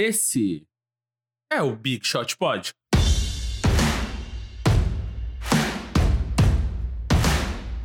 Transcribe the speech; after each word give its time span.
Esse 0.00 0.62
é 1.52 1.60
o 1.60 1.74
Big 1.74 2.06
Shot 2.06 2.36
Pod. 2.36 2.72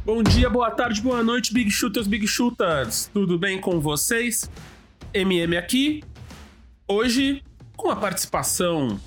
Bom 0.06 0.22
dia, 0.22 0.48
boa 0.48 0.70
tarde, 0.70 1.02
boa 1.02 1.24
noite, 1.24 1.52
Big 1.52 1.72
Shooters, 1.72 2.06
Big 2.06 2.28
Shooters. 2.28 3.10
Tudo 3.12 3.40
bem 3.40 3.60
com 3.60 3.80
vocês? 3.80 4.48
MM 5.12 5.58
aqui. 5.58 6.04
Hoje, 6.88 7.42
com 7.76 7.90
a 7.90 7.96
participação 7.96 9.00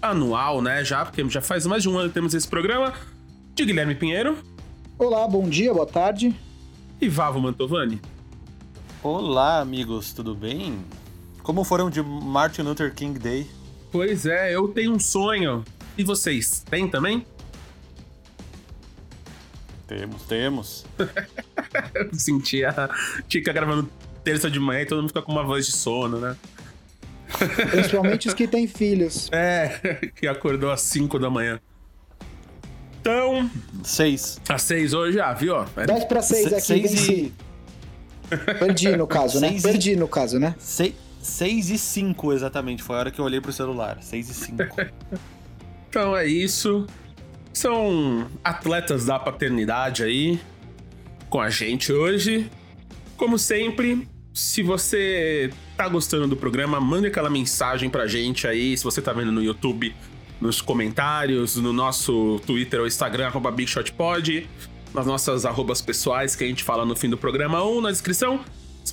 anual, 0.00 0.62
né? 0.62 0.82
Já, 0.82 1.04
porque 1.04 1.22
já 1.28 1.42
faz 1.42 1.66
mais 1.66 1.82
de 1.82 1.90
um 1.90 1.98
ano 1.98 2.08
que 2.08 2.14
temos 2.14 2.32
esse 2.32 2.48
programa, 2.48 2.94
de 3.54 3.66
Guilherme 3.66 3.94
Pinheiro. 3.94 4.38
Olá, 4.98 5.28
bom 5.28 5.46
dia, 5.50 5.70
boa 5.74 5.86
tarde. 5.86 6.34
E 6.98 7.10
Vavo 7.10 7.38
Mantovani. 7.38 8.00
Olá, 9.02 9.60
amigos, 9.60 10.14
tudo 10.14 10.34
bem? 10.34 10.82
Como 11.44 11.62
foram 11.62 11.90
de 11.90 12.02
Martin 12.02 12.62
Luther 12.62 12.92
King 12.94 13.18
Day? 13.18 13.46
Pois 13.92 14.24
é, 14.24 14.56
eu 14.56 14.66
tenho 14.66 14.92
um 14.92 14.98
sonho. 14.98 15.62
E 15.96 16.02
vocês, 16.02 16.64
têm 16.70 16.88
também? 16.88 17.24
Temos, 19.86 20.22
temos. 20.22 20.86
eu 21.94 22.08
senti 22.14 22.64
a 22.64 22.88
Tica 23.28 23.52
gravando 23.52 23.90
terça 24.24 24.50
de 24.50 24.58
manhã 24.58 24.80
e 24.80 24.86
todo 24.86 25.02
mundo 25.02 25.08
fica 25.08 25.20
com 25.20 25.32
uma 25.32 25.44
voz 25.44 25.66
de 25.66 25.72
sono, 25.72 26.18
né? 26.18 26.34
Principalmente 27.70 28.26
os 28.26 28.32
que 28.32 28.48
têm 28.48 28.66
filhos. 28.66 29.28
É, 29.30 30.08
que 30.16 30.26
acordou 30.26 30.70
às 30.70 30.80
5 30.80 31.18
da 31.18 31.28
manhã. 31.28 31.60
Então. 33.00 33.50
Seis. 33.84 34.40
Às 34.48 34.62
seis 34.62 34.94
hoje, 34.94 35.20
ah, 35.20 35.34
viu? 35.34 35.54
10 35.86 36.04
para 36.06 36.22
6 36.22 36.52
aqui, 36.54 36.60
seis 36.62 36.90
venci. 36.90 37.12
e... 38.30 38.36
Perdi 38.58 38.96
no 38.96 39.06
caso, 39.06 39.38
né? 39.40 39.50
Seis 39.60 39.62
e- 39.62 39.68
Perdi 39.68 39.96
no 39.96 40.08
caso, 40.08 40.38
né? 40.38 40.54
Sei... 40.58 40.96
Seis 41.24 41.70
e 41.70 41.78
cinco, 41.78 42.34
exatamente. 42.34 42.82
Foi 42.82 42.96
a 42.96 42.98
hora 42.98 43.10
que 43.10 43.18
eu 43.18 43.24
olhei 43.24 43.40
pro 43.40 43.50
celular. 43.50 43.96
Seis 44.02 44.28
e 44.28 44.34
cinco. 44.34 44.62
Então 45.88 46.16
é 46.16 46.26
isso. 46.26 46.88
São 47.52 48.26
atletas 48.42 49.06
da 49.06 49.16
paternidade 49.16 50.02
aí 50.02 50.40
com 51.30 51.40
a 51.40 51.48
gente 51.48 51.92
hoje. 51.92 52.50
Como 53.16 53.38
sempre, 53.38 54.08
se 54.32 54.60
você 54.60 55.52
tá 55.76 55.88
gostando 55.88 56.26
do 56.26 56.36
programa, 56.36 56.80
mande 56.80 57.06
aquela 57.06 57.30
mensagem 57.30 57.88
pra 57.88 58.08
gente 58.08 58.48
aí, 58.48 58.76
se 58.76 58.82
você 58.82 59.00
tá 59.00 59.12
vendo 59.12 59.30
no 59.30 59.40
YouTube, 59.40 59.94
nos 60.40 60.60
comentários, 60.60 61.54
no 61.54 61.72
nosso 61.72 62.40
Twitter 62.44 62.80
ou 62.80 62.88
Instagram, 62.88 63.28
arroba 63.28 63.52
BigShotPod, 63.52 64.48
nas 64.92 65.06
nossas 65.06 65.46
arrobas 65.46 65.80
pessoais 65.80 66.34
que 66.34 66.42
a 66.42 66.46
gente 66.48 66.64
fala 66.64 66.84
no 66.84 66.96
fim 66.96 67.08
do 67.08 67.16
programa 67.16 67.62
ou 67.62 67.80
na 67.80 67.92
descrição. 67.92 68.44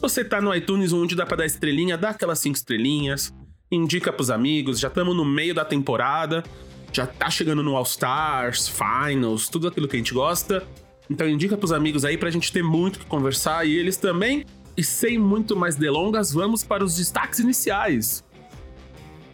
Se 0.01 0.09
você 0.09 0.25
tá 0.25 0.41
no 0.41 0.51
iTunes, 0.55 0.91
onde 0.93 1.15
dá 1.15 1.27
pra 1.27 1.37
dar 1.37 1.45
estrelinha, 1.45 1.95
dá 1.95 2.09
aquelas 2.09 2.39
cinco 2.39 2.57
estrelinhas, 2.57 3.31
indica 3.71 4.11
pros 4.11 4.31
amigos, 4.31 4.79
já 4.79 4.87
estamos 4.87 5.15
no 5.15 5.23
meio 5.23 5.53
da 5.53 5.63
temporada, 5.63 6.43
já 6.91 7.05
tá 7.05 7.29
chegando 7.29 7.61
no 7.61 7.75
All 7.75 7.83
Stars, 7.83 8.67
Finals, 8.67 9.47
tudo 9.47 9.67
aquilo 9.67 9.87
que 9.87 9.95
a 9.95 9.99
gente 9.99 10.11
gosta. 10.11 10.67
Então 11.07 11.29
indica 11.29 11.55
pros 11.55 11.71
amigos 11.71 12.03
aí 12.03 12.17
pra 12.17 12.31
gente 12.31 12.51
ter 12.51 12.63
muito 12.63 12.97
que 12.97 13.05
conversar 13.05 13.67
e 13.67 13.77
eles 13.77 13.95
também. 13.95 14.43
E 14.75 14.83
sem 14.83 15.19
muito 15.19 15.55
mais 15.55 15.75
delongas, 15.75 16.33
vamos 16.33 16.63
para 16.63 16.83
os 16.83 16.95
destaques 16.95 17.37
iniciais. 17.37 18.23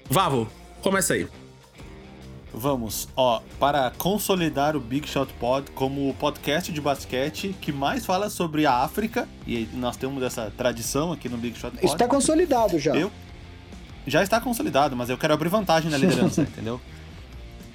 Vavo, 0.09 0.51
começa 0.81 1.13
aí. 1.13 1.29
Vamos, 2.58 3.08
ó, 3.16 3.41
para 3.59 3.91
consolidar 3.97 4.75
o 4.75 4.80
Big 4.80 5.08
Shot 5.08 5.31
Pod 5.39 5.69
como 5.72 6.09
o 6.09 6.13
podcast 6.13 6.72
de 6.72 6.81
basquete 6.81 7.55
que 7.61 7.72
mais 7.72 8.05
fala 8.05 8.30
sobre 8.30 8.66
a 8.66 8.73
África, 8.83 9.27
e 9.45 9.67
nós 9.73 9.95
temos 9.95 10.23
essa 10.23 10.52
tradição 10.58 11.11
aqui 11.11 11.30
no 11.30 11.38
Big 11.38 11.58
Shot 11.58 11.72
Pod. 11.72 11.85
Isso 11.85 11.95
tá 11.95 12.08
consolidado 12.08 12.80
já. 12.80 12.95
Eu 12.95 13.11
já 14.08 14.23
está 14.23 14.39
consolidado, 14.41 14.95
mas 14.95 15.09
eu 15.09 15.17
quero 15.17 15.33
abrir 15.33 15.50
vantagem 15.50 15.91
na 15.91 15.97
liderança, 15.97 16.41
entendeu? 16.50 16.81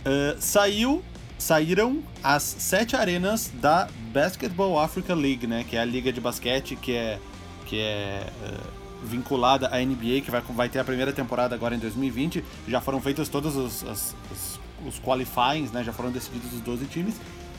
Uh, 0.04 0.36
saiu, 0.40 1.02
saíram 1.38 2.02
as 2.22 2.42
sete 2.42 2.96
arenas 2.96 3.52
da 3.54 3.88
Basketball 4.12 4.78
Africa 4.80 5.14
League, 5.14 5.46
né? 5.46 5.64
Que 5.68 5.76
é 5.76 5.80
a 5.80 5.84
liga 5.84 6.12
de 6.12 6.20
basquete 6.20 6.74
que 6.76 6.92
é 6.94 7.18
que 7.66 7.78
é 7.78 8.26
uh, 8.44 9.06
vinculada 9.06 9.68
à 9.68 9.78
NBA, 9.78 10.20
que 10.24 10.30
vai, 10.30 10.40
vai 10.40 10.68
ter 10.68 10.78
a 10.78 10.84
primeira 10.84 11.12
temporada 11.12 11.54
agora 11.54 11.74
em 11.74 11.78
2020. 11.78 12.44
Já 12.68 12.80
foram 12.80 13.00
feitos 13.00 13.28
todos 13.28 13.56
os, 13.56 13.84
as- 13.84 14.14
os, 14.30 14.51
os 14.86 14.98
qualifyings, 15.00 15.70
né? 15.72 15.82
Já 15.84 15.92
foram 15.92 16.10
decididos 16.10 16.52
os 16.52 16.60
12 16.60 16.86
times. 16.86 17.14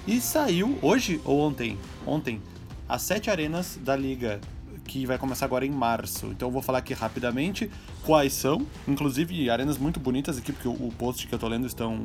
E 0.05 0.19
saiu 0.19 0.77
hoje 0.81 1.21
ou 1.23 1.39
ontem? 1.39 1.77
Ontem. 2.05 2.41
As 2.87 3.01
sete 3.01 3.29
arenas 3.29 3.79
da 3.81 3.95
liga 3.95 4.39
que 4.85 5.05
vai 5.05 5.17
começar 5.17 5.45
agora 5.45 5.65
em 5.65 5.71
março. 5.71 6.27
Então 6.27 6.49
eu 6.49 6.51
vou 6.51 6.61
falar 6.61 6.79
aqui 6.79 6.93
rapidamente 6.93 7.71
quais 8.05 8.33
são, 8.33 8.65
inclusive 8.87 9.49
arenas 9.49 9.77
muito 9.77 9.99
bonitas 9.99 10.37
aqui, 10.37 10.51
porque 10.51 10.67
o, 10.67 10.91
post 10.97 11.25
que 11.25 11.33
eu 11.33 11.39
tô 11.39 11.47
lendo 11.47 11.65
estão, 11.65 12.03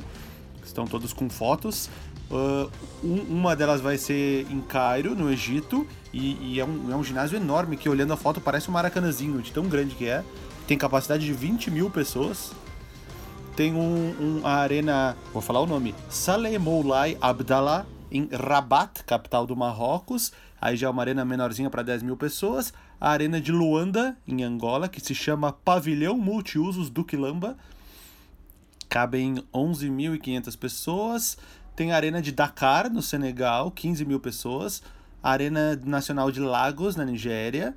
estão 0.64 0.86
todos 0.86 1.12
com 1.12 1.28
fotos. 1.28 1.90
Uh, 2.30 2.70
um- 3.02 3.38
uma 3.38 3.56
delas 3.56 3.80
vai 3.80 3.96
ser 3.98 4.46
em 4.50 4.60
Cairo, 4.60 5.14
no 5.16 5.30
Egito, 5.30 5.86
e, 6.12 6.54
e 6.54 6.60
é, 6.60 6.64
um, 6.64 6.92
é 6.92 6.96
um 6.96 7.02
ginásio 7.02 7.36
enorme 7.36 7.76
que 7.76 7.88
olhando 7.88 8.12
a 8.12 8.16
foto 8.16 8.40
parece 8.40 8.68
um 8.68 8.72
maracanãzinho, 8.72 9.40
de 9.42 9.50
tão 9.50 9.64
grande 9.66 9.94
que 9.94 10.06
é. 10.06 10.22
Tem 10.66 10.76
capacidade 10.78 11.24
de 11.24 11.32
20 11.32 11.70
mil 11.70 11.90
pessoas. 11.90 12.52
Tem 13.58 13.74
um, 13.74 14.14
um- 14.40 14.46
a 14.46 14.52
arena, 14.52 15.16
vou 15.32 15.42
falar 15.42 15.58
o 15.58 15.66
nome, 15.66 15.92
Saleh 16.08 16.56
Moulay 16.60 17.18
Abdallah, 17.20 17.84
em 18.08 18.28
Rabat, 18.32 19.02
capital 19.02 19.48
do 19.48 19.56
Marrocos. 19.56 20.30
Aí 20.60 20.76
já 20.76 20.86
é 20.86 20.90
uma 20.90 21.02
arena 21.02 21.24
menorzinha 21.24 21.68
para 21.68 21.82
10 21.82 22.04
mil 22.04 22.16
pessoas. 22.16 22.72
A 23.00 23.10
arena 23.10 23.40
de 23.40 23.50
Luanda, 23.50 24.16
em 24.28 24.44
Angola, 24.44 24.88
que 24.88 25.00
se 25.00 25.12
chama 25.12 25.52
Pavilhão 25.52 26.16
Multiusos 26.16 26.88
do 26.88 27.04
Quilamba. 27.04 27.56
Cabem 28.88 29.42
11.500 29.52 30.56
pessoas. 30.56 31.36
Tem 31.74 31.90
a 31.90 31.96
arena 31.96 32.22
de 32.22 32.30
Dakar, 32.30 32.88
no 32.88 33.02
Senegal, 33.02 33.72
15 33.72 34.04
mil 34.04 34.20
pessoas. 34.20 34.84
A 35.20 35.32
Arena 35.32 35.74
Nacional 35.84 36.30
de 36.30 36.38
Lagos, 36.38 36.94
na 36.94 37.04
Nigéria. 37.04 37.74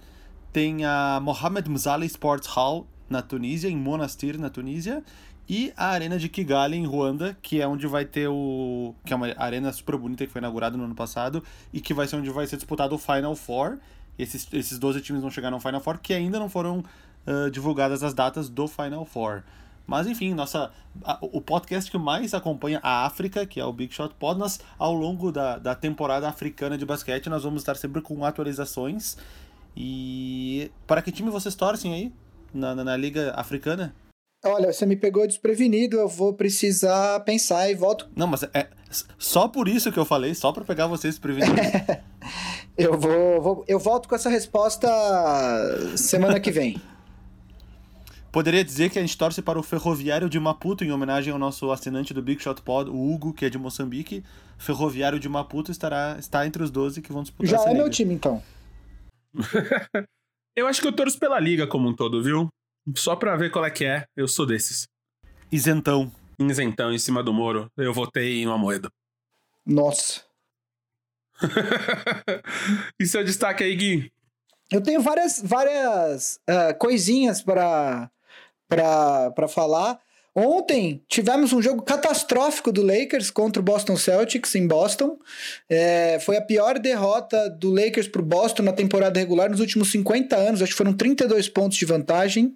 Tem 0.54 0.86
a 0.86 1.20
Mohamed 1.20 1.68
Mzali 1.68 2.06
Sports 2.06 2.48
Hall, 2.50 2.86
na 3.10 3.24
Tunísia, 3.24 3.68
em 3.68 3.76
Monastir, 3.76 4.38
na 4.40 4.50
Tunísia. 4.50 5.04
E 5.50 5.74
a 5.76 5.88
Arena 5.88 6.18
de 6.18 6.30
Kigali, 6.30 6.78
em 6.78 6.86
Ruanda, 6.86 7.36
que 7.42 7.60
é 7.62 7.68
onde 7.68 7.86
vai 7.88 8.06
ter 8.06 8.28
o. 8.30 8.96
que 9.06 9.12
é 9.12 9.16
uma 9.16 9.28
arena 9.38 9.72
super 9.74 9.98
bonita 9.98 10.26
que 10.26 10.32
foi 10.32 10.40
inaugurada 10.40 10.78
no 10.78 10.86
ano 10.86 10.96
passado 10.96 11.44
e 11.74 11.82
que 11.82 11.94
vai 11.94 12.08
ser 12.08 12.16
onde 12.16 12.30
vai 12.30 12.48
ser 12.48 12.56
disputado 12.56 12.96
o 12.96 12.98
Final 12.98 13.36
Four. 13.36 13.78
Esses, 14.18 14.48
esses 14.54 14.78
12 14.80 15.02
times 15.02 15.22
vão 15.22 15.32
chegar 15.32 15.52
no 15.52 15.60
Final 15.60 15.82
Four, 15.82 15.98
que 16.00 16.14
ainda 16.14 16.40
não 16.40 16.48
foram 16.48 16.84
ah, 17.28 17.50
divulgadas 17.52 18.02
as 18.04 18.14
datas 18.14 18.48
do 18.50 18.68
Final 18.68 19.04
Four. 19.04 19.44
Mas 19.88 20.08
enfim, 20.08 20.34
nossa, 20.34 20.72
a- 21.04 21.18
o 21.22 21.42
podcast 21.42 21.90
que 21.92 21.98
mais 21.98 22.34
acompanha 22.34 22.80
a 22.84 23.06
África, 23.06 23.46
que 23.46 23.60
é 23.60 23.66
o 23.66 23.74
Big 23.74 23.94
Shot 23.94 24.14
Pod, 24.16 24.40
nós, 24.40 24.60
ao 24.78 24.94
longo 24.94 25.32
da, 25.34 25.58
da 25.58 25.76
temporada 25.76 26.30
africana 26.30 26.78
de 26.78 26.86
basquete, 26.86 27.28
nós 27.30 27.44
vamos 27.44 27.62
estar 27.62 27.76
sempre 27.76 28.02
com 28.02 28.24
atualizações. 28.24 29.18
E 29.76 30.72
para 30.88 31.02
que 31.02 31.12
time 31.12 31.30
vocês 31.30 31.56
torcem 31.56 31.94
aí? 31.94 32.14
Na, 32.54 32.74
na, 32.76 32.84
na 32.84 32.96
Liga 32.98 33.34
Africana? 33.36 33.94
Olha, 34.44 34.74
você 34.74 34.86
me 34.88 34.96
pegou 34.96 35.28
desprevenido, 35.28 35.98
eu 36.00 36.08
vou 36.08 36.34
precisar 36.34 37.20
pensar 37.22 37.70
e 37.70 37.76
volto. 37.76 38.10
Não, 38.16 38.26
mas 38.26 38.42
é 38.54 38.70
só 39.20 39.48
por 39.48 39.68
isso 39.68 39.92
que 39.92 40.00
eu 40.00 40.06
falei, 40.06 40.34
só 40.34 40.52
para 40.52 40.64
pegar 40.66 40.88
vocês 40.88 41.20
prevenidos. 41.20 41.56
Eu 42.78 42.98
vou, 42.98 43.42
vou- 43.42 43.66
eu 43.68 43.78
volto 43.78 44.08
com 44.08 44.16
essa 44.16 44.30
resposta 44.30 44.88
semana 45.98 46.40
que 46.40 46.50
vem. 46.50 46.82
Poderia 48.32 48.64
dizer 48.64 48.90
que 48.90 48.98
a 48.98 49.02
gente 49.02 49.18
torce 49.18 49.42
para 49.42 49.60
o 49.60 49.64
Ferroviário 49.64 50.30
de 50.30 50.40
Maputo, 50.40 50.84
em 50.86 50.92
homenagem 50.92 51.34
ao 51.34 51.38
nosso 51.38 51.70
assinante 51.70 52.14
do 52.14 52.22
Big 52.22 52.42
Shot 52.42 52.62
Pod, 52.62 52.90
o 52.90 53.12
Hugo, 53.12 53.34
que 53.34 53.44
é 53.46 53.50
de 53.50 53.58
Moçambique. 53.58 54.24
Ferroviário 54.58 55.20
de 55.20 55.28
Maputo 55.28 55.70
estará, 55.70 56.16
está 56.18 56.48
entre 56.48 56.64
os 56.64 56.72
12 56.72 57.02
que 57.02 57.12
vão 57.12 57.24
disputar 57.24 57.50
Já 57.52 57.58
essa 57.58 57.70
é 57.70 57.74
meu 57.74 57.84
liga. 57.84 57.90
time, 57.96 58.14
então. 58.16 58.42
Eu 60.56 60.66
acho 60.68 60.82
que 60.82 60.88
eu 60.88 60.94
torço 60.94 61.20
pela 61.20 61.40
liga 61.40 61.68
como 61.68 61.88
um 61.90 61.96
todo, 61.96 62.24
viu? 62.24 62.48
Só 62.96 63.16
pra 63.16 63.36
ver 63.36 63.52
qual 63.52 63.66
é 63.66 63.72
que 63.72 63.86
é, 63.86 64.06
eu 64.16 64.28
sou 64.28 64.46
desses. 64.46 64.88
Isentão. 65.52 66.12
Isentão 66.40 66.92
em 66.92 66.98
cima 66.98 67.22
do 67.22 67.34
muro, 67.34 67.72
eu 67.78 67.94
votei 67.94 68.42
em 68.42 68.48
uma 68.48 68.58
moeda. 68.58 68.92
Nossa. 69.66 70.24
e 73.00 73.06
seu 73.06 73.24
destaque 73.24 73.64
aí, 73.64 73.76
Gui? 73.76 74.12
Eu 74.72 74.82
tenho 74.82 75.02
várias, 75.02 75.42
várias 75.44 76.40
ah, 76.48 76.74
coisinhas 76.74 77.42
para 77.42 78.10
para 78.68 79.48
falar. 79.50 80.00
Ontem 80.34 81.04
tivemos 81.10 81.52
um 81.52 81.62
jogo 81.62 81.82
catastrófico 81.82 82.72
do 82.72 82.82
Lakers 82.82 83.30
contra 83.30 83.60
o 83.62 83.64
Boston 83.64 83.98
Celtics 83.98 84.56
em 84.56 84.66
Boston. 84.66 85.18
É, 85.70 86.20
foi 86.22 86.38
a 86.38 86.42
pior 86.42 86.80
derrota 86.80 87.50
do 87.50 87.70
Lakers 87.70 88.08
para 88.08 88.22
o 88.22 88.26
Boston 88.26 88.64
na 88.64 88.72
temporada 88.72 89.20
regular 89.20 89.50
nos 89.50 89.60
últimos 89.60 89.92
50 89.92 90.38
anos. 90.38 90.62
Acho 90.62 90.72
que 90.72 90.78
foram 90.78 90.94
32 90.94 91.50
pontos 91.50 91.78
de 91.78 91.86
vantagem. 91.86 92.56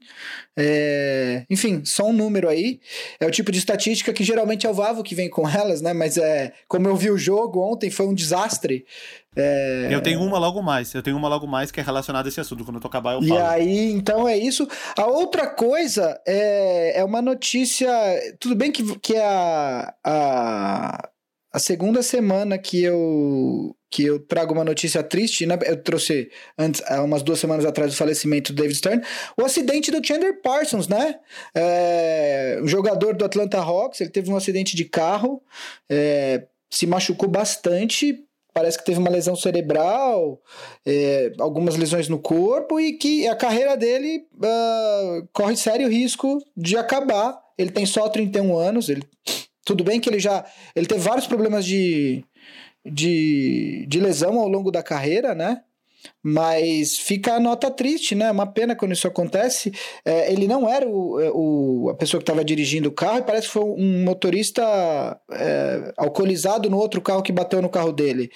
É, 0.56 1.44
enfim, 1.50 1.84
só 1.84 2.06
um 2.08 2.14
número 2.14 2.48
aí. 2.48 2.80
É 3.20 3.26
o 3.26 3.32
tipo 3.32 3.52
de 3.52 3.60
estatística 3.60 4.14
que 4.14 4.24
geralmente 4.24 4.66
é 4.66 4.70
o 4.70 4.74
Vavo 4.74 5.04
que 5.04 5.14
vem 5.14 5.30
com 5.30 5.48
elas, 5.50 5.82
né? 5.82 5.92
Mas 5.92 6.18
é, 6.18 6.54
como 6.70 6.88
eu 6.88 6.96
vi 6.96 7.12
o 7.12 7.18
jogo 7.18 7.60
ontem, 7.60 7.90
foi 7.90 8.08
um 8.08 8.14
desastre. 8.14 8.86
É... 9.36 9.88
Eu 9.92 10.02
tenho 10.02 10.22
uma 10.22 10.38
logo 10.38 10.62
mais. 10.62 10.94
Eu 10.94 11.04
tenho 11.04 11.18
uma 11.18 11.28
logo 11.28 11.46
mais 11.46 11.72
que 11.72 11.80
é 11.80 11.84
relacionada 11.84 12.28
a 12.28 12.30
esse 12.30 12.40
assunto. 12.40 12.64
Quando 12.64 12.78
eu 12.78 12.82
tô 12.82 12.88
acabar, 12.88 13.14
eu 13.14 13.22
falo. 13.22 13.40
E 13.40 13.44
aí, 13.44 13.92
então 13.92 14.28
é 14.28 14.38
isso. 14.38 14.68
A 14.98 15.06
outra 15.06 15.48
coisa 15.48 16.20
é, 16.26 17.00
é 17.00 17.04
uma 17.04 17.22
notícia. 17.22 17.90
Tudo 18.40 18.56
bem 18.56 18.72
que, 18.72 18.98
que 19.00 19.16
é 19.16 19.26
a, 19.26 19.94
a, 20.04 21.10
a 21.54 21.60
segunda 21.60 22.02
semana 22.02 22.58
que 22.58 22.82
eu 22.82 23.76
que 23.96 24.04
eu 24.04 24.20
trago 24.20 24.54
uma 24.54 24.66
notícia 24.66 25.02
triste, 25.02 25.46
né? 25.46 25.58
Eu 25.64 25.82
trouxe 25.82 26.30
antes, 26.58 26.82
há 26.86 27.02
umas 27.02 27.24
duas 27.24 27.40
semanas 27.40 27.64
atrás 27.64 27.94
o 27.94 27.96
falecimento 27.96 28.52
do 28.52 28.62
David 28.62 28.78
Stern, 28.78 29.02
o 29.38 29.46
acidente 29.46 29.90
do 29.90 30.06
Chandler 30.06 30.42
Parsons, 30.42 30.90
né? 30.90 31.16
É, 31.56 32.60
um 32.62 32.68
jogador 32.68 33.16
do 33.16 33.24
Atlanta 33.24 33.58
Hawks, 33.58 34.02
ele 34.02 34.10
teve 34.10 34.30
um 34.30 34.36
acidente 34.36 34.76
de 34.76 34.84
carro, 34.84 35.42
é, 35.90 36.44
se 36.70 36.86
machucou 36.86 37.30
bastante, 37.30 38.25
parece 38.56 38.78
que 38.78 38.86
teve 38.86 39.00
uma 39.00 39.10
lesão 39.10 39.36
cerebral, 39.36 40.42
é, 40.86 41.34
algumas 41.40 41.76
lesões 41.76 42.08
no 42.08 42.18
corpo 42.18 42.80
e 42.80 42.94
que 42.94 43.28
a 43.28 43.36
carreira 43.36 43.76
dele 43.76 44.26
uh, 44.38 45.28
corre 45.34 45.58
sério 45.58 45.90
risco 45.90 46.42
de 46.56 46.78
acabar. 46.78 47.38
Ele 47.58 47.70
tem 47.70 47.86
só 47.86 48.08
31 48.08 48.58
anos, 48.58 48.88
ele 48.88 49.04
tudo 49.66 49.84
bem 49.84 50.00
que 50.00 50.10
ele 50.10 50.20
já 50.20 50.46
ele 50.74 50.86
teve 50.86 51.02
vários 51.02 51.28
problemas 51.28 51.66
de, 51.66 52.24
de, 52.86 53.86
de 53.90 54.00
lesão 54.00 54.40
ao 54.40 54.48
longo 54.48 54.72
da 54.72 54.82
carreira, 54.82 55.36
né? 55.36 55.62
Mas 56.24 56.98
fica 56.98 57.34
a 57.36 57.40
nota 57.40 57.70
triste, 57.70 58.16
né? 58.16 58.32
Uma 58.32 58.48
pena 58.48 58.76
quando 58.76 58.94
isso 58.94 59.08
acontece. 59.08 59.72
É, 60.04 60.32
ele 60.32 60.48
não 60.48 60.70
era 60.70 60.88
o, 60.88 61.20
é, 61.20 61.32
o, 61.34 61.90
a 61.90 61.96
pessoa 61.96 62.20
que 62.20 62.24
estava 62.24 62.44
dirigindo 62.44 62.90
o 62.90 62.94
carro 62.94 63.20
e 63.20 63.24
parece 63.24 63.48
que 63.48 63.54
foi 63.54 63.64
um 63.64 64.04
motorista 64.04 64.64
é, 65.32 65.94
alcoolizado 65.98 66.70
no 66.70 66.78
outro 66.78 67.02
carro 67.02 67.22
que 67.22 67.32
bateu 67.32 67.62
no 67.62 67.70
carro 67.70 67.92
dele. 67.92 68.32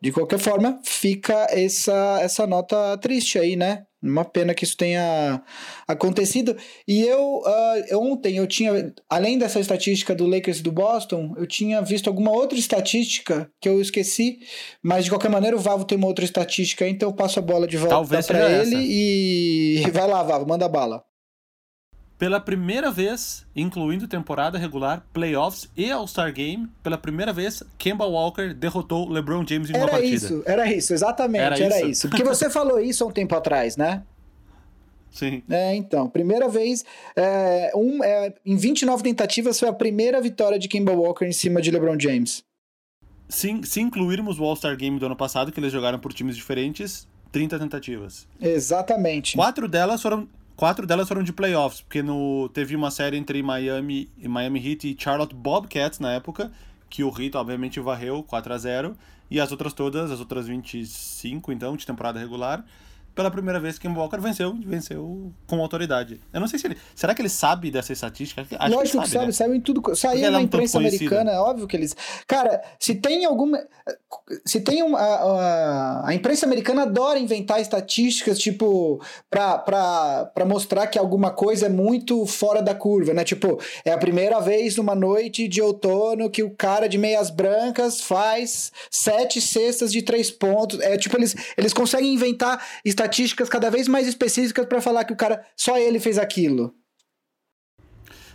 De 0.00 0.12
qualquer 0.12 0.38
forma, 0.38 0.80
fica 0.84 1.46
essa, 1.50 2.20
essa 2.22 2.46
nota 2.46 2.96
triste 2.98 3.38
aí, 3.38 3.56
né? 3.56 3.87
Uma 4.00 4.24
pena 4.24 4.54
que 4.54 4.62
isso 4.64 4.76
tenha 4.76 5.42
acontecido. 5.86 6.56
E 6.86 7.02
eu, 7.02 7.42
uh, 7.44 7.98
ontem, 7.98 8.36
eu 8.36 8.46
tinha, 8.46 8.94
além 9.10 9.38
dessa 9.38 9.58
estatística 9.58 10.14
do 10.14 10.26
Lakers 10.26 10.60
e 10.60 10.62
do 10.62 10.70
Boston, 10.70 11.34
eu 11.36 11.46
tinha 11.46 11.82
visto 11.82 12.08
alguma 12.08 12.30
outra 12.30 12.56
estatística 12.56 13.50
que 13.60 13.68
eu 13.68 13.80
esqueci, 13.80 14.38
mas 14.82 15.04
de 15.04 15.10
qualquer 15.10 15.30
maneira 15.30 15.56
o 15.56 15.60
Vavo 15.60 15.84
tem 15.84 15.98
uma 15.98 16.06
outra 16.06 16.24
estatística, 16.24 16.86
então 16.88 17.08
eu 17.08 17.12
passo 17.14 17.40
a 17.40 17.42
bola 17.42 17.66
de 17.66 17.76
volta 17.76 18.22
para 18.22 18.50
ele 18.50 18.76
essa. 18.76 18.76
e 18.76 19.82
vai 19.92 20.06
lá, 20.06 20.22
Vavo, 20.22 20.46
manda 20.46 20.68
bala. 20.68 21.02
Pela 22.18 22.40
primeira 22.40 22.90
vez, 22.90 23.46
incluindo 23.54 24.08
temporada 24.08 24.58
regular, 24.58 25.06
playoffs 25.12 25.70
e 25.76 25.88
All-Star 25.88 26.32
Game, 26.32 26.68
pela 26.82 26.98
primeira 26.98 27.32
vez, 27.32 27.62
Kemba 27.78 28.04
Walker 28.06 28.52
derrotou 28.52 29.08
LeBron 29.08 29.46
James 29.46 29.70
em 29.70 29.74
era 29.74 29.84
uma 29.84 29.90
partida. 29.90 30.16
Isso, 30.16 30.42
era 30.44 30.72
isso, 30.72 30.92
exatamente, 30.92 31.42
era, 31.44 31.56
era 31.56 31.78
isso? 31.78 31.86
isso. 31.86 32.08
Porque 32.08 32.24
você 32.24 32.50
falou 32.50 32.80
isso 32.80 33.04
há 33.04 33.06
um 33.06 33.12
tempo 33.12 33.36
atrás, 33.36 33.76
né? 33.76 34.02
Sim. 35.12 35.44
É, 35.48 35.76
então, 35.76 36.08
primeira 36.08 36.48
vez, 36.48 36.84
é, 37.14 37.70
um, 37.76 38.02
é, 38.02 38.34
em 38.44 38.56
29 38.56 39.02
tentativas, 39.04 39.58
foi 39.58 39.68
a 39.68 39.72
primeira 39.72 40.20
vitória 40.20 40.58
de 40.58 40.66
Kemba 40.66 40.92
Walker 40.92 41.24
em 41.24 41.32
cima 41.32 41.62
de 41.62 41.70
LeBron 41.70 41.98
James. 41.98 42.42
Sim, 43.28 43.62
se 43.62 43.80
incluirmos 43.80 44.40
o 44.40 44.44
All-Star 44.44 44.76
Game 44.76 44.98
do 44.98 45.06
ano 45.06 45.16
passado, 45.16 45.52
que 45.52 45.60
eles 45.60 45.70
jogaram 45.70 46.00
por 46.00 46.12
times 46.12 46.34
diferentes, 46.34 47.06
30 47.30 47.58
tentativas. 47.58 48.26
Exatamente. 48.40 49.36
Quatro 49.36 49.68
delas 49.68 50.02
foram 50.02 50.28
Quatro 50.58 50.88
delas 50.88 51.06
foram 51.06 51.22
de 51.22 51.32
playoffs, 51.32 51.82
porque 51.82 52.02
no, 52.02 52.48
teve 52.48 52.74
uma 52.74 52.90
série 52.90 53.16
entre 53.16 53.40
Miami, 53.44 54.10
Miami 54.18 54.58
Heat 54.58 54.88
e 54.88 54.96
Charlotte 55.00 55.32
Bobcats 55.32 56.00
na 56.00 56.10
época, 56.10 56.50
que 56.90 57.04
o 57.04 57.16
Heat 57.16 57.36
obviamente 57.36 57.78
varreu 57.78 58.24
4 58.24 58.52
a 58.52 58.58
0 58.58 58.96
e 59.30 59.38
as 59.38 59.52
outras 59.52 59.72
todas, 59.72 60.10
as 60.10 60.18
outras 60.18 60.48
25 60.48 61.52
então, 61.52 61.76
de 61.76 61.86
temporada 61.86 62.18
regular, 62.18 62.64
pela 63.18 63.32
primeira 63.32 63.58
vez 63.58 63.80
Ken 63.80 63.88
Walker 63.88 64.20
venceu, 64.20 64.56
venceu 64.64 65.32
com 65.48 65.60
autoridade. 65.60 66.20
Eu 66.32 66.38
não 66.38 66.46
sei 66.46 66.56
se 66.56 66.68
ele. 66.68 66.78
Será 66.94 67.16
que 67.16 67.20
ele 67.20 67.28
sabe 67.28 67.68
dessa 67.68 67.92
estatística? 67.92 68.46
Acho 68.56 68.72
Lógico 68.72 69.02
que, 69.02 69.10
sabe, 69.10 69.26
né? 69.26 69.32
saiu 69.32 69.54
em 69.56 69.60
tudo. 69.60 69.96
Saiu 69.96 70.30
na 70.30 70.38
é 70.38 70.42
imprensa 70.42 70.78
americana, 70.78 71.32
é 71.32 71.38
óbvio 71.40 71.66
que 71.66 71.76
eles. 71.76 71.96
Cara, 72.28 72.62
se 72.78 72.94
tem 72.94 73.24
alguma. 73.24 73.58
Se 74.46 74.60
tem 74.60 74.84
uma. 74.84 75.00
A, 75.00 76.10
a 76.10 76.14
imprensa 76.14 76.46
americana 76.46 76.82
adora 76.82 77.18
inventar 77.18 77.60
estatísticas, 77.60 78.38
tipo, 78.38 79.02
pra, 79.28 79.58
pra, 79.58 80.30
pra 80.32 80.44
mostrar 80.44 80.86
que 80.86 80.96
alguma 80.96 81.32
coisa 81.32 81.66
é 81.66 81.68
muito 81.68 82.24
fora 82.24 82.62
da 82.62 82.72
curva, 82.72 83.12
né? 83.12 83.24
Tipo, 83.24 83.60
é 83.84 83.90
a 83.90 83.98
primeira 83.98 84.38
vez 84.38 84.76
numa 84.76 84.94
noite 84.94 85.48
de 85.48 85.60
outono 85.60 86.30
que 86.30 86.44
o 86.44 86.50
cara 86.50 86.88
de 86.88 86.98
meias 86.98 87.30
brancas 87.30 88.00
faz 88.00 88.70
sete 88.88 89.40
cestas 89.40 89.90
de 89.90 90.02
três 90.02 90.30
pontos. 90.30 90.78
É 90.78 90.96
tipo, 90.96 91.16
eles, 91.16 91.34
eles 91.56 91.72
conseguem 91.72 92.14
inventar 92.14 92.64
estatísticas 92.84 93.07
estatísticas 93.08 93.48
cada 93.48 93.70
vez 93.70 93.88
mais 93.88 94.06
específicas 94.06 94.66
para 94.66 94.80
falar 94.80 95.04
que 95.04 95.12
o 95.12 95.16
cara, 95.16 95.44
só 95.56 95.76
ele 95.78 95.98
fez 95.98 96.18
aquilo. 96.18 96.74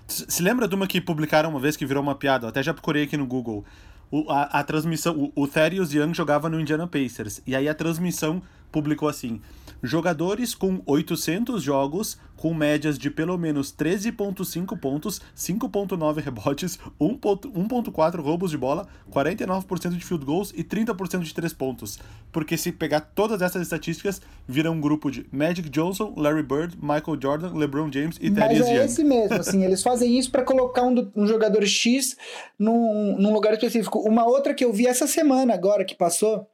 Se 0.07 0.41
lembra 0.41 0.67
de 0.67 0.75
uma 0.75 0.85
que 0.85 0.99
publicaram 0.99 1.49
uma 1.49 1.59
vez 1.59 1.77
que 1.77 1.85
virou 1.85 2.03
uma 2.03 2.15
piada? 2.15 2.45
Eu 2.45 2.49
até 2.49 2.61
já 2.61 2.73
procurei 2.73 3.03
aqui 3.03 3.15
no 3.15 3.25
Google. 3.25 3.63
O, 4.11 4.29
a, 4.29 4.43
a 4.43 4.63
transmissão, 4.63 5.15
o, 5.17 5.43
o 5.43 5.47
Therius 5.47 5.93
Young 5.93 6.13
jogava 6.13 6.49
no 6.49 6.59
Indiana 6.59 6.87
Pacers. 6.87 7.41
E 7.47 7.55
aí 7.55 7.69
a 7.69 7.73
transmissão 7.73 8.41
publicou 8.73 9.07
assim: 9.07 9.39
jogadores 9.81 10.55
com 10.55 10.81
800 10.85 11.61
jogos, 11.61 12.17
com 12.35 12.53
médias 12.53 12.97
de 12.97 13.09
pelo 13.09 13.37
menos 13.37 13.71
13,5 13.71 14.77
pontos, 14.77 15.21
5,9 15.37 16.21
rebotes, 16.21 16.79
1,4 16.99 18.21
roubos 18.21 18.51
de 18.51 18.57
bola, 18.57 18.87
49% 19.11 19.91
de 19.91 20.03
field 20.03 20.25
goals 20.25 20.51
e 20.55 20.63
30% 20.63 21.19
de 21.19 21.33
3 21.33 21.53
pontos. 21.53 21.99
Porque 22.31 22.57
se 22.57 22.71
pegar 22.71 23.01
todas 23.01 23.41
essas 23.41 23.61
estatísticas, 23.61 24.21
vira 24.47 24.71
um 24.71 24.81
grupo 24.81 25.11
de 25.11 25.25
Magic 25.31 25.69
Johnson, 25.69 26.13
Larry 26.17 26.43
Bird, 26.43 26.77
Michael 26.81 27.17
Jordan, 27.21 27.53
LeBron 27.53 27.91
James 27.91 28.17
e 28.19 28.27
Young. 28.27 28.39
Mas 28.39 28.59
é 28.59 28.85
esse 28.85 29.03
mesmo, 29.03 29.35
assim, 29.35 29.63
eles 29.63 29.83
fazem 29.83 30.17
isso 30.17 30.31
para 30.31 30.43
colocar 30.43 30.83
um, 30.83 31.11
um, 31.15 31.27
jogador 31.27 31.65
X 31.65 32.17
num, 32.57 33.15
num 33.19 33.31
lugar 33.31 33.53
específico. 33.53 33.99
Uma 33.99 34.25
outra 34.25 34.53
que 34.53 34.65
eu 34.65 34.73
vi 34.73 34.87
essa 34.87 35.07
semana 35.07 35.53
agora 35.53 35.85
que 35.85 35.95
passou, 35.95 36.47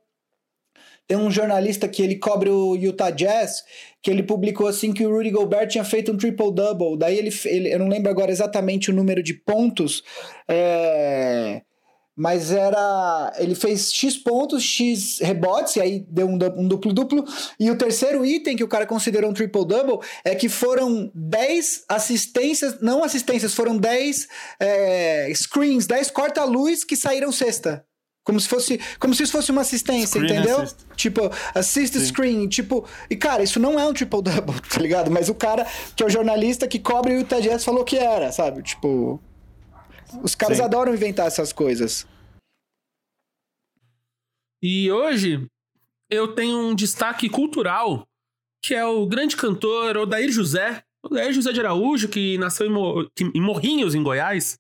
tem 1.10 1.18
um 1.18 1.32
jornalista 1.32 1.88
que 1.88 2.04
ele 2.04 2.18
cobre 2.18 2.52
o 2.52 2.76
Utah 2.76 3.10
Jazz, 3.10 3.64
que 4.00 4.12
ele 4.12 4.22
publicou 4.22 4.68
assim 4.68 4.94
que 4.94 5.04
o 5.04 5.10
Rudy 5.10 5.32
Gobert 5.32 5.68
tinha 5.68 5.84
feito 5.84 6.12
um 6.12 6.18
triple-double. 6.18 7.00
Daí 7.00 7.18
ele, 7.18 7.32
ele, 7.46 7.74
eu 7.74 7.80
não 7.80 7.88
lembro 7.88 8.12
agora 8.12 8.32
exatamente 8.32 8.92
o 8.92 8.94
número 8.94 9.24
de 9.24 9.34
pontos, 9.34 10.04
é, 10.48 11.64
mas 12.16 12.52
era. 12.52 13.34
Ele 13.40 13.56
fez 13.56 13.92
X 13.92 14.18
pontos, 14.18 14.62
X 14.62 15.18
rebotes, 15.20 15.78
e 15.78 15.82
aí 15.82 16.06
deu 16.08 16.28
um 16.28 16.68
duplo-duplo. 16.68 17.26
E 17.60 17.72
o 17.72 17.76
terceiro 17.76 18.24
item 18.24 18.56
que 18.56 18.64
o 18.64 18.68
cara 18.68 18.86
considerou 18.86 19.32
um 19.32 19.34
triple-double 19.34 20.06
é 20.24 20.36
que 20.36 20.48
foram 20.48 21.12
10 21.16 21.86
assistências, 21.90 22.80
não 22.82 23.04
assistências, 23.04 23.56
foram 23.56 23.76
10 23.76 24.28
é, 24.60 25.34
screens, 25.34 25.88
10 25.88 26.12
corta-luz 26.12 26.84
que 26.84 26.96
saíram 26.96 27.32
sexta. 27.32 27.84
Como 28.24 28.40
se 28.40 28.48
fosse, 28.48 28.80
como 29.00 29.14
se 29.16 29.24
isso 29.24 29.32
fosse 29.32 29.52
uma 29.52 29.62
assistência, 29.62 30.20
screen 30.20 30.32
entendeu? 30.32 30.62
Assist. 30.62 30.86
Tipo, 30.96 31.22
assist 31.56 31.98
Sim. 31.98 32.06
screen, 32.06 32.48
tipo, 32.48 32.88
e 33.10 33.16
cara, 33.16 33.42
isso 33.42 33.60
não 33.60 33.80
é 33.80 33.88
um 33.88 33.94
triple 33.94 34.22
double, 34.22 34.62
tá 34.70 34.80
ligado? 34.80 35.10
Mas 35.10 35.30
o 35.30 35.36
cara 35.36 35.66
que 35.96 36.04
é 36.04 36.06
o 36.06 36.10
jornalista 36.10 36.68
que 36.68 36.80
cobre 36.80 37.14
o 37.14 37.20
Utah 37.20 37.40
Jazz 37.40 37.64
falou 37.64 37.84
que 37.84 37.98
era, 37.98 38.32
sabe? 38.32 38.62
Tipo, 38.62 39.20
os 40.22 40.36
caras 40.36 40.58
Sim. 40.58 40.64
adoram 40.64 40.94
inventar 40.94 41.28
essas 41.28 41.52
coisas. 41.52 42.06
E 44.62 44.92
hoje 44.92 45.48
eu 46.10 46.36
tenho 46.36 46.60
um 46.60 46.76
destaque 46.76 47.30
cultural 47.30 48.06
que 48.62 48.76
é 48.76 48.86
o 48.86 49.06
grande 49.06 49.38
cantor 49.38 49.98
Odair 49.98 50.30
José, 50.30 50.84
Odair 51.04 51.32
José 51.32 51.54
de 51.54 51.62
Araújo, 51.62 52.10
que 52.10 52.38
nasceu 52.38 52.68
em 52.68 53.42
Morrinhos, 53.42 53.96
em 53.96 54.04
Goiás, 54.04 54.60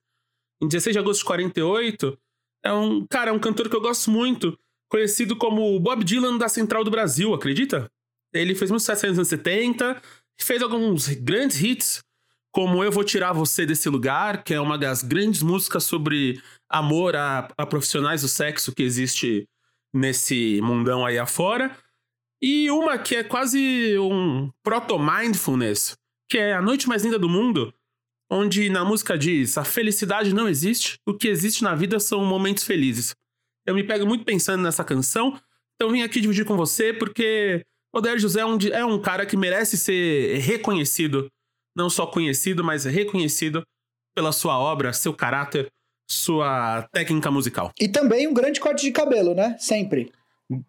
em 0.61 0.67
16 0.67 0.93
de 0.93 0.99
agosto 0.99 1.19
de 1.19 1.25
48 1.25 2.17
é 2.63 2.73
um, 2.73 3.05
cara, 3.07 3.31
é 3.31 3.33
um 3.33 3.39
cantor 3.39 3.69
que 3.69 3.75
eu 3.75 3.81
gosto 3.81 4.11
muito, 4.11 4.57
conhecido 4.89 5.35
como 5.35 5.79
Bob 5.79 6.03
Dylan 6.03 6.37
da 6.37 6.49
Central 6.49 6.83
do 6.83 6.91
Brasil, 6.91 7.33
acredita? 7.33 7.89
Ele 8.33 8.55
fez 8.55 8.69
muito 8.69 8.81
sucesso 8.81 9.07
nos 9.07 9.17
anos 9.17 9.29
70, 9.29 10.01
fez 10.39 10.61
alguns 10.61 11.07
grandes 11.07 11.61
hits, 11.61 12.03
como 12.51 12.83
Eu 12.83 12.91
Vou 12.91 13.03
Tirar 13.03 13.33
Você 13.33 13.65
Desse 13.65 13.89
Lugar, 13.89 14.43
que 14.43 14.53
é 14.53 14.59
uma 14.59 14.77
das 14.77 15.03
grandes 15.03 15.43
músicas 15.43 15.83
sobre 15.83 16.41
amor 16.69 17.15
a, 17.15 17.47
a 17.57 17.65
profissionais 17.65 18.21
do 18.21 18.27
sexo 18.27 18.73
que 18.73 18.83
existe 18.83 19.47
nesse 19.93 20.59
mundão 20.61 21.05
aí 21.05 21.17
afora. 21.17 21.75
E 22.41 22.71
uma 22.71 22.97
que 22.97 23.15
é 23.15 23.23
quase 23.23 23.97
um 23.99 24.49
proto-mindfulness, 24.63 25.97
que 26.29 26.37
é 26.37 26.53
A 26.53 26.61
Noite 26.61 26.87
Mais 26.87 27.03
Linda 27.03 27.19
do 27.19 27.29
Mundo, 27.29 27.73
onde 28.29 28.69
na 28.69 28.85
música 28.85 29.17
diz: 29.17 29.57
a 29.57 29.63
felicidade 29.63 30.33
não 30.33 30.47
existe, 30.47 30.99
o 31.05 31.13
que 31.13 31.27
existe 31.27 31.63
na 31.63 31.75
vida 31.75 31.99
são 31.99 32.23
momentos 32.23 32.63
felizes. 32.63 33.15
Eu 33.65 33.75
me 33.75 33.83
pego 33.83 34.05
muito 34.05 34.23
pensando 34.23 34.63
nessa 34.63 34.83
canção, 34.83 35.39
então 35.75 35.91
vim 35.91 36.01
aqui 36.01 36.21
dividir 36.21 36.45
com 36.45 36.55
você 36.55 36.93
porque 36.93 37.63
Odair 37.93 38.19
José 38.19 38.41
é 38.41 38.45
um, 38.45 38.57
é 38.71 38.85
um 38.85 38.99
cara 39.01 39.25
que 39.25 39.35
merece 39.35 39.77
ser 39.77 40.37
reconhecido, 40.39 41.27
não 41.75 41.89
só 41.89 42.05
conhecido, 42.05 42.63
mas 42.63 42.85
reconhecido 42.85 43.63
pela 44.15 44.31
sua 44.31 44.57
obra, 44.59 44.93
seu 44.93 45.13
caráter, 45.13 45.67
sua 46.09 46.87
técnica 46.91 47.31
musical. 47.31 47.71
E 47.79 47.87
também 47.87 48.27
um 48.27 48.33
grande 48.33 48.59
corte 48.59 48.83
de 48.83 48.91
cabelo, 48.91 49.33
né? 49.33 49.55
Sempre. 49.59 50.11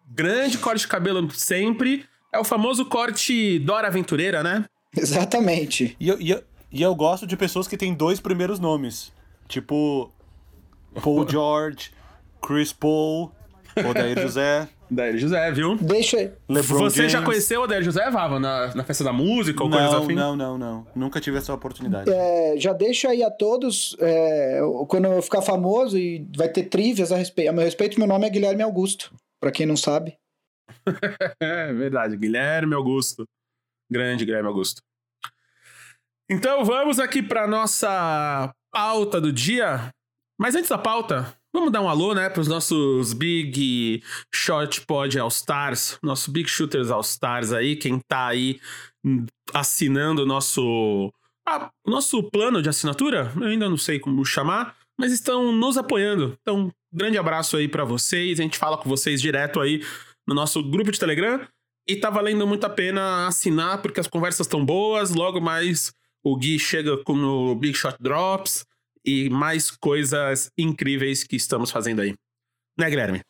Grande 0.07 0.57
corte 0.57 0.81
de 0.81 0.87
cabelo 0.87 1.29
sempre. 1.31 2.05
É 2.33 2.39
o 2.39 2.43
famoso 2.43 2.85
corte 2.85 3.59
Dora 3.59 3.87
Aventureira, 3.87 4.43
né? 4.43 4.65
Exatamente. 4.95 5.95
E 5.99 6.07
eu, 6.07 6.21
e, 6.21 6.31
eu, 6.31 6.43
e 6.71 6.81
eu 6.81 6.95
gosto 6.95 7.27
de 7.27 7.35
pessoas 7.35 7.67
que 7.67 7.77
têm 7.77 7.93
dois 7.93 8.19
primeiros 8.19 8.59
nomes. 8.59 9.11
Tipo, 9.47 10.11
Paul 11.03 11.27
George, 11.29 11.91
Chris 12.41 12.71
Paul, 12.71 13.31
Odair 13.89 14.19
José. 14.19 14.69
Odair 14.89 15.17
José, 15.17 15.51
viu? 15.51 15.77
Deixa 15.77 16.17
aí. 16.17 16.31
LeBron 16.49 16.79
Você 16.79 16.97
James. 16.97 17.11
já 17.11 17.21
conheceu 17.21 17.61
o 17.61 17.63
Odair 17.63 17.83
José, 17.83 18.09
Vava, 18.09 18.39
na, 18.39 18.73
na 18.75 18.83
festa 18.83 19.03
da 19.03 19.13
música 19.13 19.63
ou 19.63 19.69
não, 19.69 19.77
coisa 19.77 20.03
assim? 20.03 20.15
Não, 20.15 20.35
não, 20.35 20.57
não. 20.57 20.87
Nunca 20.95 21.19
tive 21.21 21.37
essa 21.37 21.53
oportunidade. 21.53 22.09
É, 22.11 22.55
já 22.57 22.73
deixa 22.73 23.09
aí 23.09 23.23
a 23.23 23.31
todos, 23.31 23.95
é, 23.99 24.59
quando 24.87 25.05
eu 25.05 25.21
ficar 25.21 25.41
famoso 25.41 25.97
e 25.97 26.27
vai 26.35 26.49
ter 26.49 26.63
trivias 26.63 27.11
a, 27.11 27.17
respeito, 27.17 27.49
a 27.49 27.53
meu 27.53 27.63
respeito, 27.63 27.99
meu 27.99 28.07
nome 28.07 28.27
é 28.27 28.29
Guilherme 28.29 28.63
Augusto, 28.63 29.13
para 29.39 29.51
quem 29.51 29.65
não 29.65 29.77
sabe. 29.77 30.17
é 31.41 31.73
verdade, 31.73 32.17
Guilherme 32.17 32.75
Augusto. 32.75 33.25
Grande 33.89 34.25
Guilherme 34.25 34.47
Augusto. 34.47 34.81
Então 36.31 36.63
vamos 36.63 36.97
aqui 36.97 37.21
para 37.21 37.45
nossa 37.45 38.55
pauta 38.71 39.19
do 39.19 39.33
dia. 39.33 39.93
Mas 40.39 40.55
antes 40.55 40.69
da 40.69 40.77
pauta, 40.77 41.35
vamos 41.53 41.73
dar 41.73 41.81
um 41.81 41.89
alô, 41.89 42.13
né, 42.13 42.29
para 42.29 42.39
os 42.39 42.47
nossos 42.47 43.11
Big 43.11 44.01
Shot 44.33 44.85
Pod 44.85 45.19
All 45.19 45.27
Stars, 45.27 45.99
nosso 46.01 46.31
Big 46.31 46.49
Shooters 46.49 46.89
All 46.89 47.01
Stars 47.01 47.51
aí, 47.51 47.75
quem 47.75 47.99
tá 48.07 48.27
aí 48.27 48.61
assinando 49.53 50.23
o 50.23 50.25
nosso 50.25 51.11
ah, 51.45 51.69
nosso 51.85 52.23
plano 52.23 52.61
de 52.61 52.69
assinatura, 52.69 53.29
eu 53.35 53.47
ainda 53.47 53.67
não 53.67 53.75
sei 53.75 53.99
como 53.99 54.23
chamar, 54.23 54.77
mas 54.97 55.11
estão 55.11 55.51
nos 55.51 55.77
apoiando. 55.77 56.37
Então, 56.39 56.71
grande 56.93 57.17
abraço 57.17 57.57
aí 57.57 57.67
para 57.67 57.83
vocês. 57.83 58.39
A 58.39 58.43
gente 58.43 58.57
fala 58.57 58.77
com 58.77 58.87
vocês 58.87 59.21
direto 59.21 59.59
aí 59.59 59.83
no 60.25 60.33
nosso 60.33 60.63
grupo 60.63 60.93
de 60.93 60.99
Telegram. 60.99 61.45
E 61.89 61.97
tá 61.97 62.09
valendo 62.09 62.47
muito 62.47 62.63
a 62.63 62.69
pena 62.69 63.27
assinar, 63.27 63.81
porque 63.81 63.99
as 63.99 64.07
conversas 64.07 64.47
estão 64.47 64.63
boas. 64.63 65.13
Logo 65.13 65.41
mais 65.41 65.91
o 66.23 66.35
Gui 66.35 66.59
chega 66.59 67.03
com 67.03 67.13
o 67.13 67.55
Big 67.55 67.75
Shot 67.75 67.95
Drops 67.99 68.65
e 69.05 69.29
mais 69.29 69.71
coisas 69.71 70.51
incríveis 70.57 71.23
que 71.23 71.35
estamos 71.35 71.71
fazendo 71.71 72.01
aí. 72.01 72.13
Né, 72.77 72.89
Guilherme? 72.89 73.21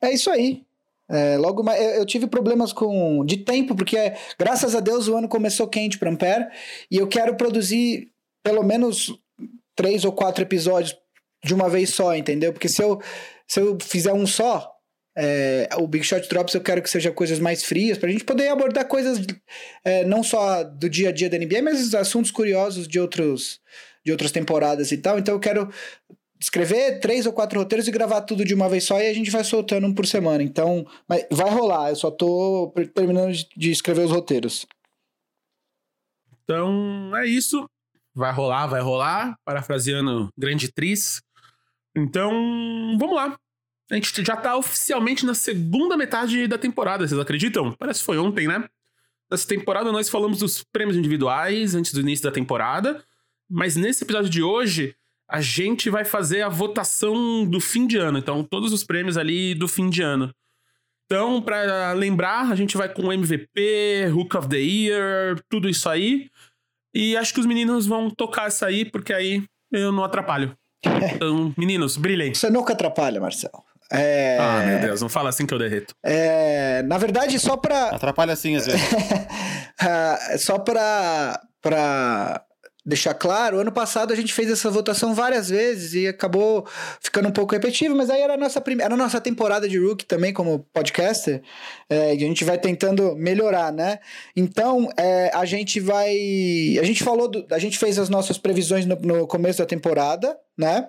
É 0.00 0.12
isso 0.12 0.30
aí. 0.30 0.64
É, 1.08 1.36
logo 1.36 1.62
mais, 1.62 1.80
eu 1.96 2.06
tive 2.06 2.26
problemas 2.26 2.72
com 2.72 3.24
de 3.24 3.38
tempo, 3.38 3.74
porque 3.74 4.14
graças 4.38 4.74
a 4.74 4.80
Deus 4.80 5.06
o 5.06 5.16
ano 5.16 5.28
começou 5.28 5.68
quente 5.68 5.98
para 5.98 6.10
Ampere 6.10 6.46
e 6.90 6.96
eu 6.96 7.06
quero 7.06 7.36
produzir 7.36 8.10
pelo 8.42 8.62
menos 8.62 9.14
três 9.76 10.04
ou 10.04 10.12
quatro 10.12 10.42
episódios 10.42 10.96
de 11.44 11.54
uma 11.54 11.68
vez 11.68 11.90
só, 11.90 12.16
entendeu? 12.16 12.52
Porque 12.52 12.68
se 12.68 12.82
eu, 12.82 13.00
se 13.46 13.60
eu 13.60 13.76
fizer 13.80 14.14
um 14.14 14.26
só, 14.26 14.73
é, 15.16 15.68
o 15.78 15.86
Big 15.86 16.04
Shot 16.04 16.28
Drops 16.28 16.54
eu 16.54 16.60
quero 16.60 16.82
que 16.82 16.90
seja 16.90 17.12
coisas 17.12 17.38
mais 17.38 17.62
frias, 17.62 17.98
para 17.98 18.08
a 18.08 18.12
gente 18.12 18.24
poder 18.24 18.48
abordar 18.48 18.86
coisas 18.86 19.24
é, 19.84 20.04
não 20.04 20.22
só 20.22 20.64
do 20.64 20.88
dia 20.88 21.10
a 21.10 21.12
dia 21.12 21.30
da 21.30 21.38
NBA, 21.38 21.62
mas 21.62 21.94
assuntos 21.94 22.30
curiosos 22.30 22.88
de, 22.88 22.98
outros, 22.98 23.60
de 24.04 24.10
outras 24.10 24.32
temporadas 24.32 24.90
e 24.92 24.98
tal. 24.98 25.18
Então 25.18 25.34
eu 25.34 25.40
quero 25.40 25.70
escrever 26.40 27.00
três 27.00 27.26
ou 27.26 27.32
quatro 27.32 27.58
roteiros 27.58 27.88
e 27.88 27.92
gravar 27.92 28.22
tudo 28.22 28.44
de 28.44 28.54
uma 28.54 28.68
vez 28.68 28.84
só 28.84 29.00
e 29.00 29.08
a 29.08 29.14
gente 29.14 29.30
vai 29.30 29.44
soltando 29.44 29.86
um 29.86 29.94
por 29.94 30.06
semana. 30.06 30.42
Então, 30.42 30.86
vai 31.08 31.50
rolar, 31.50 31.90
eu 31.90 31.96
só 31.96 32.10
tô 32.10 32.72
terminando 32.94 33.32
de 33.56 33.70
escrever 33.70 34.04
os 34.04 34.10
roteiros. 34.10 34.66
Então, 36.42 37.16
é 37.16 37.26
isso. 37.26 37.68
Vai 38.14 38.32
rolar, 38.32 38.66
vai 38.66 38.80
rolar, 38.80 39.36
parafraseando 39.44 40.28
grande 40.36 40.70
Tris. 40.70 41.22
Então, 41.96 42.30
vamos 42.98 43.16
lá. 43.16 43.36
A 43.90 43.94
gente 43.94 44.24
já 44.24 44.36
tá 44.36 44.56
oficialmente 44.56 45.26
na 45.26 45.34
segunda 45.34 45.96
metade 45.96 46.46
da 46.46 46.56
temporada, 46.56 47.06
vocês 47.06 47.20
acreditam? 47.20 47.72
Parece 47.72 48.00
que 48.00 48.06
foi 48.06 48.18
ontem, 48.18 48.48
né? 48.48 48.64
Nessa 49.30 49.46
temporada 49.46 49.92
nós 49.92 50.08
falamos 50.08 50.38
dos 50.38 50.62
prêmios 50.62 50.96
individuais 50.96 51.74
antes 51.74 51.92
do 51.92 52.00
início 52.00 52.24
da 52.24 52.30
temporada, 52.30 53.02
mas 53.50 53.76
nesse 53.76 54.04
episódio 54.04 54.30
de 54.30 54.42
hoje 54.42 54.94
a 55.28 55.40
gente 55.40 55.90
vai 55.90 56.04
fazer 56.04 56.42
a 56.42 56.48
votação 56.48 57.44
do 57.46 57.60
fim 57.60 57.86
de 57.86 57.96
ano, 57.96 58.18
então 58.18 58.42
todos 58.44 58.72
os 58.72 58.84
prêmios 58.84 59.16
ali 59.16 59.54
do 59.54 59.66
fim 59.66 59.90
de 59.90 60.02
ano. 60.02 60.34
Então, 61.06 61.42
para 61.42 61.92
lembrar, 61.92 62.50
a 62.50 62.54
gente 62.54 62.76
vai 62.76 62.88
com 62.88 63.12
MVP, 63.12 64.10
Hook 64.14 64.36
of 64.36 64.48
the 64.48 64.58
Year, 64.58 65.38
tudo 65.50 65.68
isso 65.68 65.88
aí. 65.88 66.30
E 66.94 67.16
acho 67.16 67.34
que 67.34 67.40
os 67.40 67.46
meninos 67.46 67.86
vão 67.86 68.08
tocar 68.08 68.48
isso 68.48 68.64
aí, 68.64 68.84
porque 68.84 69.12
aí 69.12 69.44
eu 69.70 69.92
não 69.92 70.04
atrapalho. 70.04 70.56
Então, 71.14 71.52
meninos, 71.56 71.96
brilhem. 71.96 72.32
Você 72.34 72.48
nunca 72.48 72.72
atrapalha, 72.72 73.20
Marcelo. 73.20 73.64
É... 73.92 74.38
Ah, 74.40 74.62
meu 74.66 74.78
Deus, 74.80 75.00
não 75.02 75.08
fala 75.08 75.28
assim 75.28 75.46
que 75.46 75.54
eu 75.54 75.58
derreto. 75.58 75.94
É... 76.02 76.82
Na 76.82 76.98
verdade, 76.98 77.38
só 77.38 77.56
pra. 77.56 77.90
Atrapalha 77.90 78.32
assim 78.32 78.56
às 78.56 78.66
vezes. 78.66 78.80
Ah, 79.86 80.36
só 80.38 80.56
pra, 80.56 81.40
pra 81.60 82.44
deixar 82.84 83.14
claro, 83.14 83.58
ano 83.58 83.72
passado 83.72 84.12
a 84.12 84.16
gente 84.16 84.32
fez 84.32 84.50
essa 84.50 84.68
votação 84.68 85.14
várias 85.14 85.48
vezes 85.48 85.94
e 85.94 86.06
acabou 86.06 86.66
ficando 87.00 87.28
um 87.28 87.32
pouco 87.32 87.54
repetitivo, 87.54 87.96
mas 87.96 88.10
aí 88.10 88.20
era 88.20 88.34
a 88.34 88.36
nossa, 88.36 88.60
prim... 88.60 88.80
era 88.80 88.92
a 88.92 88.96
nossa 88.96 89.20
temporada 89.20 89.66
de 89.66 89.78
Rook 89.78 90.04
também, 90.04 90.34
como 90.34 90.66
podcaster, 90.72 91.42
é, 91.88 92.14
e 92.14 92.18
a 92.18 92.26
gente 92.26 92.44
vai 92.44 92.58
tentando 92.58 93.16
melhorar, 93.16 93.72
né? 93.72 94.00
Então, 94.36 94.90
é, 94.98 95.30
a 95.32 95.46
gente 95.46 95.80
vai. 95.80 96.14
A 96.78 96.84
gente 96.84 97.02
falou, 97.02 97.28
do... 97.28 97.46
a 97.50 97.58
gente 97.58 97.78
fez 97.78 97.98
as 97.98 98.10
nossas 98.10 98.36
previsões 98.36 98.84
no, 98.84 98.96
no 98.96 99.26
começo 99.26 99.60
da 99.60 99.66
temporada, 99.66 100.36
né? 100.56 100.86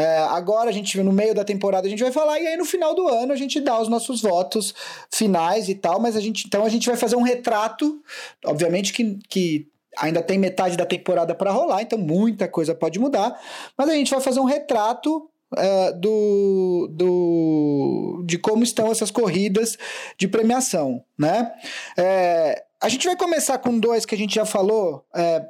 É, 0.00 0.18
agora 0.30 0.70
a 0.70 0.72
gente, 0.72 0.98
no 1.02 1.12
meio 1.12 1.34
da 1.34 1.44
temporada, 1.44 1.86
a 1.86 1.90
gente 1.90 2.02
vai 2.02 2.10
falar, 2.10 2.40
e 2.40 2.46
aí 2.46 2.56
no 2.56 2.64
final 2.64 2.94
do 2.94 3.06
ano 3.06 3.34
a 3.34 3.36
gente 3.36 3.60
dá 3.60 3.78
os 3.78 3.86
nossos 3.86 4.22
votos 4.22 4.74
finais 5.12 5.68
e 5.68 5.74
tal, 5.74 6.00
mas 6.00 6.16
a 6.16 6.20
gente, 6.20 6.46
então 6.46 6.64
a 6.64 6.70
gente 6.70 6.88
vai 6.88 6.96
fazer 6.96 7.16
um 7.16 7.22
retrato, 7.22 8.02
obviamente 8.46 8.94
que, 8.94 9.18
que 9.28 9.68
ainda 9.98 10.22
tem 10.22 10.38
metade 10.38 10.74
da 10.74 10.86
temporada 10.86 11.34
para 11.34 11.50
rolar, 11.50 11.82
então 11.82 11.98
muita 11.98 12.48
coisa 12.48 12.74
pode 12.74 12.98
mudar, 12.98 13.38
mas 13.76 13.90
a 13.90 13.92
gente 13.92 14.10
vai 14.10 14.20
fazer 14.20 14.40
um 14.40 14.44
retrato 14.44 15.26
Uh, 15.52 15.98
do, 15.98 16.88
do, 16.92 18.22
de 18.24 18.38
como 18.38 18.62
estão 18.62 18.92
essas 18.92 19.10
corridas 19.10 19.76
de 20.16 20.28
premiação, 20.28 21.02
né? 21.18 21.50
É, 21.98 22.62
a 22.80 22.88
gente 22.88 23.04
vai 23.04 23.16
começar 23.16 23.58
com 23.58 23.76
dois 23.76 24.06
que 24.06 24.14
a 24.14 24.18
gente 24.18 24.36
já 24.36 24.46
falou 24.46 25.04
é, 25.12 25.44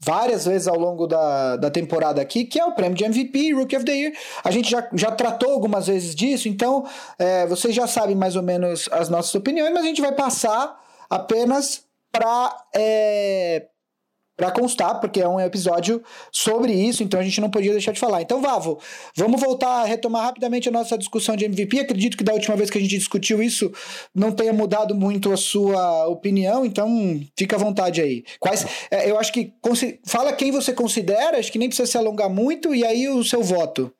várias 0.00 0.44
vezes 0.44 0.68
ao 0.68 0.78
longo 0.78 1.06
da, 1.06 1.56
da 1.56 1.70
temporada 1.70 2.20
aqui, 2.20 2.44
que 2.44 2.60
é 2.60 2.64
o 2.64 2.72
prêmio 2.72 2.96
de 2.96 3.04
MVP 3.04 3.52
Rookie 3.52 3.76
of 3.76 3.84
the 3.84 3.92
Year. 3.92 4.12
A 4.44 4.50
gente 4.50 4.70
já, 4.70 4.88
já 4.92 5.10
tratou 5.10 5.52
algumas 5.52 5.86
vezes 5.86 6.14
disso, 6.14 6.48
então 6.48 6.86
é, 7.18 7.46
vocês 7.46 7.74
já 7.74 7.86
sabem 7.86 8.14
mais 8.14 8.36
ou 8.36 8.42
menos 8.42 8.88
as 8.92 9.08
nossas 9.08 9.34
opiniões, 9.34 9.72
mas 9.72 9.82
a 9.82 9.86
gente 9.86 10.00
vai 10.00 10.12
passar 10.12 10.78
apenas 11.08 11.84
para 12.12 12.56
é, 12.74 13.66
para 14.38 14.52
constar, 14.52 15.00
porque 15.00 15.20
é 15.20 15.28
um 15.28 15.40
episódio 15.40 16.00
sobre 16.30 16.72
isso, 16.72 17.02
então 17.02 17.18
a 17.18 17.24
gente 17.24 17.40
não 17.40 17.50
podia 17.50 17.72
deixar 17.72 17.90
de 17.90 17.98
falar. 17.98 18.22
Então, 18.22 18.40
Vavo, 18.40 18.78
vamos 19.16 19.40
voltar 19.40 19.82
a 19.82 19.84
retomar 19.84 20.22
rapidamente 20.22 20.68
a 20.68 20.72
nossa 20.72 20.96
discussão 20.96 21.34
de 21.34 21.44
MVP. 21.44 21.80
Acredito 21.80 22.16
que 22.16 22.22
da 22.22 22.32
última 22.32 22.54
vez 22.54 22.70
que 22.70 22.78
a 22.78 22.80
gente 22.80 22.96
discutiu 22.96 23.42
isso 23.42 23.72
não 24.14 24.30
tenha 24.30 24.52
mudado 24.52 24.94
muito 24.94 25.32
a 25.32 25.36
sua 25.36 26.06
opinião, 26.06 26.64
então 26.64 26.88
fica 27.36 27.56
à 27.56 27.58
vontade 27.58 28.00
aí. 28.00 28.22
Quais, 28.38 28.64
é, 28.92 29.10
eu 29.10 29.18
acho 29.18 29.32
que 29.32 29.52
fala 30.06 30.32
quem 30.32 30.52
você 30.52 30.72
considera, 30.72 31.36
acho 31.36 31.50
que 31.50 31.58
nem 31.58 31.68
precisa 31.68 31.90
se 31.90 31.98
alongar 31.98 32.30
muito, 32.30 32.72
e 32.72 32.86
aí 32.86 33.08
o 33.08 33.24
seu 33.24 33.42
voto. 33.42 33.92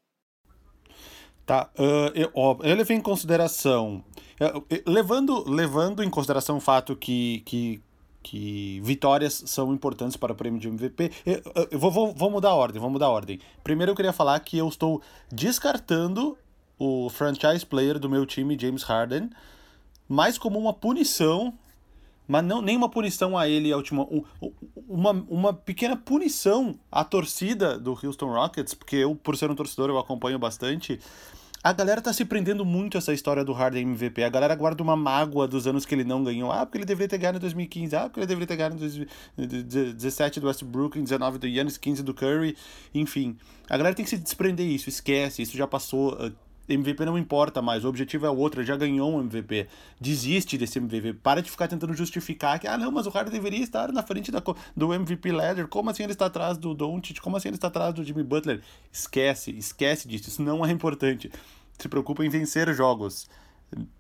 Tá, 1.45 1.69
uh, 1.77 2.13
eu, 2.15 2.31
ó, 2.33 2.59
eu 2.63 2.77
levei 2.77 2.97
em 2.97 3.01
consideração. 3.01 4.05
Uh, 4.41 4.65
levando, 4.87 5.51
levando 5.51 6.05
em 6.05 6.11
consideração 6.11 6.59
o 6.59 6.61
fato 6.61 6.95
que, 6.95 7.43
que 7.45 7.83
que 8.23 8.81
vitórias 8.83 9.43
são 9.47 9.73
importantes 9.73 10.17
para 10.17 10.33
o 10.33 10.37
prêmio 10.37 10.61
de 10.61 10.69
MVP. 10.69 11.11
Eu, 11.25 11.43
eu 11.71 11.79
vou, 11.79 11.91
vou, 11.91 12.13
vou, 12.13 12.31
mudar 12.31 12.51
a 12.51 12.55
ordem, 12.55 12.81
vou 12.81 12.91
mudar 12.91 13.07
a 13.07 13.11
ordem. 13.11 13.41
Primeiro 13.63 13.93
eu 13.93 13.97
queria 13.97 14.13
falar 14.13 14.39
que 14.41 14.59
eu 14.59 14.69
estou 14.69 15.01
descartando 15.31 16.37
o 16.79 17.09
franchise 17.11 17.65
player 17.65 17.99
do 17.99 18.09
meu 18.09 18.25
time, 18.25 18.59
James 18.59 18.83
Harden, 18.83 19.31
mais 20.09 20.39
como 20.39 20.59
uma 20.59 20.73
punição, 20.73 21.53
mas 22.27 22.45
não 22.45 22.63
nem 22.63 22.77
uma 22.77 22.89
punição 22.89 23.37
a 23.37 23.49
ele, 23.49 23.73
a 23.73 23.77
última, 23.77 24.07
uma, 24.87 25.11
uma 25.29 25.53
pequena 25.53 25.97
punição 25.97 26.79
à 26.91 27.05
torcida 27.05 27.79
do 27.79 27.99
Houston 28.01 28.33
Rockets, 28.33 28.75
porque 28.75 28.97
eu, 28.97 29.15
por 29.15 29.37
ser 29.37 29.51
um 29.51 29.55
torcedor, 29.55 29.91
eu 29.91 29.99
acompanho 29.99 30.39
bastante 30.39 31.01
a 31.63 31.73
galera 31.73 32.01
tá 32.01 32.13
se 32.13 32.25
prendendo 32.25 32.65
muito 32.65 32.97
essa 32.97 33.13
história 33.13 33.45
do 33.45 33.53
Harden 33.53 33.83
MVP. 33.83 34.23
A 34.23 34.29
galera 34.29 34.55
guarda 34.55 34.83
uma 34.83 34.97
mágoa 34.97 35.49
dos 35.49 35.67
anos 35.67 35.85
que 35.85 35.95
ele 35.95 36.05
não 36.05 36.23
ganhou. 36.23 36.53
Ah, 36.53 36.65
porque 36.65 36.79
ele 36.79 36.85
deveria 36.85 37.09
ter 37.09 37.19
ganhado 37.19 37.39
em 37.39 37.41
2015. 37.41 37.97
Ah, 37.97 38.03
porque 38.03 38.21
ele 38.21 38.27
deveria 38.27 38.47
ter 38.47 38.57
ganhado 38.57 38.77
em 38.77 38.79
2017 38.79 40.41
do 40.41 40.47
Westbrook, 40.47 41.01
19 41.01 41.39
do 41.39 41.49
Giannis, 41.49 41.77
15 41.77 42.03
do 42.03 42.15
Curry. 42.15 42.57
Enfim, 42.95 43.37
a 43.69 43.77
galera 43.77 43.95
tem 43.95 44.05
que 44.05 44.11
se 44.11 44.19
desprender 44.19 44.67
isso. 44.67 44.89
Esquece, 44.89 45.43
isso 45.43 45.57
já 45.57 45.67
passou. 45.67 46.17
Ah, 46.21 46.31
MVP 46.69 47.05
não 47.05 47.17
importa 47.17 47.63
mais, 47.63 47.85
o 47.85 47.89
objetivo 47.89 48.27
é 48.27 48.31
outro, 48.31 48.63
já 48.63 48.77
ganhou 48.77 49.15
um 49.15 49.21
MVP. 49.21 49.67
Desiste 50.01 50.59
desse 50.59 50.79
MVP, 50.79 51.15
para 51.15 51.41
de 51.43 51.51
ficar 51.51 51.69
tentando 51.69 51.95
justificar 51.95 52.59
que, 52.59 52.67
ah, 52.67 52.77
não, 52.77 52.91
mas 52.91 53.07
o 53.07 53.11
Harden 53.11 53.33
deveria 53.33 53.63
estar 53.63 53.93
na 53.93 54.03
frente 54.03 54.31
da, 54.31 54.43
do 54.77 54.93
MVP 54.93 55.33
ladder, 55.33 55.67
como 55.69 55.91
assim 55.91 56.03
ele 56.03 56.13
está 56.13 56.27
atrás 56.27 56.59
do 56.59 56.75
Doncic, 56.75 57.21
como 57.21 57.37
assim 57.37 57.49
ele 57.49 57.57
está 57.57 57.69
atrás 57.69 57.95
do 57.95 58.05
Jimmy 58.05 58.23
Butler? 58.23 58.61
Esquece, 58.93 59.51
esquece 59.53 60.07
disso, 60.07 60.29
isso 60.29 60.43
não 60.43 60.65
é 60.65 60.71
importante. 60.71 61.31
Se 61.79 61.89
preocupa 61.89 62.25
em 62.25 62.29
vencer 62.29 62.73
jogos. 62.75 63.29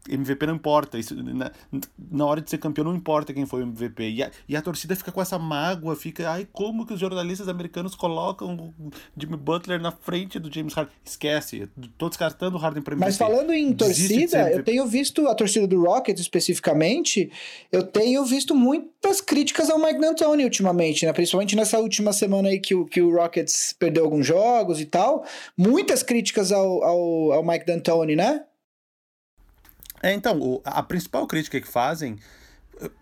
MVP 0.08 0.46
não 0.46 0.54
importa. 0.54 0.98
Isso, 0.98 1.14
na, 1.14 1.52
na 2.10 2.26
hora 2.26 2.40
de 2.40 2.48
ser 2.48 2.58
campeão, 2.58 2.84
não 2.84 2.94
importa 2.94 3.34
quem 3.34 3.46
foi 3.46 3.62
o 3.62 3.66
MVP. 3.66 4.10
E 4.10 4.22
a, 4.22 4.30
e 4.48 4.56
a 4.56 4.62
torcida 4.62 4.96
fica 4.96 5.12
com 5.12 5.20
essa 5.20 5.38
mágoa, 5.38 5.94
fica, 5.94 6.30
ai, 6.30 6.48
como 6.50 6.86
que 6.86 6.94
os 6.94 7.00
jornalistas 7.00 7.48
americanos 7.48 7.94
colocam 7.94 8.72
o 8.78 8.90
Jimmy 9.16 9.36
Butler 9.36 9.80
na 9.80 9.92
frente 9.92 10.38
do 10.38 10.52
James 10.52 10.72
Harden? 10.72 10.94
Esquece, 11.04 11.68
tô 11.96 12.08
descartando 12.08 12.56
o 12.56 12.60
Harden 12.60 12.82
pra 12.82 12.94
MVP. 12.94 13.06
Mas 13.06 13.16
falando 13.16 13.52
em 13.52 13.72
torcida, 13.72 14.50
eu 14.50 14.62
tenho 14.62 14.86
visto 14.86 15.26
a 15.28 15.34
torcida 15.34 15.66
do 15.66 15.82
Rockets 15.82 16.20
especificamente, 16.20 17.30
eu 17.70 17.82
tenho 17.82 18.24
visto 18.24 18.54
muitas 18.54 19.20
críticas 19.20 19.68
ao 19.70 19.78
Mike 19.78 20.00
D'Antoni 20.00 20.44
ultimamente, 20.44 21.04
né? 21.04 21.12
Principalmente 21.12 21.54
nessa 21.54 21.78
última 21.78 22.12
semana 22.12 22.48
aí 22.48 22.58
que 22.58 22.74
o, 22.74 22.86
que 22.86 23.00
o 23.00 23.14
Rockets 23.14 23.74
perdeu 23.78 24.04
alguns 24.04 24.26
jogos 24.26 24.80
e 24.80 24.86
tal. 24.86 25.24
Muitas 25.56 26.02
críticas 26.02 26.52
ao, 26.52 26.82
ao, 26.82 27.32
ao 27.32 27.46
Mike 27.46 27.66
D'Antoni, 27.66 28.16
né? 28.16 28.44
É, 30.02 30.12
então, 30.12 30.38
o, 30.40 30.60
a 30.64 30.82
principal 30.82 31.26
crítica 31.26 31.60
que 31.60 31.68
fazem. 31.68 32.18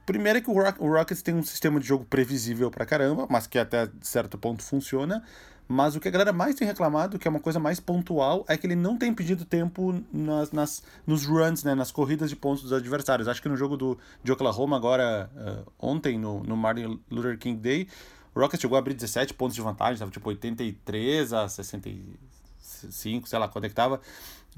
Primeiro 0.07 0.39
é 0.39 0.41
que 0.41 0.51
o, 0.51 0.55
Rock, 0.55 0.83
o 0.83 0.91
Rockets 0.91 1.21
tem 1.23 1.35
um 1.35 1.43
sistema 1.43 1.79
de 1.79 1.87
jogo 1.87 2.05
previsível 2.07 2.71
pra 2.71 2.87
caramba, 2.87 3.27
mas 3.29 3.47
que 3.47 3.59
até 3.59 3.89
certo 4.01 4.39
ponto 4.39 4.63
funciona. 4.63 5.23
Mas 5.69 5.97
o 5.97 6.01
que 6.01 6.07
a 6.07 6.11
galera 6.11 6.33
mais 6.33 6.55
tem 6.55 6.67
reclamado, 6.67 7.19
que 7.19 7.27
é 7.27 7.31
uma 7.31 7.41
coisa 7.41 7.59
mais 7.59 7.81
pontual, 7.81 8.45
é 8.49 8.57
que 8.57 8.67
ele 8.67 8.77
não 8.77 8.97
tem 8.97 9.13
pedido 9.13 9.45
tempo 9.45 10.01
nas, 10.13 10.53
nas, 10.53 10.83
nos 11.05 11.27
runs, 11.27 11.65
né, 11.65 11.75
nas 11.75 11.91
corridas 11.91 12.31
de 12.31 12.37
pontos 12.37 12.63
dos 12.63 12.73
adversários. 12.73 13.27
Acho 13.27 13.43
que 13.43 13.49
no 13.49 13.57
jogo 13.57 13.77
do, 13.77 13.99
de 14.23 14.31
Oklahoma, 14.31 14.77
agora, 14.77 15.29
uh, 15.35 15.73
ontem, 15.79 16.17
no, 16.19 16.43
no 16.45 16.57
Martin 16.57 17.01
Luther 17.11 17.37
King 17.37 17.61
Day, 17.61 17.89
o 18.33 18.41
Rockets 18.41 18.61
chegou 18.61 18.77
a 18.77 18.79
abrir 18.79 18.95
17 18.95 19.35
pontos 19.35 19.57
de 19.57 19.61
vantagem, 19.61 19.95
estava 19.95 20.11
tipo 20.11 20.29
83 20.29 21.33
a 21.33 21.49
65, 21.49 23.29
sei 23.29 23.39
lá 23.39 23.49
quando 23.49 23.65
é. 23.65 23.71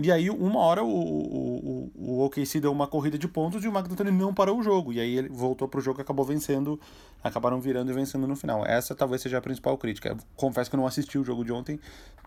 E 0.01 0.13
aí, 0.13 0.31
uma 0.31 0.61
hora, 0.61 0.85
o, 0.85 0.89
o, 0.89 1.93
o 1.97 2.25
OKC 2.25 2.61
deu 2.61 2.71
uma 2.71 2.87
corrida 2.87 3.19
de 3.19 3.27
pontos 3.27 3.65
e 3.65 3.69
o 3.69 3.77
McDonald 3.77 4.17
não 4.17 4.33
parou 4.33 4.59
o 4.59 4.63
jogo. 4.63 4.93
E 4.93 5.01
aí 5.01 5.19
ele 5.19 5.29
voltou 5.29 5.67
pro 5.67 5.81
jogo 5.81 6.01
e 6.01 6.03
acabou 6.03 6.25
vencendo, 6.25 6.79
acabaram 7.23 7.61
virando 7.61 7.91
e 7.91 7.95
vencendo 7.95 8.27
no 8.27 8.37
final. 8.37 8.65
Essa 8.65 8.95
talvez 8.95 9.23
seja 9.23 9.39
a 9.39 9.41
principal 9.41 9.77
crítica. 9.77 10.17
confesso 10.37 10.71
que 10.71 10.77
eu 10.77 10.81
não 10.81 10.87
assisti 10.87 11.19
o 11.19 11.25
jogo 11.25 11.45
de 11.45 11.53
ontem 11.53 11.81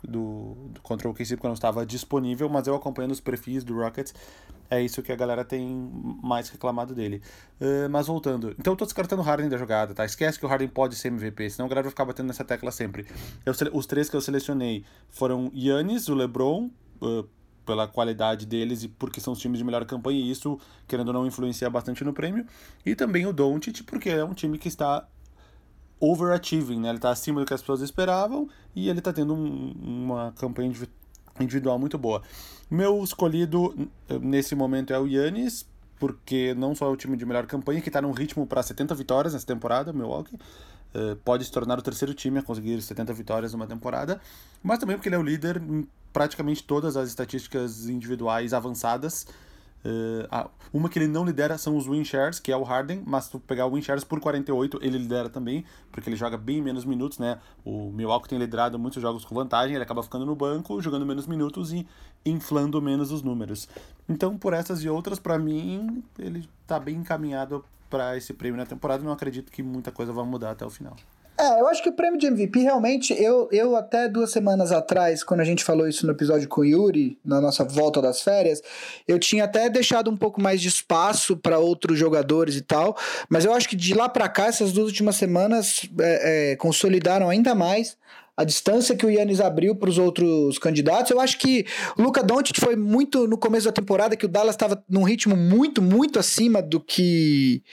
do, 0.04 0.56
do 0.70 0.82
contra 0.82 1.08
o 1.08 1.12
OKC 1.12 1.36
porque 1.38 1.48
não 1.48 1.54
estava 1.54 1.86
disponível, 1.86 2.50
mas 2.50 2.68
eu 2.68 2.76
acompanhando 2.76 3.12
os 3.12 3.22
perfis 3.22 3.64
do 3.64 3.76
Rockets, 3.76 4.14
é 4.70 4.82
isso 4.82 5.02
que 5.02 5.12
a 5.12 5.16
galera 5.16 5.44
tem 5.44 5.90
mais 6.24 6.50
reclamado 6.50 6.96
dele. 6.96 7.22
Uh, 7.60 7.90
mas 7.90 8.08
voltando, 8.08 8.56
então 8.58 8.74
eu 8.74 8.78
tô 8.78 8.86
descartando 8.86 9.22
o 9.22 9.26
Harden 9.26 9.50
da 9.50 9.58
jogada, 9.58 9.94
tá? 9.94 10.06
Esquece 10.06 10.40
que 10.40 10.46
o 10.46 10.50
Harden 10.50 10.70
pode 10.70 10.96
ser 10.96 11.10
MVP, 11.10 11.50
senão 11.50 11.66
a 11.66 11.70
galera 11.70 11.84
vai 11.84 11.92
ficar 11.92 12.06
batendo 12.06 12.28
nessa 12.28 12.44
tecla 12.44 12.72
sempre. 12.72 13.06
Eu, 13.46 13.54
os 13.74 13.86
três 13.86 14.10
que 14.10 14.16
eu 14.16 14.22
selecionei 14.22 14.84
foram 15.10 15.52
Yannis, 15.54 16.08
o 16.08 16.16
LeBron, 16.16 16.70
uh, 17.02 17.28
pela 17.66 17.88
qualidade 17.88 18.46
deles 18.46 18.84
e 18.84 18.88
porque 18.88 19.20
são 19.20 19.34
os 19.34 19.40
times 19.40 19.58
de 19.58 19.64
melhor 19.64 19.86
campanha 19.86 20.20
e 20.20 20.32
isso, 20.32 20.60
querendo 20.88 21.10
ou 21.10 21.14
não, 21.14 21.26
influencia 21.26 21.70
bastante 21.70 22.04
no 22.04 22.14
prêmio. 22.14 22.46
E 22.86 22.96
também 22.96 23.26
o 23.26 23.34
Doncic, 23.34 23.84
porque 23.84 24.10
é 24.10 24.24
um 24.24 24.34
time 24.34 24.58
que 24.58 24.68
está 24.68 25.08
overachieving, 26.00 26.80
né? 26.80 26.90
Ele 26.90 26.98
está 26.98 27.12
acima 27.12 27.40
do 27.40 27.46
que 27.46 27.54
as 27.54 27.62
pessoas 27.62 27.82
esperavam 27.82 28.50
e 28.76 28.90
ele 28.90 29.00
está 29.00 29.14
tendo 29.14 29.34
um, 29.36 29.74
uma 29.84 30.32
campanha 30.34 30.74
individual 31.40 31.78
muito 31.78 31.98
boa. 31.98 32.22
Meu 32.70 33.04
escolhido 33.04 33.90
nesse 34.22 34.56
momento 34.56 34.92
é 34.92 35.00
o 35.00 35.06
Yannis, 35.06 35.66
porque 36.00 36.56
não 36.56 36.74
só 36.74 36.88
é 36.88 36.90
o 36.90 36.96
time 36.98 37.16
de 37.16 37.26
melhor 37.26 37.46
campanha, 37.46 37.80
que 37.80 37.90
está 37.90 38.02
num 38.02 38.12
ritmo 38.12 38.48
para 38.48 38.64
70 38.64 38.96
vitórias 38.96 39.34
nessa 39.34 39.46
temporada, 39.46 39.94
Milwaukee, 39.94 40.36
uh, 40.36 41.16
pode 41.18 41.46
se 41.46 41.52
tornar 41.52 41.78
o 41.78 41.82
terceiro 41.82 42.14
time 42.14 42.40
a 42.40 42.42
conseguir 42.42 42.82
70 42.82 43.14
vitórias 43.14 43.54
numa 43.54 43.68
temporada, 43.68 44.20
mas 44.64 44.80
também 44.80 44.96
porque 44.96 45.10
ele 45.10 45.16
é 45.16 45.20
o 45.20 45.24
líder 45.24 45.62
praticamente 46.12 46.64
todas 46.64 46.98
as 46.98 47.10
estatísticas 47.10 47.88
individuais 47.88 48.54
avançadas. 48.54 49.26
Uh, 49.84 50.50
uma 50.72 50.88
que 50.88 51.00
ele 51.00 51.08
não 51.08 51.26
lidera 51.26 51.58
são 51.58 51.76
os 51.76 51.88
win 51.88 52.06
shares, 52.06 52.40
que 52.40 52.52
é 52.52 52.56
o 52.56 52.64
Harden, 52.64 53.02
mas 53.06 53.26
se 53.26 53.32
tu 53.32 53.40
pegar 53.40 53.66
o 53.66 53.74
win 53.74 53.82
shares 53.82 54.04
por 54.04 54.20
48, 54.20 54.80
ele 54.82 54.98
lidera 54.98 55.28
também, 55.28 55.66
porque 55.92 56.08
ele 56.08 56.16
joga 56.16 56.38
bem 56.38 56.62
menos 56.62 56.86
minutos, 56.86 57.18
né? 57.18 57.40
O 57.66 57.92
Milwaukee 57.92 58.30
tem 58.30 58.38
liderado 58.38 58.78
muitos 58.78 59.02
jogos 59.02 59.26
com 59.26 59.34
vantagem, 59.34 59.76
ele 59.76 59.84
acaba 59.84 60.04
ficando 60.04 60.26
no 60.26 60.36
banco, 60.36 60.80
jogando 60.82 61.06
menos 61.06 61.26
minutos 61.26 61.74
e 61.74 61.88
inflando 62.24 62.80
menos 62.82 63.12
os 63.12 63.24
números. 63.24 63.68
Então, 64.08 64.38
por 64.38 64.54
essas 64.54 64.84
e 64.84 64.90
outras, 64.90 65.18
para 65.18 65.40
mim, 65.40 66.04
ele 66.20 66.48
tá 66.68 66.80
bem 66.80 66.98
encaminhado 66.98 67.66
para 67.90 68.16
esse 68.16 68.34
prêmio 68.34 68.58
na 68.58 68.66
temporada, 68.66 69.04
não 69.04 69.12
acredito 69.12 69.52
que 69.52 69.64
muita 69.64 69.92
coisa 69.92 70.14
vai 70.14 70.26
mudar 70.26 70.52
até 70.52 70.66
o 70.66 70.70
final. 70.70 70.96
É, 71.42 71.60
eu 71.60 71.68
acho 71.68 71.82
que 71.82 71.90
o 71.90 71.94
prêmio 71.94 72.20
de 72.20 72.28
MVP 72.28 72.60
realmente, 72.60 73.20
eu, 73.20 73.50
eu 73.52 73.76
até 73.76 74.08
duas 74.08 74.30
semanas 74.32 74.72
atrás, 74.72 75.24
quando 75.24 75.40
a 75.40 75.44
gente 75.44 75.64
falou 75.64 75.88
isso 75.88 76.06
no 76.06 76.12
episódio 76.12 76.48
com 76.48 76.62
o 76.62 76.66
Yuri, 76.66 77.18
na 77.26 77.42
nossa 77.42 77.64
volta 77.64 78.00
das 78.00 78.22
férias, 78.22 78.62
eu 79.08 79.18
tinha 79.18 79.46
até 79.46 79.68
deixado 79.68 80.12
um 80.12 80.16
pouco 80.16 80.40
mais 80.40 80.62
de 80.62 80.68
espaço 80.68 81.36
para 81.36 81.58
outros 81.58 81.98
jogadores 81.98 82.56
e 82.56 82.62
tal, 82.62 82.96
mas 83.28 83.44
eu 83.44 83.54
acho 83.56 83.68
que 83.68 83.76
de 83.76 83.96
lá 83.96 84.08
para 84.08 84.30
cá, 84.30 84.46
essas 84.46 84.72
duas 84.72 84.86
últimas 84.86 85.16
semanas 85.16 85.82
é, 86.00 86.52
é, 86.52 86.56
consolidaram 86.58 87.28
ainda 87.28 87.56
mais 87.56 87.98
a 88.42 88.46
distância 88.46 88.96
que 88.96 89.06
o 89.06 89.10
Yannis 89.10 89.40
abriu 89.40 89.76
para 89.76 89.90
os 89.90 89.98
outros 89.98 90.58
candidatos. 90.58 91.12
Eu 91.12 91.20
acho 91.20 91.38
que 91.38 91.66
o 91.98 92.02
Luca 92.02 92.24
Doncic 92.24 92.60
foi 92.60 92.76
muito 92.76 93.28
no 93.28 93.38
começo 93.38 93.66
da 93.66 93.72
temporada 93.72 94.16
que 94.16 94.26
o 94.26 94.30
Dallas 94.30 94.56
estava 94.56 94.84
num 94.90 95.04
ritmo 95.04 95.36
muito, 95.36 95.82
muito 95.82 96.20
acima 96.20 96.62
do 96.62 96.80
que 96.80 97.64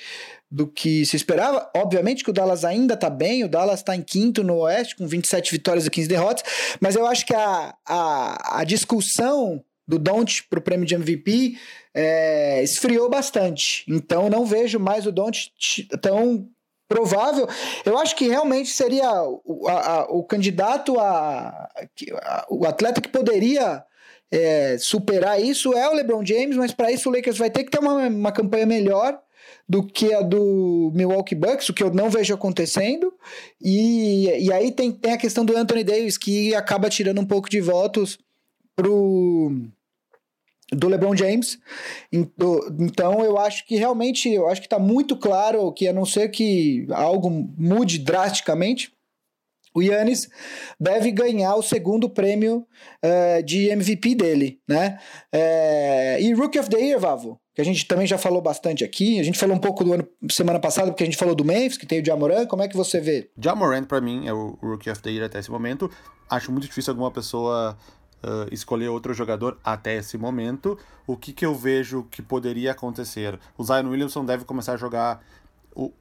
do 0.50 0.66
que 0.66 1.04
se 1.04 1.14
esperava. 1.14 1.70
Obviamente 1.76 2.24
que 2.24 2.30
o 2.30 2.32
Dallas 2.32 2.64
ainda 2.64 2.94
está 2.94 3.10
bem, 3.10 3.44
o 3.44 3.48
Dallas 3.48 3.80
está 3.80 3.94
em 3.94 4.02
quinto 4.02 4.42
no 4.42 4.60
Oeste, 4.60 4.96
com 4.96 5.06
27 5.06 5.52
vitórias 5.52 5.86
e 5.86 5.90
15 5.90 6.08
derrotas, 6.08 6.44
mas 6.80 6.96
eu 6.96 7.06
acho 7.06 7.26
que 7.26 7.34
a, 7.34 7.74
a, 7.86 8.60
a 8.60 8.64
discussão 8.64 9.62
do 9.86 9.98
Don't 9.98 10.44
para 10.44 10.58
o 10.58 10.62
prêmio 10.62 10.86
de 10.86 10.94
MVP 10.94 11.56
é, 11.94 12.62
esfriou 12.62 13.08
bastante. 13.10 13.84
Então 13.88 14.28
não 14.28 14.46
vejo 14.46 14.78
mais 14.78 15.06
o 15.06 15.12
Don't 15.12 15.52
tão 16.00 16.48
provável. 16.88 17.46
Eu 17.84 17.98
acho 17.98 18.16
que 18.16 18.28
realmente 18.28 18.70
seria 18.70 19.10
o, 19.22 19.68
a, 19.68 20.06
o 20.10 20.24
candidato 20.24 20.98
a, 20.98 21.68
a, 22.22 22.46
o 22.48 22.66
atleta 22.66 23.00
que 23.00 23.08
poderia 23.08 23.84
é, 24.30 24.76
superar 24.78 25.40
isso 25.40 25.74
é 25.74 25.88
o 25.88 25.94
LeBron 25.94 26.24
James, 26.24 26.56
mas 26.56 26.72
para 26.72 26.90
isso 26.90 27.08
o 27.08 27.12
Lakers 27.12 27.38
vai 27.38 27.50
ter 27.50 27.64
que 27.64 27.70
ter 27.70 27.78
uma, 27.78 28.08
uma 28.08 28.32
campanha 28.32 28.66
melhor 28.66 29.20
do 29.68 29.82
que 29.82 30.14
a 30.14 30.22
do 30.22 30.90
Milwaukee 30.94 31.34
Bucks, 31.34 31.68
o 31.68 31.74
que 31.74 31.82
eu 31.82 31.92
não 31.92 32.08
vejo 32.08 32.32
acontecendo. 32.32 33.12
E, 33.60 34.46
e 34.46 34.52
aí 34.52 34.72
tem, 34.72 34.90
tem 34.90 35.12
a 35.12 35.18
questão 35.18 35.44
do 35.44 35.56
Anthony 35.56 35.84
Davis, 35.84 36.16
que 36.16 36.54
acaba 36.54 36.88
tirando 36.88 37.20
um 37.20 37.26
pouco 37.26 37.50
de 37.50 37.60
votos 37.60 38.18
pro 38.74 39.52
do 40.72 40.88
LeBron 40.88 41.16
James. 41.16 41.58
Então 42.12 43.24
eu 43.24 43.38
acho 43.38 43.66
que 43.66 43.76
realmente, 43.76 44.28
eu 44.28 44.48
acho 44.48 44.60
que 44.60 44.66
está 44.66 44.78
muito 44.78 45.16
claro 45.16 45.72
que 45.72 45.88
a 45.88 45.92
não 45.92 46.04
ser 46.04 46.28
que 46.28 46.86
algo 46.90 47.30
mude 47.56 47.98
drasticamente, 47.98 48.92
o 49.74 49.82
Yannis 49.82 50.28
deve 50.80 51.10
ganhar 51.10 51.54
o 51.54 51.62
segundo 51.62 52.08
prêmio 52.10 52.66
uh, 53.04 53.42
de 53.44 53.68
MVP 53.68 54.14
dele, 54.14 54.60
né? 54.66 54.98
Uh, 55.32 56.20
e 56.20 56.32
Rookie 56.34 56.58
of 56.58 56.68
the 56.68 56.78
Year, 56.78 56.98
Vavo, 56.98 57.40
que 57.54 57.60
a 57.60 57.64
gente 57.64 57.86
também 57.86 58.06
já 58.06 58.18
falou 58.18 58.40
bastante 58.40 58.82
aqui. 58.82 59.20
A 59.20 59.22
gente 59.22 59.38
falou 59.38 59.54
um 59.54 59.60
pouco 59.60 59.84
do 59.84 59.92
ano 59.92 60.08
semana 60.30 60.58
passada, 60.58 60.88
porque 60.88 61.04
a 61.04 61.06
gente 61.06 61.18
falou 61.18 61.34
do 61.34 61.44
Memphis, 61.44 61.78
que 61.78 61.86
tem 61.86 62.00
o 62.00 62.04
Jamoran. 62.04 62.46
Como 62.46 62.62
é 62.62 62.68
que 62.68 62.76
você 62.76 63.00
vê? 63.00 63.30
Jamoran, 63.38 63.84
para 63.84 64.00
mim, 64.00 64.26
é 64.26 64.32
o 64.32 64.58
Rookie 64.60 64.90
of 64.90 65.00
the 65.00 65.10
Year 65.10 65.26
até 65.26 65.38
esse 65.38 65.50
momento. 65.50 65.90
Acho 66.28 66.50
muito 66.50 66.66
difícil 66.66 66.90
alguma 66.90 67.10
pessoa 67.10 67.78
uh, 68.22 68.52
escolher 68.52 68.88
outro 68.88 69.12
jogador 69.14 69.58
até 69.64 69.96
esse 69.96 70.16
momento. 70.18 70.78
O 71.06 71.16
que, 71.16 71.32
que 71.32 71.44
eu 71.44 71.54
vejo 71.54 72.06
que 72.10 72.22
poderia 72.22 72.72
acontecer? 72.72 73.38
O 73.56 73.64
Zion 73.64 73.88
Williamson 73.88 74.24
deve 74.24 74.44
começar 74.44 74.74
a 74.74 74.76
jogar 74.76 75.22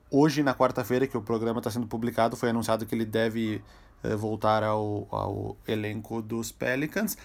hoje, 0.09 0.41
na 0.41 0.53
quarta-feira, 0.53 1.05
que 1.07 1.17
o 1.17 1.21
programa 1.21 1.59
está 1.59 1.69
sendo 1.69 1.87
publicado, 1.87 2.35
foi 2.35 2.49
anunciado 2.49 2.85
que 2.85 2.95
ele 2.95 3.05
deve 3.05 3.61
uh, 4.03 4.17
voltar 4.17 4.63
ao, 4.63 5.07
ao 5.11 5.57
elenco 5.67 6.21
dos 6.21 6.51
Pelicans. 6.51 7.17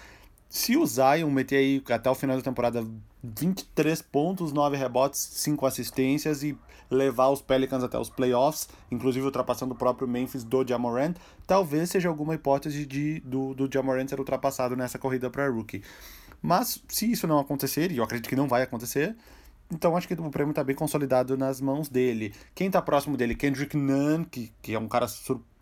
Se 0.49 0.77
o 0.77 0.85
Zion 0.85 1.31
meter 1.31 1.57
aí 1.57 1.83
até 1.89 2.09
o 2.09 2.15
final 2.15 2.37
da 2.37 2.43
temporada 2.43 2.85
23 3.23 4.01
pontos, 4.01 4.51
9 4.51 4.75
rebotes, 4.75 5.19
5 5.19 5.65
assistências 5.65 6.43
e 6.43 6.57
levar 6.89 7.29
os 7.29 7.41
Pelicans 7.41 7.83
até 7.83 7.97
os 7.97 8.09
playoffs, 8.09 8.67
inclusive 8.91 9.25
ultrapassando 9.25 9.73
o 9.73 9.77
próprio 9.77 10.07
Memphis 10.07 10.43
do 10.43 10.67
Jamorant, 10.67 11.15
talvez 11.47 11.89
seja 11.89 12.09
alguma 12.09 12.35
hipótese 12.35 12.85
de, 12.85 13.19
do, 13.21 13.53
do 13.53 13.69
Jamorant 13.71 14.07
ser 14.07 14.19
ultrapassado 14.19 14.75
nessa 14.75 14.99
corrida 14.99 15.29
para 15.29 15.49
rookie. 15.49 15.81
Mas 16.41 16.83
se 16.89 17.09
isso 17.09 17.25
não 17.25 17.39
acontecer, 17.39 17.91
e 17.91 17.97
eu 17.97 18.03
acredito 18.03 18.27
que 18.27 18.35
não 18.35 18.47
vai 18.47 18.61
acontecer, 18.61 19.15
então 19.71 19.95
acho 19.95 20.07
que 20.07 20.13
o 20.13 20.29
prêmio 20.29 20.51
está 20.51 20.63
bem 20.63 20.75
consolidado 20.75 21.37
nas 21.37 21.61
mãos 21.61 21.87
dele. 21.87 22.33
Quem 22.53 22.67
está 22.67 22.81
próximo 22.81 23.15
dele? 23.15 23.33
Kendrick 23.33 23.75
Nunn, 23.77 24.25
que, 24.25 24.51
que 24.61 24.73
é 24.73 24.79
um 24.79 24.87
cara 24.87 25.07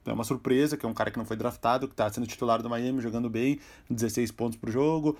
é 0.05 0.11
uma 0.11 0.23
surpresa, 0.23 0.75
que 0.75 0.85
é 0.85 0.89
um 0.89 0.93
cara 0.93 1.11
que 1.11 1.17
não 1.17 1.25
foi 1.25 1.37
draftado, 1.37 1.87
que 1.87 1.93
está 1.93 2.11
sendo 2.11 2.25
titular 2.25 2.61
do 2.61 2.69
Miami, 2.69 3.01
jogando 3.01 3.29
bem, 3.29 3.59
16 3.89 4.31
pontos 4.31 4.57
por 4.57 4.71
jogo. 4.71 5.15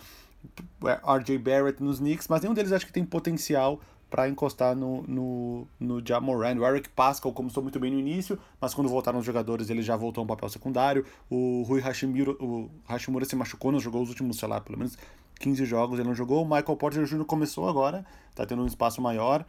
É, 0.86 1.00
RJ 1.18 1.38
Barrett 1.38 1.82
nos 1.82 2.00
Knicks, 2.00 2.28
mas 2.28 2.42
nenhum 2.42 2.54
deles 2.54 2.72
acho 2.72 2.86
que 2.86 2.94
tem 2.94 3.06
potencial 3.06 3.80
para 4.12 4.28
encostar 4.28 4.76
no, 4.76 5.04
no, 5.04 5.68
no 5.80 6.06
Jamoran. 6.06 6.60
O 6.60 6.66
Eric 6.66 6.90
Pascal 6.90 7.32
começou 7.32 7.64
muito 7.64 7.80
bem 7.80 7.90
no 7.90 7.98
início, 7.98 8.38
mas 8.60 8.74
quando 8.74 8.90
voltaram 8.90 9.20
os 9.20 9.26
jogadores 9.26 9.70
ele 9.70 9.82
já 9.82 9.96
voltou 9.96 10.22
a 10.22 10.26
um 10.26 10.28
papel 10.28 10.50
secundário. 10.50 11.06
O 11.30 11.64
Rui 11.64 11.80
Hashimura, 11.80 12.32
o 12.32 12.70
Hashimura 12.86 13.24
se 13.24 13.38
machucou, 13.38 13.72
não 13.72 13.80
jogou 13.80 14.04
os 14.04 14.10
últimos, 14.10 14.38
sei 14.38 14.50
lá, 14.50 14.60
pelo 14.60 14.78
menos 14.78 14.98
15 15.40 15.64
jogos 15.66 15.98
ele 15.98 16.08
não 16.10 16.14
jogou. 16.14 16.44
O 16.44 16.46
Michael 16.46 16.76
Porter 16.76 17.06
Jr. 17.06 17.24
começou 17.24 17.70
agora, 17.70 18.06
tá 18.36 18.46
tendo 18.46 18.62
um 18.62 18.68
espaço 18.68 19.02
maior, 19.02 19.46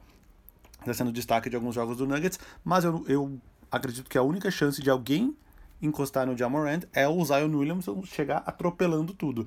tá 0.85 0.94
sendo 0.94 1.11
destaque 1.11 1.50
de 1.50 1.57
alguns 1.57 1.74
jogos 1.74 1.96
do 1.96 2.07
Nuggets, 2.07 2.38
mas 2.64 2.85
eu, 2.85 3.05
eu 3.09 3.40
acredito 3.68 4.09
que 4.09 4.16
a 4.16 4.22
única 4.22 4.48
chance 4.48 4.81
de 4.81 4.88
alguém 4.88 5.37
encostar 5.83 6.24
no 6.24 6.38
Jamorant 6.38 6.85
é 6.92 7.09
o 7.09 7.24
Zion 7.24 7.52
Williamson 7.52 8.00
chegar 8.05 8.44
atropelando 8.46 9.12
tudo. 9.12 9.44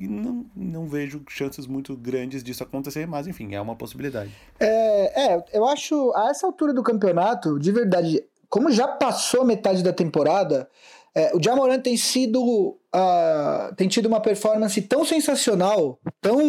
E 0.00 0.08
não, 0.08 0.46
não 0.56 0.88
vejo 0.88 1.22
chances 1.28 1.66
muito 1.66 1.94
grandes 1.94 2.42
disso 2.42 2.62
acontecer, 2.62 3.06
mas 3.06 3.26
enfim, 3.26 3.54
é 3.54 3.60
uma 3.60 3.76
possibilidade. 3.76 4.34
É, 4.58 5.34
é, 5.34 5.44
eu 5.52 5.66
acho, 5.66 6.10
a 6.16 6.30
essa 6.30 6.46
altura 6.46 6.72
do 6.72 6.82
campeonato, 6.82 7.58
de 7.58 7.70
verdade, 7.70 8.24
como 8.48 8.70
já 8.72 8.88
passou 8.88 9.44
metade 9.44 9.82
da 9.82 9.92
temporada, 9.92 10.70
é, 11.14 11.34
o 11.34 11.42
Jamoran 11.42 11.80
tem 11.80 11.96
sido 11.96 12.78
uh, 12.94 13.74
tem 13.74 13.88
tido 13.88 14.06
uma 14.06 14.20
performance 14.20 14.80
tão 14.82 15.04
sensacional, 15.04 15.98
tão 16.20 16.40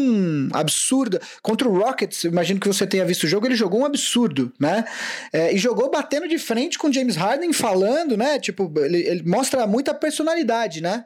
absurda 0.53 1.21
contra 1.41 1.67
o 1.67 1.77
Rockets. 1.77 2.23
Imagino 2.23 2.59
que 2.59 2.67
você 2.67 2.85
tenha 2.85 3.05
visto 3.05 3.23
o 3.23 3.27
jogo. 3.27 3.47
Ele 3.47 3.55
jogou 3.55 3.81
um 3.81 3.85
absurdo, 3.85 4.51
né? 4.59 4.85
É, 5.31 5.53
e 5.53 5.57
jogou 5.57 5.89
batendo 5.89 6.27
de 6.27 6.37
frente 6.37 6.77
com 6.77 6.91
James 6.91 7.15
Harden, 7.15 7.53
falando, 7.53 8.17
né? 8.17 8.39
Tipo, 8.39 8.71
ele, 8.77 8.99
ele 8.99 9.23
mostra 9.23 9.65
muita 9.65 9.93
personalidade, 9.93 10.81
né? 10.81 11.05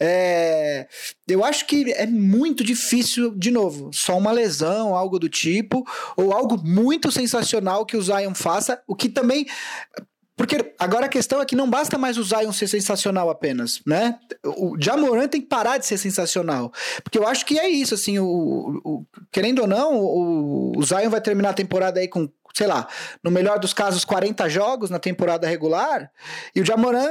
É, 0.00 0.86
eu 1.28 1.44
acho 1.44 1.66
que 1.66 1.92
é 1.92 2.06
muito 2.06 2.64
difícil, 2.64 3.34
de 3.36 3.50
novo, 3.50 3.90
só 3.92 4.16
uma 4.16 4.32
lesão, 4.32 4.94
algo 4.94 5.18
do 5.18 5.28
tipo, 5.28 5.84
ou 6.16 6.32
algo 6.32 6.60
muito 6.62 7.10
sensacional 7.10 7.84
que 7.84 7.96
o 7.96 8.02
Zion 8.02 8.34
faça, 8.34 8.80
o 8.86 8.94
que 8.94 9.08
também 9.08 9.46
porque 10.36 10.74
agora 10.78 11.06
a 11.06 11.08
questão 11.08 11.40
é 11.40 11.46
que 11.46 11.56
não 11.56 11.68
basta 11.68 11.96
mais 11.96 12.18
o 12.18 12.22
Zion 12.22 12.52
ser 12.52 12.68
sensacional 12.68 13.30
apenas, 13.30 13.80
né? 13.86 14.18
O 14.44 14.76
Jamoran 14.78 15.26
tem 15.28 15.40
que 15.40 15.46
parar 15.46 15.78
de 15.78 15.86
ser 15.86 15.96
sensacional. 15.96 16.70
Porque 17.02 17.18
eu 17.18 17.26
acho 17.26 17.46
que 17.46 17.58
é 17.58 17.66
isso, 17.66 17.94
assim, 17.94 18.18
o, 18.18 18.80
o 18.84 19.06
querendo 19.32 19.62
ou 19.62 19.66
não, 19.66 19.96
o, 19.96 20.78
o 20.78 20.82
Zion 20.84 21.08
vai 21.08 21.22
terminar 21.22 21.50
a 21.50 21.54
temporada 21.54 22.00
aí 22.00 22.06
com, 22.06 22.28
sei 22.52 22.66
lá, 22.66 22.86
no 23.24 23.30
melhor 23.30 23.58
dos 23.58 23.72
casos, 23.72 24.04
40 24.04 24.46
jogos 24.50 24.90
na 24.90 24.98
temporada 24.98 25.48
regular, 25.48 26.10
e 26.54 26.60
o 26.60 26.66
Jamoran 26.66 27.10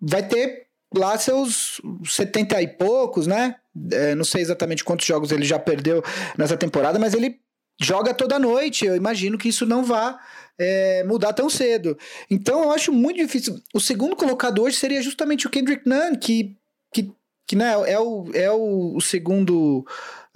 vai 0.00 0.22
ter 0.22 0.68
lá 0.94 1.18
seus 1.18 1.80
70 2.04 2.62
e 2.62 2.68
poucos, 2.68 3.26
né? 3.26 3.56
É, 3.92 4.14
não 4.14 4.24
sei 4.24 4.42
exatamente 4.42 4.84
quantos 4.84 5.06
jogos 5.06 5.32
ele 5.32 5.44
já 5.44 5.58
perdeu 5.58 6.04
nessa 6.38 6.56
temporada, 6.56 7.00
mas 7.00 7.14
ele 7.14 7.40
joga 7.80 8.12
toda 8.14 8.38
noite. 8.38 8.84
Eu 8.84 8.94
imagino 8.94 9.38
que 9.38 9.48
isso 9.48 9.64
não 9.64 9.82
vá 9.82 10.18
é, 10.58 11.04
mudar 11.04 11.32
tão 11.32 11.48
cedo. 11.48 11.96
Então 12.30 12.62
eu 12.62 12.72
acho 12.72 12.92
muito 12.92 13.16
difícil. 13.16 13.60
O 13.74 13.80
segundo 13.80 14.16
colocado 14.16 14.62
hoje 14.62 14.76
seria 14.76 15.02
justamente 15.02 15.46
o 15.46 15.50
Kendrick 15.50 15.88
Nunn, 15.88 16.16
que, 16.16 16.56
que, 16.92 17.12
que 17.46 17.56
né, 17.56 17.72
é, 17.86 17.98
o, 17.98 18.26
é 18.34 18.50
o, 18.50 19.00
segundo. 19.00 19.84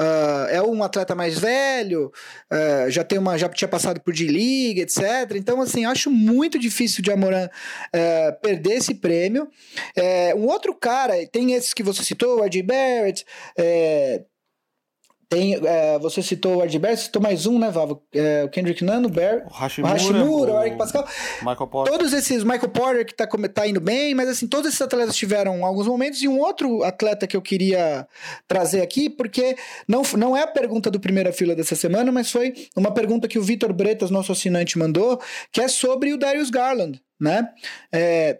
Uh, 0.00 0.48
é 0.50 0.60
um 0.60 0.82
atleta 0.82 1.14
mais 1.14 1.38
velho, 1.38 2.12
uh, 2.52 2.90
já 2.90 3.04
tem 3.04 3.16
uma, 3.16 3.38
já 3.38 3.48
tinha 3.48 3.68
passado 3.68 4.00
por 4.00 4.12
D-League, 4.12 4.80
etc. 4.80 5.36
Então, 5.36 5.60
assim, 5.62 5.84
acho 5.84 6.10
muito 6.10 6.58
difícil 6.58 7.00
de 7.00 7.12
Amoran 7.12 7.46
uh, 7.46 8.40
perder 8.42 8.78
esse 8.78 8.92
prêmio. 8.96 9.48
É, 9.94 10.34
um 10.34 10.46
outro 10.46 10.74
cara, 10.74 11.14
tem 11.28 11.52
esses 11.52 11.72
que 11.72 11.84
você 11.84 12.02
citou, 12.02 12.40
o 12.40 12.42
R.J. 12.42 12.64
Barrett, 12.64 13.24
é, 13.56 14.22
tem, 15.34 15.54
é, 15.54 15.98
você 15.98 16.22
citou 16.22 16.56
o 16.56 16.62
Ardbert, 16.62 16.96
citou 16.96 17.20
mais 17.20 17.44
um, 17.44 17.58
né, 17.58 17.68
Vavo? 17.68 18.02
É, 18.14 18.44
o 18.44 18.48
Kendrick 18.48 18.84
Nunn, 18.84 19.04
o 19.04 19.08
Bear, 19.08 19.44
o 19.46 19.52
Hashimura, 19.52 19.92
o, 19.92 19.96
Hashimura, 19.96 20.52
o, 20.52 20.56
o 20.56 20.60
Eric 20.60 20.76
Pascal. 20.76 21.06
Michael 21.40 21.66
Porter. 21.66 21.92
Todos 21.92 22.12
esses, 22.12 22.44
Michael 22.44 22.68
Porter, 22.68 23.04
que 23.04 23.14
tá, 23.14 23.26
tá 23.52 23.66
indo 23.66 23.80
bem, 23.80 24.14
mas 24.14 24.28
assim, 24.28 24.46
todos 24.46 24.68
esses 24.68 24.80
atletas 24.80 25.16
tiveram 25.16 25.64
alguns 25.64 25.88
momentos. 25.88 26.22
E 26.22 26.28
um 26.28 26.38
outro 26.38 26.84
atleta 26.84 27.26
que 27.26 27.36
eu 27.36 27.42
queria 27.42 28.06
trazer 28.46 28.80
aqui, 28.80 29.10
porque 29.10 29.56
não, 29.88 30.02
não 30.16 30.36
é 30.36 30.42
a 30.42 30.46
pergunta 30.46 30.90
do 30.90 31.00
primeira 31.00 31.32
fila 31.32 31.54
dessa 31.54 31.74
semana, 31.74 32.12
mas 32.12 32.30
foi 32.30 32.54
uma 32.76 32.92
pergunta 32.92 33.26
que 33.26 33.38
o 33.38 33.42
Vitor 33.42 33.72
Bretas, 33.72 34.10
nosso 34.10 34.30
assinante, 34.30 34.78
mandou, 34.78 35.20
que 35.50 35.60
é 35.60 35.66
sobre 35.66 36.12
o 36.12 36.18
Darius 36.18 36.50
Garland, 36.50 37.02
né? 37.20 37.48
É, 37.92 38.38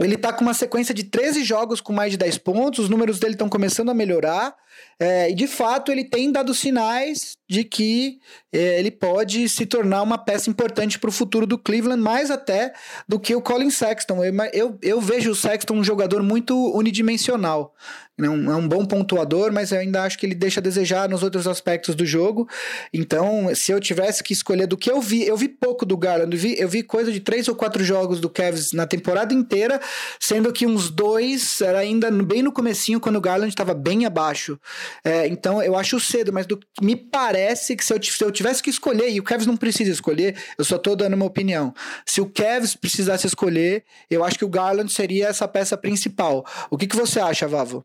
ele 0.00 0.16
tá 0.16 0.32
com 0.32 0.42
uma 0.42 0.54
sequência 0.54 0.94
de 0.94 1.04
13 1.04 1.44
jogos 1.44 1.80
com 1.80 1.92
mais 1.92 2.10
de 2.10 2.18
10 2.18 2.38
pontos, 2.38 2.84
os 2.84 2.90
números 2.90 3.18
dele 3.18 3.34
estão 3.34 3.48
começando 3.48 3.90
a 3.90 3.94
melhorar. 3.94 4.54
É, 4.98 5.30
e 5.30 5.34
de 5.34 5.46
fato 5.46 5.90
ele 5.90 6.04
tem 6.04 6.30
dado 6.30 6.54
sinais 6.54 7.36
de 7.48 7.62
que 7.62 8.18
é, 8.52 8.78
ele 8.78 8.90
pode 8.90 9.48
se 9.48 9.66
tornar 9.66 10.02
uma 10.02 10.18
peça 10.18 10.50
importante 10.50 10.98
para 10.98 11.08
o 11.08 11.12
futuro 11.12 11.46
do 11.46 11.58
Cleveland, 11.58 12.02
mais 12.02 12.30
até 12.30 12.72
do 13.08 13.20
que 13.20 13.34
o 13.34 13.40
Colin 13.40 13.70
Sexton. 13.70 14.24
Eu, 14.24 14.34
eu, 14.52 14.78
eu 14.82 15.00
vejo 15.00 15.30
o 15.30 15.34
Sexton 15.34 15.74
um 15.74 15.84
jogador 15.84 16.22
muito 16.22 16.56
unidimensional. 16.74 17.74
É 18.18 18.30
um, 18.30 18.50
é 18.50 18.56
um 18.56 18.66
bom 18.66 18.84
pontuador, 18.86 19.52
mas 19.52 19.72
eu 19.72 19.78
ainda 19.78 20.02
acho 20.02 20.18
que 20.18 20.24
ele 20.24 20.34
deixa 20.34 20.58
a 20.58 20.62
desejar 20.62 21.06
nos 21.06 21.22
outros 21.22 21.46
aspectos 21.46 21.94
do 21.94 22.06
jogo. 22.06 22.48
Então, 22.90 23.54
se 23.54 23.70
eu 23.72 23.78
tivesse 23.78 24.24
que 24.24 24.32
escolher 24.32 24.66
do 24.66 24.76
que 24.76 24.90
eu 24.90 25.02
vi, 25.02 25.26
eu 25.26 25.36
vi 25.36 25.48
pouco 25.48 25.84
do 25.84 25.98
Garland, 25.98 26.34
eu 26.34 26.40
vi, 26.40 26.58
eu 26.58 26.66
vi 26.66 26.82
coisa 26.82 27.12
de 27.12 27.20
três 27.20 27.46
ou 27.46 27.54
quatro 27.54 27.84
jogos 27.84 28.18
do 28.18 28.30
Cavs 28.30 28.72
na 28.72 28.86
temporada 28.86 29.34
inteira, 29.34 29.78
sendo 30.18 30.50
que 30.50 30.66
uns 30.66 30.88
dois 30.88 31.60
era 31.60 31.78
ainda 31.78 32.10
bem 32.10 32.42
no 32.42 32.50
comecinho, 32.50 32.98
quando 32.98 33.16
o 33.16 33.20
Garland 33.20 33.50
estava 33.50 33.74
bem 33.74 34.06
abaixo. 34.06 34.58
É, 35.04 35.26
então, 35.28 35.62
eu 35.62 35.76
acho 35.76 36.00
cedo, 36.00 36.32
mas 36.32 36.46
do, 36.46 36.58
me 36.80 36.96
parece 36.96 37.35
que 37.76 37.84
se 37.84 37.92
eu, 37.92 38.02
se 38.02 38.24
eu 38.24 38.32
tivesse 38.32 38.62
que 38.62 38.70
escolher, 38.70 39.10
e 39.10 39.20
o 39.20 39.22
Cavs 39.22 39.46
não 39.46 39.56
precisa 39.56 39.90
escolher, 39.90 40.36
eu 40.58 40.64
só 40.64 40.76
estou 40.76 40.96
dando 40.96 41.14
uma 41.14 41.26
opinião. 41.26 41.74
Se 42.04 42.20
o 42.20 42.30
Cavs 42.30 42.74
precisasse 42.74 43.26
escolher, 43.26 43.84
eu 44.10 44.24
acho 44.24 44.38
que 44.38 44.44
o 44.44 44.48
Garland 44.48 44.92
seria 44.92 45.28
essa 45.28 45.46
peça 45.46 45.76
principal. 45.76 46.44
O 46.70 46.76
que, 46.76 46.86
que 46.86 46.96
você 46.96 47.20
acha, 47.20 47.46
Vavo? 47.46 47.84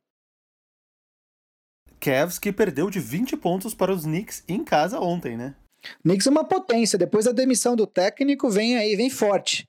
Cavs 1.99 2.39
que 2.39 2.51
perdeu 2.51 2.89
de 2.89 2.99
20 2.99 3.37
pontos 3.37 3.75
para 3.75 3.93
os 3.93 4.03
Knicks 4.03 4.43
em 4.47 4.63
casa 4.63 4.99
ontem, 4.99 5.37
né? 5.37 5.55
Knicks 6.03 6.27
é 6.27 6.29
uma 6.29 6.43
potência. 6.43 6.97
Depois 6.97 7.25
da 7.25 7.31
demissão 7.31 7.75
do 7.75 7.85
técnico, 7.85 8.49
vem 8.49 8.77
aí, 8.77 8.95
vem 8.95 9.09
forte. 9.09 9.65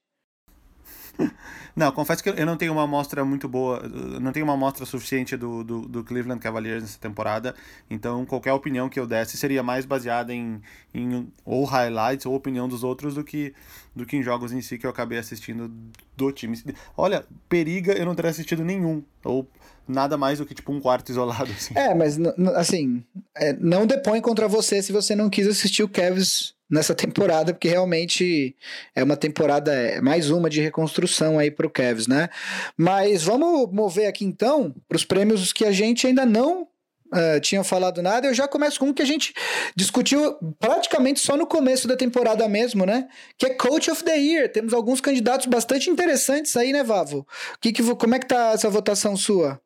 Não, 1.75 1.91
confesso 1.91 2.23
que 2.23 2.29
eu 2.29 2.45
não 2.45 2.55
tenho 2.55 2.71
uma 2.71 2.83
amostra 2.83 3.25
muito 3.25 3.49
boa, 3.49 3.83
não 4.21 4.31
tenho 4.31 4.45
uma 4.45 4.53
amostra 4.53 4.85
suficiente 4.85 5.39
do, 5.39 5.65
do, 5.65 5.89
do, 5.89 6.05
Cleveland 6.05 6.39
Cavaliers 6.39 6.83
nessa 6.83 6.99
temporada, 6.99 7.55
então 7.89 8.27
qualquer 8.27 8.53
opinião 8.53 8.91
que 8.91 9.01
eu 9.01 9.07
desse 9.07 9.39
seria 9.39 9.63
mais 9.63 9.87
baseada 9.87 10.35
em, 10.35 10.61
em 10.93 11.33
ou 11.47 11.65
highlights 11.65 12.27
ou 12.27 12.35
opinião 12.35 12.69
dos 12.69 12.85
outros 12.85 13.15
do 13.15 13.25
que, 13.25 13.55
do 13.97 14.05
que 14.05 14.19
em 14.19 14.23
jogos 14.23 14.53
em 14.53 14.61
si 14.61 14.77
que 14.77 14.85
eu 14.85 14.91
acabei 14.91 15.17
assistindo 15.19 15.73
do 16.15 16.31
time. 16.31 16.63
Olha, 16.95 17.25
periga 17.49 17.95
eu 17.95 18.05
não 18.05 18.15
teria 18.15 18.31
assistido 18.31 18.63
nenhum, 18.63 19.03
ou 19.25 19.49
nada 19.89 20.17
mais 20.17 20.39
do 20.39 20.47
que 20.47 20.55
tipo 20.55 20.73
um 20.73 20.81
quarto 20.81 21.11
isolado. 21.11 21.51
Assim. 21.51 21.75
É, 21.75 21.95
mas 21.95 22.19
assim, 22.55 23.03
é, 23.35 23.53
não 23.55 23.87
depõe 23.87 24.21
contra 24.21 24.47
você 24.47 24.83
se 24.83 24.93
você 24.93 25.15
não 25.15 25.31
quis 25.31 25.47
assistir 25.47 25.83
o 25.83 25.89
Cavs 25.89 26.55
nessa 26.73 26.95
temporada, 26.95 27.53
porque 27.53 27.69
realmente 27.69 28.57
é 28.97 29.05
uma 29.05 29.17
temporada, 29.17 29.75
é 29.75 30.01
mais 30.01 30.31
uma 30.31 30.49
de 30.49 30.63
reconstrução 30.63 31.39
aí 31.39 31.51
para 31.51 31.67
o 31.67 31.71
Cavs, 31.71 32.07
né? 32.07 32.31
Mas 32.79 33.23
vamos 33.23 33.71
mover 33.71 34.07
aqui 34.07 34.25
então 34.25 34.75
para 34.89 34.97
os 34.97 35.05
prêmios 35.05 35.53
que 35.53 35.67
a 35.67 35.71
gente 35.71 36.07
ainda 36.07 36.25
não 36.25 36.67
Uh, 37.15 37.39
tinha 37.43 37.63
falado 37.63 38.01
nada, 38.01 38.27
eu 38.27 38.33
já 38.33 38.49
começo 38.49 38.81
com 38.81 38.87
um 38.87 38.93
que 38.95 39.03
a 39.03 39.05
gente 39.05 39.35
discutiu 39.77 40.35
praticamente 40.59 41.21
só 41.21 41.37
no 41.37 41.47
começo 41.47 41.87
da 41.87 41.95
temporada 41.95 42.49
mesmo, 42.49 42.87
né? 42.87 43.07
Que 43.37 43.45
é 43.45 43.51
Coach 43.51 43.91
of 43.91 44.03
the 44.03 44.17
Year. 44.17 44.51
Temos 44.51 44.73
alguns 44.73 44.99
candidatos 44.99 45.45
bastante 45.45 45.91
interessantes 45.91 46.57
aí, 46.57 46.73
né, 46.73 46.83
Vavo? 46.83 47.27
Que 47.61 47.71
que, 47.71 47.83
como 47.97 48.15
é 48.15 48.19
que 48.19 48.27
tá 48.27 48.53
essa 48.55 48.71
votação 48.71 49.15
sua? 49.15 49.61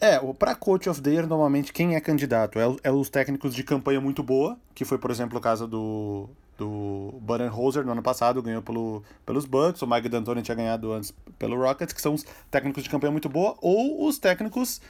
É, 0.00 0.18
para 0.34 0.54
Coach 0.54 0.88
of 0.90 1.00
the 1.00 1.10
Year, 1.10 1.26
normalmente 1.26 1.72
quem 1.72 1.96
é 1.96 2.00
candidato 2.00 2.58
é, 2.58 2.64
é, 2.82 2.90
os 2.90 3.08
técnicos 3.08 3.54
de 3.54 3.62
campanha 3.62 4.00
muito 4.00 4.22
boa, 4.22 4.58
que 4.74 4.84
foi, 4.84 4.98
por 4.98 5.10
exemplo, 5.10 5.38
o 5.38 5.40
caso 5.40 5.66
do, 5.66 6.28
do 6.58 7.14
Budenholzer 7.22 7.84
no 7.84 7.92
ano 7.92 8.02
passado, 8.02 8.42
ganhou 8.42 8.60
pelo, 8.60 9.02
pelos 9.24 9.46
Bucks, 9.46 9.80
o 9.80 9.86
Mike 9.86 10.08
D'Antoni 10.08 10.42
tinha 10.42 10.54
ganhado 10.54 10.92
antes 10.92 11.14
pelo 11.38 11.56
Rockets, 11.56 11.94
que 11.94 12.00
são 12.00 12.12
os 12.12 12.26
técnicos 12.50 12.82
de 12.82 12.90
campanha 12.90 13.10
muito 13.10 13.28
boa, 13.28 13.56
ou 13.62 14.06
os 14.06 14.18
técnicos 14.18 14.82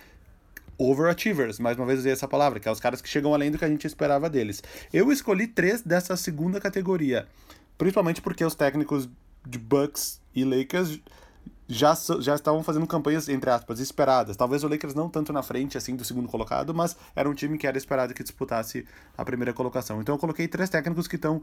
overachievers, 0.77 1.61
mais 1.61 1.77
uma 1.77 1.87
vez 1.87 2.01
usei 2.01 2.13
essa 2.13 2.27
palavra, 2.27 2.59
que 2.59 2.69
é 2.69 2.73
os 2.73 2.81
caras 2.81 3.01
que 3.01 3.09
chegam 3.09 3.33
além 3.33 3.51
do 3.51 3.59
que 3.59 3.65
a 3.65 3.69
gente 3.69 3.87
esperava 3.87 4.29
deles. 4.29 4.63
Eu 4.93 5.13
escolhi 5.13 5.47
três 5.47 5.83
dessa 5.83 6.17
segunda 6.17 6.61
categoria, 6.61 7.29
principalmente 7.79 8.21
porque 8.21 8.45
os 8.45 8.57
técnicos 8.57 9.09
de 9.47 9.59
Bucks 9.59 10.21
e 10.35 10.45
Lakers 10.45 11.01
já, 11.69 11.95
já 12.21 12.35
estavam 12.35 12.63
fazendo 12.63 12.87
campanhas, 12.87 13.29
entre 13.29 13.51
aspas, 13.51 13.81
esperadas. 13.81 14.37
Talvez 14.37 14.63
o 14.63 14.69
Lakers 14.69 14.95
não 14.95 15.09
tanto 15.09 15.33
na 15.33 15.43
frente, 15.43 15.77
assim, 15.77 15.97
do 15.97 16.05
segundo 16.05 16.29
colocado, 16.29 16.75
mas 16.75 16.97
era 17.15 17.29
um 17.29 17.35
time 17.35 17.59
que 17.59 17.67
era 17.67 17.77
esperado 17.77 18.15
que 18.15 18.23
disputasse 18.23 18.87
a 19.17 19.25
primeira 19.25 19.53
colocação. 19.53 20.01
Então 20.01 20.15
eu 20.15 20.19
coloquei 20.19 20.47
três 20.47 20.71
técnicos 20.71 21.09
que 21.09 21.17
estão... 21.17 21.43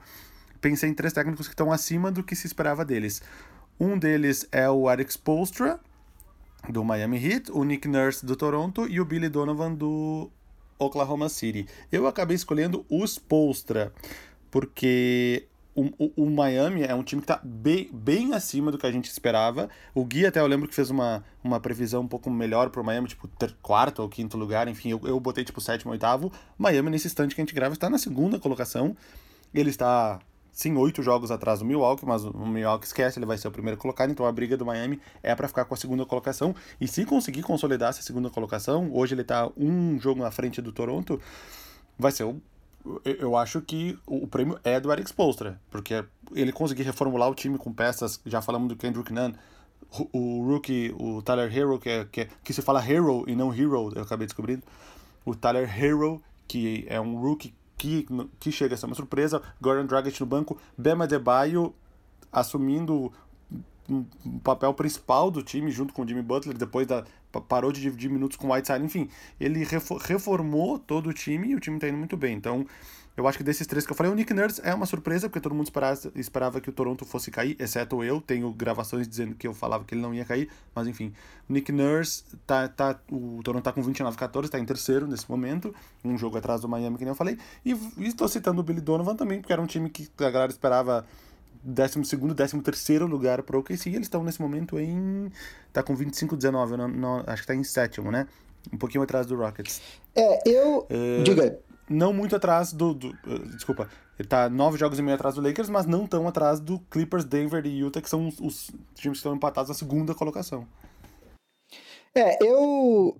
Pensei 0.61 0.89
em 0.89 0.93
três 0.93 1.11
técnicos 1.11 1.47
que 1.47 1.53
estão 1.53 1.71
acima 1.71 2.09
do 2.09 2.23
que 2.23 2.35
se 2.35 2.47
esperava 2.47 2.85
deles. 2.85 3.21
Um 3.77 3.97
deles 3.97 4.47
é 4.51 4.69
o 4.69 4.89
Eric 4.89 5.11
Spolstra, 5.11 5.79
do 6.69 6.83
Miami 6.85 7.17
Heat, 7.17 7.51
o 7.51 7.63
Nick 7.65 7.87
Nurse, 7.87 8.25
do 8.25 8.35
Toronto, 8.35 8.87
e 8.87 9.01
o 9.01 9.05
Billy 9.05 9.27
Donovan, 9.27 9.73
do 9.73 10.29
Oklahoma 10.79 11.27
City. 11.27 11.67
Eu 11.91 12.07
acabei 12.07 12.35
escolhendo 12.35 12.85
o 12.89 13.03
Spolstra, 13.03 13.91
porque 14.49 15.47
o, 15.75 15.85
o, 15.97 16.23
o, 16.23 16.29
Miami 16.29 16.83
é 16.83 16.93
um 16.93 17.03
time 17.03 17.21
que 17.21 17.31
está 17.31 17.41
bem, 17.43 17.89
bem 17.91 18.33
acima 18.33 18.71
do 18.71 18.77
que 18.77 18.85
a 18.85 18.91
gente 18.91 19.09
esperava. 19.09 19.69
O 19.93 20.05
Gui 20.05 20.25
até 20.25 20.39
eu 20.39 20.47
lembro 20.47 20.67
que 20.67 20.75
fez 20.75 20.89
uma, 20.89 21.23
uma 21.43 21.59
previsão 21.59 22.03
um 22.03 22.07
pouco 22.07 22.29
melhor 22.29 22.69
para 22.69 22.81
o 22.81 22.85
Miami, 22.85 23.07
tipo 23.07 23.27
ter, 23.27 23.55
quarto 23.61 24.01
ou 24.01 24.09
quinto 24.09 24.37
lugar, 24.37 24.67
enfim, 24.67 24.91
eu, 24.91 25.01
eu 25.03 25.19
botei 25.19 25.43
tipo 25.43 25.59
sétimo, 25.59 25.91
oitavo. 25.91 26.31
Miami, 26.57 26.91
nesse 26.91 27.07
instante 27.07 27.33
que 27.33 27.41
a 27.41 27.43
gente 27.43 27.55
grava, 27.55 27.73
está 27.73 27.89
na 27.89 27.97
segunda 27.97 28.39
colocação. 28.39 28.95
Ele 29.53 29.69
está, 29.69 30.19
sim, 30.51 30.75
oito 30.75 31.01
jogos 31.01 31.31
atrás 31.31 31.59
do 31.59 31.65
Milwaukee, 31.65 32.05
mas 32.05 32.23
o 32.23 32.45
Milwaukee 32.45 32.85
esquece, 32.85 33.17
ele 33.17 33.25
vai 33.25 33.37
ser 33.37 33.47
o 33.47 33.51
primeiro 33.51 33.77
colocado, 33.77 34.11
então 34.11 34.25
a 34.25 34.31
briga 34.31 34.55
do 34.55 34.65
Miami 34.65 35.01
é 35.23 35.33
para 35.33 35.47
ficar 35.47 35.65
com 35.65 35.73
a 35.73 35.77
segunda 35.77 36.05
colocação. 36.05 36.55
E 36.79 36.87
se 36.87 37.03
conseguir 37.05 37.41
consolidar 37.41 37.89
essa 37.89 38.01
segunda 38.01 38.29
colocação, 38.29 38.89
hoje 38.93 39.15
ele 39.15 39.21
está 39.21 39.49
um 39.57 39.99
jogo 39.99 40.21
na 40.21 40.29
frente 40.29 40.61
do 40.61 40.71
Toronto, 40.71 41.19
vai 41.97 42.11
ser 42.11 42.23
o 42.25 42.39
eu 43.03 43.35
acho 43.37 43.61
que 43.61 43.97
o 44.05 44.27
prêmio 44.27 44.59
é 44.63 44.79
do 44.79 44.91
Eric 44.91 45.09
Spoelstra, 45.09 45.59
porque 45.71 46.03
ele 46.35 46.51
conseguir 46.51 46.83
reformular 46.83 47.29
o 47.29 47.35
time 47.35 47.57
com 47.57 47.71
peças, 47.71 48.19
já 48.25 48.41
falamos 48.41 48.67
do 48.69 48.75
Kendrick 48.75 49.11
Nunn, 49.13 49.33
o 50.11 50.43
rookie, 50.45 50.93
o 50.97 51.21
Tyler 51.21 51.55
Hero, 51.55 51.79
que, 51.79 51.89
é, 51.89 52.05
que, 52.05 52.21
é, 52.21 52.29
que 52.43 52.53
se 52.53 52.61
fala 52.61 52.85
Hero 52.85 53.23
e 53.27 53.35
não 53.35 53.53
Hero, 53.53 53.91
eu 53.95 54.01
acabei 54.01 54.27
descobrindo, 54.27 54.63
o 55.25 55.35
Tyler 55.35 55.69
Hero, 55.81 56.21
que 56.47 56.85
é 56.87 56.99
um 56.99 57.15
rookie 57.15 57.53
que, 57.77 58.05
que 58.39 58.51
chega 58.51 58.75
a 58.75 58.77
ser 58.77 58.85
uma 58.85 58.95
surpresa, 58.95 59.41
Gordon 59.61 59.85
Dragic 59.85 60.19
no 60.19 60.25
banco, 60.25 60.59
Bema 60.77 61.07
Debaio 61.07 61.73
assumindo 62.31 63.13
um 63.89 64.39
papel 64.39 64.73
principal 64.73 65.29
do 65.29 65.43
time 65.43 65.69
junto 65.69 65.93
com 65.93 66.01
o 66.01 66.07
Jimmy 66.07 66.21
Butler, 66.21 66.57
depois 66.57 66.87
da 66.87 67.05
parou 67.41 67.71
de 67.71 67.81
dividir 67.81 68.09
minutos 68.09 68.37
com 68.37 68.47
o 68.47 68.53
Whiteside, 68.53 68.83
enfim, 68.83 69.09
ele 69.39 69.65
reformou 70.05 70.79
todo 70.79 71.09
o 71.09 71.13
time 71.13 71.49
e 71.49 71.55
o 71.55 71.59
time 71.59 71.79
tá 71.79 71.87
indo 71.87 71.97
muito 71.97 72.17
bem. 72.17 72.35
Então, 72.35 72.65
eu 73.15 73.27
acho 73.27 73.37
que 73.37 73.43
desses 73.43 73.67
três 73.67 73.85
que 73.85 73.91
eu 73.91 73.95
falei, 73.95 74.11
o 74.11 74.15
Nick 74.15 74.33
Nurse 74.33 74.59
é 74.63 74.73
uma 74.73 74.87
surpresa, 74.87 75.29
porque 75.29 75.39
todo 75.39 75.53
mundo 75.53 75.67
esperava, 75.67 76.11
esperava 76.15 76.59
que 76.59 76.69
o 76.69 76.73
Toronto 76.73 77.05
fosse 77.05 77.29
cair, 77.29 77.55
exceto 77.59 78.03
eu. 78.03 78.19
Tenho 78.19 78.51
gravações 78.51 79.07
dizendo 79.07 79.35
que 79.35 79.47
eu 79.47 79.53
falava 79.53 79.83
que 79.83 79.93
ele 79.93 80.01
não 80.01 80.15
ia 80.15 80.25
cair, 80.25 80.49
mas 80.73 80.87
enfim. 80.87 81.13
O 81.47 81.53
Nick 81.53 81.71
Nurse, 81.71 82.23
tá, 82.47 82.67
tá, 82.67 82.99
o 83.11 83.39
Toronto 83.43 83.63
tá 83.63 83.71
com 83.71 83.83
29-14, 83.83 84.49
tá 84.49 84.57
em 84.57 84.65
terceiro 84.65 85.05
nesse 85.05 85.29
momento, 85.29 85.75
um 86.03 86.17
jogo 86.17 86.37
atrás 86.37 86.61
do 86.61 86.67
Miami, 86.67 86.97
que 86.97 87.03
nem 87.03 87.11
eu 87.11 87.15
falei. 87.15 87.37
E 87.63 87.77
estou 87.99 88.27
citando 88.27 88.61
o 88.61 88.63
Billy 88.63 88.81
Donovan 88.81 89.15
também, 89.15 89.39
porque 89.39 89.53
era 89.53 89.61
um 89.61 89.67
time 89.67 89.91
que 89.91 90.09
a 90.17 90.31
galera 90.31 90.51
esperava 90.51 91.05
12º, 91.67 92.33
13º 92.33 93.07
lugar 93.07 93.41
para 93.43 93.55
o 93.55 93.59
OKC, 93.59 93.89
eles 93.89 94.01
estão 94.01 94.23
nesse 94.23 94.41
momento 94.41 94.79
em... 94.79 95.31
tá 95.71 95.81
com 95.81 95.95
25-19, 95.95 96.77
não, 96.77 96.87
não, 96.87 97.23
acho 97.25 97.43
que 97.43 97.47
tá 97.47 97.55
em 97.55 97.63
sétimo, 97.63 98.11
né? 98.11 98.27
Um 98.71 98.77
pouquinho 98.77 99.03
atrás 99.03 99.25
do 99.25 99.35
Rockets. 99.35 99.81
É, 100.15 100.49
eu... 100.49 100.85
É, 100.89 101.23
Diga. 101.23 101.59
Não 101.89 102.13
muito 102.13 102.35
atrás 102.35 102.71
do... 102.71 102.93
do 102.93 103.09
uh, 103.09 103.47
desculpa, 103.55 103.89
ele 104.17 104.27
tá 104.27 104.49
nove 104.49 104.77
jogos 104.77 104.99
e 104.99 105.01
meio 105.01 105.15
atrás 105.15 105.35
do 105.35 105.41
Lakers, 105.41 105.69
mas 105.69 105.85
não 105.85 106.07
tão 106.07 106.27
atrás 106.27 106.59
do 106.59 106.79
Clippers, 106.91 107.25
Denver 107.25 107.65
e 107.65 107.79
Utah, 107.79 108.01
que 108.01 108.09
são 108.09 108.27
os, 108.27 108.39
os 108.39 108.67
times 108.95 109.17
que 109.17 109.17
estão 109.17 109.35
empatados 109.35 109.69
na 109.69 109.75
segunda 109.75 110.13
colocação. 110.13 110.67
É, 112.15 112.37
eu 112.43 113.17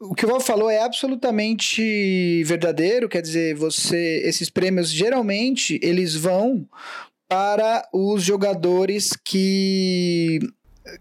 o 0.00 0.14
que 0.14 0.24
o 0.24 0.28
Val 0.28 0.40
falou 0.40 0.70
é 0.70 0.80
absolutamente 0.80 2.44
verdadeiro, 2.44 3.08
quer 3.08 3.20
dizer, 3.20 3.56
você 3.56 4.22
esses 4.24 4.48
prêmios 4.48 4.90
geralmente 4.90 5.78
eles 5.82 6.14
vão 6.14 6.68
para 7.28 7.86
os 7.92 8.22
jogadores 8.22 9.10
que. 9.24 10.38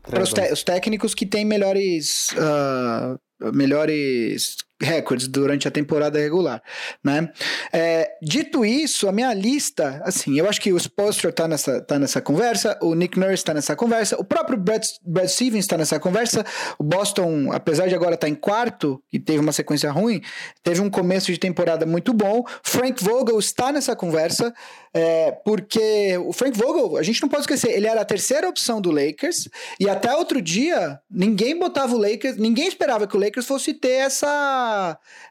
Para 0.04 0.22
os, 0.22 0.34
os, 0.52 0.64
técnicos 0.64 1.16
que 1.16 1.26
têm 1.26 1.46
melhores. 1.46 2.30
Uh, 2.34 3.54
melhores 3.54 4.58
recordes 4.82 5.28
durante 5.28 5.68
a 5.68 5.72
temporada 5.72 6.20
regular, 6.20 6.62
né? 7.04 7.32
É, 7.74 8.12
dito 8.22 8.64
isso, 8.64 9.08
a 9.08 9.12
minha 9.12 9.34
lista, 9.34 10.02
assim, 10.04 10.38
eu 10.38 10.48
acho 10.48 10.62
que 10.62 10.72
o 10.72 10.78
Spoelstra 10.78 11.32
tá 11.32 11.48
nessa, 11.48 11.82
tá 11.82 11.98
nessa 11.98 12.22
conversa, 12.22 12.78
o 12.82 12.94
Nick 12.94 13.20
Nurse 13.20 13.44
tá 13.44 13.54
nessa 13.54 13.76
conversa, 13.76 14.20
o 14.20 14.24
próprio 14.24 14.58
Brad, 14.58 14.84
Brad 15.04 15.28
Stevens 15.28 15.66
tá 15.66 15.78
nessa 15.78 16.00
conversa, 16.00 16.46
o 16.78 16.84
Boston, 16.84 17.52
apesar 17.52 17.88
de 17.88 17.96
agora 17.96 18.14
estar 18.14 18.28
tá 18.28 18.32
em 18.32 18.36
quarto 18.36 19.02
e 19.12 19.20
teve 19.20 19.40
uma 19.40 19.52
sequência 19.52 19.92
ruim, 19.92 20.22
teve 20.64 20.80
um 20.80 20.90
começo 20.90 21.32
de 21.32 21.40
temporada 21.40 21.86
muito 21.86 22.14
bom, 22.14 22.44
Frank 22.64 23.04
Vogel 23.04 23.40
está 23.40 23.72
nessa 23.72 23.96
conversa, 23.96 24.54
é, 24.94 25.32
porque 25.44 26.18
o 26.20 26.32
Frank 26.32 26.58
Vogel, 26.58 26.98
a 26.98 27.04
gente 27.04 27.22
não 27.22 27.30
pode 27.30 27.42
esquecer, 27.42 27.72
ele 27.72 27.88
era 27.88 28.02
a 28.02 28.06
terceira 28.06 28.48
opção 28.48 28.80
do 28.80 28.92
Lakers 28.92 29.50
e 29.80 29.90
até 29.90 30.14
outro 30.16 30.42
dia 30.42 31.00
ninguém 31.10 31.58
botava 31.58 31.96
o 31.96 31.98
Lakers, 31.98 32.38
ninguém 32.38 32.68
esperava 32.68 33.08
que 33.08 33.18
o 33.18 33.20
Lakers 33.20 33.46
fosse 33.46 33.74
ter 33.74 33.90
essa 33.90 34.67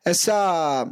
essa 0.05 0.89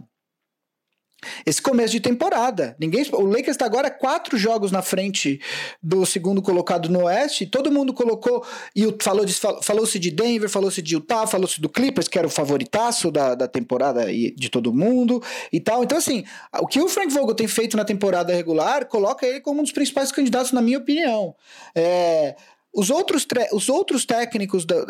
esse 1.44 1.60
começo 1.60 1.92
de 1.92 2.00
temporada. 2.00 2.76
Ninguém, 2.78 3.04
o 3.12 3.26
Lakers 3.26 3.50
está 3.50 3.64
agora 3.64 3.90
quatro 3.90 4.36
jogos 4.36 4.70
na 4.70 4.82
frente 4.82 5.40
do 5.82 6.04
segundo 6.04 6.42
colocado 6.42 6.88
no 6.88 7.04
Oeste. 7.04 7.46
Todo 7.46 7.72
mundo 7.72 7.92
colocou 7.92 8.44
e 8.74 8.82
falou 9.00 9.24
falou-se 9.62 9.98
de 9.98 10.10
Denver, 10.10 10.48
falou-se 10.48 10.82
de 10.82 10.94
Utah, 10.94 11.26
falou-se 11.26 11.60
do 11.60 11.68
Clippers, 11.68 12.08
que 12.08 12.18
era 12.18 12.26
o 12.26 12.30
favoritaço 12.30 13.10
da, 13.10 13.34
da 13.34 13.48
temporada 13.48 14.06
de 14.06 14.48
todo 14.50 14.72
mundo 14.72 15.22
e 15.52 15.60
tal. 15.60 15.82
Então, 15.82 15.98
assim, 15.98 16.24
o 16.60 16.66
que 16.66 16.80
o 16.80 16.88
Frank 16.88 17.12
Vogel 17.12 17.34
tem 17.34 17.48
feito 17.48 17.76
na 17.76 17.84
temporada 17.84 18.34
regular 18.34 18.86
coloca 18.86 19.26
ele 19.26 19.40
como 19.40 19.60
um 19.60 19.62
dos 19.62 19.72
principais 19.72 20.12
candidatos, 20.12 20.52
na 20.52 20.62
minha 20.62 20.78
opinião. 20.78 21.34
É, 21.74 22.36
os 22.74 22.90
outros, 22.90 23.26
os 23.52 23.68
outros 23.68 24.04
técnicos, 24.04 24.64
da, 24.64 24.84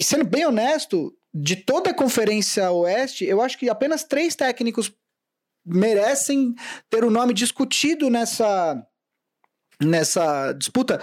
sendo 0.00 0.24
bem 0.24 0.44
honesto, 0.44 1.14
de 1.32 1.54
toda 1.54 1.90
a 1.90 1.94
Conferência 1.94 2.70
Oeste, 2.72 3.24
eu 3.24 3.40
acho 3.40 3.56
que 3.56 3.68
apenas 3.68 4.02
três 4.02 4.34
técnicos 4.34 4.92
merecem 5.64 6.54
ter 6.88 7.04
o 7.04 7.10
nome 7.10 7.32
discutido 7.32 8.10
nessa, 8.10 8.84
nessa 9.80 10.52
disputa. 10.52 11.00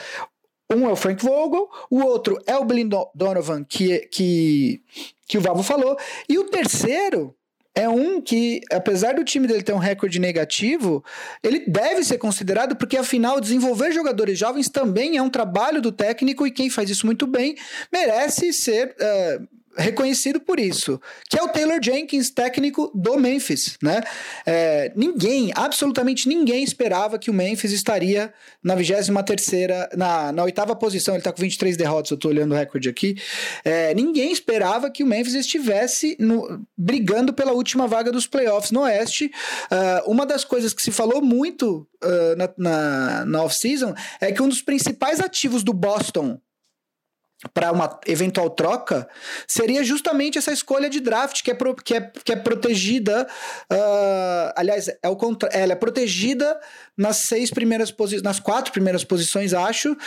Um 0.69 0.89
é 0.89 0.91
o 0.91 0.97
Frank 0.97 1.23
Vogel, 1.23 1.69
o 1.89 2.01
outro 2.01 2.41
é 2.45 2.57
o 2.57 2.65
Billy 2.65 2.89
Donovan, 3.15 3.63
que, 3.63 3.99
que, 4.07 4.83
que 5.27 5.37
o 5.37 5.41
Vavo 5.41 5.63
falou, 5.63 5.97
e 6.27 6.37
o 6.37 6.49
terceiro 6.49 7.33
é 7.77 7.87
um 7.87 8.19
que, 8.19 8.61
apesar 8.71 9.13
do 9.13 9.23
time 9.23 9.45
dele 9.45 9.61
ter 9.61 9.71
um 9.71 9.77
recorde 9.77 10.17
negativo, 10.17 11.05
ele 11.43 11.59
deve 11.67 12.03
ser 12.03 12.17
considerado 12.17 12.75
porque, 12.75 12.97
afinal, 12.97 13.39
desenvolver 13.39 13.91
jogadores 13.91 14.39
jovens 14.39 14.67
também 14.67 15.15
é 15.15 15.21
um 15.21 15.29
trabalho 15.29 15.79
do 15.79 15.91
técnico 15.91 16.47
e 16.47 16.51
quem 16.51 16.71
faz 16.71 16.89
isso 16.89 17.05
muito 17.05 17.27
bem 17.27 17.55
merece 17.93 18.51
ser 18.51 18.95
uh, 18.99 19.47
reconhecido 19.77 20.39
por 20.39 20.59
isso, 20.59 20.99
que 21.29 21.39
é 21.39 21.43
o 21.43 21.47
Taylor 21.49 21.79
Jenkins, 21.81 22.29
técnico 22.29 22.91
do 22.93 23.17
Memphis, 23.17 23.77
né? 23.81 24.01
É, 24.45 24.91
ninguém, 24.95 25.51
absolutamente 25.55 26.27
ninguém 26.27 26.63
esperava 26.63 27.19
que 27.19 27.29
o 27.29 27.33
Memphis 27.33 27.71
estaria 27.71 28.33
na 28.63 28.75
23 28.75 29.07
terceira, 29.25 29.89
na, 29.95 30.31
na 30.31 30.43
oitava 30.43 30.75
posição, 30.75 31.13
ele 31.13 31.19
está 31.19 31.31
com 31.31 31.41
23 31.41 31.77
derrotas, 31.77 32.11
eu 32.11 32.15
estou 32.15 32.31
olhando 32.31 32.53
o 32.53 32.55
recorde 32.55 32.89
aqui, 32.89 33.15
é, 33.63 33.93
ninguém 33.93 34.31
esperava 34.31 34.89
que 34.89 35.03
o 35.03 35.05
Memphis 35.05 35.35
estivesse 35.35 36.15
no, 36.19 36.65
brigando 36.77 37.33
pela 37.33 37.51
última 37.51 37.87
vaga 37.87 38.11
dos 38.11 38.25
playoffs 38.25 38.71
no 38.71 38.81
Oeste, 38.81 39.31
uh, 39.71 40.09
uma 40.09 40.25
das 40.25 40.43
coisas 40.43 40.73
que 40.73 40.81
se 40.81 40.91
falou 40.91 41.21
muito 41.21 41.87
uh, 42.03 42.35
na, 42.35 42.49
na, 42.57 43.25
na 43.25 43.43
off-season 43.43 43.93
é 44.19 44.31
que 44.31 44.41
um 44.41 44.49
dos 44.49 44.61
principais 44.61 45.19
ativos 45.19 45.63
do 45.63 45.73
Boston 45.73 46.39
para 47.53 47.71
uma 47.71 47.99
eventual 48.07 48.49
troca 48.49 49.07
seria 49.47 49.83
justamente 49.83 50.39
essa 50.39 50.51
escolha 50.51 50.89
de 50.89 50.99
draft 50.99 51.43
que 51.43 51.51
é, 51.51 51.53
pro, 51.53 51.75
que 51.75 51.93
é, 51.93 52.11
que 52.23 52.31
é 52.31 52.35
protegida 52.35 53.27
uh, 53.71 54.53
aliás 54.55 54.87
é 54.87 55.07
o 55.07 55.15
contra, 55.15 55.47
ela 55.49 55.73
é 55.73 55.75
protegida 55.75 56.59
nas 56.97 57.17
seis 57.17 57.51
primeiras 57.51 57.91
posições 57.91 58.23
nas 58.23 58.39
quatro 58.39 58.71
primeiras 58.71 59.03
posições 59.03 59.53
acho. 59.53 59.91
Uh, 59.91 59.97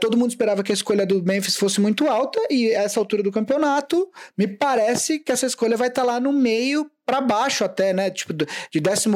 todo 0.00 0.16
mundo 0.16 0.30
esperava 0.30 0.62
que 0.62 0.72
a 0.72 0.74
escolha 0.74 1.04
do 1.04 1.22
Memphis 1.22 1.56
fosse 1.56 1.80
muito 1.80 2.08
alta 2.08 2.40
e 2.50 2.70
essa 2.70 2.98
altura 2.98 3.22
do 3.22 3.30
campeonato 3.30 4.10
me 4.36 4.46
parece 4.46 5.18
que 5.18 5.30
essa 5.30 5.46
escolha 5.46 5.76
vai 5.76 5.88
estar 5.88 6.02
tá 6.02 6.06
lá 6.06 6.20
no 6.20 6.32
meio 6.32 6.90
para 7.12 7.20
baixo 7.20 7.62
até, 7.62 7.92
né? 7.92 8.10
Tipo, 8.10 8.32
de 8.32 8.46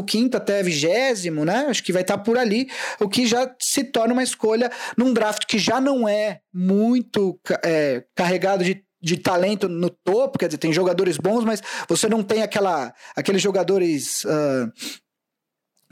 15 0.06 0.30
até 0.34 0.62
20, 0.62 1.30
né? 1.46 1.66
Acho 1.70 1.82
que 1.82 1.94
vai 1.94 2.02
estar 2.02 2.18
tá 2.18 2.22
por 2.22 2.36
ali, 2.36 2.68
o 3.00 3.08
que 3.08 3.26
já 3.26 3.50
se 3.58 3.84
torna 3.84 4.12
uma 4.12 4.22
escolha 4.22 4.70
num 4.98 5.14
draft 5.14 5.46
que 5.46 5.58
já 5.58 5.80
não 5.80 6.06
é 6.06 6.40
muito 6.52 7.40
é, 7.64 8.04
carregado 8.14 8.62
de 8.62 8.84
de 8.98 9.18
talento 9.18 9.68
no 9.68 9.88
topo, 9.88 10.36
quer 10.36 10.46
dizer, 10.46 10.58
tem 10.58 10.72
jogadores 10.72 11.16
bons, 11.16 11.44
mas 11.44 11.62
você 11.88 12.08
não 12.08 12.24
tem 12.24 12.42
aquela, 12.42 12.92
aqueles 13.14 13.40
jogadores 13.40 14.24
uh, 14.24 14.72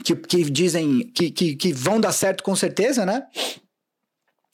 que, 0.03 0.15
que 0.15 0.43
dizem 0.49 0.99
que, 1.15 1.31
que, 1.31 1.55
que 1.55 1.71
vão 1.71 2.01
dar 2.01 2.11
certo 2.11 2.43
com 2.43 2.53
certeza, 2.55 3.05
né? 3.05 3.23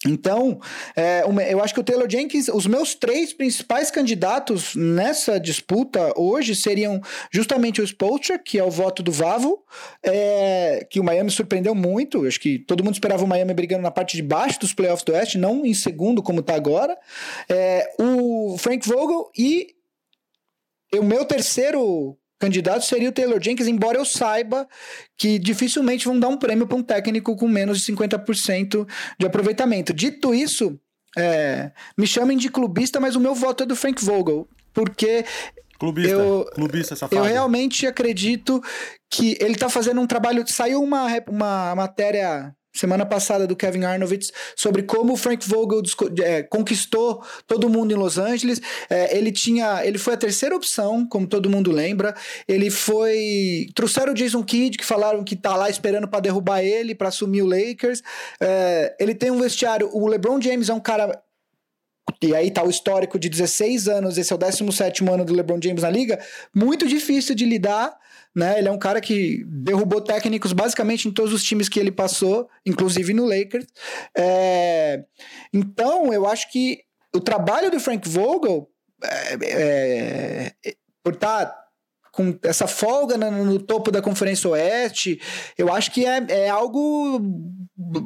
Então, 0.06 0.60
é, 0.96 1.24
eu 1.50 1.64
acho 1.64 1.74
que 1.74 1.80
o 1.80 1.84
Taylor 1.84 2.10
Jenkins, 2.10 2.48
os 2.48 2.66
meus 2.66 2.96
três 2.96 3.34
principais 3.34 3.92
candidatos 3.92 4.76
nessa 4.76 5.40
disputa 5.40 6.12
hoje 6.20 6.56
seriam 6.56 7.00
justamente 7.32 7.82
o 7.82 7.84
Spolstra, 7.84 8.40
que 8.40 8.58
é 8.58 8.64
o 8.64 8.72
voto 8.72 9.04
do 9.04 9.12
Vavo, 9.12 9.64
é, 10.04 10.88
que 10.90 11.00
o 11.00 11.04
Miami 11.04 11.30
surpreendeu 11.30 11.76
muito. 11.76 12.26
Acho 12.26 12.40
que 12.40 12.58
todo 12.58 12.84
mundo 12.84 12.96
esperava 12.96 13.24
o 13.24 13.28
Miami 13.28 13.54
brigando 13.54 13.84
na 13.84 13.92
parte 13.92 14.18
de 14.18 14.24
baixo 14.24 14.60
dos 14.60 14.74
playoffs 14.74 15.04
do 15.04 15.12
Oeste, 15.12 15.38
não 15.38 15.66
em 15.66 15.74
segundo 15.74 16.24
como 16.24 16.40
está 16.40 16.56
agora. 16.56 16.98
É, 17.48 17.94
o 18.00 18.58
Frank 18.58 18.88
Vogel 18.88 19.30
e 19.38 19.76
o 20.94 21.04
meu 21.04 21.26
terceiro 21.26 22.18
candidato 22.41 22.84
seria 22.84 23.10
o 23.10 23.12
Taylor 23.12 23.41
Jenkins, 23.41 23.67
embora 23.67 23.97
eu 23.97 24.04
saiba 24.04 24.67
que 25.15 25.38
dificilmente 25.38 26.06
vão 26.06 26.19
dar 26.19 26.27
um 26.27 26.38
prêmio 26.38 26.65
para 26.65 26.77
um 26.77 26.84
técnico 26.84 27.36
com 27.36 27.47
menos 27.47 27.80
de 27.80 27.93
50% 27.93 28.88
de 29.19 29.25
aproveitamento. 29.25 29.93
Dito 29.93 30.34
isso, 30.34 30.80
é, 31.17 31.71
me 31.95 32.08
chamem 32.08 32.38
de 32.38 32.49
clubista, 32.49 32.99
mas 32.99 33.15
o 33.15 33.19
meu 33.19 33.36
voto 33.36 33.63
é 33.63 33.65
do 33.65 33.75
Frank 33.75 34.04
Vogel, 34.04 34.47
porque 34.73 35.23
Clubista, 35.77 36.12
eu, 36.12 36.45
clubista 36.54 36.95
safado. 36.95 37.15
Eu 37.15 37.23
realmente 37.23 37.88
acredito 37.88 38.62
que 39.10 39.38
ele 39.39 39.54
está 39.54 39.67
fazendo 39.67 39.99
um 39.99 40.06
trabalho. 40.06 40.43
Saiu 40.47 40.82
uma, 40.82 41.08
uma 41.27 41.75
matéria 41.75 42.56
semana 42.74 43.06
passada 43.06 43.46
do 43.46 43.56
Kevin 43.56 43.84
Arnovitz 43.84 44.32
sobre 44.56 44.84
como 44.84 45.14
o 45.14 45.18
Frank 45.18 45.48
Vogel 45.48 45.82
é, 46.24 46.44
conquistou 46.44 47.24
todo 47.46 47.70
mundo 47.70 47.92
em 47.92 47.96
Los 47.96 48.18
Angeles. 48.18 48.62
É, 48.90 49.18
ele 49.18 49.32
tinha, 49.32 49.86
ele 49.86 49.98
foi 49.98 50.14
a 50.14 50.18
terceira 50.18 50.56
opção, 50.56 51.06
como 51.06 51.28
todo 51.28 51.50
mundo 51.50 51.72
lembra. 51.72 52.16
Ele 52.48 52.70
foi 52.70 53.68
trouxeram 53.76 54.14
o 54.14 54.16
Jason 54.16 54.44
Kidd 54.44 54.78
que 54.78 54.86
falaram 54.86 55.24
que 55.24 55.36
tá 55.36 55.56
lá 55.56 55.70
esperando 55.70 56.08
para 56.08 56.22
derrubar 56.22 56.62
ele 56.62 56.96
para 56.96 57.10
assumir 57.10 57.42
o 57.42 57.48
Lakers. 57.48 58.02
É, 58.40 58.96
ele 59.00 59.14
tem 59.14 59.32
um 59.32 59.40
vestiário. 59.40 59.90
O 59.94 60.08
LeBron 60.08 60.40
James 60.42 60.70
é 60.70 60.74
um 60.74 60.80
cara 60.80 61.22
e 62.22 62.36
aí 62.36 62.52
tá 62.52 62.64
o 62.64 62.70
histórico 62.70 63.18
de 63.18 63.30
16 63.30 63.88
anos, 63.88 64.18
esse 64.18 64.32
é 64.32 64.36
o 64.36 64.40
17 64.40 65.08
ano 65.10 65.26
do 65.26 65.34
LeBron 65.34 65.60
James 65.62 65.82
na 65.82 65.90
liga, 65.90 66.20
muito 66.54 66.88
difícil 66.88 67.34
de 67.34 67.46
lidar 67.46 67.98
né? 68.36 68.60
Ele 68.60 68.67
é 68.67 68.72
um 68.72 68.80
cara 68.80 69.02
que 69.02 69.44
derrubou 69.46 70.02
técnicos 70.02 70.54
basicamente 70.54 71.08
em 71.08 71.12
todos 71.12 71.34
os 71.34 71.44
times 71.44 71.67
que 71.67 71.80
ele 71.80 71.91
passou, 71.91 72.50
inclusive 72.65 73.13
no 73.13 73.26
Lakers. 73.26 73.65
É... 74.17 75.04
Então, 75.54 76.13
eu 76.13 76.28
acho 76.28 76.52
que 76.52 76.80
o 77.13 77.20
trabalho 77.20 77.70
do 77.70 77.80
Frank 77.80 78.08
Vogel, 78.08 78.70
é, 79.04 79.38
é, 79.44 80.54
é 80.65 80.76
por 81.04 81.13
estar 81.13 81.46
tá 81.46 81.61
com 82.12 82.38
essa 82.43 82.67
folga 82.67 83.17
no, 83.17 83.45
no, 83.45 83.60
topo 83.60 83.89
da 83.89 84.02
Conferência 84.02 84.50
Oeste, 84.50 85.19
eu 85.58 85.71
acho 85.71 85.91
que 85.91 86.06
é, 86.06 86.24
é 86.28 86.50
algo 86.50 87.21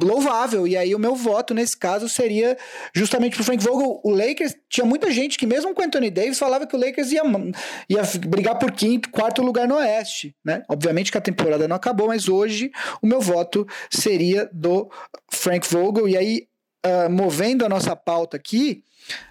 louvável. 0.02 0.68
E 0.68 0.78
aí 0.78 0.94
o 0.94 1.00
meu 1.00 1.16
voto 1.16 1.54
nesse 1.54 1.76
caso 1.76 2.08
seria 2.08 2.56
justamente 2.94 3.36
pro 3.36 3.44
Frank 3.44 3.64
Vogel. 3.64 4.00
O 4.04 4.12
Lakers 4.12 4.56
tinha 4.70 4.86
muita 4.86 5.10
gente 5.12 5.38
que 5.38 5.48
mesmo 5.48 5.74
com 5.74 5.82
o 5.82 5.86
Anthony 5.86 6.12
Davis 6.12 6.38
falava 6.38 6.68
que 6.68 6.76
o 6.76 6.80
Lakers 6.80 7.12
ia, 7.12 7.24
ia 7.90 8.02
brigar 8.28 8.60
por 8.60 8.72
quinto, 8.72 9.10
quarto 9.10 9.42
lugar 9.42 9.68
no 9.68 9.76
Oeste, 9.76 10.36
né? 10.44 10.64
Obviamente 10.70 11.12
que 11.12 11.18
a 11.18 11.22
temporada 11.22 11.68
não 11.68 11.76
acabou, 11.76 12.08
mas 12.08 12.30
hoje 12.30 12.72
o 13.02 13.08
meu 13.08 13.20
voto 13.20 13.66
seria 13.90 14.50
do 14.54 14.90
Frank 15.32 15.68
Vogel. 15.68 16.08
E 16.08 16.16
aí, 16.16 16.48
uh, 16.86 17.10
movendo 17.10 17.66
a 17.66 17.70
nossa 17.70 17.96
pauta 17.96 18.38
aqui, 18.38 18.84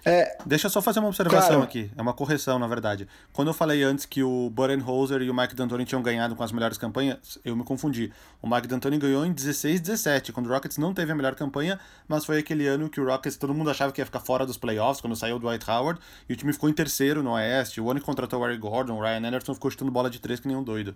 é, 0.05 0.37
Deixa 0.45 0.67
eu 0.67 0.69
só 0.69 0.81
fazer 0.81 0.99
uma 0.99 1.07
observação 1.07 1.47
claro. 1.47 1.63
aqui, 1.63 1.91
é 1.95 2.01
uma 2.01 2.13
correção, 2.13 2.57
na 2.59 2.67
verdade. 2.67 3.07
Quando 3.33 3.49
eu 3.49 3.53
falei 3.53 3.83
antes 3.83 4.05
que 4.05 4.23
o 4.23 4.49
Budenholzer 4.49 5.21
e 5.21 5.29
o 5.29 5.33
Mike 5.33 5.55
D'Antoni 5.55 5.85
tinham 5.85 6.01
ganhado 6.01 6.35
com 6.35 6.43
as 6.43 6.51
melhores 6.51 6.77
campanhas, 6.77 7.37
eu 7.43 7.55
me 7.55 7.63
confundi. 7.63 8.11
O 8.41 8.47
Mike 8.47 8.67
D'Antoni 8.67 8.97
ganhou 8.97 9.25
em 9.25 9.33
16 9.33 9.81
17, 9.81 10.31
quando 10.31 10.47
o 10.47 10.49
Rockets 10.49 10.77
não 10.77 10.93
teve 10.93 11.11
a 11.11 11.15
melhor 11.15 11.35
campanha, 11.35 11.79
mas 12.07 12.25
foi 12.25 12.39
aquele 12.39 12.67
ano 12.67 12.89
que 12.89 13.01
o 13.01 13.05
Rockets, 13.05 13.37
todo 13.37 13.53
mundo 13.53 13.69
achava 13.69 13.91
que 13.91 14.01
ia 14.01 14.05
ficar 14.05 14.19
fora 14.19 14.45
dos 14.45 14.57
playoffs, 14.57 15.01
quando 15.01 15.15
saiu 15.15 15.35
o 15.35 15.39
Dwight 15.39 15.69
Howard, 15.69 15.99
e 16.29 16.33
o 16.33 16.35
time 16.35 16.53
ficou 16.53 16.69
em 16.69 16.73
terceiro 16.73 17.21
no 17.21 17.31
Oeste, 17.31 17.81
o 17.81 17.89
ano 17.89 17.99
que 17.99 18.05
contratou 18.05 18.41
o 18.41 18.45
Eric 18.45 18.59
Gordon, 18.59 18.97
o 18.97 19.01
Ryan 19.01 19.27
Anderson 19.27 19.53
ficou 19.53 19.69
chutando 19.71 19.91
bola 19.91 20.09
de 20.09 20.19
três 20.19 20.39
que 20.39 20.47
nem 20.47 20.55
um 20.55 20.63
doido. 20.63 20.95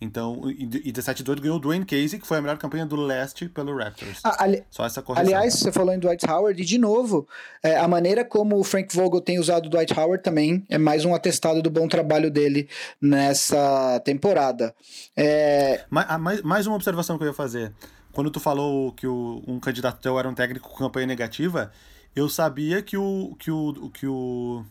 Então, 0.00 0.50
e 0.50 0.66
17-18 0.66 1.40
ganhou 1.40 1.58
o 1.58 1.60
Dwayne 1.60 1.84
Casey, 1.84 2.18
que 2.18 2.26
foi 2.26 2.38
a 2.38 2.40
melhor 2.40 2.56
campanha 2.56 2.86
do 2.86 2.96
leste 2.96 3.48
pelo 3.48 3.76
Raptors. 3.76 4.20
Ah, 4.24 4.44
ali... 4.44 4.64
Só 4.70 4.86
essa 4.86 5.02
correção. 5.02 5.26
Aliás, 5.26 5.54
você 5.54 5.70
falou 5.70 5.92
em 5.92 5.98
Dwight 5.98 6.24
Howard, 6.26 6.60
e 6.60 6.64
de 6.64 6.78
novo, 6.78 7.28
é, 7.62 7.76
a 7.76 7.86
maneira 7.86 8.19
como 8.24 8.58
o 8.58 8.64
Frank 8.64 8.94
Vogel 8.94 9.20
tem 9.20 9.38
usado 9.38 9.66
o 9.66 9.68
Dwight 9.68 9.92
Howard 9.98 10.22
também 10.22 10.64
é 10.68 10.78
mais 10.78 11.04
um 11.04 11.14
atestado 11.14 11.62
do 11.62 11.70
bom 11.70 11.88
trabalho 11.88 12.30
dele 12.30 12.68
nessa 13.00 14.00
temporada. 14.04 14.74
É... 15.16 15.84
Mais, 15.90 16.20
mais, 16.20 16.42
mais 16.42 16.66
uma 16.66 16.76
observação 16.76 17.16
que 17.16 17.24
eu 17.24 17.28
ia 17.28 17.34
fazer. 17.34 17.72
Quando 18.12 18.30
tu 18.30 18.40
falou 18.40 18.92
que 18.92 19.06
o, 19.06 19.42
um 19.46 19.60
candidato 19.60 20.00
teu 20.00 20.18
era 20.18 20.28
um 20.28 20.34
técnico 20.34 20.68
com 20.68 20.76
campanha 20.76 21.06
negativa, 21.06 21.70
eu 22.14 22.28
sabia 22.28 22.82
que 22.82 22.96
o, 22.96 23.36
que 23.38 23.50
o, 23.50 23.90
que 23.90 24.06
o 24.06 24.64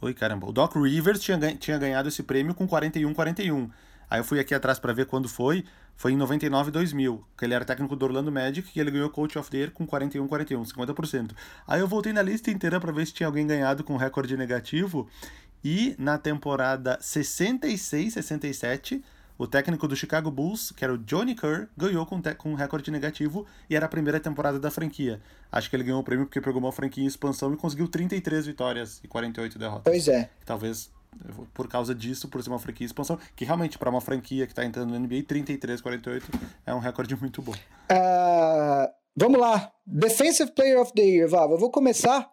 Oi, 0.00 0.14
caramba. 0.14 0.46
O 0.46 0.52
Doc 0.52 0.76
Rivers 0.76 1.18
tinha, 1.18 1.38
tinha 1.56 1.76
ganhado 1.76 2.08
esse 2.08 2.22
prêmio 2.22 2.54
com 2.54 2.68
41-41. 2.68 3.68
Aí 4.10 4.20
eu 4.20 4.24
fui 4.24 4.40
aqui 4.40 4.54
atrás 4.54 4.78
para 4.78 4.92
ver 4.92 5.06
quando 5.06 5.28
foi. 5.28 5.64
Foi 5.96 6.12
em 6.12 6.16
99 6.16 6.70
2000, 6.70 7.24
que 7.36 7.44
ele 7.44 7.54
era 7.54 7.64
técnico 7.64 7.96
do 7.96 8.04
Orlando 8.04 8.30
Magic 8.30 8.70
e 8.74 8.80
ele 8.80 8.90
ganhou 8.90 9.10
Coach 9.10 9.36
of 9.36 9.50
the 9.50 9.58
Year 9.58 9.72
com 9.72 9.86
41-41, 9.86 10.64
50%. 10.64 11.32
Aí 11.66 11.80
eu 11.80 11.88
voltei 11.88 12.12
na 12.12 12.22
lista 12.22 12.50
inteira 12.50 12.78
para 12.78 12.92
ver 12.92 13.06
se 13.06 13.12
tinha 13.12 13.26
alguém 13.26 13.46
ganhado 13.46 13.82
com 13.82 13.96
recorde 13.96 14.36
negativo. 14.36 15.08
E 15.64 15.96
na 15.98 16.16
temporada 16.16 16.96
66-67 17.00 19.02
o 19.38 19.46
técnico 19.46 19.86
do 19.86 19.94
Chicago 19.94 20.32
Bulls, 20.32 20.72
que 20.72 20.82
era 20.82 20.92
o 20.92 20.98
Johnny 20.98 21.32
Kerr, 21.32 21.68
ganhou 21.76 22.04
com, 22.04 22.20
com 22.36 22.54
recorde 22.54 22.90
negativo 22.90 23.46
e 23.70 23.76
era 23.76 23.86
a 23.86 23.88
primeira 23.88 24.18
temporada 24.18 24.58
da 24.58 24.68
franquia. 24.68 25.20
Acho 25.50 25.70
que 25.70 25.76
ele 25.76 25.84
ganhou 25.84 26.00
o 26.00 26.02
prêmio 26.02 26.26
porque 26.26 26.40
pegou 26.40 26.60
uma 26.60 26.72
franquia 26.72 27.04
em 27.04 27.06
expansão 27.06 27.54
e 27.54 27.56
conseguiu 27.56 27.86
33 27.86 28.46
vitórias 28.46 29.00
e 29.02 29.06
48 29.06 29.56
derrotas. 29.56 29.84
Pois 29.84 30.08
é. 30.08 30.28
Talvez 30.44 30.90
por 31.54 31.68
causa 31.68 31.94
disso, 31.94 32.28
por 32.28 32.42
ser 32.42 32.50
uma 32.50 32.58
franquia 32.58 32.84
em 32.84 32.86
expansão, 32.86 33.18
que 33.34 33.44
realmente 33.44 33.78
para 33.78 33.90
uma 33.90 34.00
franquia 34.00 34.46
que 34.46 34.52
está 34.52 34.64
entrando 34.64 34.90
no 34.90 34.98
NBA, 34.98 35.24
33, 35.26 35.80
48 35.80 36.30
é 36.66 36.74
um 36.74 36.78
recorde 36.78 37.16
muito 37.16 37.42
bom. 37.42 37.52
Uh, 37.52 38.88
vamos 39.16 39.40
lá. 39.40 39.70
Defensive 39.86 40.52
Player 40.52 40.80
of 40.80 40.92
the 40.92 41.02
Year, 41.02 41.28
Vava. 41.28 41.54
Eu 41.54 41.58
vou 41.58 41.70
começar. 41.70 42.28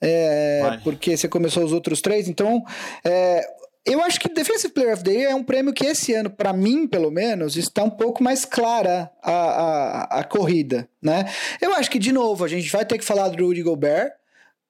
É, 0.00 0.80
porque 0.82 1.16
você 1.16 1.28
começou 1.28 1.62
os 1.62 1.72
outros 1.72 2.00
três, 2.00 2.28
então 2.28 2.64
é, 3.04 3.46
eu 3.84 4.00
acho 4.02 4.20
que 4.20 4.28
Defensive 4.28 4.72
Player 4.72 4.94
of 4.94 5.02
the 5.02 5.10
Year 5.10 5.32
é 5.32 5.34
um 5.34 5.42
prêmio 5.42 5.72
que 5.72 5.84
esse 5.84 6.12
ano, 6.14 6.30
para 6.30 6.52
mim, 6.52 6.86
pelo 6.86 7.10
menos, 7.10 7.56
está 7.56 7.82
um 7.82 7.90
pouco 7.90 8.22
mais 8.22 8.44
clara 8.44 9.10
a, 9.20 9.32
a, 9.32 10.20
a, 10.20 10.24
corrida, 10.24 10.88
né? 11.00 11.24
Eu 11.60 11.74
acho 11.74 11.90
que, 11.90 11.98
de 11.98 12.12
novo, 12.12 12.44
a 12.44 12.48
gente 12.48 12.70
vai 12.70 12.84
ter 12.84 12.96
que 12.96 13.04
falar 13.04 13.28
do 13.28 13.44
Rudy 13.44 13.62
Gobert, 13.62 14.12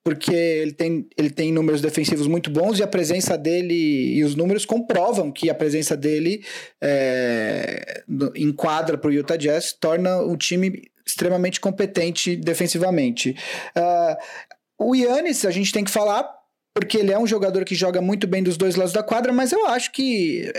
porque 0.05 0.35
ele 0.35 0.73
tem, 0.73 1.07
ele 1.17 1.31
tem 1.31 1.53
números 1.53 1.81
defensivos 1.81 2.27
muito 2.27 2.51
bons 2.51 2.79
e 2.79 2.83
a 2.83 2.89
presença 2.89 3.39
dele 3.39 4.15
e 4.15 4.25
os 4.25 4.35
números 4.35 4.65
comprovam 4.65 5.31
que 5.31 5.49
a 5.49 5.55
presença 5.55 5.97
dele 5.97 6.45
é, 6.83 8.03
em 8.35 8.53
quadra 8.53 8.99
para 8.99 9.09
o 9.09 9.13
Utah 9.13 9.37
Jazz 9.37 9.73
torna 9.73 10.19
o 10.23 10.37
time 10.37 10.83
extremamente 11.07 11.61
competente 11.61 12.37
defensivamente. 12.37 13.37
Uh, 13.77 14.17
o 14.79 14.95
Yannis, 14.95 15.45
a 15.45 15.51
gente 15.51 15.73
tem 15.73 15.85
que 15.85 15.91
falar 15.91 16.29
porque 16.75 16.97
ele 16.99 17.13
é 17.13 17.19
um 17.19 17.27
jogador 17.27 17.65
que 17.65 17.75
joga 17.75 18.01
muito 18.01 18.27
bem 18.27 18.43
dos 18.43 18.57
dois 18.57 18.77
lados 18.77 18.93
da 18.93 19.03
quadra, 19.03 19.33
mas 19.33 19.53
eu 19.53 19.67
acho 19.67 19.93
que. 19.93 20.51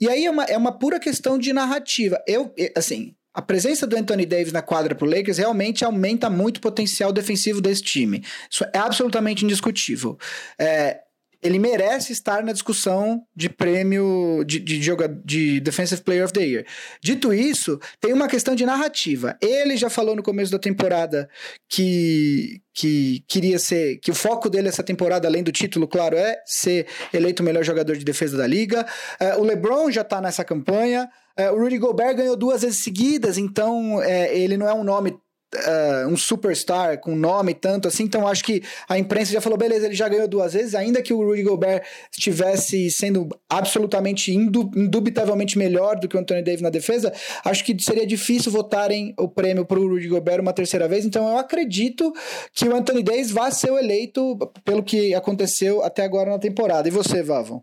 E 0.00 0.08
aí 0.08 0.26
é 0.26 0.30
uma, 0.30 0.44
é 0.44 0.56
uma 0.56 0.76
pura 0.76 0.98
questão 0.98 1.38
de 1.38 1.52
narrativa. 1.52 2.20
Eu, 2.26 2.52
assim, 2.76 3.14
a 3.32 3.40
presença 3.40 3.86
do 3.86 3.96
Anthony 3.96 4.26
Davis 4.26 4.52
na 4.52 4.62
quadra 4.62 4.94
pro 4.94 5.08
Lakers 5.08 5.38
realmente 5.38 5.84
aumenta 5.84 6.28
muito 6.28 6.58
o 6.58 6.60
potencial 6.60 7.12
defensivo 7.12 7.60
desse 7.60 7.82
time. 7.82 8.24
Isso 8.50 8.64
é 8.74 8.78
absolutamente 8.78 9.44
indiscutível. 9.44 10.18
É, 10.58 11.00
ele 11.42 11.58
merece 11.58 12.12
estar 12.12 12.42
na 12.42 12.52
discussão 12.52 13.22
de 13.34 13.48
prêmio 13.48 14.44
de, 14.46 14.58
de, 14.58 14.78
de, 14.78 14.90
de 15.24 15.60
Defensive 15.60 16.02
Player 16.02 16.24
of 16.24 16.32
the 16.32 16.42
Year. 16.42 16.66
Dito 17.02 17.32
isso, 17.32 17.80
tem 17.98 18.12
uma 18.12 18.28
questão 18.28 18.54
de 18.54 18.66
narrativa. 18.66 19.36
Ele 19.40 19.76
já 19.76 19.88
falou 19.88 20.14
no 20.14 20.22
começo 20.22 20.52
da 20.52 20.58
temporada 20.58 21.28
que, 21.68 22.60
que 22.74 23.24
queria 23.26 23.58
ser. 23.58 23.98
que 23.98 24.10
o 24.10 24.14
foco 24.14 24.50
dele 24.50 24.68
essa 24.68 24.82
temporada, 24.82 25.26
além 25.26 25.42
do 25.42 25.52
título, 25.52 25.88
claro, 25.88 26.16
é 26.16 26.36
ser 26.44 26.86
eleito 27.12 27.42
o 27.42 27.46
melhor 27.46 27.64
jogador 27.64 27.96
de 27.96 28.04
defesa 28.04 28.36
da 28.36 28.46
liga. 28.46 28.86
Uh, 29.20 29.40
o 29.40 29.44
LeBron 29.44 29.90
já 29.90 30.02
está 30.02 30.20
nessa 30.20 30.44
campanha. 30.44 31.08
Uh, 31.38 31.54
o 31.54 31.60
Rudy 31.60 31.78
Gobert 31.78 32.16
ganhou 32.16 32.36
duas 32.36 32.62
vezes 32.62 32.78
seguidas, 32.78 33.38
então 33.38 33.96
uh, 33.96 34.02
ele 34.02 34.56
não 34.56 34.68
é 34.68 34.74
um 34.74 34.84
nome 34.84 35.16
uh, 35.54 36.08
um 36.08 36.16
superstar 36.16 37.00
com 37.00 37.14
nome 37.14 37.54
tanto 37.54 37.88
assim, 37.88 38.04
então 38.04 38.26
acho 38.26 38.44
que 38.44 38.62
a 38.88 38.98
imprensa 38.98 39.32
já 39.32 39.40
falou, 39.40 39.58
beleza, 39.58 39.86
ele 39.86 39.94
já 39.94 40.08
ganhou 40.08 40.28
duas 40.28 40.52
vezes, 40.52 40.74
ainda 40.74 41.02
que 41.02 41.12
o 41.12 41.24
Rudy 41.24 41.42
Gobert 41.42 41.82
estivesse 42.12 42.90
sendo 42.90 43.28
absolutamente, 43.48 44.32
indubitavelmente 44.32 45.58
melhor 45.58 45.98
do 45.98 46.08
que 46.08 46.16
o 46.16 46.20
Anthony 46.20 46.42
Davis 46.42 46.60
na 46.60 46.70
defesa, 46.70 47.12
acho 47.44 47.64
que 47.64 47.76
seria 47.82 48.06
difícil 48.06 48.52
votarem 48.52 49.14
o 49.18 49.28
prêmio 49.28 49.64
para 49.64 49.78
o 49.78 49.88
Rudy 49.88 50.08
Gobert 50.08 50.40
uma 50.40 50.52
terceira 50.52 50.88
vez, 50.88 51.04
então 51.04 51.28
eu 51.28 51.38
acredito 51.38 52.12
que 52.54 52.68
o 52.68 52.74
Anthony 52.74 53.02
Davis 53.02 53.30
vai 53.30 53.50
ser 53.52 53.72
eleito 53.72 54.36
pelo 54.64 54.82
que 54.82 55.14
aconteceu 55.14 55.82
até 55.82 56.04
agora 56.04 56.30
na 56.30 56.38
temporada. 56.38 56.88
E 56.88 56.90
você, 56.90 57.22
Vavon? 57.22 57.60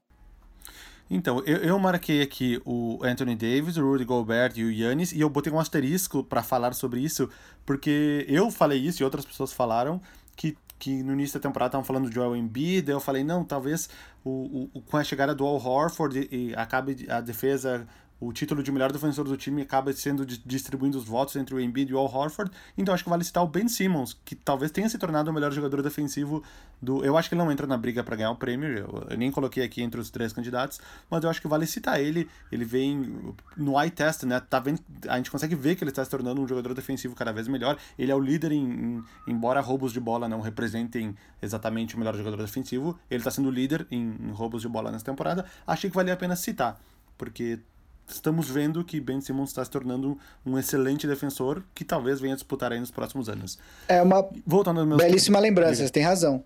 Então, 1.10 1.42
eu, 1.46 1.58
eu 1.58 1.80
marquei 1.80 2.22
aqui 2.22 2.62
o 2.66 3.00
Anthony 3.02 3.36
Davis, 3.36 3.78
o 3.78 3.82
Rudy 3.82 4.04
Gobert 4.04 4.54
e 4.58 4.64
o 4.64 4.72
Yannis, 4.72 5.14
e 5.14 5.22
eu 5.22 5.30
botei 5.30 5.52
um 5.52 5.60
asterisco 5.60 6.24
para 6.24 6.44
falar 6.44 6.74
sobre 6.74 7.00
isso, 7.00 7.30
porque 7.66 8.26
eu 8.28 8.52
falei 8.52 8.80
isso 8.80 9.02
e 9.02 9.06
outras 9.06 9.26
pessoas 9.26 9.54
falaram 9.54 10.02
que, 10.36 10.58
que 10.78 11.02
no 11.04 11.14
início 11.14 11.40
da 11.40 11.44
temporada 11.48 11.70
estavam 11.70 11.86
falando 11.86 12.10
de 12.10 12.16
Joel 12.16 12.36
Embiid, 12.36 12.90
eu 12.90 13.00
falei, 13.00 13.24
não, 13.24 13.44
talvez 13.44 13.90
o, 14.24 14.70
o, 14.74 14.82
com 14.82 14.98
a 14.98 15.04
chegada 15.04 15.34
do 15.34 15.46
Al 15.46 15.56
Horford 15.56 16.28
e, 16.30 16.50
e 16.50 16.56
acabe 16.56 17.06
a 17.10 17.22
defesa 17.22 17.88
o 18.20 18.34
título 18.34 18.62
de 18.62 18.72
melhor 18.72 18.92
defensor 18.92 19.26
do 19.26 19.38
time 19.38 19.62
acaba 19.62 19.94
sendo 19.94 20.26
distribuindo 20.26 20.98
os 20.98 21.06
votos 21.06 21.36
entre 21.36 21.56
o 21.56 21.60
Embiid 21.60 21.92
e 21.92 21.96
o 21.96 21.98
Al 21.98 22.06
Horford. 22.06 22.52
Então 22.78 22.94
acho 22.94 23.04
que 23.04 23.10
vale 23.10 23.24
citar 23.24 23.44
o 23.44 23.48
Ben 23.48 23.68
Simmons, 23.68 24.18
que 24.26 24.36
talvez 24.36 24.72
tenha 24.72 24.90
se 24.90 24.98
tornado 24.98 25.32
o 25.32 25.34
melhor 25.34 25.52
jogador 25.52 25.82
defensivo 25.82 26.44
do. 26.82 27.04
Eu 27.06 27.18
acho 27.18 27.30
que 27.30 27.36
ele 27.36 27.42
não 27.42 27.52
entra 27.52 27.66
na 27.66 27.78
briga 27.78 28.04
para 28.04 28.16
ganhar 28.16 28.32
o 28.32 28.36
prêmio, 28.36 28.70
eu, 28.70 29.18
nem 29.18 29.32
coloquei 29.32 29.64
aqui 29.64 29.82
entre 29.82 30.00
os 30.00 30.10
três 30.10 30.34
candidatos, 30.34 30.80
mas 31.10 31.24
eu 31.24 31.30
acho 31.30 31.42
que 31.42 31.48
vale 31.48 31.66
citar 31.66 32.02
ele. 32.02 32.30
Ele 32.52 32.66
vem 32.66 33.34
no 33.56 33.80
eye 33.82 33.90
test, 33.90 34.24
né? 34.24 34.40
Tá 34.40 34.60
vendo, 34.60 34.82
a 35.08 35.18
gente 35.18 35.32
consegue 35.32 35.56
ver 35.56 35.76
que 35.76 35.84
ele 35.84 35.92
está 35.92 36.04
se 36.04 36.12
tornando 36.12 36.42
um 36.42 36.48
jogador 36.48 36.74
defensivo 36.74 37.16
cada 37.16 37.32
vez 37.32 37.48
melhor. 37.48 37.78
Ele 37.98 38.12
é 38.12 38.16
o 38.16 38.20
líder 38.20 38.52
em, 38.52 39.04
em 39.28 39.38
embora 39.38 39.62
roubos 39.62 39.94
de 39.94 40.00
bola 40.00 40.28
não 40.28 40.42
representem 40.42 41.16
exatamente 41.40 41.96
o 41.96 42.00
melhor 42.00 42.16
jogador 42.16 42.38
defensivo, 42.38 43.00
ele 43.10 43.20
está 43.20 43.30
sendo 43.30 43.52
líder 43.52 43.86
em, 43.92 44.16
em 44.20 44.32
roubos 44.32 44.64
de 44.64 44.68
bola 44.68 44.92
nessa 44.92 45.06
temporada. 45.06 45.46
Achei 45.66 45.90
que 45.90 45.96
valia 45.96 46.16
a 46.16 46.18
pena 46.18 46.36
citar, 46.36 46.82
porque 47.18 47.60
estamos 48.08 48.50
vendo 48.50 48.84
que 48.84 49.00
Ben 49.00 49.20
Simmons 49.22 49.50
está 49.50 49.64
se 49.64 49.72
tornando 49.72 50.18
um 50.46 50.58
excelente 50.58 51.06
defensor 51.08 51.64
que 51.74 51.84
talvez 51.84 52.20
venha 52.20 52.36
disputar 52.36 52.72
aí 52.72 52.80
nos 52.80 52.92
próximos 52.92 53.30
anos. 53.30 53.58
É 53.88 54.02
uma 54.02 54.28
Voltando 54.46 54.86
meus... 54.86 55.02
belíssima 55.02 55.40
lembrança, 55.40 55.86
você 55.86 55.92
tem 55.92 56.04
razão. 56.04 56.44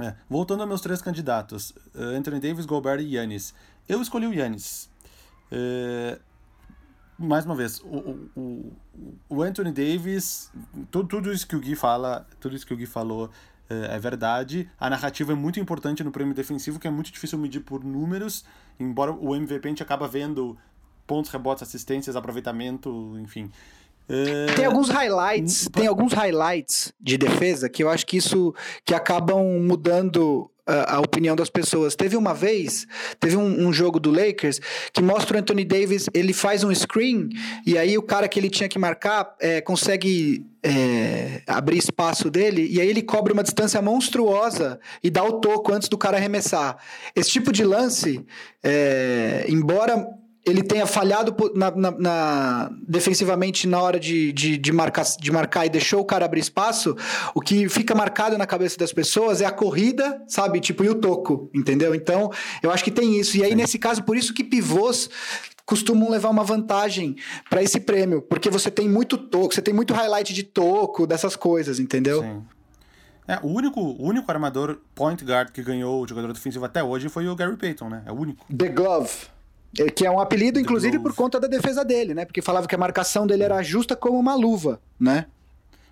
É, 0.00 0.14
voltando 0.28 0.60
aos 0.60 0.68
meus 0.68 0.80
três 0.80 1.00
candidatos, 1.00 1.70
uh, 1.94 2.16
Anthony 2.16 2.40
Davis, 2.40 2.66
Gobert 2.66 3.00
e 3.00 3.14
Yannis. 3.14 3.54
Eu 3.88 4.02
escolhi 4.02 4.26
o 4.26 4.34
Yannis. 4.34 4.90
Uh, 5.52 6.20
mais 7.16 7.44
uma 7.44 7.54
vez, 7.54 7.80
o, 7.80 8.28
o, 8.34 8.72
o 9.28 9.42
Anthony 9.42 9.70
Davis, 9.70 10.50
tudo, 10.90 11.08
tudo 11.08 11.32
isso 11.32 11.46
que 11.46 11.54
o 11.54 11.60
Gui 11.60 11.76
fala, 11.76 12.26
tudo 12.40 12.56
isso 12.56 12.66
que 12.66 12.74
o 12.74 12.76
Gui 12.76 12.86
falou 12.86 13.26
uh, 13.26 13.84
é 13.84 13.98
verdade. 14.00 14.68
A 14.80 14.90
narrativa 14.90 15.32
é 15.32 15.36
muito 15.36 15.60
importante 15.60 16.02
no 16.02 16.10
prêmio 16.10 16.34
defensivo, 16.34 16.80
que 16.80 16.88
é 16.88 16.90
muito 16.90 17.12
difícil 17.12 17.38
medir 17.38 17.60
por 17.60 17.84
números, 17.84 18.44
embora 18.78 19.12
o 19.12 19.34
MVP 19.34 19.66
a 19.66 19.70
gente 19.70 19.82
acaba 19.82 20.08
vendo 20.08 20.56
pontos, 21.06 21.30
rebotes, 21.30 21.62
assistências, 21.62 22.16
aproveitamento, 22.16 23.16
enfim. 23.18 23.50
Uh... 24.08 24.54
Tem 24.54 24.66
alguns 24.66 24.88
highlights, 24.88 25.68
tem 25.72 25.86
alguns 25.86 26.12
highlights 26.12 26.92
de 27.00 27.16
defesa 27.16 27.68
que 27.68 27.82
eu 27.82 27.88
acho 27.88 28.04
que 28.06 28.16
isso 28.16 28.54
que 28.84 28.94
acabam 28.94 29.42
mudando 29.60 30.50
a, 30.66 31.00
opinião 31.00 31.36
das 31.36 31.50
pessoas. 31.50 31.94
Teve 31.94 32.16
uma 32.16 32.32
vez, 32.34 32.86
teve 33.20 33.36
um, 33.36 33.66
um, 33.66 33.72
jogo 33.72 34.00
do 34.00 34.10
Lakers 34.10 34.60
que 34.92 35.02
mostra 35.02 35.36
o 35.36 35.40
Anthony 35.40 35.64
Davis, 35.64 36.06
ele 36.14 36.32
faz 36.32 36.64
um 36.64 36.74
screen 36.74 37.28
e 37.66 37.76
aí 37.76 37.96
o 37.98 38.02
cara 38.02 38.28
que 38.28 38.38
ele 38.38 38.50
tinha 38.50 38.68
que 38.68 38.78
marcar 38.78 39.34
é, 39.40 39.60
consegue 39.60 40.44
é, 40.62 41.42
abrir 41.46 41.78
espaço 41.78 42.30
dele 42.30 42.66
e 42.70 42.80
aí 42.80 42.88
ele 42.88 43.02
cobre 43.02 43.32
uma 43.32 43.42
distância 43.42 43.80
monstruosa 43.82 44.80
e 45.02 45.10
dá 45.10 45.22
o 45.22 45.40
toco 45.40 45.72
antes 45.72 45.88
do 45.88 45.98
cara 45.98 46.16
arremessar. 46.16 46.76
Esse 47.14 47.30
tipo 47.30 47.52
de 47.52 47.64
lance, 47.64 48.24
é, 48.62 49.44
embora 49.48 50.06
ele 50.44 50.62
tenha 50.62 50.86
falhado 50.86 51.34
na, 51.54 51.70
na, 51.70 51.90
na, 51.92 52.70
defensivamente 52.86 53.66
na 53.66 53.80
hora 53.80 53.98
de, 53.98 54.32
de, 54.32 54.58
de, 54.58 54.72
marcar, 54.72 55.04
de 55.18 55.32
marcar 55.32 55.64
e 55.64 55.70
deixou 55.70 56.00
o 56.00 56.04
cara 56.04 56.26
abrir 56.26 56.40
espaço, 56.40 56.94
o 57.34 57.40
que 57.40 57.68
fica 57.68 57.94
marcado 57.94 58.36
na 58.36 58.46
cabeça 58.46 58.76
das 58.76 58.92
pessoas 58.92 59.40
é 59.40 59.46
a 59.46 59.52
corrida, 59.52 60.22
sabe? 60.28 60.60
Tipo, 60.60 60.84
e 60.84 60.88
o 60.90 60.94
toco, 60.94 61.50
entendeu? 61.54 61.94
Então, 61.94 62.30
eu 62.62 62.70
acho 62.70 62.84
que 62.84 62.90
tem 62.90 63.18
isso. 63.18 63.38
E 63.38 63.44
aí, 63.44 63.54
nesse 63.54 63.78
caso, 63.78 64.02
por 64.02 64.16
isso 64.16 64.34
que 64.34 64.44
pivôs 64.44 65.08
costumam 65.64 66.10
levar 66.10 66.28
uma 66.28 66.44
vantagem 66.44 67.16
para 67.48 67.62
esse 67.62 67.80
prêmio, 67.80 68.20
porque 68.20 68.50
você 68.50 68.70
tem 68.70 68.86
muito 68.86 69.16
toco, 69.16 69.54
você 69.54 69.62
tem 69.62 69.72
muito 69.72 69.94
highlight 69.94 70.34
de 70.34 70.42
toco, 70.42 71.06
dessas 71.06 71.36
coisas, 71.36 71.80
entendeu? 71.80 72.20
Sim. 72.20 72.42
É, 73.26 73.38
o 73.42 73.46
único, 73.46 73.80
o 73.80 74.06
único 74.06 74.30
armador 74.30 74.78
point 74.94 75.24
guard 75.24 75.50
que 75.50 75.62
ganhou 75.62 76.02
o 76.02 76.06
jogador 76.06 76.30
defensivo 76.34 76.66
até 76.66 76.84
hoje 76.84 77.08
foi 77.08 77.26
o 77.26 77.34
Gary 77.34 77.56
Payton, 77.56 77.88
né? 77.88 78.02
É 78.04 78.12
o 78.12 78.14
único. 78.14 78.44
The 78.54 78.68
Glove. 78.68 79.10
É, 79.78 79.90
que 79.90 80.06
é 80.06 80.10
um 80.10 80.20
apelido, 80.20 80.60
inclusive, 80.60 80.98
por 80.98 81.14
conta 81.14 81.40
da 81.40 81.48
defesa 81.48 81.84
dele, 81.84 82.14
né? 82.14 82.24
Porque 82.24 82.40
falava 82.40 82.66
que 82.66 82.74
a 82.74 82.78
marcação 82.78 83.26
dele 83.26 83.42
era 83.42 83.62
justa 83.62 83.96
como 83.96 84.18
uma 84.18 84.34
luva, 84.34 84.80
né? 84.98 85.26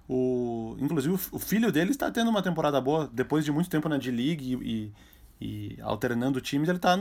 O, 0.09 0.77
inclusive, 0.81 1.15
o 1.31 1.39
filho 1.39 1.73
dele 1.73 1.91
está 1.91 2.11
tendo 2.11 2.29
uma 2.29 2.43
temporada 2.43 2.81
boa. 2.81 3.11
Depois 3.13 3.45
de 3.45 3.53
muito 3.53 3.71
tempo 3.71 3.89
na 3.89 3.97
D-League 3.97 4.59
e, 4.63 4.93
e, 5.41 5.77
e, 5.77 5.81
alternando 5.81 6.41
times, 6.41 6.69
ele 6.69 6.79
está 6.79 6.97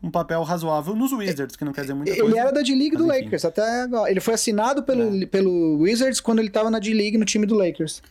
num 0.00 0.10
papel 0.10 0.42
razoável 0.42 0.94
nos 0.94 1.12
Wizards, 1.12 1.56
que 1.56 1.64
não 1.64 1.72
quer 1.72 1.82
dizer 1.82 1.94
muita 1.94 2.12
ele 2.12 2.20
coisa. 2.20 2.36
Ele 2.36 2.40
era 2.40 2.52
da 2.52 2.62
D-League 2.62 2.96
do 2.96 3.06
Lakers, 3.06 3.44
até 3.44 3.82
agora. 3.82 4.10
Ele 4.10 4.20
foi 4.20 4.34
assinado 4.34 4.82
pelo, 4.82 5.22
é. 5.22 5.26
pelo 5.26 5.78
Wizards 5.78 6.20
quando 6.20 6.38
ele 6.38 6.48
estava 6.48 6.70
na 6.70 6.78
D-League 6.78 7.18
no 7.18 7.24
time 7.24 7.46
do 7.46 7.54
Lakers. 7.54 8.02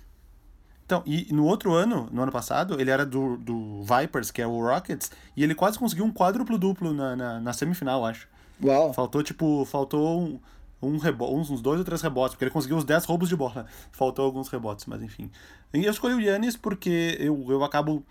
Então, 0.85 1.01
e 1.05 1.33
no 1.33 1.45
outro 1.45 1.73
ano, 1.73 2.07
no 2.11 2.21
ano 2.21 2.31
passado, 2.31 2.79
ele 2.79 2.91
era 2.91 3.03
do, 3.03 3.37
do 3.37 3.81
Vipers, 3.81 4.29
que 4.29 4.39
é 4.39 4.45
o 4.45 4.61
Rockets, 4.61 5.11
e 5.35 5.43
ele 5.43 5.55
quase 5.55 5.79
conseguiu 5.79 6.05
um 6.05 6.11
quádruplo 6.11 6.59
duplo 6.59 6.93
na, 6.93 7.15
na, 7.15 7.39
na 7.39 7.53
semifinal, 7.53 8.05
acho. 8.05 8.27
Uau. 8.63 8.93
Faltou, 8.93 9.23
tipo, 9.23 9.65
faltou 9.65 10.21
um, 10.21 10.39
um 10.81 10.97
rebo 10.97 11.35
uns, 11.35 11.49
uns 11.49 11.59
dois 11.59 11.79
ou 11.79 11.85
três 11.85 12.01
rebotes, 12.01 12.35
porque 12.35 12.45
ele 12.45 12.51
conseguiu 12.51 12.77
os 12.77 12.85
10 12.85 13.03
roubos 13.05 13.27
de 13.27 13.35
bola. 13.35 13.65
Faltou 13.91 14.25
alguns 14.25 14.47
rebotes, 14.47 14.85
mas 14.85 15.01
enfim. 15.01 15.31
E 15.73 15.83
eu 15.83 15.91
escolhi 15.91 16.13
o 16.13 16.21
Yannis 16.21 16.55
porque 16.55 17.17
eu, 17.19 17.45
eu 17.49 17.63
acabo. 17.63 18.05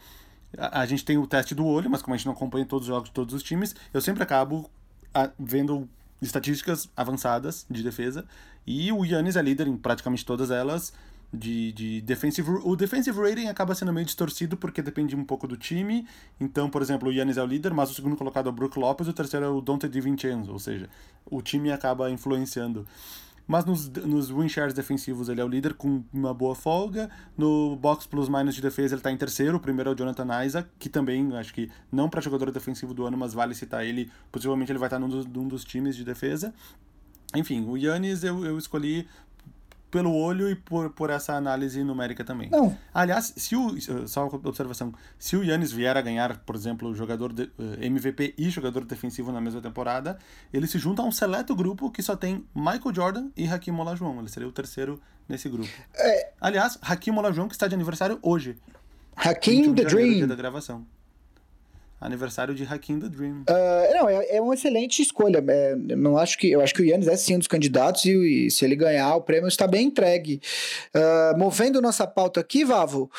A, 0.58 0.80
a, 0.80 0.86
gente 0.86 1.04
tem 1.04 1.16
o 1.16 1.26
teste 1.26 1.54
do 1.54 1.64
olho, 1.64 1.88
mas 1.88 2.02
como 2.02 2.14
a 2.14 2.16
gente 2.16 2.26
não 2.26 2.32
acompanha 2.32 2.66
todos 2.66 2.88
os 2.88 2.94
jogos 2.94 3.08
de 3.08 3.14
todos 3.14 3.34
os 3.34 3.42
times, 3.42 3.74
eu 3.92 4.00
sempre 4.00 4.22
acabo 4.22 4.68
a, 5.14 5.30
vendo 5.38 5.88
estatísticas 6.20 6.88
avançadas 6.96 7.66
de 7.70 7.82
defesa. 7.82 8.24
E 8.66 8.90
o 8.92 9.04
Yannis 9.04 9.36
é 9.36 9.42
líder 9.42 9.68
em 9.68 9.76
praticamente 9.76 10.24
todas 10.24 10.50
elas 10.50 10.92
de, 11.34 11.72
de 11.72 12.00
defensive. 12.00 12.48
O 12.62 12.76
defensive 12.76 13.18
rating 13.18 13.48
acaba 13.48 13.74
sendo 13.74 13.92
meio 13.92 14.06
distorcido 14.06 14.56
porque 14.56 14.80
depende 14.80 15.16
um 15.16 15.24
pouco 15.24 15.46
do 15.48 15.56
time. 15.56 16.06
Então, 16.40 16.70
por 16.70 16.80
exemplo, 16.80 17.08
o 17.08 17.12
Yannis 17.12 17.36
é 17.36 17.42
o 17.42 17.46
líder, 17.46 17.74
mas 17.74 17.90
o 17.90 17.94
segundo 17.94 18.16
colocado 18.16 18.46
é 18.46 18.50
o 18.50 18.52
Brook 18.52 18.78
Lopes, 18.78 19.08
o 19.08 19.12
terceiro 19.12 19.44
é 19.46 19.48
o 19.48 19.60
Dante 19.60 19.88
DiVincenzo, 19.88 20.52
ou 20.52 20.58
seja, 20.58 20.88
o 21.26 21.42
time 21.42 21.72
acaba 21.72 22.10
influenciando. 22.10 22.86
Mas 23.46 23.66
nos, 23.66 23.90
nos 23.90 24.30
win 24.30 24.48
shares 24.48 24.72
defensivos 24.72 25.28
ele 25.28 25.38
é 25.38 25.44
o 25.44 25.48
líder 25.48 25.74
com 25.74 26.02
uma 26.10 26.32
boa 26.32 26.54
folga. 26.54 27.10
No 27.36 27.76
box 27.76 28.06
plus 28.06 28.26
minus 28.26 28.54
de 28.54 28.62
defesa 28.62 28.94
ele 28.94 29.00
está 29.00 29.12
em 29.12 29.18
terceiro. 29.18 29.58
O 29.58 29.60
primeiro 29.60 29.90
é 29.90 29.92
o 29.92 29.96
Jonathan 29.96 30.42
Isaac, 30.42 30.66
que 30.78 30.88
também 30.88 31.36
acho 31.36 31.52
que 31.52 31.70
não 31.92 32.08
para 32.08 32.22
jogador 32.22 32.50
defensivo 32.50 32.94
do 32.94 33.04
ano, 33.04 33.18
mas 33.18 33.34
vale 33.34 33.54
citar 33.54 33.84
ele. 33.84 34.10
Possivelmente 34.32 34.72
ele 34.72 34.78
vai 34.78 34.86
estar 34.86 34.98
num 34.98 35.10
dos, 35.10 35.26
num 35.26 35.46
dos 35.46 35.62
times 35.62 35.94
de 35.94 36.04
defesa. 36.04 36.54
Enfim, 37.34 37.66
o 37.68 37.76
Yannis 37.76 38.24
eu, 38.24 38.46
eu 38.46 38.56
escolhi 38.56 39.06
pelo 39.94 40.12
olho 40.12 40.50
e 40.50 40.56
por, 40.56 40.90
por 40.90 41.08
essa 41.08 41.34
análise 41.34 41.84
numérica 41.84 42.24
também. 42.24 42.50
Não. 42.50 42.76
Aliás, 42.92 43.32
se 43.36 43.54
o. 43.54 43.80
Só 44.08 44.26
uma 44.26 44.48
observação. 44.48 44.92
Se 45.16 45.36
o 45.36 45.44
Yannis 45.44 45.70
vier 45.70 45.96
a 45.96 46.02
ganhar, 46.02 46.38
por 46.38 46.56
exemplo, 46.56 46.92
jogador 46.96 47.32
de, 47.32 47.44
eh, 47.44 47.86
MVP 47.86 48.34
e 48.36 48.50
jogador 48.50 48.84
defensivo 48.84 49.30
na 49.30 49.40
mesma 49.40 49.60
temporada, 49.60 50.18
ele 50.52 50.66
se 50.66 50.80
junta 50.80 51.00
a 51.00 51.04
um 51.04 51.12
seleto 51.12 51.54
grupo 51.54 51.92
que 51.92 52.02
só 52.02 52.16
tem 52.16 52.44
Michael 52.52 52.92
Jordan 52.92 53.28
e 53.36 53.46
Hakim 53.46 53.78
Olajuwon. 53.78 54.18
Ele 54.18 54.28
seria 54.28 54.48
o 54.48 54.52
terceiro 54.52 55.00
nesse 55.28 55.48
grupo. 55.48 55.70
É... 55.94 56.32
Aliás, 56.40 56.76
Hakim 56.82 57.16
Olajuwon 57.16 57.46
que 57.46 57.54
está 57.54 57.68
de 57.68 57.76
aniversário 57.76 58.18
hoje. 58.20 58.56
Hakim 59.14 59.76
the 59.76 59.84
Dream. 59.84 60.26
Da 60.26 60.34
gravação 60.34 60.84
aniversário 62.00 62.54
de 62.54 62.64
Hakim 62.64 63.00
the 63.00 63.08
Dream. 63.08 63.44
Uh, 63.48 63.94
não, 63.94 64.08
é, 64.08 64.36
é, 64.36 64.40
uma 64.40 64.54
excelente 64.54 65.00
escolha. 65.02 65.42
É, 65.46 65.74
não 65.76 66.16
acho 66.16 66.38
que 66.38 66.50
eu 66.50 66.60
acho 66.60 66.74
que 66.74 66.82
o 66.82 66.84
Yannis 66.84 67.08
é 67.08 67.16
sim 67.16 67.36
um 67.36 67.38
dos 67.38 67.48
candidatos 67.48 68.04
e, 68.04 68.46
e 68.46 68.50
se 68.50 68.64
ele 68.64 68.76
ganhar 68.76 69.14
o 69.14 69.22
prêmio 69.22 69.48
está 69.48 69.66
bem 69.66 69.86
entregue. 69.86 70.40
Uh, 70.94 71.38
movendo 71.38 71.80
nossa 71.80 72.06
pauta 72.06 72.40
aqui, 72.40 72.64
Vavo. 72.64 73.10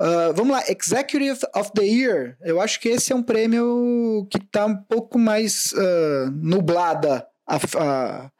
Uh, 0.00 0.34
vamos 0.34 0.52
lá, 0.52 0.62
Executive 0.68 1.40
of 1.54 1.72
the 1.72 1.84
Year. 1.84 2.36
Eu 2.42 2.60
acho 2.60 2.80
que 2.80 2.88
esse 2.88 3.12
é 3.12 3.16
um 3.16 3.22
prêmio 3.22 4.26
que 4.30 4.38
está 4.38 4.66
um 4.66 4.76
pouco 4.76 5.18
mais 5.18 5.72
nublada 6.32 7.26
a, 7.46 7.56
a, 7.56 8.30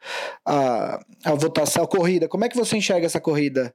a, 0.45 0.99
a 1.23 1.35
votação, 1.35 1.83
a 1.83 1.87
corrida. 1.87 2.27
Como 2.27 2.45
é 2.45 2.49
que 2.49 2.57
você 2.57 2.77
enxerga 2.77 3.05
essa 3.05 3.21
corrida? 3.21 3.73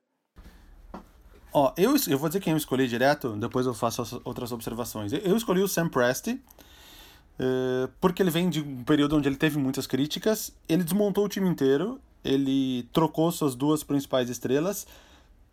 Ó, 1.53 1.73
eu, 1.77 1.97
eu 2.09 2.19
vou 2.19 2.29
dizer 2.29 2.41
quem 2.41 2.53
eu 2.53 2.57
escolhi 2.57 2.87
direto, 2.87 3.31
depois 3.37 3.67
eu 3.67 3.75
faço 3.75 4.21
outras 4.25 4.53
observações. 4.53 5.13
Eu 5.13 5.37
escolhi 5.37 5.61
o 5.63 5.69
Sam 5.69 5.89
Presti, 5.89 6.33
uh, 6.33 7.91
porque 8.01 8.23
ele 8.23 8.31
vem 8.31 8.49
de 8.49 8.61
um 8.61 8.85
período 8.85 9.17
onde 9.17 9.29
ele 9.29 9.37
teve 9.37 9.59
muitas 9.59 9.87
críticas, 9.87 10.53
ele 10.69 10.85
desmontou 10.85 11.25
o 11.25 11.29
time 11.29 11.49
inteiro, 11.49 12.01
ele 12.25 12.85
trocou 12.93 13.33
suas 13.33 13.55
duas 13.57 13.83
principais 13.83 14.31
estrelas, 14.31 14.87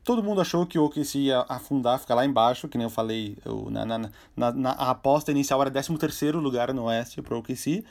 todo 0.03 0.23
mundo 0.23 0.39
achou 0.39 0.65
que 0.65 0.77
o 0.77 0.85
OKC 0.85 1.19
ia 1.19 1.45
afundar, 1.49 1.99
ficar 1.99 2.15
lá 2.15 2.25
embaixo, 2.25 2.67
que 2.67 2.77
nem 2.77 2.85
eu 2.85 2.91
falei, 2.91 3.35
eu, 3.43 3.67
na, 3.71 3.83
na, 3.83 4.09
na, 4.35 4.51
na, 4.53 4.69
a 4.71 4.91
aposta 4.91 5.31
inicial 5.31 5.59
era 5.61 5.71
13º 5.71 6.39
lugar 6.39 6.73
no 6.73 6.83
Oeste 6.83 7.21
para 7.21 7.35
o 7.35 7.39
OKC. 7.39 7.83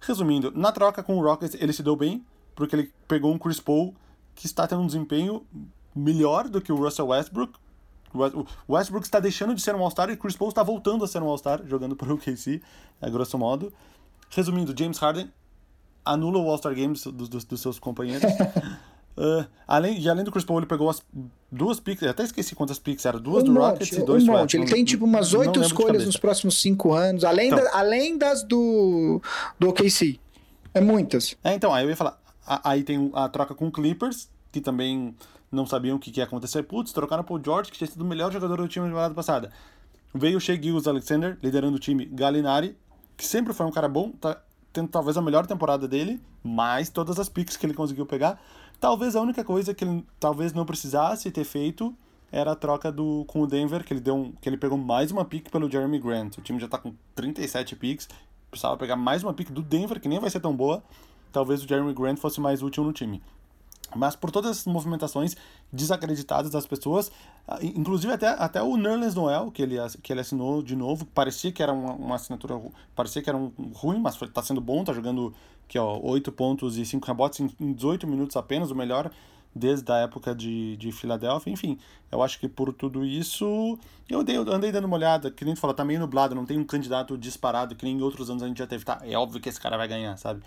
Resumindo, 0.00 0.52
na 0.54 0.70
troca 0.70 1.02
com 1.02 1.16
o 1.16 1.22
Rockets 1.22 1.56
ele 1.60 1.72
se 1.72 1.82
deu 1.82 1.96
bem, 1.96 2.22
porque 2.54 2.76
ele 2.76 2.92
pegou 3.08 3.32
um 3.32 3.38
Chris 3.38 3.58
Paul 3.58 3.94
que 4.34 4.46
está 4.46 4.66
tendo 4.66 4.82
um 4.82 4.86
desempenho 4.86 5.46
melhor 5.94 6.48
do 6.48 6.60
que 6.60 6.72
o 6.72 6.76
Russell 6.76 7.08
Westbrook. 7.08 7.54
O 8.66 8.74
Westbrook 8.74 9.04
está 9.04 9.18
deixando 9.18 9.54
de 9.54 9.60
ser 9.60 9.74
um 9.74 9.82
All-Star 9.82 10.08
e 10.10 10.16
Chris 10.16 10.36
Paul 10.36 10.48
está 10.48 10.62
voltando 10.62 11.04
a 11.04 11.08
ser 11.08 11.20
um 11.22 11.26
All-Star, 11.26 11.62
jogando 11.66 11.96
por 11.96 12.10
OKC, 12.12 12.62
a 13.00 13.08
grosso 13.08 13.36
modo. 13.38 13.72
Resumindo, 14.30 14.74
James 14.76 14.98
Harden 14.98 15.30
anula 16.04 16.38
o 16.38 16.48
All-Star 16.48 16.74
Games 16.74 17.04
dos, 17.04 17.28
dos, 17.28 17.44
dos, 17.44 17.60
seus 17.60 17.78
companheiros. 17.78 18.30
uh, 18.30 19.46
além, 19.66 19.98
e 19.98 20.08
além 20.08 20.24
do 20.24 20.30
Chris 20.30 20.44
Paul, 20.44 20.60
ele 20.60 20.66
pegou 20.66 20.88
as 20.88 21.02
duas 21.50 21.80
picks, 21.80 22.06
até 22.06 22.22
esqueci 22.22 22.54
quantas 22.54 22.78
picks 22.78 23.04
eram, 23.04 23.20
duas 23.20 23.42
um 23.42 23.46
do 23.46 23.52
monte, 23.52 23.72
Rockets 23.72 23.98
e 23.98 24.04
dois 24.04 24.22
um 24.22 24.26
do 24.26 24.32
monte. 24.32 24.56
Ele 24.56 24.66
tem 24.66 24.84
tipo 24.84 25.04
umas 25.04 25.34
oito 25.34 25.60
escolhas 25.60 26.04
nos 26.04 26.16
próximos 26.16 26.60
cinco 26.60 26.92
anos, 26.92 27.24
além, 27.24 27.48
então, 27.48 27.64
da, 27.64 27.78
além 27.78 28.16
das 28.16 28.44
do, 28.44 29.20
do 29.58 29.70
OKC. 29.70 30.20
É 30.72 30.80
muitas. 30.80 31.36
É, 31.42 31.54
então, 31.54 31.72
aí 31.72 31.84
eu 31.84 31.90
ia 31.90 31.96
falar. 31.96 32.20
Aí 32.46 32.82
tem 32.82 33.10
a 33.14 33.28
troca 33.28 33.54
com 33.54 33.68
o 33.68 33.72
Clippers, 33.72 34.28
que 34.52 34.60
também 34.60 35.14
não 35.54 35.66
sabiam 35.66 35.96
o 35.96 35.98
que, 35.98 36.16
ia 36.16 36.24
acontecer. 36.24 36.62
Putz, 36.64 36.92
trocaram 36.92 37.24
pro 37.24 37.40
George, 37.42 37.70
que 37.70 37.78
tinha 37.78 37.88
sido 37.88 38.02
o 38.02 38.06
melhor 38.06 38.32
jogador 38.32 38.56
do 38.56 38.68
time 38.68 38.84
na 38.84 38.90
temporada 38.90 39.14
passada. 39.14 39.50
Veio 40.12 40.38
o 40.38 40.40
Shea 40.40 40.60
Gills 40.60 40.88
Alexander, 40.88 41.38
liderando 41.42 41.76
o 41.76 41.80
time 41.80 42.04
Galinari, 42.06 42.76
que 43.16 43.26
sempre 43.26 43.52
foi 43.52 43.66
um 43.66 43.70
cara 43.70 43.88
bom, 43.88 44.10
tá 44.10 44.40
tendo 44.72 44.88
talvez 44.88 45.16
a 45.16 45.22
melhor 45.22 45.46
temporada 45.46 45.86
dele, 45.86 46.20
mais 46.42 46.88
todas 46.88 47.18
as 47.18 47.28
picks 47.28 47.56
que 47.56 47.64
ele 47.64 47.74
conseguiu 47.74 48.04
pegar. 48.04 48.40
Talvez 48.80 49.16
a 49.16 49.20
única 49.20 49.44
coisa 49.44 49.72
que 49.72 49.84
ele 49.84 50.04
talvez 50.18 50.52
não 50.52 50.66
precisasse 50.66 51.30
ter 51.30 51.44
feito 51.44 51.96
era 52.30 52.52
a 52.52 52.56
troca 52.56 52.90
do, 52.90 53.24
com 53.28 53.42
o 53.42 53.46
Denver, 53.46 53.84
que 53.84 53.92
ele, 53.92 54.00
deu 54.00 54.16
um, 54.16 54.32
que 54.32 54.48
ele 54.48 54.56
pegou 54.56 54.76
mais 54.76 55.12
uma 55.12 55.24
pick 55.24 55.48
pelo 55.50 55.70
Jeremy 55.70 56.00
Grant. 56.00 56.38
O 56.38 56.42
time 56.42 56.58
já 56.58 56.66
tá 56.66 56.76
com 56.76 56.92
37 57.14 57.76
picks, 57.76 58.08
precisava 58.50 58.76
pegar 58.76 58.96
mais 58.96 59.22
uma 59.22 59.32
pick 59.32 59.50
do 59.50 59.62
Denver, 59.62 60.00
que 60.00 60.08
nem 60.08 60.18
vai 60.18 60.28
ser 60.28 60.40
tão 60.40 60.54
boa. 60.54 60.82
Talvez 61.32 61.62
o 61.62 61.68
Jeremy 61.68 61.94
Grant 61.94 62.18
fosse 62.18 62.40
mais 62.40 62.62
útil 62.62 62.82
no 62.82 62.92
time. 62.92 63.22
Mas 63.94 64.16
por 64.16 64.30
todas 64.30 64.58
as 64.58 64.64
movimentações 64.66 65.36
desacreditadas 65.72 66.50
das 66.50 66.66
pessoas, 66.66 67.10
ah, 67.46 67.58
inclusive 67.62 68.12
até, 68.12 68.28
até 68.28 68.62
o 68.62 68.76
Nerlens 68.76 69.14
Noel, 69.14 69.50
que 69.50 69.62
ele, 69.62 69.76
que 70.02 70.12
ele 70.12 70.20
assinou 70.20 70.62
de 70.62 70.74
novo, 70.74 71.04
parecia 71.06 71.52
que 71.52 71.62
era 71.62 71.72
uma, 71.72 71.92
uma 71.92 72.14
assinatura, 72.16 72.60
parecia 72.94 73.22
que 73.22 73.28
era 73.28 73.36
um, 73.36 73.52
ruim, 73.74 73.98
mas 73.98 74.20
está 74.20 74.42
sendo 74.42 74.60
bom, 74.60 74.80
está 74.80 74.92
jogando 74.92 75.34
aqui, 75.66 75.78
ó, 75.78 75.98
8 76.02 76.32
pontos 76.32 76.76
e 76.76 76.84
5 76.84 77.06
rebotes 77.06 77.40
em, 77.40 77.50
em 77.60 77.72
18 77.72 78.06
minutos 78.06 78.36
apenas, 78.36 78.70
o 78.70 78.74
melhor 78.74 79.10
desde 79.54 79.90
a 79.92 79.98
época 79.98 80.34
de, 80.34 80.76
de 80.76 80.90
Filadélfia, 80.90 81.52
enfim, 81.52 81.78
eu 82.10 82.22
acho 82.22 82.40
que 82.40 82.48
por 82.48 82.72
tudo 82.72 83.04
isso, 83.04 83.78
eu, 84.08 84.24
dei, 84.24 84.36
eu 84.36 84.52
andei 84.52 84.72
dando 84.72 84.86
uma 84.86 84.96
olhada, 84.96 85.30
que 85.30 85.44
nem 85.44 85.54
tu 85.54 85.60
falou, 85.60 85.74
tá 85.74 85.84
meio 85.84 86.00
nublado, 86.00 86.34
não 86.34 86.44
tem 86.44 86.58
um 86.58 86.64
candidato 86.64 87.16
disparado, 87.16 87.76
que 87.76 87.84
nem 87.84 87.96
em 87.96 88.02
outros 88.02 88.28
anos 88.28 88.42
a 88.42 88.48
gente 88.48 88.58
já 88.58 88.66
teve, 88.66 88.84
tá, 88.84 89.00
é 89.02 89.16
óbvio 89.16 89.40
que 89.40 89.48
esse 89.48 89.60
cara 89.60 89.76
vai 89.76 89.86
ganhar, 89.86 90.16
sabe? 90.16 90.42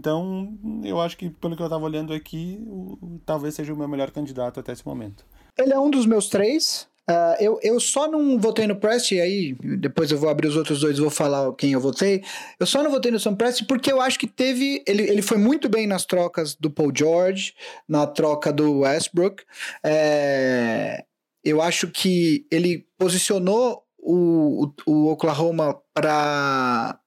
Então, 0.00 0.58
eu 0.82 0.98
acho 0.98 1.14
que 1.14 1.28
pelo 1.28 1.54
que 1.54 1.60
eu 1.60 1.66
estava 1.66 1.84
olhando 1.84 2.14
aqui, 2.14 2.58
o, 2.66 3.20
talvez 3.26 3.54
seja 3.54 3.74
o 3.74 3.76
meu 3.76 3.86
melhor 3.86 4.10
candidato 4.10 4.58
até 4.58 4.72
esse 4.72 4.86
momento. 4.86 5.26
Ele 5.58 5.74
é 5.74 5.78
um 5.78 5.90
dos 5.90 6.06
meus 6.06 6.26
três. 6.30 6.88
Uh, 7.06 7.36
eu, 7.38 7.60
eu 7.62 7.78
só 7.78 8.10
não 8.10 8.38
votei 8.38 8.66
no 8.66 8.76
Prest, 8.76 9.12
e 9.12 9.20
aí 9.20 9.54
depois 9.78 10.10
eu 10.10 10.16
vou 10.16 10.30
abrir 10.30 10.48
os 10.48 10.56
outros 10.56 10.80
dois 10.80 10.96
e 10.96 11.02
vou 11.02 11.10
falar 11.10 11.52
quem 11.52 11.72
eu 11.72 11.80
votei. 11.80 12.24
Eu 12.58 12.64
só 12.64 12.82
não 12.82 12.90
votei 12.90 13.12
no 13.12 13.20
Sam 13.20 13.34
Prest 13.34 13.66
porque 13.66 13.92
eu 13.92 14.00
acho 14.00 14.18
que 14.18 14.26
teve. 14.26 14.82
Ele, 14.86 15.02
ele 15.02 15.20
foi 15.20 15.36
muito 15.36 15.68
bem 15.68 15.86
nas 15.86 16.06
trocas 16.06 16.54
do 16.54 16.70
Paul 16.70 16.90
George, 16.96 17.52
na 17.86 18.06
troca 18.06 18.50
do 18.50 18.78
Westbrook. 18.78 19.42
É, 19.84 21.04
eu 21.44 21.60
acho 21.60 21.88
que 21.88 22.46
ele 22.50 22.86
posicionou 22.96 23.84
o, 23.98 24.72
o, 24.86 24.90
o 24.90 25.12
Oklahoma 25.12 25.78
para 25.92 26.99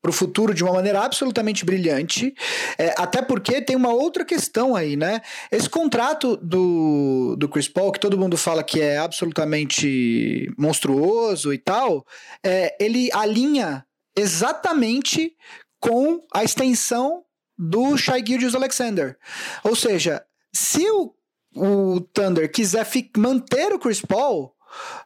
para 0.00 0.10
o 0.10 0.12
futuro 0.12 0.52
de 0.52 0.62
uma 0.62 0.72
maneira 0.72 1.00
absolutamente 1.00 1.64
brilhante, 1.64 2.34
é, 2.78 2.94
até 2.98 3.22
porque 3.22 3.60
tem 3.62 3.74
uma 3.74 3.92
outra 3.92 4.24
questão 4.24 4.76
aí, 4.76 4.96
né? 4.96 5.20
Esse 5.50 5.68
contrato 5.68 6.36
do, 6.36 7.36
do 7.36 7.48
Chris 7.48 7.68
Paul, 7.68 7.92
que 7.92 8.00
todo 8.00 8.18
mundo 8.18 8.36
fala 8.36 8.62
que 8.62 8.80
é 8.80 8.98
absolutamente 8.98 10.52
monstruoso 10.58 11.52
e 11.52 11.58
tal, 11.58 12.06
é, 12.44 12.76
ele 12.78 13.10
alinha 13.12 13.84
exatamente 14.16 15.34
com 15.80 16.20
a 16.32 16.44
extensão 16.44 17.24
do 17.58 17.96
Shai 17.96 18.22
Gilgeous 18.24 18.54
Alexander. 18.54 19.16
Ou 19.64 19.74
seja, 19.74 20.22
se 20.52 20.88
o, 20.90 21.14
o 21.56 22.00
Thunder 22.12 22.50
quiser 22.50 22.86
manter 23.16 23.72
o 23.72 23.78
Chris 23.78 24.02
Paul, 24.02 24.54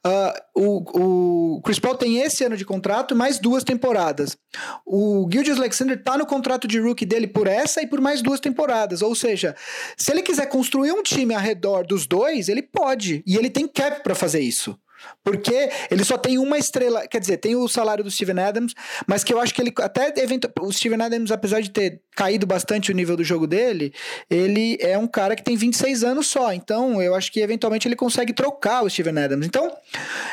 Uh, 0.07 0.33
o, 0.55 1.01
o 1.01 1.26
Chris 1.61 1.79
Paul 1.79 1.95
tem 1.95 2.19
esse 2.21 2.45
ano 2.45 2.57
de 2.57 2.65
contrato 2.65 3.15
mais 3.15 3.39
duas 3.39 3.65
temporadas. 3.65 4.37
O 4.85 5.29
Gildius 5.31 5.59
Alexander 5.59 6.03
tá 6.03 6.17
no 6.17 6.27
contrato 6.27 6.67
de 6.67 6.79
rookie 6.79 7.07
dele 7.07 7.27
por 7.27 7.47
essa 7.47 7.83
e 7.83 7.87
por 7.87 8.01
mais 8.01 8.23
duas 8.23 8.41
temporadas. 8.41 9.03
Ou 9.03 9.15
seja, 9.15 9.55
se 9.97 10.11
ele 10.11 10.23
quiser 10.23 10.47
construir 10.47 10.93
um 10.93 11.03
time 11.03 11.35
ao 11.35 11.41
redor 11.41 11.87
dos 11.87 12.07
dois, 12.07 12.49
ele 12.49 12.63
pode. 12.63 13.23
E 13.27 13.37
ele 13.37 13.51
tem 13.51 13.67
cap 13.67 14.03
para 14.03 14.15
fazer 14.15 14.41
isso. 14.41 14.79
Porque 15.23 15.71
ele 15.91 16.05
só 16.05 16.17
tem 16.17 16.39
uma 16.39 16.59
estrela, 16.59 17.07
quer 17.07 17.21
dizer, 17.21 17.39
tem 17.39 17.55
o 17.55 17.69
salário 17.69 18.03
do 18.03 18.11
Steven 18.11 18.39
Adams, 18.41 18.75
mas 19.07 19.25
que 19.25 19.33
eu 19.33 19.41
acho 19.41 19.55
que 19.55 19.61
ele 19.61 19.73
até 19.81 20.13
o 20.61 20.73
Steven 20.73 21.03
Adams, 21.03 21.31
apesar 21.31 21.61
de 21.61 21.71
ter 21.71 22.01
caído 22.15 22.47
bastante 22.47 22.91
o 22.91 22.95
nível 22.95 23.17
do 23.17 23.25
jogo 23.25 23.47
dele, 23.47 23.93
ele 24.31 24.79
é 24.81 24.97
um 24.97 25.07
cara 25.07 25.37
que 25.37 25.43
tem 25.43 25.57
26 25.57 26.05
anos 26.05 26.29
só, 26.29 26.53
então 26.53 27.03
eu 27.03 27.15
acho 27.15 27.31
que 27.31 27.41
eventualmente 27.41 27.87
ele 27.87 27.97
consegue 27.97 28.33
trocar 28.33 28.83
o 28.83 28.91
Steven 28.91 29.19
Adams. 29.19 29.47
Então, 29.47 29.71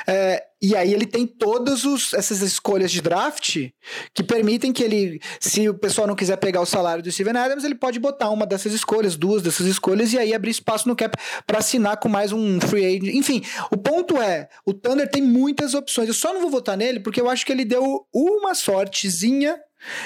é, 0.08 0.44
e 0.64 0.78
aí 0.78 0.94
ele 0.94 1.06
tem 1.06 1.28
todas 1.28 1.84
os, 1.84 2.14
essas 2.14 2.40
escolhas 2.40 2.90
de 2.90 3.02
draft 3.02 3.68
que 4.14 4.24
permitem 4.24 4.72
que 4.72 4.82
ele, 4.82 5.20
se 5.38 5.68
o 5.68 5.74
pessoal 5.74 6.08
não 6.08 6.16
quiser 6.16 6.38
pegar 6.38 6.62
o 6.62 6.66
salário 6.66 7.04
do 7.04 7.12
Steven 7.12 7.36
Adams, 7.36 7.66
ele 7.66 7.76
pode 7.76 8.00
botar 8.00 8.30
uma 8.30 8.46
dessas 8.46 8.72
escolhas, 8.72 9.18
duas 9.18 9.42
dessas 9.42 9.68
escolhas 9.68 10.14
e 10.14 10.18
aí 10.18 10.34
abrir 10.34 10.52
espaço 10.52 10.88
no 10.88 10.96
cap 10.96 11.18
para 11.46 11.60
assinar 11.60 11.98
com 11.98 12.08
mais 12.08 12.32
um 12.32 12.62
free 12.62 12.86
agent. 12.86 13.14
Enfim, 13.14 13.44
o 13.70 13.76
ponto 13.76 14.22
é, 14.22 14.48
o 14.66 14.74
Thunder 14.74 15.12
tem 15.12 15.22
muitas 15.22 15.74
opções. 15.74 16.08
Eu 16.08 16.14
só 16.14 16.34
não 16.34 16.40
vou 16.40 16.50
votar 16.50 16.78
nele 16.78 17.02
porque 17.02 17.20
eu 17.20 17.30
acho 17.30 17.46
que 17.46 17.52
ele 17.52 17.66
deu 17.66 18.08
uma 18.14 18.56
sortezinha, 18.56 19.60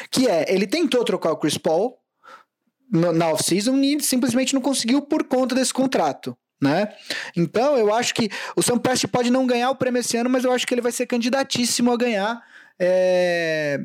que 0.09 0.27
é, 0.27 0.51
ele 0.51 0.65
tentou 0.65 1.05
trocar 1.05 1.33
o 1.33 1.37
Chris 1.37 1.59
Paul 1.59 1.99
na 2.91 3.29
off-season 3.29 3.77
e 3.77 4.01
simplesmente 4.01 4.55
não 4.55 4.61
conseguiu 4.61 5.03
por 5.03 5.23
conta 5.25 5.53
desse 5.53 5.71
contrato 5.71 6.35
né? 6.61 6.89
Então 7.35 7.77
eu 7.77 7.93
acho 7.93 8.13
que 8.13 8.29
o 8.55 8.61
Sam 8.61 8.77
Prest 8.77 9.07
pode 9.07 9.29
não 9.29 9.45
ganhar 9.45 9.69
o 9.69 9.75
prêmio 9.75 9.99
esse 9.99 10.17
ano, 10.17 10.29
mas 10.29 10.43
eu 10.43 10.51
acho 10.51 10.65
que 10.65 10.73
ele 10.73 10.81
vai 10.81 10.91
ser 10.91 11.05
candidatíssimo 11.05 11.91
a 11.91 11.97
ganhar 11.97 12.41
é, 12.79 13.79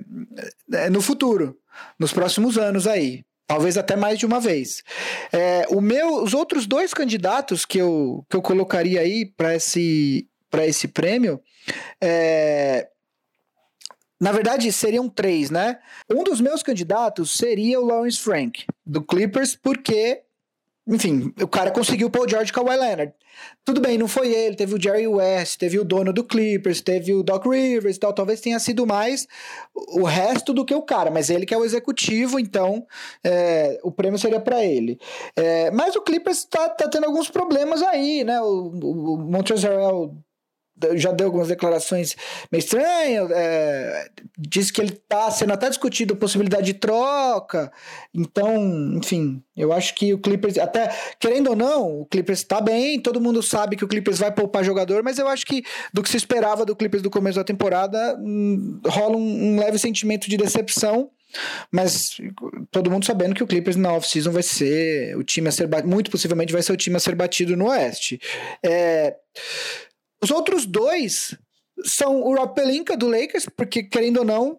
no 0.91 1.01
futuro, 1.01 1.59
nos 1.99 2.13
próximos 2.13 2.59
anos 2.59 2.87
aí. 2.87 3.25
Talvez 3.47 3.77
até 3.77 3.97
mais 3.97 4.19
de 4.19 4.25
uma 4.25 4.41
vez. 4.41 4.83
É, 5.31 5.67
o 5.69 5.81
meu, 5.81 6.23
os 6.23 6.33
outros 6.33 6.67
dois 6.67 6.95
candidatos 6.95 7.67
que 7.67 7.79
eu, 7.79 8.25
que 8.31 8.37
eu 8.37 8.41
colocaria 8.41 9.01
aí 9.01 9.27
para 9.27 9.55
esse, 9.55 10.27
esse 10.65 10.89
prêmio 10.89 11.41
é, 12.01 12.89
na 14.23 14.31
verdade, 14.31 14.71
seriam 14.71 15.09
três, 15.09 15.51
né? 15.51 15.81
Um 16.09 16.23
dos 16.23 16.41
meus 16.41 16.63
candidatos 16.63 17.33
seria 17.33 17.81
o 17.81 17.85
Lawrence 17.85 18.21
Frank, 18.21 18.65
do 18.87 19.03
Clippers, 19.03 19.57
porque 19.57 20.23
enfim, 20.87 21.33
o 21.41 21.47
cara 21.47 21.71
conseguiu 21.71 22.11
o 22.13 22.29
George 22.29 22.53
Kawhi 22.53 22.77
Leonard. 22.77 23.15
Tudo 23.65 23.81
bem, 23.81 23.97
não 23.97 24.09
foi 24.09 24.33
ele, 24.33 24.57
teve 24.57 24.75
o 24.75 24.83
Jerry 24.83 25.07
West, 25.07 25.57
teve 25.57 25.79
o 25.79 25.85
dono 25.85 26.13
do 26.13 26.25
Clippers, 26.25 26.81
teve 26.81 27.15
o 27.15 27.23
Doc 27.23 27.47
Rivers 27.47 27.97
e 27.97 28.01
tal, 28.01 28.13
talvez 28.13 28.41
tenha 28.41 28.59
sido 28.59 28.85
mais 28.87 29.27
o 29.75 30.03
resto 30.03 30.53
do 30.53 30.65
que 30.65 30.75
o 30.75 30.83
cara, 30.83 31.11
mas 31.11 31.31
ele 31.31 31.47
que 31.47 31.55
é 31.55 31.57
o 31.57 31.65
executivo, 31.65 32.39
então 32.39 32.85
é, 33.25 33.79
o 33.85 33.93
prêmio 33.93 34.19
seria 34.19 34.41
para 34.41 34.65
ele. 34.65 34.99
É, 35.37 35.71
mas 35.71 35.95
o 35.95 36.03
Clippers 36.03 36.45
tá, 36.45 36.69
tá 36.69 36.89
tendo 36.89 37.05
alguns 37.07 37.31
problemas 37.31 37.81
aí, 37.83 38.25
né? 38.25 38.41
O, 38.41 38.73
o, 38.83 39.15
o 39.15 39.19
Montrezl 39.19 40.11
já 40.95 41.13
deu 41.13 41.27
algumas 41.27 41.49
declarações 41.49 42.17
meio 42.51 42.61
estranhas, 42.61 43.31
é, 43.31 44.09
diz 44.39 44.71
que 44.71 44.81
ele 44.81 44.93
está 44.93 45.31
sendo 45.31 45.53
até 45.53 45.69
discutido 45.69 46.15
a 46.15 46.17
possibilidade 46.17 46.67
de 46.67 46.75
troca, 46.75 47.73
então, 48.15 48.57
enfim, 48.97 49.43
eu 49.57 49.73
acho 49.73 49.95
que 49.95 50.13
o 50.15 50.19
Clippers, 50.19 50.59
até 50.59 50.91
querendo 51.19 51.51
ou 51.51 51.57
não, 51.57 52.01
o 52.01 52.07
Clippers 52.07 52.41
está 52.41 52.61
bem, 52.61 53.01
todo 53.01 53.21
mundo 53.21 53.43
sabe 53.43 53.77
que 53.77 53.85
o 53.85 53.89
Clippers 53.89 54.19
vai 54.19 54.33
poupar 54.33 54.65
jogador, 54.65 55.03
mas 55.03 55.19
eu 55.19 55.29
acho 55.29 55.45
que 55.47 55.63
do 55.93 56.03
que 56.03 56.09
se 56.09 56.17
esperava 56.17 56.65
do 56.65 56.77
Clippers 56.77 57.03
do 57.03 57.11
começo 57.11 57.39
da 57.39 57.45
temporada, 57.45 58.17
hum, 58.21 58.81
rola 58.87 59.17
um, 59.17 59.55
um 59.55 59.61
leve 59.61 59.79
sentimento 59.79 60.29
de 60.29 60.37
decepção, 60.37 61.11
mas 61.71 62.17
todo 62.71 62.91
mundo 62.91 63.05
sabendo 63.05 63.35
que 63.35 63.43
o 63.43 63.47
Clippers 63.47 63.77
na 63.77 63.93
off-season 63.93 64.31
vai 64.31 64.43
ser 64.43 65.17
o 65.17 65.23
time 65.23 65.49
a 65.49 65.53
ser 65.53 65.69
muito 65.85 66.11
possivelmente 66.11 66.53
vai 66.53 66.63
ser 66.63 66.73
o 66.73 66.77
time 66.77 66.97
a 66.97 67.01
ser 67.01 67.15
batido 67.15 67.57
no 67.57 67.69
Oeste. 67.69 68.21
É, 68.63 69.17
os 70.23 70.31
outros 70.31 70.67
dois 70.67 71.37
são 71.85 72.23
o 72.23 72.35
Rob 72.35 72.55
Pelinka 72.55 72.97
do 72.97 73.09
Lakers, 73.09 73.47
porque 73.57 73.83
querendo 73.83 74.19
ou 74.19 74.25
não, 74.25 74.59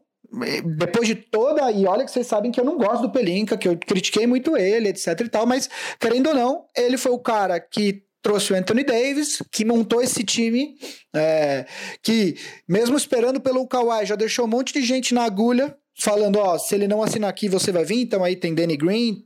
depois 0.78 1.08
de 1.08 1.16
toda. 1.16 1.72
E 1.72 1.86
olha 1.86 2.06
que 2.06 2.12
vocês 2.12 2.28
sabem 2.28 2.52
que 2.52 2.60
eu 2.60 2.66
não 2.66 2.78
gosto 2.78 3.04
do 3.04 3.12
Pelinka, 3.12 3.58
que 3.58 3.68
eu 3.68 3.78
critiquei 3.78 4.28
muito 4.28 4.58
ele, 4.58 4.90
etc 4.90 5.20
e 5.22 5.30
tal, 5.30 5.46
mas 5.46 5.70
querendo 6.00 6.28
ou 6.28 6.36
não, 6.36 6.66
ele 6.76 6.98
foi 6.98 7.12
o 7.12 7.20
cara 7.20 7.60
que 7.60 8.04
trouxe 8.22 8.54
o 8.54 8.56
Anthony 8.56 8.86
Davis, 8.86 9.44
que 9.52 9.66
montou 9.66 10.02
esse 10.02 10.24
time, 10.24 10.76
é, 11.14 11.66
que 12.02 12.36
mesmo 12.68 12.96
esperando 12.96 13.42
pelo 13.42 13.68
Kawhi, 13.68 14.06
já 14.06 14.16
deixou 14.16 14.46
um 14.46 14.50
monte 14.50 14.74
de 14.74 14.82
gente 14.82 15.14
na 15.14 15.26
agulha 15.26 15.78
falando, 15.96 16.38
ó, 16.38 16.58
se 16.58 16.74
ele 16.74 16.88
não 16.88 17.04
assinar 17.04 17.30
aqui, 17.30 17.48
você 17.48 17.72
vai 17.72 17.86
vir. 17.86 18.02
Então 18.02 18.24
aí 18.24 18.36
tem 18.36 18.54
Danny 18.54 18.76
Green, 18.76 19.24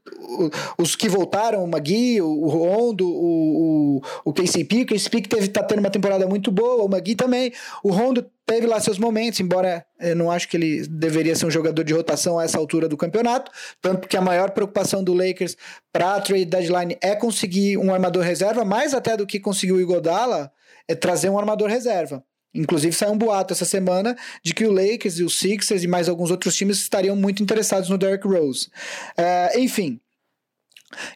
os 0.77 0.95
que 0.95 1.07
voltaram, 1.07 1.63
o 1.63 1.67
Magui, 1.67 2.21
o 2.21 2.47
Rondo, 2.47 3.07
o, 3.07 3.97
o, 3.97 4.01
o 4.25 4.33
KCP, 4.33 4.81
o 4.81 4.85
KCP 4.85 5.21
que 5.21 5.29
teve, 5.29 5.47
tá 5.47 5.63
tendo 5.63 5.79
uma 5.79 5.89
temporada 5.89 6.27
muito 6.27 6.51
boa, 6.51 6.83
o 6.83 6.89
Magui 6.89 7.15
também. 7.15 7.51
O 7.83 7.91
Rondo 7.91 8.25
teve 8.45 8.65
lá 8.65 8.79
seus 8.79 8.97
momentos, 8.97 9.39
embora 9.39 9.85
eu 9.99 10.15
não 10.15 10.31
acho 10.31 10.47
que 10.47 10.57
ele 10.57 10.87
deveria 10.87 11.35
ser 11.35 11.45
um 11.45 11.51
jogador 11.51 11.83
de 11.83 11.93
rotação 11.93 12.39
a 12.39 12.43
essa 12.43 12.57
altura 12.57 12.87
do 12.87 12.97
campeonato, 12.97 13.51
tanto 13.81 14.07
que 14.07 14.15
a 14.15 14.21
maior 14.21 14.51
preocupação 14.51 15.03
do 15.03 15.13
Lakers 15.13 15.57
para 15.91 16.15
a 16.15 16.21
trade 16.21 16.45
deadline 16.45 16.97
é 17.01 17.15
conseguir 17.15 17.77
um 17.77 17.93
armador 17.93 18.23
reserva, 18.23 18.63
mais 18.63 18.93
até 18.93 19.17
do 19.17 19.27
que 19.27 19.39
conseguir 19.39 19.73
o 19.73 19.81
Igodala, 19.81 20.51
é 20.87 20.95
trazer 20.95 21.29
um 21.29 21.37
armador 21.37 21.67
reserva. 21.67 22.23
Inclusive 22.53 22.95
saiu 22.95 23.11
um 23.11 23.17
boato 23.17 23.53
essa 23.53 23.65
semana 23.65 24.17
de 24.43 24.53
que 24.53 24.65
o 24.65 24.71
Lakers 24.71 25.19
e 25.19 25.23
o 25.23 25.29
Sixers 25.29 25.83
e 25.83 25.87
mais 25.87 26.09
alguns 26.09 26.31
outros 26.31 26.55
times 26.55 26.77
estariam 26.77 27.15
muito 27.15 27.43
interessados 27.43 27.89
no 27.89 27.97
Derrick 27.97 28.27
Rose. 28.27 28.69
Uh, 29.17 29.59
enfim. 29.59 29.99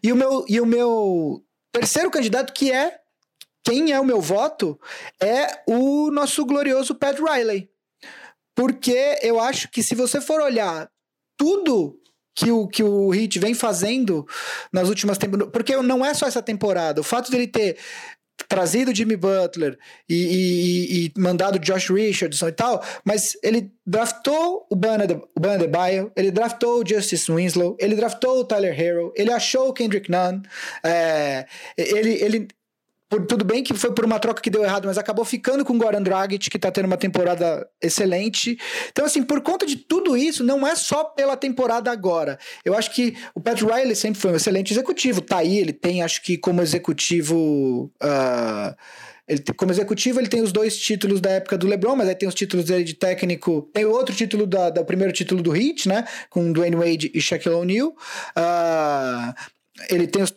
E 0.03 0.11
o, 0.11 0.15
meu, 0.15 0.45
e 0.47 0.59
o 0.59 0.65
meu 0.65 1.43
terceiro 1.71 2.11
candidato, 2.11 2.53
que 2.53 2.71
é 2.71 2.99
quem 3.63 3.91
é 3.91 3.99
o 3.99 4.05
meu 4.05 4.19
voto, 4.19 4.79
é 5.19 5.63
o 5.67 6.11
nosso 6.11 6.45
glorioso 6.45 6.95
Pat 6.95 7.17
Riley. 7.17 7.69
Porque 8.55 9.17
eu 9.21 9.39
acho 9.39 9.69
que 9.69 9.81
se 9.81 9.95
você 9.95 10.19
for 10.19 10.41
olhar 10.41 10.91
tudo 11.37 12.01
que 12.35 12.51
o, 12.51 12.67
que 12.67 12.83
o 12.83 13.13
Heat 13.13 13.39
vem 13.39 13.53
fazendo 13.53 14.27
nas 14.71 14.89
últimas 14.89 15.17
temporadas. 15.17 15.51
Porque 15.51 15.75
não 15.77 16.05
é 16.05 16.13
só 16.13 16.27
essa 16.27 16.41
temporada. 16.41 17.01
O 17.01 17.03
fato 17.03 17.29
dele 17.31 17.47
ter 17.47 17.77
trazido 18.47 18.93
Jimmy 18.93 19.15
Butler 19.15 19.77
e, 20.09 20.15
e, 20.15 21.05
e, 21.05 21.19
mandado 21.19 21.59
Josh 21.59 21.89
Richardson 21.89 22.49
e 22.49 22.51
tal, 22.51 22.83
mas 23.03 23.37
ele 23.43 23.71
draftou 23.85 24.65
o 24.69 24.75
Baio, 24.75 26.11
ele 26.15 26.31
draftou 26.31 26.81
o 26.81 26.87
Justice 26.87 27.31
Winslow, 27.31 27.77
ele 27.79 27.95
draftou 27.95 28.39
o 28.39 28.45
Tyler 28.45 28.79
Hero, 28.79 29.13
ele 29.15 29.31
achou 29.31 29.69
o 29.69 29.73
Kendrick 29.73 30.09
Nunn, 30.11 30.41
é, 30.83 31.45
ele, 31.77 32.13
ele 32.21 32.47
por, 33.11 33.25
tudo 33.25 33.43
bem 33.43 33.61
que 33.61 33.73
foi 33.73 33.93
por 33.93 34.05
uma 34.05 34.17
troca 34.17 34.41
que 34.41 34.49
deu 34.49 34.63
errado, 34.63 34.85
mas 34.85 34.97
acabou 34.97 35.25
ficando 35.25 35.65
com 35.65 35.73
o 35.73 35.77
Goran 35.77 36.01
Dragic, 36.01 36.49
que 36.49 36.57
tá 36.57 36.71
tendo 36.71 36.85
uma 36.85 36.95
temporada 36.95 37.67
excelente. 37.81 38.57
Então, 38.89 39.03
assim, 39.03 39.21
por 39.21 39.41
conta 39.41 39.65
de 39.65 39.75
tudo 39.75 40.15
isso, 40.15 40.45
não 40.45 40.65
é 40.65 40.75
só 40.75 41.03
pela 41.03 41.35
temporada 41.35 41.91
agora. 41.91 42.39
Eu 42.63 42.73
acho 42.73 42.89
que 42.95 43.17
o 43.35 43.41
Pat 43.41 43.61
Riley 43.61 43.97
sempre 43.97 44.21
foi 44.21 44.31
um 44.31 44.35
excelente 44.35 44.71
executivo. 44.71 45.19
Tá 45.19 45.39
aí, 45.39 45.57
ele 45.57 45.73
tem, 45.73 46.01
acho 46.01 46.23
que 46.23 46.37
como 46.37 46.61
executivo. 46.61 47.91
Uh, 48.01 48.73
ele, 49.27 49.43
como 49.57 49.73
executivo, 49.73 50.21
ele 50.21 50.29
tem 50.29 50.41
os 50.41 50.53
dois 50.53 50.77
títulos 50.77 51.19
da 51.19 51.31
época 51.31 51.57
do 51.57 51.67
LeBron, 51.67 51.97
mas 51.97 52.07
aí 52.07 52.15
tem 52.15 52.29
os 52.29 52.35
títulos 52.35 52.65
dele 52.65 52.85
de 52.85 52.93
técnico. 52.93 53.69
Tem 53.73 53.83
o 53.83 53.91
outro 53.91 54.15
título, 54.15 54.47
da, 54.47 54.69
da 54.69 54.85
primeiro 54.85 55.11
título 55.11 55.43
do 55.43 55.53
Heat, 55.53 55.89
né? 55.89 56.05
Com 56.29 56.53
Dwayne 56.53 56.77
Wade 56.77 57.11
e 57.13 57.19
Shaquille 57.19 57.55
O'Neal. 57.55 57.89
Uh, 57.89 59.33
ele 59.89 60.07
tem 60.07 60.21
os, 60.21 60.31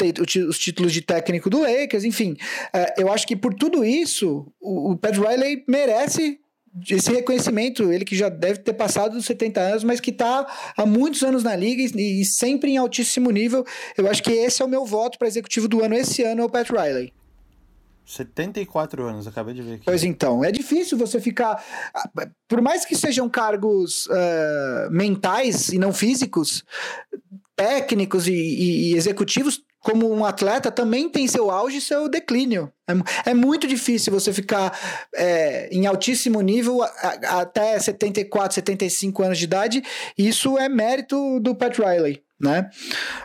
os, 0.49 0.59
títulos 0.59 0.93
de 0.93 1.01
técnico 1.01 1.51
do 1.51 1.61
Lakers, 1.61 2.05
enfim. 2.05 2.37
É, 2.73 3.03
eu 3.03 3.13
acho 3.13 3.27
que 3.27 3.37
por 3.37 3.55
tudo 3.55 3.85
isso, 3.85 4.47
o, 4.61 4.93
o 4.93 4.97
Pat 4.97 5.17
Riley 5.17 5.65
merece 5.69 6.39
esse 6.91 7.13
reconhecimento, 7.13 7.93
ele 7.93 8.05
que 8.05 8.17
já 8.17 8.29
deve 8.29 8.59
ter 8.59 8.73
passado 8.73 9.13
dos 9.13 9.27
70 9.27 9.61
anos, 9.61 9.85
mas 9.85 10.01
que 10.01 10.11
está 10.11 10.47
há 10.77 10.85
muitos 10.85 11.23
anos 11.23 11.45
na 11.45 11.55
liga 11.55 11.83
e, 11.83 12.21
e, 12.21 12.25
sempre 12.25 12.73
em 12.73 12.77
altíssimo 12.77 13.31
nível. 13.31 13.65
Eu 13.97 14.09
acho 14.09 14.23
que 14.23 14.33
esse 14.33 14.61
é 14.61 14.65
o 14.65 14.69
meu 14.69 14.85
voto 14.85 15.19
para 15.19 15.29
executivo 15.29 15.69
do 15.69 15.85
ano 15.85 15.95
esse 15.95 16.23
ano, 16.23 16.43
é 16.43 16.45
o 16.45 16.51
Pat 16.51 16.69
Riley. 16.69 17.13
74 18.05 19.03
anos, 19.03 19.27
acabei 19.27 19.55
de 19.55 19.63
ver 19.63 19.75
aqui. 19.75 19.85
Pois 19.85 20.05
então, 20.05 20.45
é 20.45 20.53
difícil 20.53 20.99
você 20.99 21.21
ficar. 21.21 21.65
Por 22.47 22.61
mais 22.61 22.85
que 22.85 22.95
sejam 22.95 23.29
cargos 23.31 24.07
uh, 24.07 24.91
mentais 24.91 25.71
e 25.71 25.79
não 25.79 25.93
físicos, 25.93 26.65
técnicos 27.57 28.27
e, 28.27 28.33
e, 28.33 28.93
e, 28.93 28.97
executivos, 28.97 29.63
como 29.81 30.11
um 30.11 30.25
atleta, 30.25 30.71
também 30.71 31.09
tem 31.09 31.29
seu 31.29 31.51
auge 31.51 31.77
e 31.77 31.81
seu 31.81 32.09
declínio. 32.09 32.73
É, 32.89 33.31
é 33.31 33.35
muito 33.35 33.67
difícil 33.67 34.13
você 34.13 34.33
ficar 34.33 34.79
é, 35.15 35.69
em 35.71 35.87
altíssimo 35.87 36.41
nível 36.41 36.83
a, 36.83 36.87
a, 36.87 37.41
até 37.43 37.79
74, 37.79 38.55
75 38.55 39.23
anos 39.23 39.39
de 39.39 39.45
idade. 39.45 39.83
Isso 40.17 40.59
é 40.59 40.69
mérito 40.69 41.39
do 41.41 41.55
Pat 41.55 41.79
Riley, 41.79 42.23
né? 42.41 42.71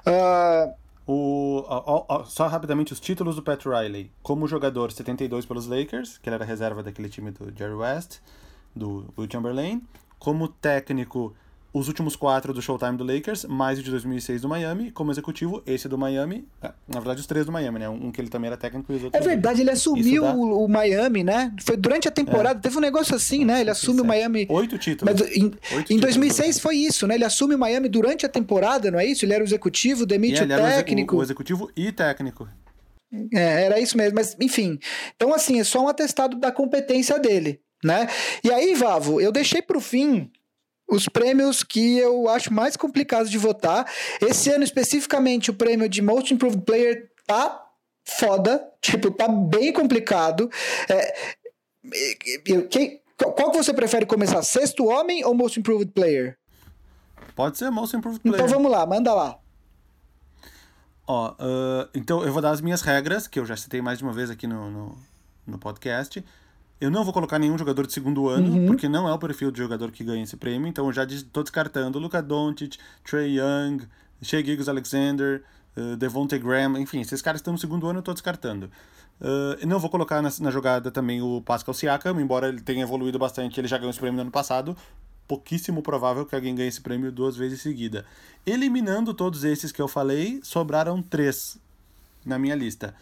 Uh, 0.06 0.80
o, 1.12 1.66
ó, 1.68 2.06
ó, 2.08 2.24
só 2.24 2.46
rapidamente 2.46 2.94
os 2.94 3.00
títulos 3.00 3.36
do 3.36 3.42
Pat 3.42 3.66
Riley. 3.66 4.12
Como 4.22 4.48
jogador, 4.48 4.92
72 4.92 5.44
pelos 5.44 5.66
Lakers, 5.66 6.20
que 6.20 6.30
ele 6.30 6.36
era 6.36 6.46
reserva 6.46 6.84
daquele 6.84 7.10
time 7.10 7.32
do 7.32 7.52
Jerry 7.58 7.74
West, 7.74 8.20
do 8.76 9.12
Will 9.18 9.28
Chamberlain. 9.28 9.82
Como 10.20 10.48
técnico, 10.48 11.36
os 11.72 11.88
últimos 11.88 12.16
quatro 12.16 12.54
do 12.54 12.62
Showtime 12.62 12.98
do 12.98 13.04
Lakers, 13.04 13.46
mais 13.46 13.78
o 13.80 13.84
de 13.84 13.92
2006 13.92 14.42
do 14.42 14.50
Miami, 14.50 14.92
como 14.92 15.12
executivo, 15.12 15.62
esse 15.66 15.88
do 15.88 15.98
Miami, 15.98 16.48
é, 16.62 16.72
na 16.88 17.00
verdade 17.00 17.22
os 17.22 17.28
três 17.28 17.46
do 17.46 17.52
Miami, 17.52 17.80
né? 17.80 17.90
Um 17.90 18.12
que 18.12 18.20
ele 18.20 18.30
também 18.30 18.48
era 18.48 18.58
técnico 18.58 18.92
e 18.92 18.96
os 18.96 19.04
outros. 19.04 19.22
É 19.22 19.28
verdade, 19.28 19.62
ele 19.62 19.70
assumiu 19.70 20.24
dá... 20.24 20.34
o, 20.34 20.66
o, 20.66 20.68
Miami, 20.68 21.24
né? 21.24 21.54
Foi 21.62 21.78
durante 21.78 22.08
a 22.08 22.12
temporada, 22.12 22.60
é. 22.60 22.62
teve 22.62 22.78
um 22.78 22.82
negócio 22.82 23.16
assim, 23.16 23.46
né? 23.46 23.62
Ele 23.62 23.70
assume 23.70 24.02
o 24.02 24.06
Miami. 24.06 24.48
Oito 24.50 24.78
títulos. 24.78 25.14
Mas 25.14 25.38
em, 25.38 25.52
Oito 25.76 25.94
em 25.94 25.98
2006 25.98 26.38
títulos. 26.38 26.60
foi 26.60 26.76
isso, 26.78 27.06
né? 27.06 27.16
Ele 27.16 27.26
assume 27.26 27.56
o 27.56 27.60
Miami 27.60 27.88
durante 27.88 28.26
a 28.26 28.30
temporada, 28.30 28.90
não 28.90 29.00
é 29.00 29.06
isso? 29.06 29.24
Ele 29.24 29.34
era 29.34 29.44
o 29.44 29.48
executivo, 29.48 30.06
demite 30.06 30.44
yeah, 30.44 30.56
o 30.56 30.68
técnico. 30.68 31.16
O, 31.16 31.20
o 31.20 31.24
executivo 31.24 31.72
e 31.76 31.92
técnico. 31.92 32.48
É, 33.34 33.64
era 33.66 33.80
isso 33.80 33.98
mesmo, 33.98 34.16
mas 34.16 34.36
enfim. 34.40 34.80
Então, 35.16 35.34
assim, 35.34 35.60
é 35.60 35.64
só 35.64 35.84
um 35.84 35.88
atestado 35.88 36.38
da 36.38 36.52
competência 36.52 37.20
dele, 37.20 37.60
né? 37.84 38.08
E 38.44 38.52
aí, 38.52 38.74
Vavo, 38.76 39.20
eu 39.20 39.32
deixei 39.32 39.62
pro 39.62 39.80
fim 39.80 40.32
os 40.90 41.08
prêmios 41.08 41.64
que 41.64 41.98
eu 41.98 42.28
acho 42.30 42.54
mais 42.54 42.76
complicados 42.76 43.30
de 43.30 43.38
votar. 43.38 43.86
Esse 44.22 44.50
ano, 44.50 44.64
especificamente, 44.64 45.52
o 45.52 45.54
prêmio 45.54 45.88
de 45.88 46.02
Most 46.02 46.34
Improved 46.34 46.64
Player 46.64 47.12
tá 47.26 47.66
foda. 48.04 48.68
Tipo, 48.82 49.12
tá 49.12 49.28
bem 49.28 49.72
complicado. 49.72 50.50
É, 50.90 51.16
quem, 52.70 53.02
qual 53.18 53.52
que 53.52 53.58
você 53.58 53.74
prefere 53.74 54.06
começar? 54.06 54.42
Sexto 54.42 54.86
homem 54.86 55.24
ou 55.24 55.34
Most 55.34 55.60
Improved 55.60 55.92
Player? 55.92 56.38
Pode 57.36 57.58
ser 57.58 57.70
Most 57.70 57.96
Improved 57.96 58.22
Player. 58.22 58.38
Então 58.38 58.48
vamos 58.48 58.72
lá, 58.72 58.86
manda 58.86 59.14
lá. 59.14 59.38
Ó, 61.08 61.32
uh, 61.32 61.90
então 61.94 62.24
eu 62.24 62.32
vou 62.32 62.42
dar 62.42 62.52
as 62.52 62.62
minhas 62.62 62.82
regras, 62.82 63.28
que 63.28 63.40
eu 63.40 63.46
já 63.46 63.58
citei 63.58 63.82
mais 63.82 63.98
de 63.98 64.04
uma 64.04 64.14
vez 64.14 64.30
aqui 64.30 64.46
no, 64.46 64.70
no, 64.70 64.98
no 65.46 65.58
podcast. 65.58 66.24
Eu 66.80 66.90
não 66.90 67.04
vou 67.04 67.12
colocar 67.12 67.38
nenhum 67.38 67.58
jogador 67.58 67.86
de 67.86 67.92
segundo 67.92 68.30
ano, 68.30 68.54
uhum. 68.54 68.68
porque 68.68 68.88
não 68.88 69.08
é 69.08 69.14
o 69.14 69.20
perfil 69.20 69.52
de 69.52 69.58
jogador 69.58 69.92
que 69.92 70.04
ganha 70.04 70.24
esse 70.24 70.38
prêmio. 70.38 70.68
Então 70.68 70.86
eu 70.86 70.94
já 70.94 71.04
estou 71.04 71.44
descartando 71.44 72.00
Luka 72.00 72.22
Doncic, 72.22 72.78
Trey 73.04 73.38
Young, 73.38 73.86
Shea 74.22 74.44
Giggs 74.44 74.70
Alexander, 74.70 75.44
uh, 75.76 75.98
Devontae 75.98 76.40
Graham, 76.40 76.80
enfim, 76.80 77.02
esses 77.02 77.22
caras 77.22 77.40
estão 77.40 77.52
no 77.52 77.60
segundo 77.60 77.86
ano 77.88 77.98
eu 77.98 78.00
estou 78.00 78.14
descartando. 78.14 78.72
Uh, 79.20 79.68
não 79.68 79.78
vou 79.78 79.90
colocar 79.90 80.22
na, 80.22 80.30
na, 80.40 80.50
jogada 80.50 80.90
também 80.90 81.22
o 81.22 81.42
Pascal 81.42 81.74
Siakam, 81.74 82.22
embora 82.22 82.48
ele 82.48 82.62
tenha 82.62 82.84
evoluído 82.84 83.20
bastante, 83.20 83.60
ele 83.60 83.68
já 83.68 83.78
ganhou 83.78 83.90
esse 83.90 84.00
prêmio 84.00 84.16
no 84.16 84.22
ano 84.22 84.32
passado. 84.32 84.78
Pouquíssimo 85.28 85.82
provável 85.82 86.26
que 86.26 86.34
alguém 86.34 86.56
ganhe 86.56 86.70
esse 86.70 86.80
prêmio 86.80 87.12
duas 87.12 87.36
vezes 87.36 87.60
em 87.60 87.62
seguida. 87.62 88.06
Eliminando 88.46 89.14
todos 89.14 89.44
esses 89.44 89.72
que 89.74 89.82
eu 89.82 89.88
falei, 89.88 90.40
sobraram 90.42 91.02
três 91.02 91.58
na 92.26 92.40
minha 92.40 92.56
lista: 92.56 92.96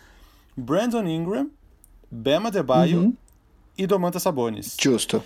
Brandon 0.57 1.07
Ingram, 1.07 1.51
Bama 2.09 2.49
Debaio. 2.49 3.01
Uhum 3.01 3.26
e 3.77 3.85
Domantas 3.85 4.23
Sabonis. 4.23 4.75
Justo. 4.81 5.23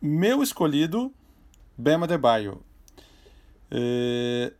Meu 0.00 0.42
escolhido, 0.42 1.12
Bema 1.76 2.06
Debaio. 2.06 2.60
É, 3.70 4.52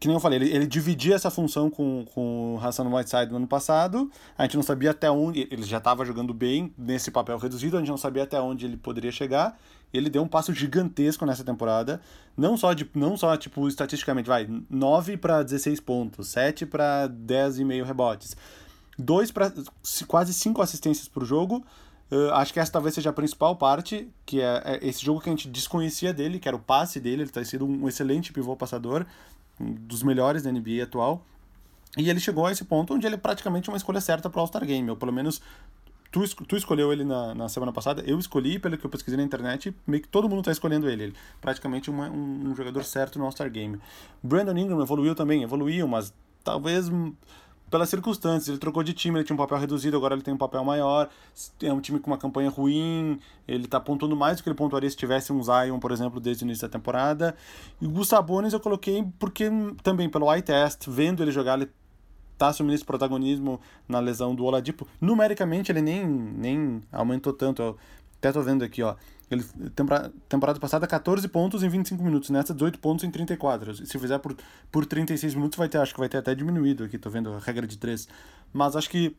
que 0.00 0.08
nem 0.08 0.16
eu 0.16 0.20
falei, 0.20 0.40
ele, 0.40 0.50
ele, 0.50 0.66
dividia 0.66 1.14
essa 1.14 1.30
função 1.30 1.70
com, 1.70 2.04
com 2.12 2.56
o 2.56 2.60
Hassan 2.60 2.88
Whiteside 2.88 3.30
no 3.30 3.36
ano 3.36 3.46
passado. 3.46 4.10
A 4.36 4.42
gente 4.42 4.56
não 4.56 4.62
sabia 4.62 4.90
até 4.90 5.08
onde. 5.08 5.46
Ele 5.50 5.62
já 5.62 5.78
estava 5.78 6.04
jogando 6.04 6.34
bem 6.34 6.74
nesse 6.76 7.10
papel 7.10 7.38
reduzido, 7.38 7.76
a 7.76 7.80
gente 7.80 7.88
não 7.88 7.96
sabia 7.96 8.24
até 8.24 8.40
onde 8.40 8.66
ele 8.66 8.76
poderia 8.76 9.12
chegar. 9.12 9.56
Ele 9.92 10.10
deu 10.10 10.22
um 10.22 10.28
passo 10.28 10.52
gigantesco 10.52 11.24
nessa 11.24 11.44
temporada. 11.44 12.00
Não 12.36 12.56
só, 12.56 12.72
de, 12.72 12.90
não 12.94 13.16
só 13.16 13.36
tipo, 13.36 13.66
estatisticamente, 13.68 14.28
vai, 14.28 14.48
9 14.68 15.16
para 15.16 15.42
16 15.42 15.80
pontos, 15.80 16.28
7 16.28 16.66
para 16.66 17.08
10,5 17.08 17.84
rebotes, 17.84 18.36
2 18.98 19.30
para 19.30 19.52
quase 20.08 20.34
5 20.34 20.60
assistências 20.60 21.08
por 21.08 21.24
jogo. 21.24 21.64
Uh, 22.10 22.32
acho 22.32 22.52
que 22.52 22.60
essa 22.60 22.72
talvez 22.72 22.94
seja 22.94 23.10
a 23.10 23.12
principal 23.12 23.54
parte, 23.56 24.08
que 24.24 24.40
é, 24.40 24.62
é, 24.64 24.86
esse 24.86 25.04
jogo 25.04 25.20
que 25.20 25.28
a 25.28 25.32
gente 25.32 25.48
desconhecia 25.48 26.12
dele, 26.12 26.38
que 26.38 26.48
era 26.48 26.56
o 26.56 26.60
passe 26.60 26.98
dele. 26.98 27.22
Ele 27.22 27.30
está 27.30 27.44
sendo 27.44 27.66
um 27.66 27.86
excelente 27.86 28.32
pivô 28.32 28.56
passador, 28.56 29.04
um 29.60 29.72
dos 29.74 30.02
melhores 30.02 30.42
da 30.42 30.50
NBA 30.50 30.82
atual. 30.82 31.22
E 31.96 32.08
ele 32.08 32.20
chegou 32.20 32.46
a 32.46 32.52
esse 32.52 32.64
ponto 32.64 32.94
onde 32.94 33.06
ele 33.06 33.16
é 33.16 33.18
praticamente 33.18 33.68
uma 33.68 33.76
escolha 33.76 34.00
certa 34.00 34.30
para 34.30 34.38
o 34.38 34.40
All-Star 34.40 34.64
Game, 34.64 34.88
ou 34.88 34.96
pelo 34.96 35.12
menos 35.12 35.40
tu, 36.10 36.26
tu 36.44 36.56
escolheu 36.56 36.92
ele 36.92 37.04
na, 37.04 37.34
na 37.34 37.48
semana 37.48 37.72
passada, 37.72 38.02
eu 38.06 38.18
escolhi, 38.18 38.58
pelo 38.58 38.76
que 38.78 38.84
eu 38.84 38.90
pesquisei 38.90 39.16
na 39.16 39.22
internet, 39.22 39.74
meio 39.86 40.02
que 40.02 40.08
todo 40.08 40.28
mundo 40.28 40.40
está 40.40 40.52
escolhendo 40.52 40.88
ele. 40.88 41.04
ele 41.04 41.14
praticamente 41.40 41.90
uma, 41.90 42.08
um, 42.08 42.50
um 42.50 42.56
jogador 42.56 42.84
certo 42.84 43.18
no 43.18 43.24
All-Star 43.24 43.50
Game. 43.50 43.78
Brandon 44.22 44.56
Ingram 44.56 44.80
evoluiu 44.80 45.14
também, 45.14 45.42
evoluiu, 45.42 45.86
mas 45.86 46.12
talvez 46.42 46.90
pelas 47.70 47.88
circunstâncias. 47.88 48.48
Ele 48.48 48.58
trocou 48.58 48.82
de 48.82 48.92
time, 48.92 49.18
ele 49.18 49.24
tinha 49.24 49.34
um 49.34 49.38
papel 49.38 49.58
reduzido, 49.58 49.96
agora 49.96 50.14
ele 50.14 50.22
tem 50.22 50.34
um 50.34 50.38
papel 50.38 50.64
maior. 50.64 51.08
É 51.62 51.72
um 51.72 51.80
time 51.80 51.98
com 51.98 52.10
uma 52.10 52.18
campanha 52.18 52.50
ruim, 52.50 53.18
ele 53.46 53.66
tá 53.66 53.78
pontuando 53.80 54.16
mais 54.16 54.36
do 54.36 54.42
que 54.42 54.48
ele 54.48 54.56
pontuaria 54.56 54.88
se 54.88 54.96
tivesse 54.96 55.32
um 55.32 55.42
Zion, 55.42 55.78
por 55.78 55.92
exemplo, 55.92 56.20
desde 56.20 56.44
o 56.44 56.46
início 56.46 56.66
da 56.66 56.72
temporada. 56.72 57.36
E 57.80 57.86
o 57.86 58.04
Sabonis 58.04 58.52
eu 58.52 58.60
coloquei 58.60 59.04
porque 59.18 59.50
também 59.82 60.08
pelo 60.08 60.32
eye 60.32 60.42
test, 60.42 60.86
vendo 60.88 61.22
ele 61.22 61.30
jogar, 61.30 61.58
ele 61.58 61.70
tá 62.38 62.48
assumindo 62.48 62.74
esse 62.74 62.84
protagonismo 62.84 63.60
na 63.88 63.98
lesão 63.98 64.34
do 64.34 64.44
Oladipo. 64.44 64.86
Numericamente 65.00 65.72
ele 65.72 65.82
nem, 65.82 66.06
nem 66.06 66.80
aumentou 66.92 67.32
tanto. 67.32 67.60
Eu 67.60 67.76
até 68.18 68.32
tô 68.32 68.40
vendo 68.42 68.64
aqui, 68.64 68.82
ó. 68.82 68.94
Ele, 69.30 69.44
temporada 70.28 70.58
passada, 70.58 70.86
14 70.86 71.28
pontos 71.28 71.62
em 71.62 71.68
25 71.68 72.02
minutos. 72.02 72.30
Nessa, 72.30 72.54
18 72.54 72.78
pontos 72.78 73.04
em 73.04 73.10
34. 73.10 73.86
Se 73.86 73.98
fizer 73.98 74.18
por, 74.18 74.36
por 74.72 74.86
36 74.86 75.34
minutos, 75.34 75.58
vai 75.58 75.68
ter, 75.68 75.78
acho 75.78 75.92
que 75.92 76.00
vai 76.00 76.08
ter 76.08 76.18
até 76.18 76.34
diminuído 76.34 76.84
aqui, 76.84 76.98
tô 76.98 77.10
vendo 77.10 77.32
a 77.32 77.38
regra 77.38 77.66
de 77.66 77.76
3. 77.76 78.08
Mas 78.52 78.74
acho 78.74 78.88
que 78.88 79.14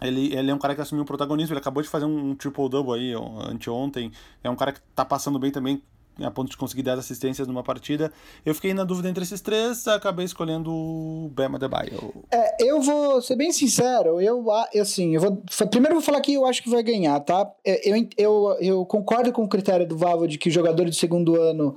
Ele, 0.00 0.34
ele 0.34 0.50
é 0.50 0.54
um 0.54 0.58
cara 0.58 0.74
que 0.74 0.80
assumiu 0.80 1.02
o 1.02 1.06
protagonismo, 1.06 1.52
ele 1.52 1.60
acabou 1.60 1.82
de 1.82 1.88
fazer 1.90 2.06
um 2.06 2.34
triple-double 2.34 2.94
aí 2.94 3.12
anteontem. 3.50 4.10
É 4.42 4.48
um 4.48 4.56
cara 4.56 4.72
que 4.72 4.80
tá 4.94 5.04
passando 5.04 5.38
bem 5.38 5.50
também, 5.50 5.82
a 6.24 6.30
ponto 6.30 6.50
de 6.50 6.56
conseguir 6.56 6.82
10 6.82 6.98
assistências 6.98 7.46
numa 7.46 7.62
partida. 7.62 8.12
Eu 8.44 8.54
fiquei 8.54 8.74
na 8.74 8.84
dúvida 8.84 9.08
entre 9.08 9.22
esses 9.22 9.40
três, 9.40 9.86
acabei 9.86 10.24
escolhendo 10.24 10.72
o 10.72 11.30
Bema 11.34 11.58
Debaio. 11.58 12.12
É, 12.30 12.64
eu 12.64 12.80
vou 12.80 13.20
ser 13.22 13.36
bem 13.36 13.52
sincero, 13.52 14.20
eu, 14.20 14.44
assim, 14.80 15.14
eu 15.14 15.20
vou, 15.20 15.42
primeiro 15.70 15.92
eu 15.94 16.00
vou 16.00 16.02
falar 16.02 16.20
que 16.20 16.34
eu 16.34 16.46
acho 16.46 16.62
que 16.62 16.70
vai 16.70 16.82
ganhar, 16.82 17.18
tá? 17.20 17.50
É, 17.64 17.88
eu, 17.88 18.08
eu, 18.16 18.56
eu 18.60 18.86
concordo 18.86 19.32
com 19.32 19.44
o 19.44 19.48
critério 19.48 19.86
do 19.86 19.96
Vavo 19.96 20.26
de 20.26 20.38
que 20.38 20.48
o 20.48 20.52
jogador 20.52 20.84
de 20.84 20.96
segundo 20.96 21.40
ano 21.40 21.76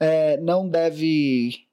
é, 0.00 0.36
não 0.38 0.68
deve 0.68 1.64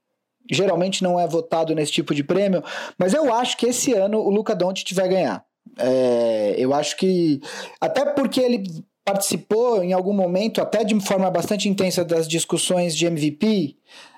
geralmente 0.50 1.04
não 1.04 1.20
é 1.20 1.26
votado 1.26 1.74
nesse 1.74 1.94
tipo 1.94 2.14
de 2.14 2.24
prêmio, 2.24 2.64
mas 2.98 3.14
eu 3.14 3.34
acho 3.34 3.56
que 3.58 3.68
esse 3.68 3.94
ano 3.94 4.20
o 4.20 4.30
Luca 4.30 4.54
Doncic 4.54 4.94
vai 4.94 5.08
ganhar. 5.08 5.46
É, 5.78 6.56
eu 6.58 6.74
acho 6.74 6.98
que 6.98 7.40
até 7.80 8.06
porque 8.06 8.42
ele 8.42 8.64
participou 9.04 9.84
em 9.84 9.94
algum 9.94 10.14
momento, 10.14 10.62
até 10.62 10.84
de 10.84 11.00
forma 11.00 11.30
bastante 11.30 11.68
intensa, 11.68 12.06
das 12.06 12.28
discussões 12.28 12.96
de 12.96 13.06
MVP, 13.06 13.76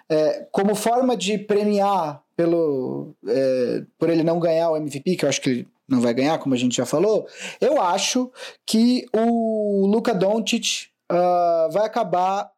é, 0.09 0.47
como 0.51 0.75
forma 0.75 1.15
de 1.15 1.37
premiar 1.37 2.21
pelo 2.35 3.15
é, 3.27 3.83
por 3.97 4.09
ele 4.09 4.23
não 4.23 4.39
ganhar 4.39 4.71
o 4.71 4.77
MVP, 4.77 5.15
que 5.15 5.25
eu 5.25 5.29
acho 5.29 5.41
que 5.41 5.49
ele 5.49 5.67
não 5.87 6.01
vai 6.01 6.13
ganhar, 6.13 6.37
como 6.39 6.55
a 6.55 6.57
gente 6.57 6.75
já 6.75 6.85
falou, 6.85 7.27
eu 7.59 7.81
acho 7.81 8.31
que 8.65 9.05
o 9.13 9.85
Luka 9.87 10.13
Doncic 10.13 10.87
uh, 11.11 11.71
vai 11.71 11.85
acabar 11.85 12.49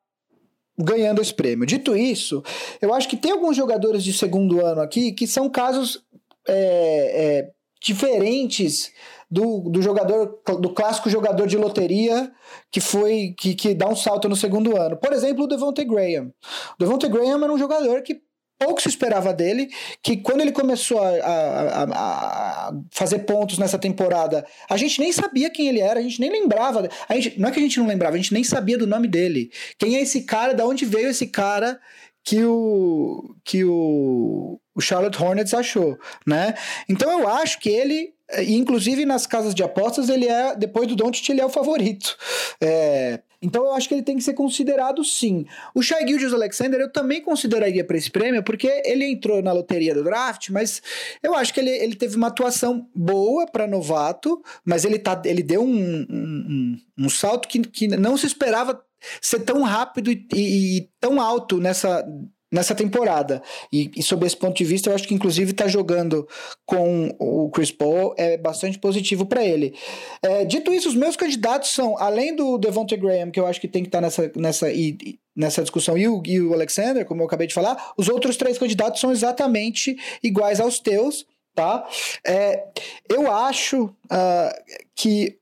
ganhando 0.78 1.22
esse 1.22 1.34
prêmio. 1.34 1.66
Dito 1.66 1.96
isso, 1.96 2.44
eu 2.82 2.94
acho 2.94 3.08
que 3.08 3.18
tem 3.18 3.32
alguns 3.32 3.56
jogadores 3.56 4.04
de 4.04 4.14
segundo 4.14 4.64
ano 4.64 4.82
aqui 4.82 5.12
que 5.12 5.26
são 5.26 5.50
casos 5.50 6.04
é, 6.48 6.54
é, 6.56 7.52
diferentes 7.82 8.92
do, 9.36 9.70
do 9.70 9.82
jogador, 9.82 10.40
do 10.62 10.70
clássico 10.70 11.10
jogador 11.10 11.46
de 11.46 11.58
loteria 11.58 12.32
que 12.72 12.80
foi 12.80 13.36
que, 13.38 13.54
que 13.54 13.74
dá 13.74 13.86
um 13.86 13.96
salto 13.96 14.30
no 14.30 14.36
segundo 14.36 14.78
ano. 14.78 14.96
Por 14.96 15.12
exemplo, 15.12 15.44
o 15.44 15.48
Devontae 15.48 15.84
Graham. 15.84 16.32
O 16.74 16.80
Devontae 16.80 17.10
Graham 17.10 17.44
era 17.44 17.52
um 17.52 17.58
jogador 17.58 18.02
que 18.02 18.22
pouco 18.58 18.82
se 18.82 18.88
esperava 18.88 19.34
dele, 19.34 19.68
que 20.02 20.16
quando 20.16 20.40
ele 20.40 20.54
começou 20.54 21.02
a, 21.02 21.10
a, 21.10 21.84
a, 21.84 22.74
fazer 22.90 23.20
pontos 23.20 23.58
nessa 23.58 23.78
temporada, 23.78 24.46
a 24.70 24.78
gente 24.78 25.02
nem 25.02 25.12
sabia 25.12 25.50
quem 25.50 25.68
ele 25.68 25.82
era, 25.82 26.00
a 26.00 26.04
gente 26.04 26.22
nem 26.22 26.32
lembrava. 26.32 26.88
A 27.10 27.16
gente, 27.16 27.38
não 27.38 27.50
é 27.50 27.52
que 27.52 27.60
a 27.60 27.62
gente 27.62 27.78
não 27.78 27.88
lembrava, 27.88 28.16
a 28.16 28.18
gente 28.18 28.34
nem 28.34 28.44
sabia 28.46 28.78
do 28.78 28.88
nome 28.88 29.10
dele. 29.10 29.52
Quem 29.78 29.98
é 29.98 30.02
esse 30.02 30.22
cara? 30.22 30.54
Da 30.54 30.66
onde 30.66 30.86
veio 30.86 31.10
esse 31.10 31.28
cara 31.28 31.78
que 32.26 32.44
o 32.44 33.36
que 33.44 33.64
o, 33.64 34.60
o 34.74 34.82
Charlotte 34.82 35.22
Hornets 35.22 35.54
achou, 35.54 35.98
né? 36.26 36.56
Então 36.90 37.20
eu 37.20 37.28
acho 37.28 37.60
que 37.60 37.70
ele 37.70 38.14
inclusive 38.48 39.06
nas 39.06 39.28
casas 39.28 39.54
de 39.54 39.62
apostas 39.62 40.10
ele 40.10 40.28
é 40.28 40.56
depois 40.56 40.88
do 40.88 40.96
Doncic 40.96 41.30
ele 41.30 41.42
é 41.42 41.46
o 41.46 41.50
favorito. 41.50 42.18
É, 42.60 43.20
então 43.40 43.64
eu 43.64 43.74
acho 43.74 43.88
que 43.88 43.94
ele 43.94 44.02
tem 44.02 44.18
que 44.18 44.24
ser 44.24 44.34
considerado 44.34 45.04
sim. 45.04 45.46
O 45.76 45.84
Shai 45.84 46.08
Gilgeous 46.08 46.34
Alexander 46.34 46.82
eu 46.82 46.92
também 46.92 47.22
consideraria 47.22 47.84
para 47.84 47.96
esse 47.96 48.10
prêmio, 48.10 48.42
porque 48.42 48.82
ele 48.84 49.06
entrou 49.06 49.44
na 49.44 49.52
loteria 49.52 49.94
do 49.94 50.04
draft, 50.04 50.50
mas 50.50 50.82
eu 51.22 51.36
acho 51.36 51.54
que 51.54 51.60
ele, 51.60 51.70
ele 51.70 51.96
teve 51.96 52.16
uma 52.16 52.28
atuação 52.28 52.90
boa 52.96 53.46
para 53.46 53.68
novato, 53.68 54.42
mas 54.66 54.84
ele, 54.84 54.98
tá, 54.98 55.22
ele 55.24 55.44
deu 55.44 55.62
um, 55.62 56.08
um, 56.10 56.82
um, 56.98 57.10
salto 57.10 57.48
que, 57.48 57.60
que 57.60 57.88
não 57.88 58.18
se 58.18 58.26
esperava 58.26 58.84
ser 59.22 59.40
tão 59.40 59.62
rápido 59.64 60.12
e, 60.12 60.28
e, 60.34 60.78
e 60.78 60.90
tão 61.00 61.22
alto 61.22 61.58
nessa 61.58 62.06
nessa 62.52 62.74
temporada. 62.74 63.42
E, 63.72 63.92
e 63.98 64.02
sob 64.02 64.26
esse 64.26 64.38
ponto 64.38 64.56
de 64.56 64.64
vista, 64.64 64.90
eu 64.90 64.96
acho 64.96 65.08
que 65.08 65.14
inclusive 65.14 65.52
tá 65.52 65.68
jogando 65.68 66.28
com 66.66 67.10
o 67.20 67.50
Chris 67.50 67.72
Paul 67.72 68.16
é 68.18 68.38
bastante 68.38 68.80
positivo 68.80 69.26
para 69.26 69.44
ele. 69.44 69.76
É, 70.22 70.46
dito 70.46 70.74
isso, 70.74 70.88
os 70.88 70.96
meus 70.96 71.18
candidatos 71.18 71.72
são, 71.72 71.98
além 71.98 72.34
do 72.34 72.58
Devontae 72.58 72.98
Graham, 72.98 73.30
que 73.30 73.40
eu 73.40 73.46
acho 73.46 73.60
que 73.60 73.68
tem 73.68 73.84
que 73.84 73.90
estar 73.90 73.98
tá 73.98 74.02
nessa, 74.04 74.32
nessa, 74.38 74.72
e, 74.72 75.20
nessa 75.36 75.62
discussão, 75.62 75.98
e 75.98 76.08
o, 76.08 76.24
e 76.26 76.40
o 76.40 76.54
Alexander, 76.54 77.06
como 77.06 77.22
eu 77.22 77.26
acabei 77.26 77.48
de 77.48 77.54
falar, 77.54 77.92
os 77.98 78.08
outros 78.08 78.38
três 78.38 78.58
candidatos 78.58 79.02
são 79.02 79.12
exatamente 79.12 79.98
iguais 80.24 80.62
aos 80.62 80.80
teus, 80.80 81.26
tá? 81.54 81.86
É, 82.26 82.64
eu 83.10 83.30
acho 83.32 83.86
uh, 83.86 84.76
que 84.96 85.38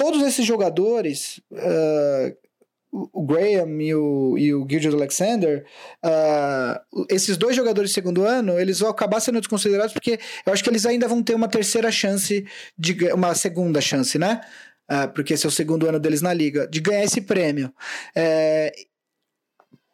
todos 0.00 0.22
esses 0.22 0.46
jogadores 0.46 1.42
uh, 1.52 2.34
o 2.90 3.22
Graham 3.22 3.82
e 3.82 3.94
o, 3.94 4.38
e 4.38 4.54
o 4.54 4.66
Gilgit 4.66 4.94
Alexander, 4.94 5.66
uh, 6.02 7.04
esses 7.10 7.36
dois 7.36 7.54
jogadores 7.54 7.90
de 7.90 7.94
segundo 7.94 8.24
ano, 8.24 8.58
eles 8.58 8.78
vão 8.80 8.88
acabar 8.88 9.20
sendo 9.20 9.38
desconsiderados 9.38 9.92
porque 9.92 10.18
eu 10.46 10.52
acho 10.54 10.64
que 10.64 10.70
eles 10.70 10.86
ainda 10.86 11.06
vão 11.06 11.22
ter 11.22 11.34
uma 11.34 11.48
terceira 11.48 11.92
chance, 11.92 12.46
de 12.78 13.12
uma 13.12 13.34
segunda 13.34 13.78
chance, 13.82 14.18
né? 14.18 14.40
Uh, 14.90 15.12
porque 15.12 15.34
esse 15.34 15.44
é 15.44 15.48
o 15.50 15.52
segundo 15.52 15.86
ano 15.86 16.00
deles 16.00 16.22
na 16.22 16.32
liga, 16.32 16.66
de 16.66 16.80
ganhar 16.80 17.04
esse 17.04 17.20
prêmio. 17.20 17.70
É, 18.16 18.72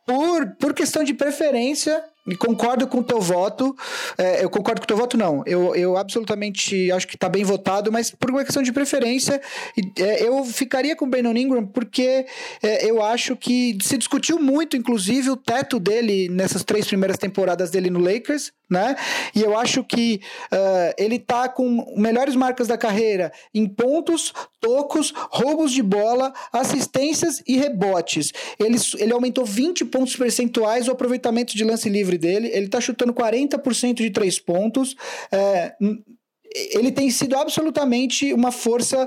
por, 0.07 0.47
por 0.55 0.73
questão 0.73 1.03
de 1.03 1.15
preferência, 1.15 2.01
concordo 2.35 2.87
com 2.89 2.99
o 2.99 3.05
teu 3.05 3.21
voto. 3.21 3.77
É, 4.19 4.43
eu 4.43 4.51
concordo 4.51 4.81
com 4.81 4.85
o 4.85 4.89
teu 4.89 4.97
voto, 4.97 5.17
não. 5.17 5.43
Eu, 5.47 5.75
eu 5.77 5.97
absolutamente 5.97 6.91
acho 6.91 7.07
que 7.07 7.15
está 7.15 7.29
bem 7.29 7.45
votado, 7.45 7.93
mas 7.93 8.11
por 8.11 8.31
uma 8.31 8.45
questão 8.45 8.63
de 8.63 8.73
preferência, 8.73 9.41
é, 9.99 10.27
eu 10.27 10.45
ficaria 10.45 10.97
com 10.97 11.05
o 11.05 11.09
Brandon 11.09 11.37
Ingram 11.37 11.67
porque 11.67 12.27
é, 12.63 12.91
eu 12.91 13.03
acho 13.03 13.37
que 13.37 13.79
se 13.83 13.97
discutiu 13.97 14.41
muito, 14.41 14.77
inclusive, 14.77 15.31
o 15.31 15.37
teto 15.37 15.79
dele 15.79 16.29
nessas 16.29 16.65
três 16.65 16.87
primeiras 16.87 17.19
temporadas 17.19 17.71
dele 17.71 17.91
no 17.91 18.01
Lakers 18.01 18.53
né? 18.69 18.97
E 19.35 19.43
eu 19.43 19.57
acho 19.57 19.85
que 19.85 20.21
uh, 20.53 20.95
ele 20.99 21.19
tá 21.19 21.49
com 21.49 21.95
melhores 21.97 22.35
marcas 22.35 22.67
da 22.67 22.77
carreira 22.77 23.33
em 23.55 23.67
pontos, 23.67 24.33
tocos, 24.61 25.13
roubos 25.31 25.73
de 25.73 25.83
bola, 25.83 26.33
assistências 26.53 27.43
e 27.47 27.57
rebotes. 27.57 28.33
Ele, 28.59 28.77
ele 28.99 29.13
aumentou 29.13 29.45
20 29.45 29.85
pontos 29.87 30.17
percentuais 30.17 30.89
o 30.89 30.93
aproveitamento 30.93 31.57
de 31.57 31.65
lance 31.65 31.89
livre 31.89 32.19
dele. 32.19 32.51
Ele 32.53 32.69
tá 32.69 32.81
chutando 32.81 33.15
40% 33.15 33.95
de 33.95 34.11
três 34.11 34.39
pontos. 34.39 34.97
É, 35.31 35.75
ele 36.73 36.91
tem 36.91 37.11
sido 37.11 37.37
absolutamente 37.37 38.33
uma 38.33 38.51
força 38.51 39.07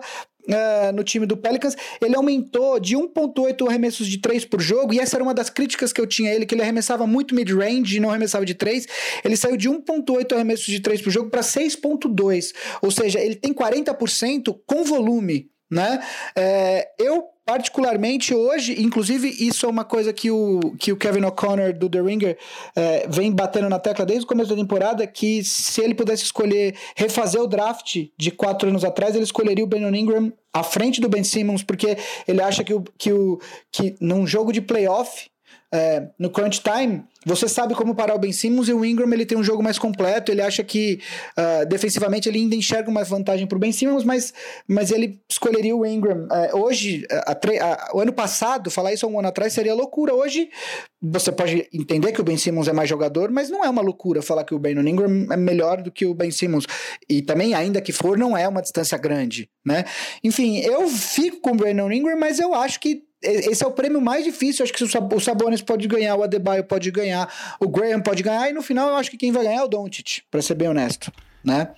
uh, 0.49 0.91
no 0.93 1.03
time 1.03 1.25
do 1.25 1.37
Pelicans, 1.37 1.75
ele 2.01 2.15
aumentou 2.15 2.79
de 2.79 2.95
1.8 2.95 3.67
arremessos 3.67 4.07
de 4.07 4.17
3 4.17 4.45
por 4.45 4.59
jogo, 4.59 4.93
e 4.93 4.99
essa 4.99 5.17
era 5.17 5.23
uma 5.23 5.33
das 5.33 5.49
críticas 5.49 5.93
que 5.93 6.01
eu 6.01 6.07
tinha 6.07 6.31
a 6.31 6.35
ele, 6.35 6.45
que 6.45 6.55
ele 6.55 6.61
arremessava 6.61 7.05
muito 7.07 7.35
mid-range 7.35 7.97
e 7.97 7.99
não 7.99 8.09
arremessava 8.09 8.45
de 8.45 8.53
3. 8.53 8.87
Ele 9.23 9.37
saiu 9.37 9.55
de 9.55 9.69
1.8 9.69 10.33
arremessos 10.33 10.65
de 10.65 10.79
3 10.79 11.01
por 11.01 11.11
jogo 11.11 11.29
para 11.29 11.41
6.2, 11.41 12.53
ou 12.81 12.91
seja, 12.91 13.19
ele 13.19 13.35
tem 13.35 13.53
40% 13.53 14.59
com 14.65 14.83
volume, 14.83 15.49
né? 15.69 15.99
É, 16.35 16.89
eu 16.97 17.29
particularmente 17.45 18.31
hoje, 18.33 18.79
inclusive 18.79 19.27
isso 19.27 19.65
é 19.65 19.69
uma 19.69 19.83
coisa 19.83 20.13
que 20.13 20.29
o, 20.29 20.59
que 20.77 20.91
o 20.91 20.97
Kevin 20.97 21.25
O'Connor 21.25 21.73
do 21.73 21.89
The 21.89 21.99
Ringer 21.99 22.37
é, 22.75 23.07
vem 23.07 23.31
batendo 23.31 23.67
na 23.67 23.79
tecla 23.79 24.05
desde 24.05 24.23
o 24.23 24.27
começo 24.27 24.51
da 24.51 24.55
temporada, 24.55 25.07
que 25.07 25.43
se 25.43 25.81
ele 25.81 25.95
pudesse 25.95 26.23
escolher 26.23 26.75
refazer 26.95 27.41
o 27.41 27.47
draft 27.47 28.05
de 28.15 28.29
quatro 28.29 28.69
anos 28.69 28.85
atrás, 28.85 29.15
ele 29.15 29.23
escolheria 29.23 29.63
o 29.63 29.67
Brandon 29.67 29.95
Ingram 29.95 30.33
à 30.53 30.61
frente 30.61 31.01
do 31.01 31.09
Ben 31.09 31.23
Simmons, 31.23 31.63
porque 31.63 31.97
ele 32.27 32.39
acha 32.39 32.63
que, 32.63 32.73
o, 32.73 32.83
que, 32.95 33.11
o, 33.11 33.39
que 33.71 33.95
num 33.99 34.27
jogo 34.27 34.53
de 34.53 34.61
playoff 34.61 35.27
é, 35.71 36.07
no 36.17 36.29
crunch 36.29 36.61
time, 36.61 37.03
você 37.25 37.47
sabe 37.47 37.75
como 37.75 37.93
parar 37.93 38.15
o 38.15 38.19
Ben 38.19 38.31
Simmons 38.31 38.69
e 38.69 38.73
o 38.73 38.83
Ingram 38.83 39.11
ele 39.11 39.25
tem 39.25 39.37
um 39.37 39.43
jogo 39.43 39.61
mais 39.61 39.77
completo. 39.77 40.31
Ele 40.31 40.41
acha 40.41 40.63
que 40.63 40.99
uh, 41.37 41.65
defensivamente 41.67 42.29
ele 42.29 42.39
ainda 42.39 42.55
enxerga 42.55 42.89
uma 42.89 43.03
vantagem 43.03 43.45
para 43.45 43.57
o 43.57 43.59
Ben 43.59 43.71
Simmons, 43.71 44.03
mas, 44.03 44.33
mas 44.67 44.89
ele 44.89 45.19
escolheria 45.29 45.75
o 45.75 45.85
Ingram. 45.85 46.27
Uh, 46.31 46.57
hoje, 46.57 47.05
a, 47.11 47.33
a, 47.33 47.91
o 47.93 47.99
ano 47.99 48.13
passado, 48.13 48.71
falar 48.71 48.93
isso 48.93 49.05
há 49.05 49.09
um 49.09 49.19
ano 49.19 49.27
atrás 49.27 49.51
seria 49.51 49.75
loucura. 49.75 50.13
Hoje, 50.13 50.49
você 51.01 51.31
pode 51.31 51.67
entender 51.73 52.13
que 52.13 52.21
o 52.21 52.23
Ben 52.23 52.37
Simmons 52.37 52.67
é 52.67 52.73
mais 52.73 52.89
jogador, 52.89 53.29
mas 53.29 53.49
não 53.49 53.63
é 53.63 53.69
uma 53.69 53.81
loucura 53.81 54.21
falar 54.21 54.45
que 54.45 54.55
o 54.55 54.59
Ben 54.59 54.77
Ingram 54.79 55.27
é 55.29 55.37
melhor 55.37 55.81
do 55.81 55.91
que 55.91 56.05
o 56.05 56.13
Ben 56.13 56.31
Simmons. 56.31 56.65
E 57.09 57.21
também, 57.21 57.53
ainda 57.53 57.81
que 57.81 57.91
for, 57.91 58.17
não 58.17 58.37
é 58.37 58.47
uma 58.47 58.61
distância 58.61 58.97
grande, 58.97 59.49
né? 59.65 59.83
Enfim, 60.23 60.59
eu 60.59 60.87
fico 60.87 61.41
com 61.41 61.51
o 61.51 61.55
Brandon 61.55 61.91
Ingram, 61.91 62.17
mas 62.17 62.39
eu 62.39 62.53
acho 62.53 62.79
que 62.79 63.08
esse 63.21 63.63
é 63.63 63.67
o 63.67 63.71
prêmio 63.71 63.99
mais 64.01 64.23
difícil. 64.23 64.63
Acho 64.63 64.73
que 64.73 64.83
o 64.83 65.19
Sabonis 65.19 65.61
pode 65.61 65.87
ganhar, 65.87 66.15
o 66.15 66.23
Adebayo 66.23 66.63
pode 66.63 66.89
ganhar, 66.91 67.31
o 67.59 67.67
Graham 67.67 68.01
pode 68.01 68.23
ganhar, 68.23 68.49
e 68.49 68.53
no 68.53 68.61
final 68.61 68.89
eu 68.89 68.95
acho 68.95 69.11
que 69.11 69.17
quem 69.17 69.31
vai 69.31 69.43
ganhar 69.43 69.61
é 69.61 69.63
o 69.63 69.67
Doncic, 69.67 70.21
para 70.31 70.41
ser 70.41 70.55
bem 70.55 70.69
honesto, 70.69 71.11
né? 71.43 71.71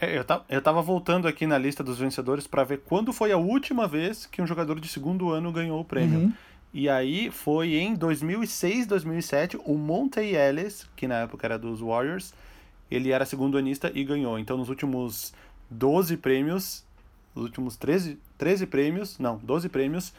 É, 0.00 0.18
eu, 0.18 0.24
eu 0.48 0.62
tava 0.62 0.80
voltando 0.80 1.28
aqui 1.28 1.46
na 1.46 1.58
lista 1.58 1.84
dos 1.84 1.98
vencedores 1.98 2.46
para 2.46 2.64
ver 2.64 2.80
quando 2.86 3.12
foi 3.12 3.32
a 3.32 3.36
última 3.36 3.86
vez 3.86 4.26
que 4.26 4.40
um 4.40 4.46
jogador 4.46 4.80
de 4.80 4.88
segundo 4.88 5.30
ano 5.30 5.52
ganhou 5.52 5.80
o 5.80 5.84
prêmio. 5.84 6.20
Uhum. 6.20 6.32
E 6.72 6.88
aí 6.88 7.30
foi 7.30 7.74
em 7.74 7.94
2006, 7.94 8.86
2007, 8.86 9.58
o 9.64 9.74
Monte 9.74 10.20
Ellis, 10.20 10.88
que 10.96 11.06
na 11.06 11.16
época 11.16 11.46
era 11.46 11.58
dos 11.58 11.80
Warriors, 11.80 12.32
ele 12.90 13.10
era 13.10 13.26
segundo 13.26 13.58
anista 13.58 13.90
e 13.94 14.04
ganhou. 14.04 14.38
Então 14.38 14.56
nos 14.56 14.68
últimos 14.68 15.34
12 15.68 16.16
prêmios, 16.16 16.84
nos 17.34 17.44
últimos 17.44 17.76
13, 17.76 18.18
13 18.38 18.66
prêmios, 18.66 19.18
não, 19.18 19.36
12 19.38 19.68
prêmios, 19.68 20.14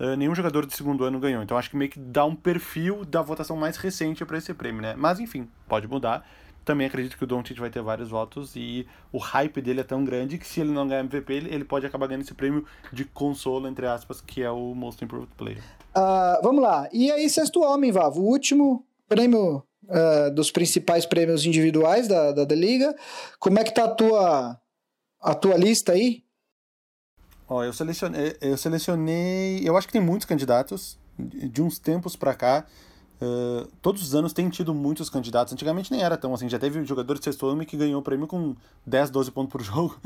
uh, 0.00 0.16
nenhum 0.16 0.34
jogador 0.34 0.66
de 0.66 0.74
segundo 0.74 1.04
ano 1.04 1.18
ganhou. 1.18 1.42
Então 1.42 1.56
acho 1.56 1.70
que 1.70 1.76
meio 1.76 1.90
que 1.90 1.98
dá 1.98 2.24
um 2.24 2.34
perfil 2.34 3.04
da 3.04 3.22
votação 3.22 3.56
mais 3.56 3.76
recente 3.76 4.24
para 4.24 4.38
esse 4.38 4.52
prêmio, 4.54 4.82
né? 4.82 4.94
Mas 4.96 5.20
enfim, 5.20 5.48
pode 5.68 5.86
mudar. 5.86 6.26
também 6.64 6.86
acredito 6.86 7.16
que 7.16 7.24
o 7.24 7.26
Doncic 7.26 7.58
vai 7.58 7.70
ter 7.70 7.82
vários 7.82 8.10
votos 8.10 8.54
e 8.54 8.86
o 9.10 9.18
hype 9.18 9.62
dele 9.62 9.80
é 9.80 9.84
tão 9.84 10.04
grande 10.04 10.36
que 10.36 10.46
se 10.46 10.60
ele 10.60 10.70
não 10.70 10.86
ganhar 10.86 11.00
MVP, 11.00 11.32
ele, 11.32 11.54
ele 11.54 11.64
pode 11.64 11.86
acabar 11.86 12.06
ganhando 12.06 12.22
esse 12.22 12.34
prêmio 12.34 12.64
de 12.92 13.04
consolo, 13.04 13.66
entre 13.66 13.86
aspas, 13.86 14.20
que 14.20 14.42
é 14.42 14.50
o 14.50 14.74
Most 14.74 15.02
Improved 15.02 15.30
Player. 15.36 15.62
Uh, 15.96 16.42
vamos 16.42 16.62
lá. 16.62 16.88
E 16.92 17.10
aí, 17.10 17.28
sexto 17.30 17.60
homem, 17.62 17.90
Vavo. 17.90 18.20
O 18.20 18.26
último 18.26 18.84
prêmio 19.08 19.64
uh, 19.88 20.30
dos 20.34 20.50
principais 20.50 21.06
prêmios 21.06 21.44
individuais 21.44 22.06
da, 22.06 22.32
da, 22.32 22.44
da, 22.44 22.54
Liga. 22.54 22.94
Como 23.38 23.58
é 23.58 23.64
que 23.64 23.72
tá 23.72 23.84
a 23.84 23.94
tua, 23.94 24.60
a 25.20 25.34
tua 25.34 25.56
lista 25.56 25.92
aí? 25.92 26.22
Ó, 27.48 27.64
eu 27.64 27.72
selecionei, 27.72 28.36
eu 28.40 28.56
selecionei. 28.56 29.60
Eu 29.64 29.76
acho 29.76 29.86
que 29.86 29.92
tem 29.92 30.02
muitos 30.02 30.26
candidatos. 30.26 30.98
De 31.18 31.60
uns 31.60 31.80
tempos 31.80 32.14
para 32.14 32.32
cá, 32.32 32.64
Uh, 33.20 33.66
todos 33.82 34.00
os 34.00 34.14
anos 34.14 34.32
tem 34.32 34.48
tido 34.48 34.72
muitos 34.72 35.10
candidatos. 35.10 35.52
Antigamente 35.52 35.90
nem 35.90 36.02
era 36.02 36.16
tão 36.16 36.32
assim. 36.34 36.48
Já 36.48 36.58
teve 36.58 36.84
jogador 36.84 37.18
de 37.18 37.24
sexto 37.24 37.46
ano 37.46 37.64
que 37.66 37.76
ganhou 37.76 38.00
o 38.00 38.02
prêmio 38.02 38.26
com 38.26 38.54
10, 38.86 39.10
12 39.10 39.30
pontos 39.32 39.50
por 39.50 39.62
jogo. 39.62 39.98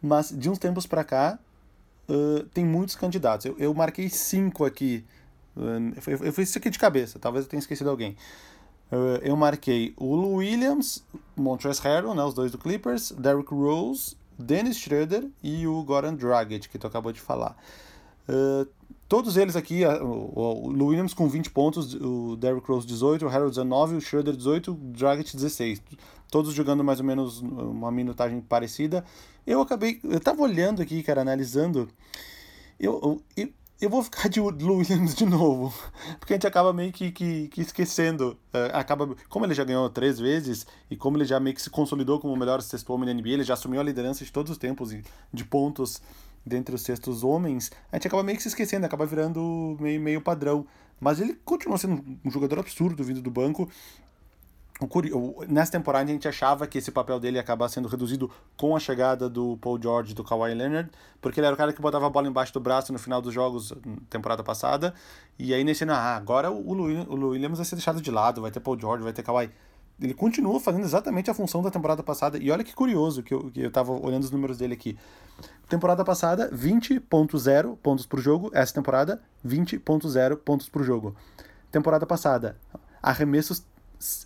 Mas 0.00 0.30
de 0.30 0.48
uns 0.48 0.58
tempos 0.58 0.86
para 0.86 1.02
cá, 1.02 1.38
uh, 2.08 2.44
tem 2.54 2.64
muitos 2.64 2.94
candidatos. 2.94 3.46
Eu, 3.46 3.56
eu 3.58 3.74
marquei 3.74 4.08
cinco 4.08 4.64
aqui. 4.64 5.04
Uh, 5.56 5.92
eu, 6.06 6.26
eu, 6.26 6.32
fiz 6.32 6.50
isso 6.50 6.58
aqui 6.58 6.70
de 6.70 6.78
cabeça, 6.78 7.18
talvez 7.18 7.44
eu 7.44 7.50
tenha 7.50 7.58
esquecido 7.58 7.90
alguém. 7.90 8.16
eu 9.22 9.36
marquei 9.36 9.92
o 9.96 10.36
Williams, 10.36 11.04
Montrezl 11.36 11.82
Harrell, 11.82 12.14
né, 12.14 12.22
os 12.22 12.32
dois 12.32 12.52
do 12.52 12.58
Clippers, 12.58 13.10
Derrick 13.12 13.52
Rose, 13.52 14.16
Dennis 14.38 14.78
Schroeder 14.78 15.28
e 15.42 15.66
o 15.66 15.82
Goran 15.82 16.14
Dragic, 16.14 16.68
que 16.68 16.78
tu 16.78 16.86
acabou 16.86 17.12
de 17.12 17.20
falar. 17.20 17.56
Uh, 18.28 18.66
todos 19.08 19.36
eles 19.36 19.56
aqui, 19.56 19.84
o, 19.84 20.66
o 20.66 20.86
Williams 20.86 21.14
com 21.14 21.28
20 21.28 21.50
pontos, 21.50 21.94
o 21.94 22.36
Derrick 22.36 22.66
Rose 22.66 22.86
18, 22.86 23.24
o 23.24 23.28
Harold 23.28 23.50
19, 23.50 23.96
o 23.96 24.00
Schroeder 24.00 24.36
18, 24.36 24.72
o 24.72 24.74
Dragic 24.74 25.34
16. 25.34 25.82
Todos 26.30 26.54
jogando 26.54 26.82
mais 26.82 26.98
ou 26.98 27.04
menos 27.04 27.40
uma 27.40 27.90
minutagem 27.90 28.40
parecida. 28.40 29.04
Eu 29.46 29.60
acabei. 29.60 30.00
Eu 30.02 30.18
tava 30.18 30.42
olhando 30.42 30.80
aqui, 30.80 31.02
cara, 31.02 31.20
analisando. 31.20 31.88
Eu, 32.80 33.22
eu, 33.36 33.48
eu 33.84 33.90
vou 33.90 34.02
ficar 34.02 34.28
de 34.28 34.40
Williams 34.40 35.14
de 35.14 35.26
novo. 35.26 35.74
Porque 36.18 36.32
a 36.32 36.36
gente 36.36 36.46
acaba 36.46 36.72
meio 36.72 36.92
que, 36.92 37.10
que, 37.10 37.48
que 37.48 37.60
esquecendo. 37.60 38.38
Uh, 38.54 38.74
acaba, 38.74 39.14
como 39.28 39.44
ele 39.44 39.54
já 39.54 39.64
ganhou 39.64 39.90
três 39.90 40.18
vezes, 40.18 40.66
e 40.90 40.96
como 40.96 41.16
ele 41.16 41.24
já 41.24 41.40
meio 41.40 41.54
que 41.54 41.62
se 41.62 41.68
consolidou 41.70 42.20
como 42.20 42.32
o 42.32 42.36
melhor 42.36 42.62
sexto 42.62 42.92
homem 42.92 43.06
da 43.06 43.14
NBA, 43.14 43.30
ele 43.30 43.44
já 43.44 43.54
assumiu 43.54 43.80
a 43.80 43.84
liderança 43.84 44.24
de 44.24 44.32
todos 44.32 44.52
os 44.52 44.58
tempos 44.58 44.94
de 45.32 45.44
pontos 45.44 46.00
dentre 46.44 46.74
os 46.74 46.82
sextos 46.82 47.22
homens, 47.22 47.70
a 47.90 47.96
gente 47.96 48.08
acaba 48.08 48.22
meio 48.22 48.36
que 48.36 48.42
se 48.42 48.48
esquecendo, 48.48 48.84
acaba 48.84 49.06
virando 49.06 49.76
meio, 49.80 50.00
meio 50.00 50.20
padrão. 50.20 50.66
Mas 51.00 51.20
ele 51.20 51.34
continua 51.44 51.78
sendo 51.78 52.02
um 52.24 52.30
jogador 52.30 52.60
absurdo 52.60 53.02
vindo 53.02 53.20
do 53.20 53.30
banco. 53.30 53.68
Nessa 55.48 55.72
temporada 55.72 56.04
a 56.04 56.12
gente 56.12 56.26
achava 56.26 56.66
que 56.66 56.78
esse 56.78 56.90
papel 56.90 57.20
dele 57.20 57.36
ia 57.36 57.40
acabar 57.40 57.68
sendo 57.68 57.88
reduzido 57.88 58.30
com 58.56 58.74
a 58.76 58.80
chegada 58.80 59.28
do 59.28 59.56
Paul 59.58 59.80
George 59.80 60.12
e 60.12 60.14
do 60.14 60.24
Kawhi 60.24 60.54
Leonard, 60.54 60.90
porque 61.20 61.40
ele 61.40 61.46
era 61.46 61.54
o 61.54 61.56
cara 61.56 61.72
que 61.72 61.80
botava 61.80 62.06
a 62.06 62.10
bola 62.10 62.28
embaixo 62.28 62.52
do 62.52 62.60
braço 62.60 62.92
no 62.92 62.98
final 62.98 63.20
dos 63.20 63.32
jogos 63.32 63.72
temporada 64.08 64.42
passada. 64.42 64.94
E 65.38 65.52
aí 65.52 65.64
nesse 65.64 65.84
ano, 65.84 65.92
ah, 65.92 66.16
agora 66.16 66.50
o 66.50 66.70
Williams 67.30 67.58
vai 67.58 67.64
ser 67.64 67.76
deixado 67.76 68.00
de 68.00 68.10
lado, 68.10 68.40
vai 68.40 68.50
ter 68.50 68.60
Paul 68.60 68.78
George, 68.78 69.02
vai 69.02 69.12
ter 69.12 69.22
Kawhi 69.22 69.50
ele 70.00 70.14
continua 70.14 70.58
fazendo 70.58 70.84
exatamente 70.84 71.30
a 71.30 71.34
função 71.34 71.62
da 71.62 71.70
temporada 71.70 72.02
passada. 72.02 72.38
E 72.38 72.50
olha 72.50 72.64
que 72.64 72.74
curioso 72.74 73.22
que 73.22 73.32
eu, 73.32 73.50
que 73.50 73.60
eu 73.60 73.70
tava 73.70 73.92
olhando 73.92 74.24
os 74.24 74.30
números 74.30 74.58
dele 74.58 74.74
aqui. 74.74 74.98
Temporada 75.68 76.04
passada, 76.04 76.50
20.0 76.50 77.76
pontos 77.76 78.04
por 78.04 78.20
jogo. 78.20 78.50
Essa 78.52 78.74
temporada, 78.74 79.22
20.0 79.46 80.36
pontos 80.38 80.68
por 80.68 80.82
jogo. 80.82 81.14
Temporada 81.70 82.04
passada, 82.04 82.56
arremessos 83.02 83.64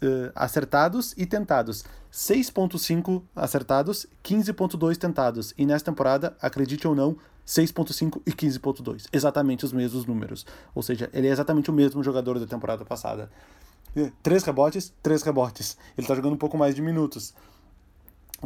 uh, 0.03 0.33
acertados 0.35 1.14
e 1.16 1.27
tentados. 1.27 1.85
6.5 2.12 3.22
acertados, 3.35 4.07
15.2 4.24 4.97
tentados. 4.97 5.53
E 5.59 5.66
nessa 5.66 5.85
temporada, 5.85 6.37
acredite 6.41 6.89
ou 6.89 6.95
não, 6.95 7.16
6.5 7.47 8.22
e 8.27 8.33
15.2. 8.33 9.07
Exatamente 9.12 9.64
os 9.64 9.72
mesmos 9.72 10.07
números. 10.07 10.47
Ou 10.74 10.83
seja, 10.83 11.09
ele 11.12 11.29
é 11.29 11.31
exatamente 11.31 11.70
o 11.70 11.72
mesmo 11.72 12.03
jogador 12.03 12.39
da 12.39 12.47
temporada 12.47 12.85
passada. 12.85 13.31
Três 14.22 14.43
rebotes, 14.43 14.93
três 15.03 15.22
rebotes. 15.22 15.77
Ele 15.97 16.07
tá 16.07 16.14
jogando 16.14 16.35
um 16.35 16.39
pouco 16.39 16.59
mais 16.59 16.74
de 16.74 16.83
minutos. 16.83 17.33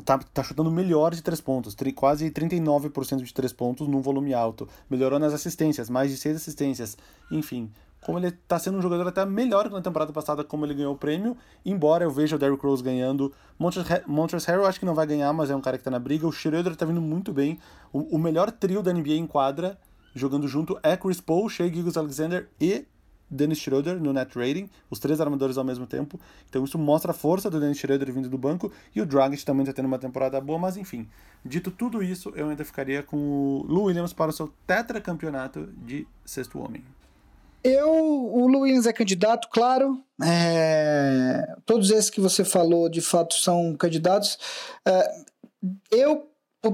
Tá, 0.05 0.19
tá 0.19 0.43
chutando 0.43 0.71
melhor 0.71 1.13
de 1.13 1.21
três 1.21 1.41
pontos, 1.41 1.77
quase 1.97 2.31
39% 2.31 3.23
de 3.23 3.35
três 3.35 3.53
pontos 3.53 3.89
num 3.89 4.01
volume 4.01 4.33
alto. 4.33 4.69
Melhorou 4.89 5.19
nas 5.19 5.33
assistências, 5.33 5.91
mais 5.91 6.11
de 6.11 6.17
seis 6.17 6.37
assistências. 6.37 6.97
Enfim, 7.33 7.71
como 8.01 8.19
ele 8.19 8.31
tá 8.31 8.59
sendo 8.59 8.79
um 8.79 8.83
jogador 8.83 9.07
até 9.07 9.25
melhor 9.27 9.69
que 9.69 9.75
na 9.75 9.83
temporada 9.83 10.13
passada, 10.13 10.43
como 10.43 10.65
ele 10.65 10.75
ganhou 10.75 10.95
o 10.95 10.99
prêmio. 10.99 11.37
Embora 11.65 12.05
eu 12.05 12.11
veja 12.11 12.37
o 12.37 12.39
Derrick 12.39 12.65
Rose 12.65 12.83
ganhando. 12.83 13.33
Montrezl 13.59 14.47
Harrell 14.47 14.67
acho 14.67 14.81
que 14.81 14.87
não 14.87 14.95
vai 14.95 15.07
ganhar, 15.07 15.33
mas 15.33 15.51
é 15.51 15.57
um 15.57 15.61
cara 15.61 15.77
que 15.77 15.85
tá 15.85 15.91
na 15.91 15.99
briga. 15.99 16.27
O 16.27 16.33
Schroeder 16.33 16.75
tá 16.75 16.87
vindo 16.87 17.01
muito 17.01 17.33
bem. 17.33 17.59
O, 17.93 18.17
o 18.17 18.19
melhor 18.19 18.51
trio 18.51 18.83
da 18.83 18.93
NBA 18.93 19.15
em 19.15 19.27
quadra, 19.27 19.79
jogando 20.15 20.49
junto, 20.49 20.79
é 20.83 20.97
Chris 20.97 21.21
Paul, 21.21 21.49
Shea 21.49 21.69
Gilgis 21.69 21.97
Alexander 21.97 22.49
e 22.59 22.87
Dennis 23.31 23.59
Schroeder 23.59 24.01
no 24.01 24.13
net 24.13 24.37
rating, 24.37 24.69
os 24.91 24.99
três 24.99 25.21
armadores 25.21 25.57
ao 25.57 25.65
mesmo 25.65 25.87
tempo. 25.87 26.19
Então 26.49 26.65
isso 26.65 26.79
mostra 26.79 27.13
a 27.13 27.15
força 27.15 27.49
do 27.49 27.61
Dennis 27.61 27.79
Schroeder 27.79 28.13
vindo 28.13 28.29
do 28.29 28.37
banco 28.37 28.73
e 28.95 29.01
o 29.01 29.07
Dragic 29.07 29.45
também 29.45 29.63
está 29.63 29.73
tendo 29.73 29.87
uma 29.87 29.99
temporada 29.99 30.41
boa, 30.41 30.59
mas 30.59 30.77
enfim. 30.77 31.09
Dito 31.45 31.71
tudo 31.71 32.03
isso, 32.03 32.33
eu 32.35 32.49
ainda 32.49 32.65
ficaria 32.65 33.03
com 33.03 33.17
o 33.17 33.65
Lou 33.69 33.85
Williams 33.85 34.13
para 34.13 34.31
o 34.31 34.33
seu 34.33 34.53
tetracampeonato 34.67 35.69
de 35.77 36.07
sexto 36.25 36.59
homem. 36.59 36.83
Eu, 37.63 37.91
o 37.91 38.45
Williams 38.45 38.87
é 38.87 38.93
candidato, 38.93 39.49
claro. 39.51 40.03
É, 40.23 41.55
todos 41.67 41.91
esses 41.91 42.11
que 42.11 42.21
você 42.21 42.45
falou, 42.45 42.89
de 42.89 43.01
fato, 43.01 43.35
são 43.35 43.77
candidatos. 43.77 44.39
É, 44.87 45.11
eu 45.91 46.31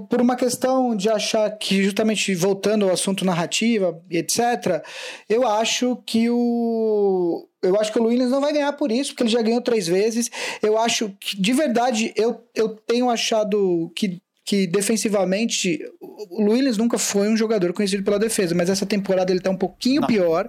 por 0.09 0.20
uma 0.20 0.34
questão 0.34 0.97
de 0.97 1.09
achar 1.09 1.49
que, 1.51 1.82
justamente 1.84 2.34
voltando 2.34 2.84
ao 2.84 2.93
assunto 2.93 3.24
narrativa, 3.24 4.01
etc., 4.11 4.84
eu 5.28 5.47
acho 5.47 5.97
que 6.05 6.28
o. 6.28 7.49
Eu 7.62 7.80
acho 7.80 7.93
que 7.93 7.99
o 7.99 8.05
Williams 8.05 8.30
não 8.30 8.41
vai 8.41 8.53
ganhar 8.53 8.72
por 8.72 8.91
isso, 8.91 9.11
porque 9.11 9.24
ele 9.24 9.30
já 9.30 9.43
ganhou 9.43 9.61
três 9.61 9.87
vezes. 9.87 10.30
Eu 10.62 10.76
acho 10.78 11.11
que, 11.20 11.41
de 11.41 11.53
verdade, 11.53 12.12
eu, 12.16 12.41
eu 12.55 12.68
tenho 12.68 13.09
achado 13.09 13.91
que, 13.95 14.20
que 14.47 14.65
defensivamente, 14.65 15.81
o 16.01 16.45
Williams 16.45 16.79
nunca 16.79 16.97
foi 16.97 17.29
um 17.29 17.37
jogador 17.37 17.73
conhecido 17.73 18.05
pela 18.05 18.17
defesa, 18.17 18.55
mas 18.55 18.71
essa 18.71 18.87
temporada 18.87 19.33
ele 19.33 19.41
tá 19.41 19.51
um 19.51 19.57
pouquinho 19.57 20.03
não, 20.03 20.07
pior. 20.07 20.49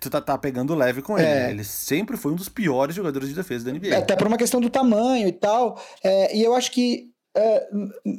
Tu 0.00 0.08
tá, 0.08 0.18
tá 0.18 0.38
pegando 0.38 0.74
leve 0.74 1.02
com 1.02 1.18
ele. 1.18 1.28
É. 1.28 1.50
Ele 1.50 1.62
sempre 1.62 2.16
foi 2.16 2.32
um 2.32 2.36
dos 2.36 2.48
piores 2.48 2.96
jogadores 2.96 3.28
de 3.28 3.34
defesa 3.34 3.66
da 3.66 3.72
NBA. 3.72 3.98
Até 3.98 4.16
por 4.16 4.26
uma 4.26 4.38
questão 4.38 4.62
do 4.62 4.70
tamanho 4.70 5.28
e 5.28 5.32
tal. 5.32 5.78
É, 6.02 6.34
e 6.34 6.42
eu 6.42 6.54
acho 6.54 6.72
que 6.72 7.10
é, 7.36 7.68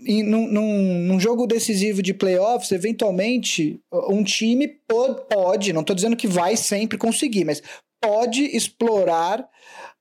em, 0.05 0.21
num, 0.21 0.47
num, 0.47 1.19
jogo 1.19 1.47
decisivo 1.47 2.03
de 2.03 2.13
playoffs, 2.13 2.71
eventualmente, 2.71 3.81
um 4.09 4.23
time 4.23 4.67
pode, 4.87 5.27
pode 5.27 5.73
não 5.73 5.81
estou 5.81 5.95
dizendo 5.95 6.15
que 6.15 6.27
vai 6.27 6.55
sempre 6.55 6.99
conseguir, 6.99 7.45
mas 7.45 7.63
pode 7.99 8.43
explorar 8.55 9.47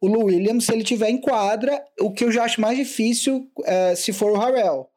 o 0.03 0.07
Lou 0.07 0.27
Williams 0.27 0.66
se 0.66 0.72
ele 0.75 0.85
tiver 0.85 1.09
em 1.09 1.18
quadra, 1.18 1.83
o 1.99 2.12
que 2.12 2.25
eu 2.25 2.31
já 2.31 2.45
acho 2.45 2.61
mais 2.61 2.77
difícil 2.77 3.49
é, 3.64 3.95
se 3.95 4.12
for 4.12 4.31
o 4.33 4.39
Harrell. 4.39 4.91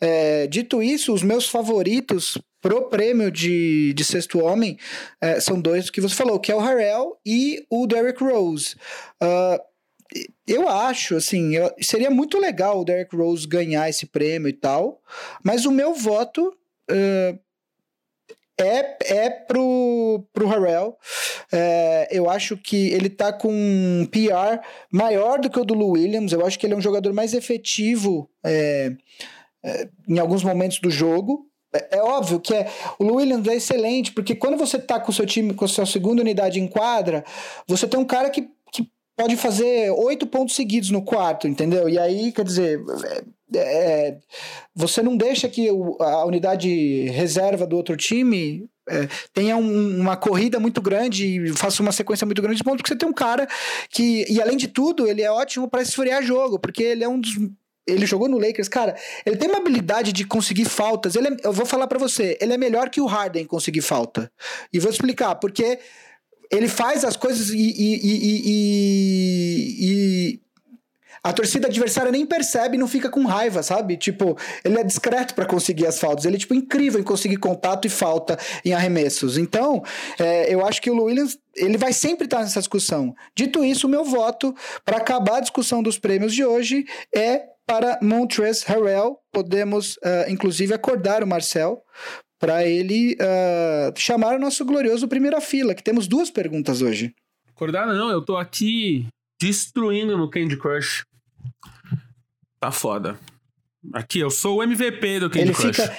É, 0.00 0.46
dito 0.46 0.82
isso, 0.82 1.12
os 1.12 1.22
meus 1.22 1.48
favoritos 1.48 2.38
pro 2.60 2.88
prêmio 2.88 3.30
de, 3.30 3.92
de 3.94 4.04
sexto 4.04 4.38
homem 4.38 4.78
é, 5.20 5.40
são 5.40 5.60
dois 5.60 5.90
que 5.90 6.00
você 6.00 6.14
falou, 6.14 6.38
que 6.38 6.52
é 6.52 6.54
o 6.54 6.60
Harrell 6.60 7.16
e 7.24 7.64
o 7.70 7.86
Derrick 7.86 8.22
Rose. 8.22 8.76
Uh, 9.22 9.60
eu 10.46 10.68
acho, 10.68 11.16
assim, 11.16 11.54
eu, 11.54 11.72
seria 11.80 12.10
muito 12.10 12.38
legal 12.38 12.80
o 12.80 12.84
Derrick 12.84 13.14
Rose 13.14 13.46
ganhar 13.46 13.88
esse 13.88 14.06
prêmio 14.06 14.48
e 14.48 14.52
tal, 14.52 15.00
mas 15.42 15.64
o 15.64 15.70
meu 15.70 15.94
voto 15.94 16.52
uh, 16.90 17.38
é, 18.60 18.96
é 19.24 19.30
pro, 19.30 20.24
pro 20.32 20.46
Harrell. 20.46 20.96
É, 21.50 22.08
eu 22.10 22.28
acho 22.28 22.56
que 22.56 22.90
ele 22.90 23.08
tá 23.08 23.32
com 23.32 23.50
um 23.50 24.06
PR 24.06 24.62
maior 24.92 25.40
do 25.40 25.48
que 25.48 25.58
o 25.58 25.64
do 25.64 25.74
Lou 25.74 25.92
Williams. 25.92 26.32
Eu 26.32 26.44
acho 26.44 26.58
que 26.58 26.66
ele 26.66 26.74
é 26.74 26.76
um 26.76 26.82
jogador 26.82 27.12
mais 27.12 27.32
efetivo 27.32 28.28
é, 28.44 28.92
em 30.08 30.18
alguns 30.18 30.42
momentos 30.42 30.78
do 30.80 30.90
jogo. 30.90 31.46
É, 31.72 31.98
é 31.98 32.02
óbvio 32.02 32.40
que 32.40 32.54
é, 32.54 32.68
o 32.98 33.14
Williams 33.14 33.46
é 33.46 33.54
excelente, 33.54 34.12
porque 34.12 34.34
quando 34.34 34.56
você 34.56 34.78
tá 34.78 34.98
com 34.98 35.10
o 35.10 35.14
seu 35.14 35.26
time, 35.26 35.54
com 35.54 35.64
a 35.64 35.68
sua 35.68 35.86
segunda 35.86 36.22
unidade 36.22 36.60
em 36.60 36.66
quadra, 36.66 37.24
você 37.66 37.86
tem 37.86 37.98
um 37.98 38.04
cara 38.04 38.30
que 38.30 38.50
pode 39.20 39.36
fazer 39.36 39.90
oito 39.90 40.26
pontos 40.26 40.56
seguidos 40.56 40.90
no 40.90 41.02
quarto, 41.02 41.46
entendeu? 41.46 41.88
E 41.88 41.98
aí, 41.98 42.32
quer 42.32 42.44
dizer, 42.44 42.80
é, 43.04 43.58
é, 43.58 44.18
você 44.74 45.02
não 45.02 45.14
deixa 45.14 45.46
que 45.48 45.70
o, 45.70 45.96
a 46.00 46.24
unidade 46.24 47.04
reserva 47.10 47.66
do 47.66 47.76
outro 47.76 47.96
time 47.98 48.66
é, 48.88 49.08
tenha 49.34 49.58
um, 49.58 50.00
uma 50.00 50.16
corrida 50.16 50.58
muito 50.58 50.80
grande 50.80 51.52
faça 51.52 51.82
uma 51.82 51.92
sequência 51.92 52.24
muito 52.24 52.40
grande 52.40 52.56
de 52.56 52.64
pontos, 52.64 52.78
porque 52.78 52.94
você 52.94 52.98
tem 52.98 53.08
um 53.08 53.12
cara 53.12 53.46
que, 53.90 54.24
e 54.26 54.40
além 54.40 54.56
de 54.56 54.68
tudo, 54.68 55.06
ele 55.06 55.20
é 55.20 55.30
ótimo 55.30 55.68
para 55.68 55.82
esfriar 55.82 56.22
jogo, 56.22 56.58
porque 56.58 56.82
ele 56.82 57.04
é 57.04 57.08
um 57.08 57.20
dos 57.20 57.36
ele 57.86 58.06
jogou 58.06 58.28
no 58.28 58.38
Lakers, 58.38 58.68
cara, 58.68 58.96
ele 59.24 59.36
tem 59.36 59.48
uma 59.48 59.58
habilidade 59.58 60.12
de 60.12 60.24
conseguir 60.24 60.66
faltas. 60.66 61.16
Ele 61.16 61.28
é, 61.28 61.36
eu 61.44 61.52
vou 61.52 61.66
falar 61.66 61.86
para 61.86 61.98
você, 61.98 62.36
ele 62.40 62.52
é 62.52 62.58
melhor 62.58 62.88
que 62.90 63.00
o 63.00 63.06
Harden 63.06 63.44
conseguir 63.44 63.82
falta. 63.82 64.30
E 64.72 64.78
vou 64.78 64.90
explicar, 64.90 65.34
porque 65.36 65.78
ele 66.50 66.68
faz 66.68 67.04
as 67.04 67.16
coisas 67.16 67.50
e, 67.50 67.58
e, 67.58 68.00
e, 68.02 69.80
e 69.80 70.40
a 71.22 71.32
torcida 71.32 71.68
adversária 71.68 72.10
nem 72.10 72.24
percebe 72.24 72.78
não 72.78 72.88
fica 72.88 73.10
com 73.10 73.24
raiva, 73.24 73.62
sabe? 73.62 73.96
Tipo, 73.96 74.36
ele 74.64 74.78
é 74.78 74.84
discreto 74.84 75.34
para 75.34 75.44
conseguir 75.44 75.86
as 75.86 75.98
faltas. 75.98 76.24
Ele 76.24 76.36
é, 76.36 76.38
tipo, 76.38 76.54
incrível 76.54 76.98
em 76.98 77.04
conseguir 77.04 77.36
contato 77.36 77.86
e 77.86 77.90
falta 77.90 78.38
em 78.64 78.72
arremessos. 78.72 79.36
Então, 79.36 79.82
é, 80.18 80.52
eu 80.52 80.64
acho 80.64 80.80
que 80.80 80.90
o 80.90 81.04
Williams 81.04 81.38
ele 81.54 81.76
vai 81.76 81.92
sempre 81.92 82.24
estar 82.24 82.40
nessa 82.40 82.60
discussão. 82.60 83.14
Dito 83.36 83.62
isso, 83.62 83.86
o 83.86 83.90
meu 83.90 84.04
voto 84.04 84.54
para 84.84 84.96
acabar 84.96 85.38
a 85.38 85.40
discussão 85.40 85.82
dos 85.82 85.98
prêmios 85.98 86.34
de 86.34 86.44
hoje 86.44 86.86
é 87.14 87.42
para 87.70 88.00
Montrezl 88.02 88.64
Harrell. 88.66 89.18
Podemos, 89.32 89.96
uh, 89.98 90.28
inclusive, 90.28 90.74
acordar 90.74 91.22
o 91.22 91.26
Marcel 91.26 91.80
para 92.36 92.66
ele 92.66 93.14
uh, 93.14 93.96
chamar 93.96 94.34
o 94.34 94.40
nosso 94.40 94.64
glorioso 94.64 95.06
primeira 95.06 95.40
fila, 95.40 95.72
que 95.72 95.82
temos 95.82 96.08
duas 96.08 96.30
perguntas 96.30 96.82
hoje. 96.82 97.14
Acordar 97.48 97.86
não, 97.86 98.10
eu 98.10 98.24
tô 98.24 98.36
aqui 98.36 99.06
destruindo 99.40 100.18
no 100.18 100.28
Candy 100.28 100.56
Crush. 100.56 101.04
Tá 102.58 102.72
foda. 102.72 103.16
Aqui, 103.94 104.18
eu 104.18 104.30
sou 104.30 104.58
o 104.58 104.62
MVP 104.64 105.20
do 105.20 105.30
Candy 105.30 105.44
ele 105.44 105.54
Crush. 105.54 105.76
Fica, 105.76 105.98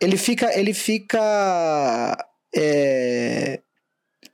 ele 0.00 0.16
fica. 0.16 0.58
Ele 0.58 0.74
fica. 0.74 2.28
É, 2.52 3.60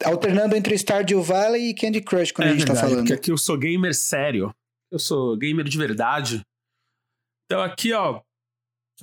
alternando 0.03 0.57
entre 0.57 0.75
Stardew 0.79 1.23
Valley 1.23 1.69
e 1.69 1.75
Candy 1.75 2.01
Crush 2.01 2.33
quando 2.33 2.49
é 2.49 2.51
a 2.51 2.53
gente 2.55 2.65
verdade, 2.65 2.81
tá 2.81 2.87
falando. 2.87 3.01
Porque 3.01 3.13
aqui 3.13 3.31
eu 3.31 3.37
sou 3.37 3.59
gamer 3.59 3.95
sério. 3.95 4.55
Eu 4.91 4.99
sou 4.99 5.37
gamer 5.37 5.65
de 5.65 5.79
verdade. 5.79 6.43
Então 7.45 7.63
aqui, 7.63 7.93
ó. 7.93 8.21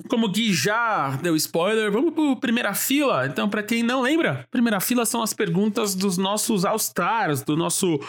Como 0.10 0.26
o 0.26 0.30
Gui 0.30 0.52
já 0.52 1.16
deu 1.18 1.36
spoiler, 1.36 1.92
vamos 1.92 2.14
pro 2.14 2.36
primeira 2.40 2.74
fila. 2.74 3.28
Então, 3.28 3.48
para 3.48 3.62
quem 3.62 3.84
não 3.84 4.02
lembra, 4.02 4.48
primeira 4.50 4.80
fila 4.80 5.06
são 5.06 5.22
as 5.22 5.34
perguntas 5.34 5.94
dos 5.94 6.18
nossos 6.18 6.66
All-Stars, 6.66 7.44
do 7.44 7.56
nosso 7.56 8.00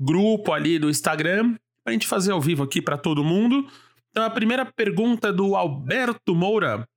grupo 0.00 0.52
ali 0.52 0.80
do 0.80 0.90
Instagram, 0.90 1.56
pra 1.84 1.92
gente 1.92 2.08
fazer 2.08 2.32
ao 2.32 2.40
vivo 2.40 2.64
aqui 2.64 2.82
para 2.82 2.98
todo 2.98 3.22
mundo. 3.22 3.70
Então, 4.10 4.24
a 4.24 4.30
primeira 4.30 4.64
pergunta 4.64 5.32
do 5.32 5.54
Alberto 5.54 6.34
Moura. 6.34 6.88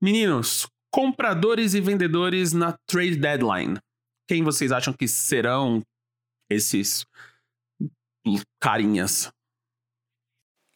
Meninos, 0.00 0.68
compradores 0.92 1.74
e 1.74 1.80
vendedores 1.80 2.52
na 2.52 2.78
trade 2.86 3.16
deadline. 3.16 3.78
Quem 4.28 4.44
vocês 4.44 4.70
acham 4.70 4.92
que 4.92 5.08
serão 5.08 5.82
esses 6.48 7.04
carinhas? 8.60 9.32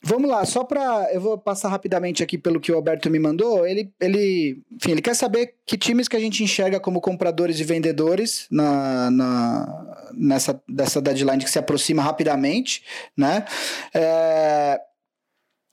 Vamos 0.04 0.28
lá, 0.28 0.44
só 0.44 0.64
para 0.64 1.08
eu 1.12 1.20
vou 1.20 1.38
passar 1.38 1.68
rapidamente 1.68 2.24
aqui 2.24 2.36
pelo 2.36 2.60
que 2.60 2.72
o 2.72 2.74
Alberto 2.74 3.08
me 3.08 3.20
mandou. 3.20 3.64
Ele, 3.64 3.92
ele, 4.00 4.60
enfim, 4.72 4.92
ele 4.92 5.02
quer 5.02 5.14
saber 5.14 5.54
que 5.64 5.78
times 5.78 6.08
que 6.08 6.16
a 6.16 6.20
gente 6.20 6.42
enxerga 6.42 6.80
como 6.80 7.00
compradores 7.00 7.60
e 7.60 7.64
vendedores 7.64 8.46
na, 8.50 9.10
na 9.12 10.10
nessa 10.12 10.60
dessa 10.68 11.00
deadline 11.00 11.44
que 11.44 11.50
se 11.50 11.58
aproxima 11.58 12.02
rapidamente, 12.02 12.82
né? 13.16 13.44
É, 13.94 14.80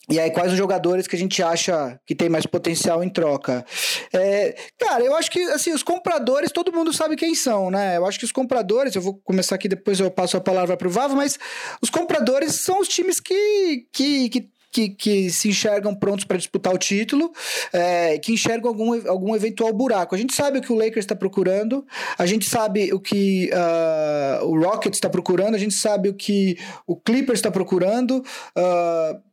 e 0.10 0.20
aí, 0.20 0.32
quais 0.32 0.52
os 0.52 0.58
jogadores 0.58 1.08
que 1.08 1.16
a 1.16 1.20
gente 1.20 1.42
acha 1.44 2.00
que 2.06 2.16
tem 2.16 2.30
mais 2.30 2.46
potencial 2.46 3.04
em 3.04 3.10
troca? 3.10 3.66
É, 4.12 4.56
cara, 4.78 5.04
eu 5.04 5.16
acho 5.16 5.30
que, 5.30 5.40
assim, 5.52 5.72
os 5.72 5.84
compradores, 5.84 6.52
todo 6.52 6.74
mundo 6.74 6.92
sabe 6.92 7.16
quem 7.16 7.36
são, 7.36 7.70
né? 7.70 7.98
Eu 7.98 8.06
acho 8.06 8.18
que 8.18 8.26
os 8.26 8.32
compradores, 8.32 8.96
eu 8.96 9.02
vou 9.02 9.20
começar 9.24 9.56
aqui, 9.56 9.68
depois 9.68 10.00
eu 10.00 10.10
passo 10.10 10.38
a 10.38 10.42
palavra 10.42 10.76
pro 10.76 10.90
Vavo, 10.90 11.16
mas 11.16 11.38
os 11.82 11.90
compradores 11.90 12.56
são 12.56 12.80
os 12.80 12.88
times 12.88 13.20
que, 13.20 13.86
que, 13.92 14.30
que 14.30 14.50
que, 14.72 14.90
que, 14.90 15.32
se 15.32 15.50
enxergam 15.50 15.96
prontos 15.96 16.26
para 16.26 16.38
disputar 16.38 16.74
o 16.74 16.78
título, 16.78 17.32
é, 17.74 18.18
que 18.20 18.32
enxergam 18.32 18.70
algum, 18.70 19.10
algum 19.10 19.36
eventual 19.36 19.74
buraco. 19.74 20.14
A 20.14 20.18
gente 20.18 20.34
sabe 20.34 20.60
o 20.60 20.62
que 20.62 20.72
o 20.72 20.76
Lakers 20.76 21.06
está 21.06 21.16
procurando, 21.16 21.86
a 22.18 22.26
gente 22.26 22.48
sabe 22.48 22.94
o 22.94 23.00
que 23.00 23.50
uh, 23.52 24.46
o 24.46 24.60
Rockets 24.60 24.98
está 24.98 25.10
procurando, 25.10 25.56
a 25.56 25.58
gente 25.58 25.74
sabe 25.74 26.10
o 26.10 26.14
que 26.14 26.58
o 26.86 26.96
Clippers 26.96 27.40
está 27.40 27.52
procurando. 27.52 28.24
Uh, 28.56 29.29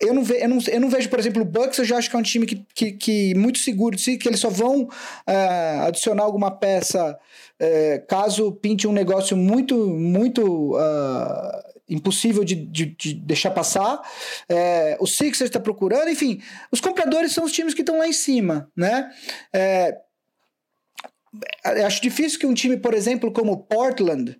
eu 0.00 0.14
não, 0.14 0.22
ve, 0.22 0.42
eu, 0.42 0.48
não, 0.48 0.58
eu 0.66 0.80
não 0.80 0.88
vejo, 0.88 1.08
por 1.08 1.18
exemplo, 1.18 1.42
o 1.42 1.44
Bucks, 1.44 1.78
eu 1.78 1.84
já 1.84 1.96
acho 1.96 2.10
que 2.10 2.16
é 2.16 2.18
um 2.18 2.22
time 2.22 2.46
que, 2.46 2.64
que, 2.74 2.92
que 2.92 3.34
muito 3.34 3.58
seguro 3.58 3.96
de 3.96 4.02
si, 4.02 4.16
que 4.16 4.28
eles 4.28 4.40
só 4.40 4.48
vão 4.48 4.82
uh, 4.84 5.86
adicionar 5.86 6.24
alguma 6.24 6.50
peça 6.50 7.18
uh, 7.60 8.06
caso 8.06 8.52
pinte 8.52 8.86
um 8.86 8.92
negócio 8.92 9.36
muito, 9.36 9.76
muito 9.88 10.76
uh, 10.76 11.74
impossível 11.88 12.44
de, 12.44 12.54
de, 12.54 12.86
de, 12.86 13.14
deixar 13.14 13.50
passar. 13.50 14.00
É, 14.48 14.96
o 15.00 15.06
Sixers 15.06 15.50
está 15.50 15.60
procurando, 15.60 16.08
enfim, 16.08 16.40
os 16.72 16.80
compradores 16.80 17.32
são 17.32 17.44
os 17.44 17.52
times 17.52 17.74
que 17.74 17.82
estão 17.82 17.98
lá 17.98 18.08
em 18.08 18.12
cima, 18.12 18.70
né? 18.76 19.10
É, 19.52 19.98
acho 21.84 22.00
difícil 22.00 22.38
que 22.38 22.46
um 22.46 22.54
time, 22.54 22.76
por 22.76 22.94
exemplo, 22.94 23.32
como 23.32 23.64
Portland, 23.64 24.38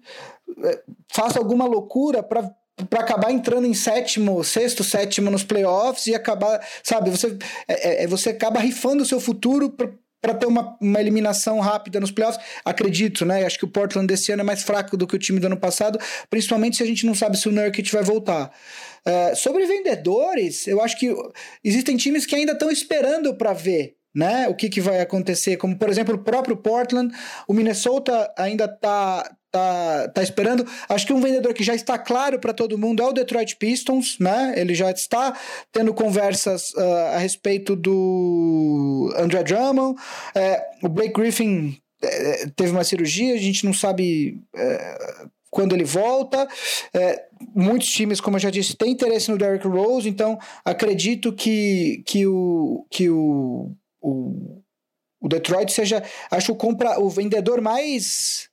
faça 1.13 1.39
alguma 1.39 1.67
loucura 1.67 2.23
para 2.23 2.51
para 2.91 3.01
acabar 3.01 3.31
entrando 3.31 3.67
em 3.67 3.75
sétimo, 3.75 4.43
sexto, 4.43 4.83
sétimo 4.83 5.31
nos 5.31 5.45
playoffs 5.45 6.07
e 6.07 6.15
acabar, 6.15 6.61
sabe, 6.83 7.11
você, 7.11 7.37
é, 7.69 8.03
é, 8.03 8.05
é 8.05 8.07
você 8.07 8.31
acaba 8.31 8.59
rifando 8.59 9.03
o 9.03 9.07
seu 9.07 9.21
futuro 9.21 9.71
para 10.21 10.35
ter 10.35 10.47
uma, 10.47 10.77
uma 10.81 11.01
eliminação 11.01 11.61
rápida 11.61 12.01
nos 12.01 12.11
playoffs. 12.11 12.43
Acredito, 12.65 13.25
né? 13.25 13.45
Acho 13.45 13.59
que 13.59 13.65
o 13.65 13.69
Portland 13.69 14.07
desse 14.07 14.33
ano 14.33 14.41
é 14.41 14.45
mais 14.45 14.63
fraco 14.63 14.97
do 14.97 15.07
que 15.07 15.15
o 15.15 15.19
time 15.19 15.39
do 15.39 15.47
ano 15.47 15.57
passado, 15.57 15.99
principalmente 16.29 16.77
se 16.77 16.83
a 16.83 16.87
gente 16.87 17.07
não 17.07 17.15
sabe 17.15 17.37
se 17.37 17.49
o 17.49 17.53
Nurkic 17.53 17.93
vai 17.93 18.03
voltar. 18.03 18.51
É, 19.05 19.35
sobre 19.35 19.67
vendedores, 19.67 20.67
eu 20.67 20.81
acho 20.81 20.99
que 20.99 21.15
existem 21.63 21.97
times 21.97 22.27
que 22.27 22.35
ainda 22.35 22.53
estão 22.53 22.71
esperando 22.71 23.37
para 23.37 23.53
ver 23.53 23.97
né? 24.15 24.47
O 24.49 24.55
que, 24.55 24.69
que 24.69 24.81
vai 24.81 25.01
acontecer? 25.01 25.57
Como, 25.57 25.77
por 25.77 25.89
exemplo, 25.89 26.15
o 26.15 26.23
próprio 26.23 26.57
Portland, 26.57 27.13
o 27.49 27.53
Minnesota 27.53 28.33
ainda 28.39 28.67
está 28.67 29.29
tá, 29.55 30.09
tá 30.09 30.21
esperando. 30.21 30.67
Acho 30.89 31.07
que 31.07 31.13
um 31.13 31.21
vendedor 31.21 31.55
que 31.55 31.63
já 31.63 31.77
está 31.77 31.97
claro 31.97 32.41
para 32.41 32.53
todo 32.53 32.77
mundo 32.77 33.01
é 33.01 33.07
o 33.07 33.13
Detroit 33.13 33.55
Pistons, 33.55 34.19
né? 34.19 34.53
Ele 34.57 34.75
já 34.75 34.91
está 34.91 35.39
tendo 35.71 35.95
conversas 35.95 36.73
uh, 36.73 37.15
a 37.15 37.19
respeito 37.19 37.77
do 37.77 39.15
André 39.17 39.45
Drummond. 39.45 39.97
É, 40.35 40.61
o 40.83 40.89
Blake 40.89 41.13
Griffin 41.13 41.79
é, 42.03 42.49
teve 42.57 42.73
uma 42.73 42.83
cirurgia, 42.83 43.35
a 43.35 43.39
gente 43.39 43.65
não 43.65 43.73
sabe 43.73 44.41
é, 44.57 45.27
quando 45.51 45.73
ele 45.73 45.85
volta. 45.85 46.49
Muitos 47.55 47.89
times, 47.89 48.21
como 48.21 48.37
eu 48.37 48.41
já 48.41 48.51
disse, 48.51 48.77
têm 48.77 48.91
interesse 48.91 49.31
no 49.31 49.39
Derrick 49.39 49.69
Rose, 49.69 50.09
então 50.09 50.37
acredito 50.65 51.33
que, 51.33 52.03
que, 52.05 52.27
o, 52.27 52.85
que 52.91 53.09
o 53.09 53.71
o, 54.05 54.63
o 55.21 55.29
Detroit 55.29 55.73
seja, 55.73 56.03
acho 56.31 56.53
o 56.53 56.57
compra, 56.57 57.01
o 57.01 57.09
vendedor 57.09 57.61
mais 57.63 58.51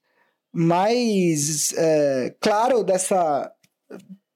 mais 0.54 1.74
é, 1.74 2.36
claro 2.40 2.84
dessa 2.84 3.52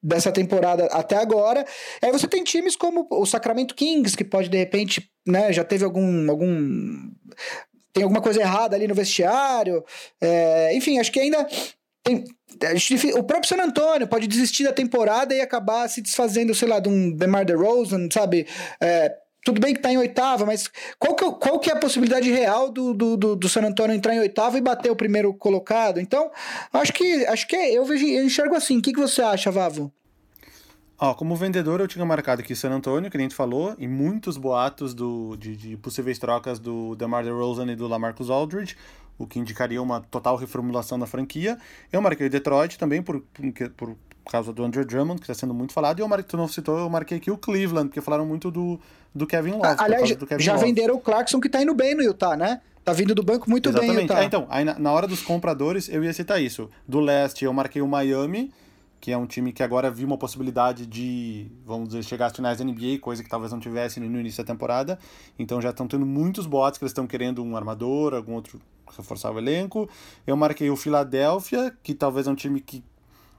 dessa 0.01 0.31
temporada 0.31 0.85
até 0.91 1.17
agora. 1.17 1.65
Aí 1.99 2.11
você 2.11 2.27
tem 2.27 2.43
times 2.43 2.75
como 2.75 3.07
o 3.09 3.25
Sacramento 3.25 3.73
Kings 3.73 4.15
que 4.15 4.23
pode 4.23 4.49
de 4.49 4.57
repente, 4.57 5.09
né, 5.27 5.51
já 5.51 5.63
teve 5.63 5.83
algum 5.83 6.29
algum 6.29 7.11
tem 7.91 8.03
alguma 8.03 8.21
coisa 8.21 8.41
errada 8.41 8.75
ali 8.75 8.87
no 8.87 8.93
vestiário. 8.93 9.83
É, 10.21 10.75
enfim, 10.75 10.99
acho 10.99 11.11
que 11.11 11.19
ainda 11.19 11.47
tem, 12.03 12.23
o 13.15 13.23
próprio 13.23 13.49
San 13.49 13.63
Antonio 13.63 14.07
pode 14.07 14.27
desistir 14.27 14.63
da 14.63 14.71
temporada 14.71 15.33
e 15.33 15.41
acabar 15.41 15.89
se 15.89 16.01
desfazendo, 16.01 16.53
sei 16.53 16.67
lá, 16.67 16.79
de 16.79 16.87
um 16.87 17.11
DeMar 17.11 17.45
DeRozan, 17.45 18.07
sabe? 18.11 18.45
É, 18.79 19.11
tudo 19.45 19.61
bem 19.61 19.73
que 19.73 19.79
está 19.79 19.93
em 19.93 19.97
oitava, 19.97 20.43
mas 20.43 20.69
qual 20.97 21.15
que, 21.15 21.23
é 21.23 21.31
qual 21.31 21.59
que 21.59 21.69
é 21.69 21.73
a 21.73 21.79
possibilidade 21.79 22.29
real 22.31 22.71
do, 22.71 22.95
do, 22.95 23.35
do, 23.35 23.47
San 23.47 23.61
Antonio 23.61 23.95
entrar 23.95 24.15
em 24.15 24.19
oitava 24.19 24.57
e 24.57 24.61
bater 24.61 24.91
o 24.91 24.95
primeiro 24.95 25.31
colocado? 25.35 25.99
Então, 25.99 26.31
acho 26.73 26.91
que 26.91 27.25
acho 27.27 27.47
que 27.47 27.55
é, 27.55 27.71
eu 27.71 27.85
vejo, 27.85 28.05
eu 28.07 28.25
enxergo 28.25 28.55
assim. 28.55 28.79
O 28.79 28.81
que, 28.81 28.91
que 28.91 28.99
você 28.99 29.21
acha, 29.21 29.51
Vavo? 29.51 29.93
Ó, 30.97 31.13
como 31.13 31.35
vendedor, 31.35 31.79
eu 31.79 31.87
tinha 31.87 32.03
marcado 32.05 32.41
aqui 32.41 32.55
San 32.55 32.71
Antonio, 32.71 33.11
que 33.11 33.17
a 33.17 33.19
gente 33.19 33.35
falou, 33.35 33.75
e 33.77 33.87
muitos 33.87 34.35
boatos 34.35 34.95
do, 34.95 35.35
de, 35.35 35.55
de 35.55 35.77
possíveis 35.77 36.17
trocas 36.17 36.57
do 36.57 36.95
DeMar 36.95 37.23
DeRozan 37.23 37.71
e 37.71 37.75
do 37.75 37.87
LaMarcus 37.87 38.31
Aldridge, 38.31 38.75
o 39.15 39.27
que 39.27 39.37
indicaria 39.37 39.81
uma 39.81 40.01
total 40.01 40.37
reformulação 40.37 40.97
da 40.97 41.05
franquia. 41.05 41.57
Eu 41.91 42.01
marquei 42.01 42.29
Detroit 42.29 42.79
também 42.79 43.03
por, 43.03 43.21
por, 43.21 43.69
por 43.77 43.97
causa 44.31 44.51
do 44.51 44.63
Andrew 44.63 44.85
Drummond, 44.85 45.19
que 45.19 45.31
está 45.31 45.33
sendo 45.33 45.53
muito 45.53 45.73
falado, 45.73 45.99
e 45.99 46.01
eu 46.01 46.07
marquei, 46.07 46.27
tu 46.27 46.37
não 46.37 46.47
citou, 46.47 46.77
eu 46.79 46.89
marquei 46.89 47.17
aqui 47.17 47.29
o 47.29 47.37
Cleveland, 47.37 47.89
porque 47.89 48.01
falaram 48.01 48.25
muito 48.25 48.49
do, 48.49 48.79
do 49.13 49.27
Kevin 49.27 49.51
Love. 49.51 49.75
Aliás, 49.77 50.11
Kevin 50.15 50.43
já 50.43 50.53
Love. 50.53 50.65
venderam 50.65 50.95
o 50.95 50.99
Clarkson, 50.99 51.39
que 51.39 51.47
está 51.47 51.61
indo 51.61 51.73
bem 51.73 51.95
no 51.95 52.03
Utah, 52.03 52.35
né? 52.35 52.61
Tá 52.83 52.93
vindo 52.93 53.15
do 53.15 53.23
banco 53.23 53.49
muito 53.49 53.69
Exatamente. 53.69 53.95
bem, 53.95 54.03
Utah. 54.05 54.21
É, 54.21 54.25
então, 54.25 54.45
aí 54.49 54.63
na, 54.63 54.77
na, 54.77 54.91
hora 54.91 55.07
dos 55.07 55.21
compradores, 55.21 55.89
eu 55.89 56.03
ia 56.03 56.13
citar 56.13 56.41
isso. 56.41 56.69
Do 56.87 56.99
leste, 56.99 57.43
eu 57.43 57.51
marquei 57.51 57.81
o 57.81 57.87
Miami, 57.87 58.51
que 59.01 59.11
é 59.11 59.17
um 59.17 59.25
time 59.25 59.51
que 59.51 59.63
agora 59.63 59.89
viu 59.89 60.05
uma 60.05 60.17
possibilidade 60.17 60.85
de, 60.85 61.47
vamos 61.65 61.89
dizer, 61.89 62.03
chegar 62.03 62.27
às 62.27 62.35
finais 62.35 62.59
da 62.59 62.63
NBA, 62.63 62.99
coisa 63.01 63.23
que 63.23 63.29
talvez 63.29 63.51
não 63.51 63.59
tivesse 63.59 63.99
no, 63.99 64.07
no 64.09 64.19
início 64.19 64.43
da 64.43 64.47
temporada. 64.47 64.99
Então 65.37 65.61
já 65.61 65.71
estão 65.71 65.87
tendo 65.87 66.05
muitos 66.05 66.45
boatos 66.45 66.77
que 66.77 66.83
eles 66.83 66.91
estão 66.91 67.07
querendo 67.07 67.43
um 67.43 67.55
armador, 67.55 68.13
algum 68.13 68.33
outro 68.33 68.61
reforçar 68.95 69.31
o 69.31 69.37
elenco. 69.37 69.89
Eu 70.25 70.37
marquei 70.37 70.69
o 70.69 70.75
Philadelphia, 70.75 71.75
que 71.83 71.93
talvez 71.93 72.27
é 72.27 72.31
um 72.31 72.35
time 72.35 72.59
que 72.59 72.83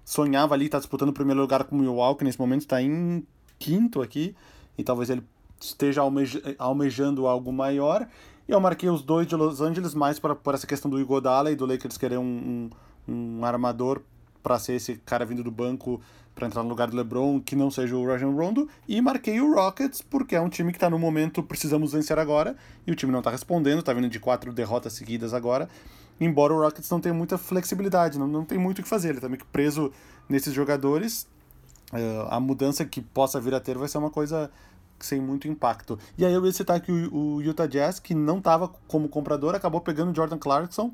sonhava 0.07 0.55
ali, 0.55 0.67
está 0.67 0.79
disputando 0.79 1.09
o 1.09 1.13
primeiro 1.13 1.41
lugar 1.41 1.65
com 1.65 1.75
o 1.75 1.79
Milwaukee, 1.81 2.25
nesse 2.25 2.39
momento 2.39 2.61
está 2.61 2.81
em 2.81 3.27
quinto 3.59 4.01
aqui, 4.01 4.37
e 4.79 4.85
talvez 4.85 5.11
ele 5.11 5.23
esteja 5.61 6.01
almeja, 6.01 6.41
almejando 6.59 7.27
algo 7.27 7.53
maior. 7.53 8.07
E 8.49 8.53
eu 8.53 8.61
marquei 8.61 8.89
os 8.89 9.03
dois 9.03 9.27
de 9.27 9.35
Los 9.35 9.61
Angeles 9.61 9.95
mais 9.95 10.21
para 10.21 10.37
por 10.37 10.55
essa 10.55 10.67
questão 10.67 10.89
do 10.89 11.01
Igodala 11.01 11.51
e 11.51 11.57
do 11.57 11.67
Lakers 11.67 11.99
querer 11.99 12.19
um, 12.19 12.71
um, 13.09 13.13
um 13.13 13.45
armador 13.45 14.01
para 14.45 14.61
ser 14.61 14.75
esse 14.75 14.95
cara 14.99 15.27
vindo 15.27 15.43
do 15.43 15.51
banco 15.51 16.01
para 16.37 16.47
entrar 16.47 16.63
no 16.63 16.69
lugar 16.69 16.89
do 16.89 16.97
LeBron, 16.97 17.41
que 17.41 17.57
não 17.57 17.69
seja 17.69 17.97
o 17.97 18.07
Rajon 18.07 18.31
Rondo, 18.33 18.69
e 18.87 19.01
marquei 19.01 19.41
o 19.41 19.55
Rockets 19.55 20.03
porque 20.03 20.37
é 20.37 20.41
um 20.41 20.51
time 20.51 20.73
que 20.73 20.79
tá 20.79 20.89
no 20.89 21.01
momento 21.01 21.43
precisamos 21.43 21.93
vencer 21.93 22.17
agora, 22.17 22.55
e 22.87 22.93
o 22.93 22.95
time 22.95 23.11
não 23.11 23.23
tá 23.23 23.31
respondendo, 23.31 23.83
tá 23.83 23.93
vindo 23.93 24.09
de 24.09 24.21
quatro 24.21 24.53
derrotas 24.53 24.93
seguidas 24.93 25.35
agora, 25.35 25.69
embora 26.21 26.53
o 26.53 26.61
Rockets 26.61 26.91
não 26.91 27.01
tenha 27.01 27.15
muita 27.15 27.39
flexibilidade, 27.39 28.19
não, 28.19 28.27
não 28.27 28.45
tem 28.45 28.59
muito 28.59 28.81
o 28.81 28.83
que 28.83 28.89
fazer, 28.89 29.11
ele 29.11 29.21
tá 29.21 29.29
meio 29.29 29.41
que 29.41 29.47
preso 29.47 29.93
nesses 30.29 30.53
jogadores, 30.53 31.27
uh, 31.93 32.27
a 32.29 32.41
mudança 32.41 32.85
que 32.85 33.01
possa 33.01 33.41
vir 33.41 33.55
a 33.55 33.61
ter 33.61 33.77
vai 33.77 33.89
ser 33.89 33.99
uma 33.99 34.11
coisa 34.11 34.51
sem 34.99 35.21
muito 35.21 35.47
impacto. 35.47 35.99
E 36.17 36.25
aí 36.25 36.33
eu 36.33 36.45
ia 36.45 36.53
citar 36.53 36.81
que 36.81 36.91
o, 36.91 37.15
o 37.15 37.43
Utah 37.43 37.67
Jazz, 37.67 37.99
que 37.99 38.15
não 38.15 38.39
estava 38.39 38.69
como 38.89 39.09
comprador, 39.09 39.55
acabou 39.55 39.81
pegando 39.81 40.11
o 40.11 40.15
Jordan 40.15 40.39
Clarkson 40.39 40.93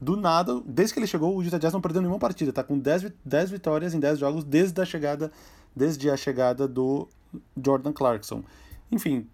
do 0.00 0.16
nada. 0.16 0.60
Desde 0.64 0.94
que 0.94 1.00
ele 1.00 1.06
chegou, 1.06 1.36
o 1.36 1.42
Utah 1.42 1.58
Jazz 1.58 1.72
não 1.72 1.80
perdeu 1.80 2.00
nenhuma 2.00 2.18
partida. 2.18 2.52
Tá 2.52 2.64
com 2.64 2.78
10, 2.78 3.12
10 3.24 3.50
vitórias 3.50 3.92
em 3.92 4.00
10 4.00 4.18
jogos 4.18 4.44
desde 4.44 4.80
a 4.80 4.84
chegada, 4.84 5.30
desde 5.74 6.10
a 6.10 6.16
chegada 6.16 6.66
do 6.66 7.08
Jordan 7.62 7.92
Clarkson. 7.92 8.42
Enfim, 8.90 9.26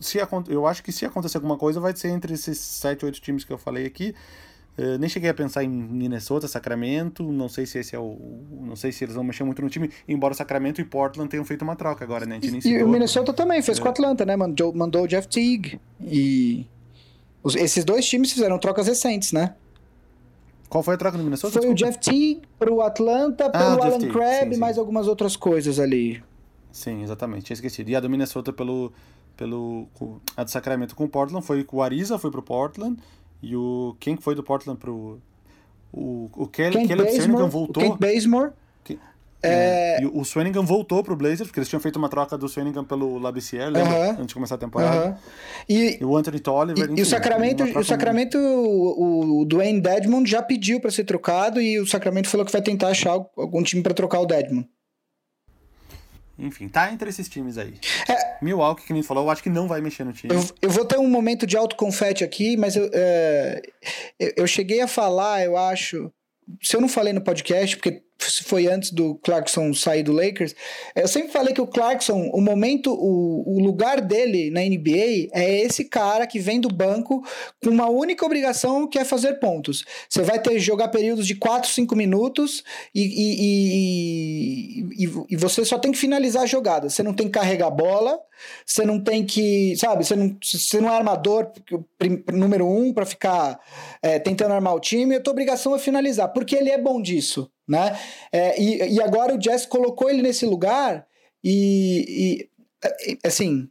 se, 0.00 0.18
eu 0.48 0.66
acho 0.66 0.82
que 0.82 0.92
se 0.92 1.04
acontecer 1.04 1.36
alguma 1.36 1.56
coisa, 1.56 1.80
vai 1.80 1.94
ser 1.94 2.08
entre 2.08 2.34
esses 2.34 2.58
7, 2.58 3.04
8 3.04 3.20
times 3.20 3.44
que 3.44 3.52
eu 3.52 3.58
falei 3.58 3.86
aqui. 3.86 4.14
Uh, 4.78 4.96
nem 4.98 5.08
cheguei 5.08 5.28
a 5.28 5.34
pensar 5.34 5.64
em 5.64 5.68
Minnesota, 5.68 6.48
Sacramento, 6.48 7.22
não 7.24 7.48
sei 7.48 7.66
se 7.66 7.78
esse 7.78 7.94
é 7.94 7.98
o. 7.98 8.16
Não 8.62 8.76
sei 8.76 8.92
se 8.92 9.04
eles 9.04 9.14
vão 9.14 9.24
mexer 9.24 9.44
muito 9.44 9.60
no 9.60 9.68
time, 9.68 9.90
embora 10.08 10.32
Sacramento 10.32 10.80
e 10.80 10.84
Portland 10.84 11.28
tenham 11.28 11.44
feito 11.44 11.62
uma 11.62 11.76
troca 11.76 12.04
agora, 12.04 12.24
né? 12.24 12.40
e, 12.42 12.68
e 12.68 12.82
o 12.82 12.88
Minnesota 12.88 13.32
também 13.32 13.60
fez 13.62 13.78
é. 13.78 13.80
com 13.80 13.88
o 13.88 13.90
Atlanta, 13.90 14.24
né? 14.24 14.36
Mandou, 14.36 14.72
mandou 14.72 15.02
o 15.02 15.06
Jeff 15.06 15.28
Teague. 15.28 15.80
E. 16.00 16.66
Os, 17.42 17.56
esses 17.56 17.84
dois 17.84 18.06
times 18.06 18.32
fizeram 18.32 18.58
trocas 18.58 18.86
recentes, 18.86 19.32
né? 19.32 19.54
Qual 20.68 20.84
foi 20.84 20.94
a 20.94 20.96
troca 20.96 21.18
no 21.18 21.24
Minnesota? 21.24 21.52
Foi 21.52 21.74
Desculpa. 21.74 21.82
o 21.82 21.92
Jeff 21.92 21.98
Teague 21.98 22.42
pro 22.58 22.80
Atlanta, 22.80 23.46
ah, 23.46 23.50
pelo 23.50 23.82
ah, 23.82 23.86
Alan 23.86 24.08
Crabb 24.08 24.54
e 24.54 24.56
mais 24.56 24.78
algumas 24.78 25.08
outras 25.08 25.36
coisas 25.36 25.80
ali. 25.80 26.22
Sim, 26.70 27.02
exatamente, 27.02 27.46
tinha 27.46 27.54
esquecido. 27.54 27.90
E 27.90 27.96
a 27.96 28.00
do 28.00 28.08
Minnesota 28.08 28.52
pelo. 28.52 28.92
pelo 29.36 29.88
a 30.36 30.44
do 30.44 30.50
Sacramento 30.50 30.94
com 30.94 31.04
o 31.04 31.08
Portland 31.08 31.44
foi 31.44 31.66
o 31.70 31.82
Ariza 31.82 32.18
foi 32.18 32.30
pro 32.30 32.42
Portland 32.42 32.96
e 33.42 33.56
o. 33.56 33.96
Quem 33.98 34.16
foi 34.16 34.34
do 34.34 34.42
Portland 34.42 34.78
pro. 34.78 35.18
O, 35.92 36.30
o 36.36 36.46
Kelly, 36.46 36.86
Caleb 36.86 37.10
Swanigan 37.12 37.48
voltou. 37.48 37.82
O 37.82 37.86
Kent 37.86 37.98
Bazemore. 37.98 38.52
Que, 38.84 38.98
é... 39.42 40.02
é... 40.02 40.06
o 40.06 40.24
Swanigan 40.24 40.62
voltou 40.62 41.02
pro 41.02 41.16
Blazers, 41.16 41.48
porque 41.48 41.58
eles 41.58 41.68
tinham 41.68 41.80
feito 41.80 41.96
uma 41.96 42.08
troca 42.08 42.38
do 42.38 42.48
Swanigan 42.48 42.84
pelo 42.84 43.18
Labissière, 43.18 43.70
lembra? 43.70 43.90
Uh 43.90 43.94
-huh. 43.94 44.10
Antes 44.12 44.26
de 44.26 44.34
começar 44.34 44.54
a 44.54 44.58
temporada. 44.58 45.08
Uh 45.08 45.12
-huh. 45.12 45.16
e, 45.68 45.98
e, 46.00 46.04
o 46.04 46.16
Anthony 46.16 46.38
Tolliver. 46.38 46.84
E, 46.84 46.92
enfim, 46.92 47.00
e 47.00 47.02
o 47.02 47.06
Sacramento, 47.06 47.64
o, 47.64 47.84
Sacramento 47.84 48.38
o, 48.38 49.40
o 49.40 49.44
Dwayne 49.44 49.80
Dedmon 49.80 50.24
já 50.24 50.42
pediu 50.42 50.80
para 50.80 50.90
ser 50.90 51.04
trocado 51.04 51.60
e 51.60 51.80
o 51.80 51.86
Sacramento 51.86 52.28
falou 52.28 52.46
que 52.46 52.52
vai 52.52 52.62
tentar 52.62 52.88
achar 52.88 53.12
algum 53.36 53.62
time 53.62 53.82
para 53.82 53.94
trocar 53.94 54.20
o 54.20 54.26
Dedmon. 54.26 54.62
Enfim, 56.40 56.68
tá 56.68 56.92
entre 56.92 57.10
esses 57.10 57.28
times 57.28 57.58
aí. 57.58 57.74
É, 58.08 58.38
Milwaukee, 58.42 58.86
que 58.86 58.92
nem 58.92 59.02
falou, 59.02 59.24
eu 59.24 59.30
acho 59.30 59.42
que 59.42 59.50
não 59.50 59.68
vai 59.68 59.80
mexer 59.80 60.04
no 60.04 60.12
time. 60.12 60.34
Eu, 60.34 60.42
eu 60.62 60.70
vou 60.70 60.84
ter 60.84 60.98
um 60.98 61.08
momento 61.08 61.46
de 61.46 61.56
autoconfete 61.56 62.24
aqui, 62.24 62.56
mas 62.56 62.76
eu, 62.76 62.90
é, 62.92 63.62
eu, 64.18 64.32
eu 64.38 64.46
cheguei 64.46 64.80
a 64.80 64.88
falar, 64.88 65.44
eu 65.44 65.56
acho. 65.56 66.10
Se 66.62 66.74
eu 66.74 66.80
não 66.80 66.88
falei 66.88 67.12
no 67.12 67.20
podcast, 67.20 67.76
porque 67.76 68.02
foi 68.44 68.66
antes 68.66 68.90
do 68.90 69.14
Clarkson 69.16 69.72
sair 69.72 70.02
do 70.02 70.12
Lakers. 70.12 70.54
Eu 70.94 71.08
sempre 71.08 71.32
falei 71.32 71.54
que 71.54 71.60
o 71.60 71.66
Clarkson, 71.66 72.30
o 72.32 72.40
momento, 72.40 72.92
o, 72.92 73.56
o 73.56 73.60
lugar 73.60 74.00
dele 74.00 74.50
na 74.50 74.60
NBA 74.60 75.28
é 75.32 75.62
esse 75.62 75.84
cara 75.84 76.26
que 76.26 76.38
vem 76.38 76.60
do 76.60 76.68
banco 76.68 77.24
com 77.62 77.70
uma 77.70 77.88
única 77.88 78.24
obrigação 78.24 78.86
que 78.86 78.98
é 78.98 79.04
fazer 79.04 79.34
pontos. 79.34 79.84
Você 80.08 80.22
vai 80.22 80.40
ter 80.40 80.58
jogar 80.58 80.88
períodos 80.88 81.26
de 81.26 81.34
4, 81.34 81.70
5 81.70 81.96
minutos 81.96 82.62
e, 82.94 83.02
e, 83.02 84.84
e, 84.98 85.24
e, 85.30 85.36
você 85.36 85.64
só 85.64 85.78
tem 85.78 85.92
que 85.92 85.98
finalizar 85.98 86.42
a 86.42 86.46
jogada. 86.46 86.88
Você 86.88 87.02
não 87.02 87.14
tem 87.14 87.26
que 87.26 87.38
carregar 87.38 87.68
a 87.68 87.70
bola, 87.70 88.18
você 88.64 88.84
não 88.84 89.02
tem 89.02 89.24
que, 89.24 89.74
sabe, 89.76 90.04
você 90.04 90.14
não, 90.14 90.36
você 90.42 90.80
não 90.80 90.88
é 90.88 90.96
armador 90.96 91.50
número 92.32 92.66
um 92.66 92.92
para 92.92 93.06
ficar 93.06 93.58
é, 94.02 94.18
tentando 94.18 94.52
armar 94.52 94.74
o 94.74 94.80
time. 94.80 95.16
A 95.16 95.20
tua 95.20 95.32
obrigação 95.32 95.74
é 95.74 95.78
finalizar, 95.78 96.28
porque 96.32 96.54
ele 96.56 96.70
é 96.70 96.78
bom 96.78 97.00
disso 97.00 97.50
né? 97.70 97.96
É, 98.32 98.60
e, 98.60 98.96
e 98.96 99.02
agora 99.02 99.34
o 99.34 99.38
Jazz 99.38 99.64
colocou 99.64 100.10
ele 100.10 100.22
nesse 100.22 100.44
lugar 100.44 101.06
e, 101.42 102.48
e, 102.84 103.18
assim, 103.24 103.68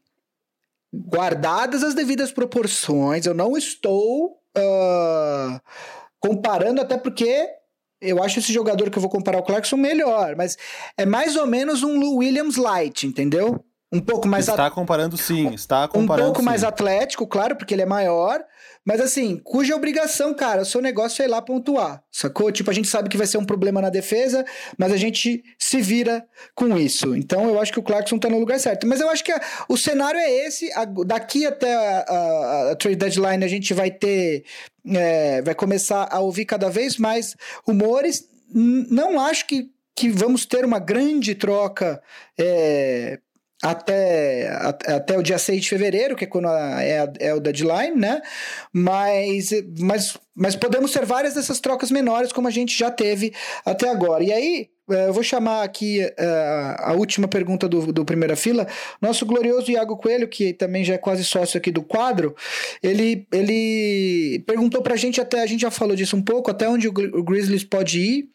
guardadas 0.93 1.83
as 1.83 1.93
devidas 1.93 2.31
proporções, 2.31 3.25
eu 3.25 3.33
não 3.33 3.57
estou 3.57 4.39
uh, 4.57 5.61
comparando, 6.19 6.81
até 6.81 6.97
porque 6.97 7.47
eu 8.01 8.23
acho 8.23 8.39
esse 8.39 8.53
jogador 8.53 8.89
que 8.89 8.97
eu 8.97 9.01
vou 9.01 9.11
comparar 9.11 9.39
o 9.39 9.43
Clarkson 9.43 9.75
melhor, 9.75 10.35
mas 10.37 10.57
é 10.97 11.05
mais 11.05 11.35
ou 11.35 11.45
menos 11.45 11.83
um 11.83 11.99
Lou 11.99 12.17
Williams 12.17 12.55
light, 12.55 13.05
entendeu? 13.05 13.63
Um 13.91 13.99
pouco 13.99 14.27
mais 14.27 14.47
está 14.47 14.67
at... 14.67 14.73
comparando 14.73 15.17
sim, 15.17 15.53
está 15.53 15.87
comparando 15.87 16.21
um 16.21 16.25
pouco 16.27 16.39
sim. 16.39 16.45
mais 16.45 16.63
atlético, 16.63 17.27
claro, 17.27 17.55
porque 17.55 17.73
ele 17.73 17.81
é 17.81 17.87
maior, 17.87 18.39
mas 18.85 19.01
assim, 19.01 19.37
cuja 19.43 19.75
obrigação, 19.75 20.33
cara, 20.33 20.61
o 20.61 20.65
seu 20.65 20.81
negócio 20.81 21.21
é 21.21 21.25
ir 21.25 21.27
lá 21.27 21.41
pontuar, 21.41 22.03
sacou? 22.11 22.51
Tipo, 22.51 22.71
a 22.71 22.73
gente 22.73 22.87
sabe 22.87 23.09
que 23.09 23.17
vai 23.17 23.27
ser 23.27 23.37
um 23.37 23.45
problema 23.45 23.81
na 23.81 23.89
defesa, 23.89 24.45
mas 24.77 24.91
a 24.91 24.97
gente 24.97 25.43
se 25.57 25.81
vira 25.81 26.25
com 26.55 26.77
isso. 26.77 27.15
Então 27.15 27.47
eu 27.47 27.59
acho 27.59 27.71
que 27.71 27.79
o 27.79 27.83
Clarkson 27.83 28.17
tá 28.17 28.29
no 28.29 28.39
lugar 28.39 28.59
certo. 28.59 28.87
Mas 28.87 28.99
eu 28.99 29.09
acho 29.09 29.23
que 29.23 29.31
a, 29.31 29.41
o 29.67 29.77
cenário 29.77 30.19
é 30.19 30.47
esse. 30.47 30.71
A, 30.73 30.85
daqui 30.85 31.45
até 31.45 31.75
a, 31.75 31.99
a, 31.99 32.71
a, 32.71 32.75
trade 32.75 32.97
deadline 32.97 33.43
a 33.43 33.47
gente 33.47 33.73
vai 33.73 33.91
ter. 33.91 34.43
É, 34.87 35.41
vai 35.41 35.53
começar 35.53 36.07
a 36.09 36.19
ouvir 36.19 36.45
cada 36.45 36.69
vez 36.69 36.97
mais 36.97 37.35
rumores. 37.67 38.27
Não 38.51 39.19
acho 39.19 39.45
que, 39.45 39.69
que 39.95 40.09
vamos 40.09 40.45
ter 40.45 40.65
uma 40.65 40.79
grande 40.79 41.35
troca. 41.35 42.01
É, 42.39 43.19
até, 43.61 44.49
até 44.87 45.17
o 45.17 45.23
dia 45.23 45.37
6 45.37 45.61
de 45.61 45.69
fevereiro, 45.69 46.15
que 46.15 46.23
é 46.23 46.27
quando 46.27 46.47
a, 46.47 46.83
é, 46.83 47.11
é 47.19 47.33
o 47.33 47.39
deadline, 47.39 47.95
né? 47.95 48.21
Mas, 48.71 49.49
mas, 49.79 50.17
mas 50.33 50.55
podemos 50.55 50.91
ter 50.91 51.05
várias 51.05 51.33
dessas 51.33 51.59
trocas 51.59 51.91
menores, 51.91 52.31
como 52.31 52.47
a 52.47 52.51
gente 52.51 52.77
já 52.77 52.89
teve 52.89 53.33
até 53.65 53.89
agora. 53.89 54.23
E 54.23 54.31
aí, 54.31 54.69
é, 54.89 55.07
eu 55.07 55.13
vou 55.13 55.23
chamar 55.23 55.63
aqui 55.63 55.99
uh, 56.01 56.75
a 56.79 56.93
última 56.93 57.27
pergunta 57.27 57.67
do, 57.67 57.91
do 57.91 58.05
Primeira 58.05 58.35
Fila. 58.35 58.65
Nosso 59.01 59.25
glorioso 59.25 59.69
Iago 59.71 59.97
Coelho, 59.97 60.27
que 60.27 60.53
também 60.53 60.83
já 60.85 60.93
é 60.93 60.97
quase 60.97 61.23
sócio 61.25 61.57
aqui 61.57 61.69
do 61.69 61.83
quadro, 61.83 62.35
ele, 62.81 63.27
ele 63.31 64.41
perguntou 64.47 64.81
pra 64.81 64.95
gente, 64.95 65.19
até 65.19 65.41
a 65.41 65.45
gente 65.45 65.61
já 65.61 65.71
falou 65.71 65.95
disso 65.95 66.15
um 66.15 66.21
pouco, 66.21 66.49
até 66.49 66.67
onde 66.67 66.87
o, 66.87 66.91
o 66.91 67.23
Grizzlies 67.23 67.63
pode 67.63 67.99
ir 67.99 68.29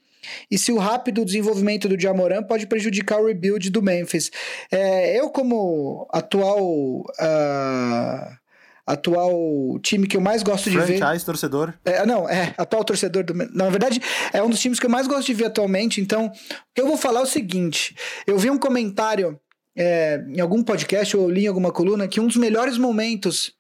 e 0.50 0.58
se 0.58 0.72
o 0.72 0.78
rápido 0.78 1.24
desenvolvimento 1.24 1.88
do 1.88 2.00
Jamoran 2.00 2.42
pode 2.42 2.66
prejudicar 2.66 3.20
o 3.20 3.26
rebuild 3.26 3.70
do 3.70 3.82
Memphis. 3.82 4.30
É, 4.70 5.18
eu, 5.18 5.30
como 5.30 6.06
atual. 6.12 7.00
Uh, 7.00 8.44
atual 8.86 9.78
time 9.82 10.06
que 10.06 10.16
eu 10.16 10.20
mais 10.20 10.42
gosto 10.42 10.70
de 10.70 10.78
ver. 10.78 10.98
Franchise, 10.98 11.24
torcedor? 11.24 11.74
É, 11.84 12.04
não, 12.04 12.28
é, 12.28 12.54
atual 12.58 12.84
torcedor 12.84 13.24
do. 13.24 13.34
Na 13.34 13.70
verdade, 13.70 14.00
é 14.32 14.42
um 14.42 14.50
dos 14.50 14.60
times 14.60 14.78
que 14.78 14.86
eu 14.86 14.90
mais 14.90 15.06
gosto 15.06 15.26
de 15.26 15.34
ver 15.34 15.46
atualmente. 15.46 16.00
Então, 16.00 16.26
o 16.26 16.30
que 16.74 16.80
eu 16.80 16.86
vou 16.86 16.96
falar 16.96 17.20
é 17.20 17.22
o 17.22 17.26
seguinte: 17.26 17.96
eu 18.26 18.38
vi 18.38 18.50
um 18.50 18.58
comentário 18.58 19.40
é, 19.76 20.22
em 20.28 20.40
algum 20.40 20.62
podcast 20.62 21.16
ou 21.16 21.30
li 21.30 21.44
em 21.44 21.48
alguma 21.48 21.72
coluna 21.72 22.06
que 22.06 22.20
um 22.20 22.26
dos 22.26 22.36
melhores 22.36 22.78
momentos 22.78 23.52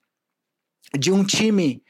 de 0.98 1.10
um 1.10 1.24
time 1.24 1.82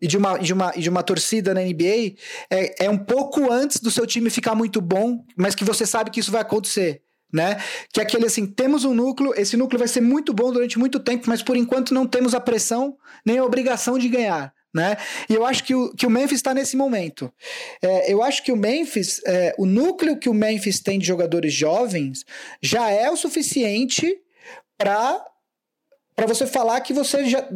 e 0.00 0.06
de 0.06 0.16
uma, 0.16 0.38
de 0.38 0.52
uma, 0.52 0.70
de 0.72 0.88
uma 0.88 1.02
torcida 1.02 1.54
na 1.54 1.60
NBA 1.60 2.14
é, 2.50 2.84
é 2.84 2.90
um 2.90 2.98
pouco 2.98 3.50
antes 3.50 3.80
do 3.80 3.90
seu 3.90 4.06
time 4.06 4.30
ficar 4.30 4.54
muito 4.54 4.80
bom, 4.80 5.24
mas 5.36 5.54
que 5.54 5.64
você 5.64 5.86
sabe 5.86 6.10
que 6.10 6.20
isso 6.20 6.32
vai 6.32 6.42
acontecer. 6.42 7.02
Né? 7.32 7.56
Que 7.92 8.00
é 8.00 8.02
aquele 8.04 8.26
assim, 8.26 8.46
temos 8.46 8.84
um 8.84 8.94
núcleo, 8.94 9.34
esse 9.36 9.56
núcleo 9.56 9.78
vai 9.78 9.88
ser 9.88 10.00
muito 10.00 10.32
bom 10.32 10.52
durante 10.52 10.78
muito 10.78 11.00
tempo, 11.00 11.24
mas 11.28 11.42
por 11.42 11.56
enquanto 11.56 11.92
não 11.92 12.06
temos 12.06 12.34
a 12.34 12.40
pressão 12.40 12.96
nem 13.24 13.38
a 13.38 13.44
obrigação 13.44 13.98
de 13.98 14.08
ganhar. 14.08 14.54
Né? 14.72 14.96
E 15.28 15.34
eu 15.34 15.44
acho 15.44 15.64
que 15.64 15.74
o, 15.74 15.92
que 15.94 16.06
o 16.06 16.10
Memphis 16.10 16.38
está 16.38 16.52
nesse 16.52 16.76
momento. 16.76 17.32
É, 17.82 18.12
eu 18.12 18.22
acho 18.22 18.44
que 18.44 18.52
o 18.52 18.56
Memphis, 18.56 19.22
é, 19.26 19.54
o 19.58 19.64
núcleo 19.64 20.18
que 20.18 20.28
o 20.28 20.34
Memphis 20.34 20.80
tem 20.80 20.98
de 20.98 21.06
jogadores 21.06 21.52
jovens 21.52 22.24
já 22.62 22.90
é 22.90 23.10
o 23.10 23.16
suficiente 23.16 24.18
para 24.76 25.24
para 26.14 26.26
você 26.26 26.46
falar 26.46 26.80
que 26.80 26.94
você 26.94 27.26
já 27.26 27.46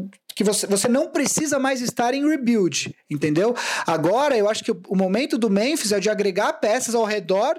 que 0.40 0.44
você, 0.44 0.66
você 0.66 0.88
não 0.88 1.10
precisa 1.10 1.58
mais 1.58 1.82
estar 1.82 2.14
em 2.14 2.26
rebuild, 2.26 2.96
entendeu? 3.10 3.54
Agora, 3.86 4.38
eu 4.38 4.48
acho 4.48 4.64
que 4.64 4.72
o, 4.72 4.96
momento 4.96 5.36
do 5.36 5.50
Memphis 5.50 5.92
é 5.92 6.00
de 6.00 6.08
agregar 6.08 6.54
peças 6.54 6.94
ao 6.94 7.04
redor, 7.04 7.56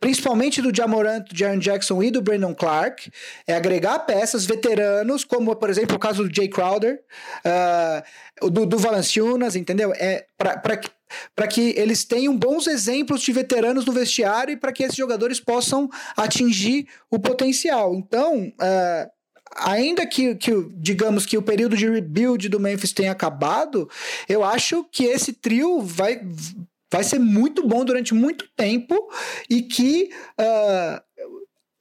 principalmente 0.00 0.62
do 0.62 0.74
Jamorant, 0.74 1.22
do 1.28 1.36
Jaron 1.36 1.58
Jackson 1.58 2.02
e 2.02 2.10
do 2.10 2.22
Brandon 2.22 2.54
Clark, 2.54 3.10
é 3.46 3.54
agregar 3.54 3.98
peças 4.00 4.46
veteranos, 4.46 5.22
como, 5.22 5.54
por 5.54 5.68
exemplo, 5.68 5.96
o 5.96 5.98
caso 5.98 6.26
do 6.26 6.34
Jay 6.34 6.48
Crowder, 6.48 6.98
uh, 7.44 8.50
do, 8.50 8.64
do 8.64 8.78
Valanciunas, 8.78 9.54
entendeu? 9.54 9.92
É 9.94 10.24
para 10.38 10.78
que 10.78 10.88
para 11.36 11.46
que 11.46 11.74
eles 11.76 12.04
tenham 12.04 12.36
bons 12.36 12.66
exemplos 12.66 13.20
de 13.20 13.30
veteranos 13.32 13.84
no 13.84 13.92
vestiário 13.92 14.54
e 14.54 14.56
para 14.56 14.72
que 14.72 14.82
esses 14.82 14.96
jogadores 14.96 15.38
possam 15.38 15.88
atingir 16.16 16.88
o 17.08 17.20
potencial. 17.20 17.94
Então, 17.94 18.48
uh, 18.48 19.10
ainda 19.56 20.06
que, 20.06 20.34
que, 20.34 20.50
digamos 20.74 21.26
que 21.26 21.36
o 21.36 21.42
período 21.42 21.76
de 21.76 21.88
rebuild 21.88 22.48
do 22.48 22.60
Memphis 22.60 22.92
tenha 22.92 23.12
acabado, 23.12 23.88
eu 24.28 24.44
acho 24.44 24.84
que 24.90 25.04
esse 25.04 25.32
trio 25.32 25.80
vai 25.80 26.20
vai 26.92 27.02
ser 27.02 27.18
muito 27.18 27.66
bom 27.66 27.84
durante 27.84 28.14
muito 28.14 28.48
tempo 28.56 29.10
e 29.50 29.62
que 29.62 30.10
uh, 30.38 31.02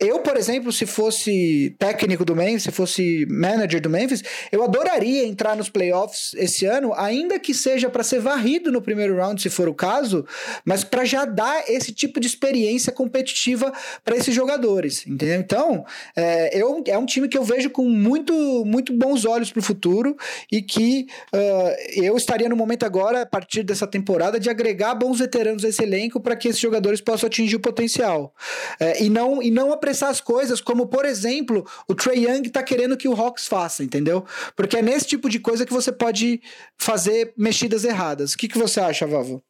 eu, 0.04 0.20
por 0.20 0.36
exemplo, 0.36 0.72
se 0.72 0.86
fosse 0.86 1.74
técnico 1.80 2.26
do 2.26 2.36
Memphis, 2.36 2.64
se 2.64 2.72
fosse 2.72 3.26
manager 3.30 3.82
do 3.82 3.90
Memphis, 3.90 4.22
eu 4.52 4.62
adoraria 4.62 5.26
entrar 5.26 5.56
nos 5.56 5.70
playoffs 5.70 6.34
esse 6.36 6.66
ano, 6.66 6.94
ainda 6.94 7.40
que 7.40 7.54
seja 7.54 7.90
para 7.90 8.04
ser 8.04 8.20
varrido 8.20 8.70
no 8.72 8.82
primeiro 8.82 9.16
round, 9.16 9.42
se 9.42 9.50
for 9.50 9.70
o 9.70 9.74
caso, 9.74 10.26
mas 10.66 10.84
para 10.84 11.06
já 11.06 11.24
dar 11.24 11.64
esse 11.70 11.94
tipo 11.94 12.20
de 12.20 12.28
experiência 12.28 12.92
competitiva 12.92 13.72
para 14.04 14.18
esses 14.18 14.36
jogadores, 14.36 15.08
entendeu? 15.08 15.40
Então, 15.40 15.86
é, 16.16 16.58
eu, 16.58 16.84
é 16.86 16.98
um 16.98 17.06
time 17.06 17.30
que 17.30 17.38
eu 17.38 17.44
vejo 17.44 17.70
com 17.70 17.88
muito, 17.88 18.34
muito 18.66 18.92
bons 18.92 19.24
olhos 19.24 19.52
para 19.52 19.60
o 19.60 19.64
futuro 19.64 20.18
e 20.52 20.62
que 20.62 21.08
uh, 21.34 22.04
eu 22.04 22.18
estaria 22.18 22.50
no 22.50 22.58
momento 22.58 22.86
agora, 22.86 23.22
a 23.22 23.26
partir 23.26 23.64
dessa 23.64 23.88
temporada, 23.88 24.38
de 24.38 24.50
agregar 24.50 24.96
bons 24.96 25.20
veteranos 25.20 25.64
a 25.64 25.70
esse 25.70 25.82
elenco 25.82 26.20
para 26.20 26.36
que 26.36 26.50
esses 26.50 26.60
jogadores 26.60 27.00
possam 27.00 27.28
atingir 27.28 27.56
o 27.56 27.60
potencial. 27.60 28.34
É, 28.80 29.02
e 29.02 29.10
não, 29.10 29.42
e 29.42 29.50
não 29.50 29.72
apresentar 29.72 29.93
apressar 29.94 30.10
as 30.10 30.20
coisas, 30.20 30.60
como 30.60 30.88
por 30.88 31.06
exemplo, 31.06 31.66
o 31.88 31.94
Trey 31.94 32.26
Young 32.26 32.50
tá 32.50 32.64
querendo 32.64 32.98
que 32.98 33.08
o 33.08 33.14
Hawks 33.14 33.48
faça, 33.48 33.84
entendeu? 33.84 34.26
Porque 34.56 34.78
é 34.78 34.82
nesse 34.82 35.08
tipo 35.08 35.30
de 35.30 35.40
coisa 35.40 35.66
que 35.66 35.72
você 35.72 35.92
pode 35.92 36.42
fazer 36.78 37.34
mexidas 37.38 37.84
erradas. 37.84 38.34
O 38.34 38.38
que, 38.38 38.48
que 38.48 38.58
você 38.58 38.80
acha, 38.80 39.06
Vavo? 39.06 39.42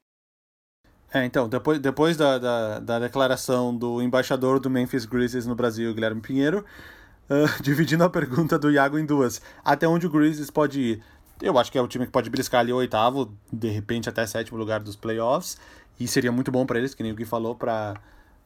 É, 1.14 1.24
então, 1.26 1.48
depois, 1.48 1.80
depois 1.80 2.18
da, 2.18 2.38
da, 2.38 2.80
da, 2.80 3.00
declaração 3.00 3.76
do 3.76 4.02
embaixador 4.02 4.60
do 4.60 4.70
Memphis 4.70 5.06
Grizzlies 5.06 5.46
no 5.46 5.56
Brasil, 5.56 5.94
Guilherme 5.94 6.22
Pinheiro, 6.22 6.66
uh, 7.30 7.48
dividindo 7.64 8.04
a 8.04 8.10
pergunta 8.10 8.58
do 8.60 8.70
Iago 8.72 8.98
em 8.98 9.06
duas. 9.06 9.42
Até 9.64 9.88
onde 9.88 10.08
o 10.08 10.10
Grizzlies 10.10 10.50
pode 10.50 10.82
ir? 10.82 11.04
Eu 11.42 11.58
acho 11.58 11.72
que 11.72 11.78
é 11.78 11.82
o 11.82 11.88
time 11.88 12.06
que 12.06 12.12
pode 12.12 12.30
briscar 12.30 12.62
ali 12.62 12.74
o 12.74 12.78
oitavo, 12.78 13.32
de 13.52 13.70
repente 13.70 14.10
até 14.10 14.26
sétimo 14.26 14.58
lugar 14.58 14.80
dos 14.80 14.96
playoffs, 14.96 15.58
e 16.00 16.08
seria 16.08 16.32
muito 16.32 16.52
bom 16.52 16.66
para 16.66 16.80
eles, 16.80 16.96
que 16.96 17.04
nem 17.04 17.12
o 17.12 17.16
Gui 17.16 17.26
falou, 17.26 17.54
para 17.54 17.96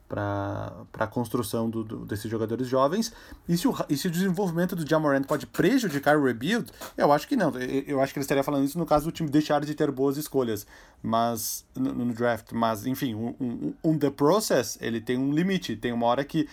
para 0.08 0.72
a 0.94 1.06
construção 1.06 1.68
do, 1.68 1.84
do, 1.84 2.06
desses 2.06 2.30
jogadores 2.30 2.66
jovens. 2.66 3.12
E 3.48 3.56
se, 3.56 3.68
o, 3.68 3.74
e 3.88 3.96
se 3.96 4.08
o 4.08 4.10
desenvolvimento 4.10 4.74
do 4.74 4.88
Jamorant 4.88 5.24
pode 5.24 5.46
prejudicar 5.46 6.16
o 6.16 6.24
rebuild, 6.24 6.70
eu 6.96 7.12
acho 7.12 7.28
que 7.28 7.36
não. 7.36 7.52
Eu, 7.58 8.00
acho 8.00 8.12
que 8.12 8.18
ele 8.18 8.24
estaria 8.24 8.42
falando 8.42 8.64
isso 8.64 8.78
no 8.78 8.86
caso 8.86 9.04
do 9.04 9.12
time 9.12 9.28
deixar 9.28 9.64
de 9.64 9.74
ter 9.74 9.90
boas 9.90 10.16
escolhas 10.16 10.66
mas 11.02 11.64
no, 11.76 11.92
no 11.92 12.12
draft. 12.12 12.52
Mas, 12.52 12.86
enfim, 12.86 13.14
um, 13.14 13.34
um, 13.40 13.74
um, 13.84 13.98
The 13.98 14.10
Process, 14.10 14.78
ele 14.80 15.00
tem 15.00 15.18
um 15.18 15.32
limite. 15.32 15.76
Tem 15.76 15.92
uma 15.92 16.06
hora 16.06 16.24
que 16.24 16.48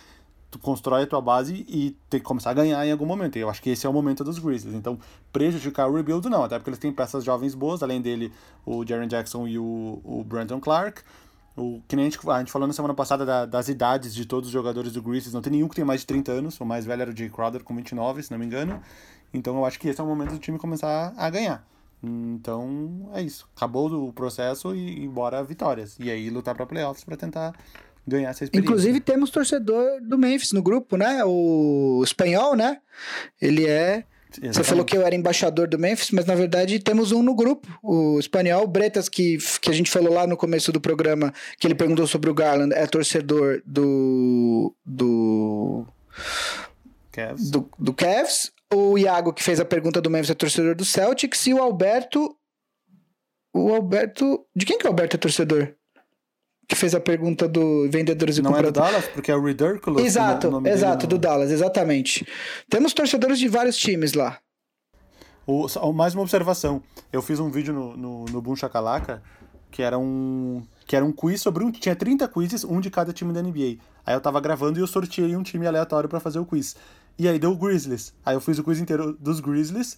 tu 0.52 0.60
constrói 0.60 1.04
a 1.04 1.08
tua 1.08 1.22
base 1.22 1.66
e 1.68 1.98
tem 2.10 2.20
que 2.20 2.26
começar 2.26 2.52
a 2.52 2.54
ganhar 2.54 2.86
em 2.86 2.92
algum 2.92 3.06
momento. 3.06 3.38
E 3.38 3.42
eu 3.42 3.50
acho 3.50 3.62
que 3.62 3.70
esse 3.70 3.86
é 3.86 3.90
o 3.90 3.94
momento 3.94 4.24
dos 4.24 4.40
Grizzlies. 4.40 4.76
Então, 4.76 5.00
prejudicar 5.32 5.90
o 5.90 5.96
rebuild, 5.96 6.30
não. 6.30 6.44
Até 6.44 6.58
porque 6.58 6.70
eles 6.70 6.80
têm 6.80 6.92
peças 6.92 7.24
jovens 7.24 7.56
boas, 7.56 7.82
além 7.82 8.02
dele, 8.02 8.32
o 8.66 8.86
Jaren 8.86 9.08
Jackson 9.08 9.48
e 9.48 9.58
o, 9.58 10.02
o 10.04 10.24
Brandon 10.24 10.60
Clark. 10.60 11.02
O, 11.58 11.82
que 11.88 11.96
nem 11.96 12.08
a 12.08 12.10
gente, 12.10 12.30
a 12.30 12.40
gente 12.40 12.52
falou 12.52 12.68
na 12.68 12.74
semana 12.74 12.94
passada 12.94 13.26
da, 13.26 13.46
das 13.46 13.70
idades 13.70 14.14
de 14.14 14.26
todos 14.26 14.48
os 14.48 14.54
jogadores 14.54 14.92
do 14.92 15.02
Grizzlies, 15.02 15.34
não 15.34 15.42
tem 15.42 15.54
nenhum 15.54 15.70
que 15.70 15.76
tem 15.76 15.86
mais 15.86 16.02
de 16.02 16.08
30 16.08 16.32
anos, 16.32 16.60
o 16.60 16.66
mais 16.66 16.86
velho 16.86 17.02
era 17.04 17.12
o 17.12 17.16
Jay 17.16 17.30
Crowder 17.30 17.64
com 17.64 17.76
29, 17.76 18.24
se 18.24 18.32
não 18.32 18.38
me 18.38 18.46
engano. 18.46 18.82
Então 19.34 19.56
eu 19.56 19.66
acho 19.66 19.80
que 19.80 19.88
esse 19.88 20.00
é 20.00 20.04
o 20.04 20.08
momento 20.08 20.32
do 20.32 20.40
time 20.40 20.58
começar 20.58 21.14
a 21.16 21.30
ganhar. 21.30 21.66
Então 22.04 23.10
é 23.14 23.22
isso. 23.22 23.48
Acabou 23.56 23.90
o 24.08 24.14
processo 24.14 24.76
e, 24.76 25.04
e 25.04 25.08
bora 25.08 25.44
vitórias. 25.44 25.98
E 26.00 26.12
aí 26.12 26.30
lutar 26.30 26.56
para 26.56 26.66
playoffs 26.66 27.04
para 27.04 27.18
tentar 27.18 27.54
ganhar 28.08 28.30
essa 28.30 28.44
experiência. 28.44 28.72
Inclusive 28.72 29.00
temos 29.00 29.30
torcedor 29.30 30.02
do 30.02 30.18
Memphis 30.18 30.52
no 30.52 30.62
grupo, 30.62 30.98
né? 30.98 31.24
O 31.26 32.02
espanhol, 32.04 32.56
né? 32.56 32.80
Ele 33.42 33.66
é 33.66 34.06
Exatamente. 34.38 34.56
Você 34.56 34.64
falou 34.64 34.86
que 34.86 34.96
eu 34.96 35.06
era 35.06 35.16
embaixador 35.16 35.68
do 35.68 35.80
Memphis, 35.80 36.12
mas 36.12 36.26
na 36.26 36.36
verdade 36.36 36.80
temos 36.80 37.12
um 37.12 37.24
no 37.24 37.36
grupo, 37.36 37.68
o 37.82 38.20
espanhol 38.20 38.68
Bretas, 38.68 39.08
que, 39.08 39.38
que 39.62 39.70
a 39.70 39.74
gente 39.74 39.90
falou 39.90 40.14
lá 40.14 40.28
no 40.28 40.38
começo 40.38 40.72
do 40.72 40.82
programa, 40.82 41.34
que 41.60 41.68
ele 41.68 41.76
perguntou 41.76 42.06
sobre 42.08 42.30
o 42.30 42.34
Garland, 42.34 42.74
é 42.74 42.86
torcedor 42.86 43.62
do. 43.66 44.76
do. 44.86 45.86
Cavs. 47.12 47.50
Do, 47.50 47.70
do 47.80 47.94
Cavs. 47.94 48.52
O 48.74 48.98
Iago, 48.98 49.32
que 49.32 49.44
fez 49.44 49.60
a 49.60 49.66
pergunta 49.66 50.02
do 50.02 50.10
Memphis, 50.10 50.32
é 50.32 50.34
torcedor 50.34 50.76
do 50.76 50.84
Celtics. 50.84 51.48
E 51.48 51.54
o 51.54 51.62
Alberto. 51.62 52.36
O 53.54 53.74
Alberto. 53.74 54.46
De 54.56 54.66
quem 54.66 54.78
que 54.78 54.86
o 54.86 54.90
Alberto 54.90 55.16
é 55.16 55.20
torcedor? 55.20 55.74
Que 56.68 56.76
fez 56.76 56.96
a 56.96 57.00
pergunta 57.00 57.48
do 57.48 57.90
vendedores 57.90 58.38
e 58.38 58.42
não 58.42 58.52
compradores. 58.52 58.78
Não 58.78 58.86
é 58.86 58.90
do 58.90 58.94
Dallas, 58.94 59.14
porque 59.14 59.32
é 59.32 59.36
o 59.36 59.44
Ridiculous. 59.44 60.06
Exato, 60.06 60.68
exato, 60.68 61.08
do 61.08 61.18
Dallas, 61.18 61.52
exatamente. 61.52 62.28
Temos 62.70 62.94
torcedores 62.94 63.40
de 63.40 63.48
vários 63.48 63.78
times 63.78 64.14
lá. 64.14 64.40
O, 65.48 65.68
mais 65.94 66.16
uma 66.16 66.24
observação. 66.24 66.82
Eu 67.14 67.22
fiz 67.22 67.40
um 67.40 67.50
vídeo 67.50 67.74
no, 67.74 67.96
no, 67.96 68.26
no 68.26 68.42
Boom 68.42 68.56
Chacalaca 68.56 69.22
que 69.76 69.84
era 69.84 70.00
um 70.00 70.66
que 70.88 70.96
era 70.96 71.04
um 71.04 71.12
quiz 71.12 71.42
sobre 71.42 71.62
um 71.62 71.70
tinha 71.70 71.94
30 71.94 72.26
quizzes, 72.30 72.64
um 72.64 72.80
de 72.80 72.90
cada 72.90 73.12
time 73.12 73.34
da 73.34 73.42
NBA. 73.42 73.78
Aí 74.06 74.16
eu 74.16 74.22
tava 74.22 74.40
gravando 74.40 74.80
e 74.80 74.82
eu 74.82 74.88
sorteei 74.88 75.36
um 75.36 75.44
time 75.44 75.68
aleatório 75.68 76.08
para 76.08 76.22
fazer 76.22 76.40
o 76.40 76.46
quiz. 76.46 76.78
E 77.20 77.28
aí 77.28 77.38
deu 77.38 77.52
o 77.52 77.58
Grizzlies. 77.58 78.14
Aí 78.26 78.38
eu 78.38 78.40
fiz 78.40 78.58
o 78.58 78.64
quiz 78.64 78.80
inteiro 78.80 79.18
dos 79.20 79.42
Grizzlies, 79.42 79.98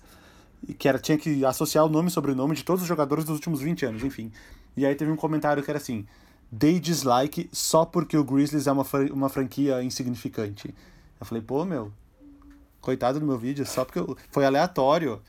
que 0.80 0.90
era 0.90 0.98
tinha 0.98 1.16
que 1.16 1.46
associar 1.46 1.86
o 1.86 1.90
nome 1.90 2.08
e 2.08 2.12
sobrenome 2.12 2.56
de 2.56 2.64
todos 2.64 2.82
os 2.82 2.88
jogadores 2.88 3.24
dos 3.24 3.36
últimos 3.36 3.62
20 3.62 3.86
anos, 3.86 4.04
enfim. 4.04 4.32
E 4.76 4.84
aí 4.84 4.96
teve 4.96 5.12
um 5.12 5.16
comentário 5.16 5.62
que 5.62 5.70
era 5.70 5.78
assim: 5.78 6.08
dei 6.52 6.80
dislike 6.80 7.50
só 7.52 7.86
porque 7.86 8.18
o 8.18 8.24
Grizzlies 8.24 8.68
é 8.68 8.72
uma, 8.72 8.86
uma 9.12 9.30
franquia 9.30 9.84
insignificante. 9.84 10.74
Eu 11.20 11.26
falei, 11.26 11.42
pô, 11.42 11.66
meu, 11.66 11.92
coitado 12.82 13.20
do 13.20 13.26
meu 13.26 13.38
vídeo, 13.38 13.66
só 13.66 13.84
porque 13.84 14.00
eu, 14.00 14.16
foi 14.32 14.46
aleatório. 14.46 15.22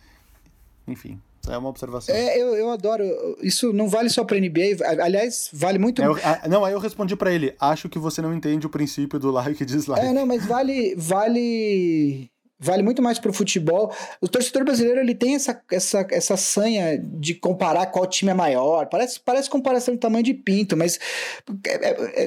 Enfim, 0.86 1.20
é 1.48 1.56
uma 1.56 1.68
observação. 1.68 2.14
É, 2.14 2.40
eu, 2.40 2.54
eu 2.54 2.70
adoro. 2.70 3.04
Isso 3.40 3.72
não 3.72 3.88
vale 3.88 4.08
só 4.08 4.24
pra 4.24 4.38
NBA. 4.38 4.84
Aliás, 5.02 5.50
vale 5.52 5.78
muito. 5.78 6.02
Eu, 6.02 6.16
não, 6.48 6.64
aí 6.64 6.72
eu 6.72 6.78
respondi 6.78 7.16
para 7.16 7.32
ele: 7.32 7.54
acho 7.58 7.88
que 7.88 7.98
você 7.98 8.22
não 8.22 8.34
entende 8.34 8.66
o 8.66 8.70
princípio 8.70 9.18
do 9.18 9.30
like 9.30 9.62
e 9.62 9.66
dislike. 9.66 10.04
É, 10.04 10.12
não, 10.12 10.26
mas 10.26 10.46
vale. 10.46 10.94
Vale 10.96 12.30
vale 12.58 12.82
muito 12.82 13.00
mais 13.00 13.18
para 13.18 13.30
o 13.30 13.34
futebol. 13.34 13.94
O 14.20 14.26
torcedor 14.28 14.64
brasileiro 14.64 15.00
ele 15.00 15.14
tem 15.14 15.34
essa, 15.34 15.60
essa, 15.70 16.06
essa 16.10 16.36
sanha 16.36 16.98
de 16.98 17.34
comparar 17.34 17.86
qual 17.86 18.06
time 18.06 18.30
é 18.30 18.34
maior. 18.34 18.86
Parece, 18.86 19.20
parece 19.20 19.48
comparação 19.48 19.94
de 19.94 20.00
tamanho 20.00 20.24
de 20.24 20.34
pinto, 20.34 20.76
mas 20.76 20.98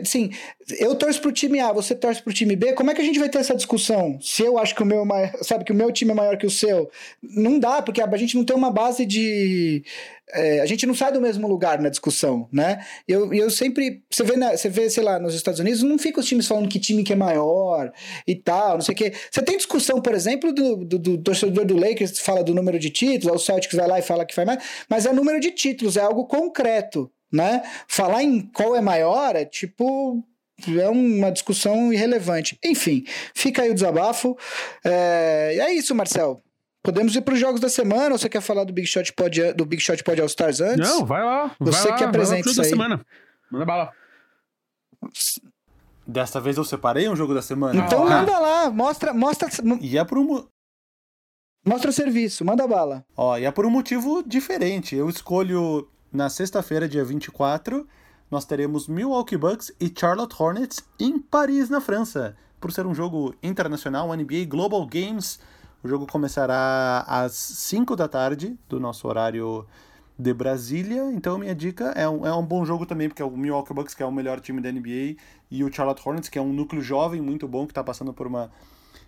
assim, 0.02 0.32
eu 0.80 0.96
torço 0.96 1.20
para 1.20 1.30
o 1.30 1.34
time 1.34 1.60
A, 1.60 1.74
você 1.74 1.94
torce 1.94 2.22
para 2.22 2.32
o 2.32 2.34
time 2.34 2.56
B. 2.56 2.74
Como 2.74 2.92
é 2.92 2.94
que 2.94 3.02
a 3.02 3.06
gente 3.06 3.20
vai 3.20 3.30
ter 3.30 3.40
essa 3.40 3.56
discussão? 3.56 4.18
Se 4.22 4.44
eu 4.44 4.58
acho 4.58 4.74
que 4.74 4.84
o 4.84 4.86
meu 4.86 5.06
sabe 5.42 5.66
que 5.66 5.72
o 5.72 5.76
meu 5.76 5.92
time 5.92 6.12
é 6.12 6.16
maior 6.16 6.38
que 6.38 6.46
o 6.46 6.52
seu, 6.52 6.90
não 7.22 7.60
dá 7.60 7.82
porque 7.82 8.02
a 8.02 8.18
gente 8.18 8.38
não 8.38 8.46
tem 8.46 8.56
uma 8.56 8.72
base 8.72 9.06
de 9.06 9.84
é, 10.34 10.62
a 10.62 10.66
gente 10.66 10.86
não 10.86 10.94
sai 10.94 11.12
do 11.12 11.22
mesmo 11.22 11.48
lugar 11.48 11.80
na 11.80 11.90
discussão, 11.90 12.48
né? 12.52 12.86
Eu, 13.08 13.34
eu 13.34 13.50
sempre. 13.50 14.04
Você 14.10 14.24
vê, 14.24 14.36
você 14.36 14.70
vê, 14.70 14.90
sei 14.90 15.04
lá, 15.04 15.20
nos 15.20 15.34
Estados 15.34 15.60
Unidos, 15.60 15.84
não 15.84 15.98
fica 15.98 16.20
os 16.20 16.26
times 16.26 16.48
falando 16.48 16.68
que 16.68 16.80
time 16.80 17.04
que 17.04 17.14
é 17.14 17.16
maior 17.16 17.92
e 18.28 18.36
tal, 18.36 18.76
não 18.76 18.82
sei 18.82 18.94
o 18.94 18.98
quê. 18.98 19.14
Você 19.30 19.42
tem 19.42 19.58
discussão, 19.58 20.02
por 20.02 20.14
exemplo, 20.14 20.54
do, 20.54 20.78
do, 20.78 21.00
do 21.00 21.18
torcedor 21.18 21.66
do 21.66 21.76
Lakers 21.76 22.20
fala 22.20 22.44
do 22.44 22.54
número 22.54 22.80
de 22.80 22.90
títulos, 22.90 23.42
o 23.42 23.46
Celtics 23.46 23.76
vai 23.76 23.88
lá 23.88 24.00
e 24.00 24.02
fala 24.02 24.26
que 24.26 24.34
faz 24.34 24.46
mais, 24.46 24.64
mas 24.90 25.06
é 25.06 25.14
número 25.14 25.40
de 25.40 25.52
títulos, 25.52 25.98
é 25.98 26.02
algo 26.02 26.26
concreto, 26.26 27.12
né? 27.32 27.64
Falar 27.88 28.24
em 28.24 28.42
qual 28.42 28.76
é 28.76 28.82
maior 28.82 29.36
é 29.36 29.46
tipo 29.46 30.24
é 30.68 30.88
uma 30.90 31.32
discussão 31.32 31.92
irrelevante. 31.92 32.58
Enfim, 32.64 33.04
fica 33.34 33.64
aí 33.64 33.72
o 33.72 33.74
desabafo. 33.74 34.38
É, 34.84 35.58
é 35.60 35.74
isso, 35.74 35.96
Marcel. 35.96 36.44
Podemos 36.84 37.16
ir 37.16 37.22
para 37.22 37.34
os 37.34 37.40
jogos 37.40 37.62
da 37.62 37.70
semana 37.70 38.14
ou 38.14 38.18
você 38.18 38.28
quer 38.28 38.42
falar 38.42 38.64
do 38.64 38.74
Big 38.74 38.88
Shot 38.88 39.14
Pod, 39.14 39.54
do 39.54 39.66
Big 39.66 39.82
Shot 39.82 40.04
Pod 40.04 40.20
All 40.20 40.28
Stars 40.28 40.62
antes? 40.62 40.90
Não, 40.90 41.06
vai 41.06 41.24
lá. 41.24 41.56
Você 41.60 41.90
vai 41.90 41.98
que 41.98 42.04
lá, 42.04 42.10
apresenta 42.10 42.50
isso 42.50 42.62
aí. 42.62 42.70
Da 42.70 42.76
semana. 42.76 43.06
Manda 43.52 43.66
bala. 43.66 43.92
Desta 46.08 46.40
vez 46.40 46.58
eu 46.58 46.64
separei 46.64 47.08
um 47.08 47.16
jogo 47.16 47.34
da 47.34 47.42
semana. 47.42 47.80
Então 47.80 48.06
ah. 48.08 48.10
manda 48.10 48.40
lá, 48.40 48.70
mostra, 48.72 49.14
mostra. 49.14 49.48
E 49.80 49.98
é 49.98 50.04
por 50.04 50.18
um 50.18 50.48
Mostra 51.64 51.92
o 51.92 51.94
serviço, 51.94 52.44
manda 52.44 52.68
bala. 52.68 53.06
Ó, 53.16 53.38
e 53.38 53.46
é 53.46 53.52
por 53.52 53.68
um 53.68 53.70
motivo 53.70 54.24
diferente. 54.24 54.96
Eu 54.96 55.08
escolho 55.08 55.88
na 56.12 56.28
sexta-feira, 56.28 56.90
dia 56.90 57.06
24, 57.06 57.88
nós 58.32 58.46
teremos 58.46 58.88
Milwaukee 58.88 59.38
Bucks 59.38 59.72
e 59.80 59.94
Charlotte 59.96 60.36
Hornets 60.42 60.84
em 61.00 61.20
Paris, 61.20 61.70
na 61.70 61.80
França. 61.80 62.36
Por 62.60 62.72
ser 62.72 62.88
um 62.88 62.96
jogo 62.96 63.36
internacional, 63.44 64.12
NBA 64.16 64.46
Global 64.48 64.84
Games 64.88 65.40
o 65.84 65.88
jogo 65.88 66.06
começará 66.06 67.04
às 67.08 67.34
5 67.34 67.96
da 67.96 68.08
tarde 68.08 68.58
do 68.70 68.80
nosso 68.80 69.08
horário 69.08 69.66
de 70.18 70.34
Brasília. 70.34 71.12
Então, 71.12 71.38
minha 71.38 71.56
dica 71.56 71.86
é 71.96 72.08
um, 72.08 72.26
é 72.26 72.34
um 72.34 72.46
bom 72.46 72.64
jogo 72.64 72.86
também, 72.86 73.10
porque 73.10 73.22
é 73.22 73.26
o 73.26 73.32
Milwaukee 73.32 73.74
Bucks, 73.74 73.96
que 73.96 74.04
é 74.04 74.06
o 74.06 74.12
melhor 74.12 74.40
time 74.40 74.62
da 74.62 74.72
NBA, 74.72 75.16
e 75.50 75.64
o 75.64 75.74
Charlotte 75.74 76.02
Hornets, 76.06 76.30
que 76.30 76.38
é 76.38 76.42
um 76.42 76.54
núcleo 76.54 76.82
jovem 76.82 77.20
muito 77.20 77.48
bom, 77.48 77.66
que 77.66 77.72
está 77.72 77.84
passando 77.84 78.14
por 78.14 78.28
uma 78.28 78.52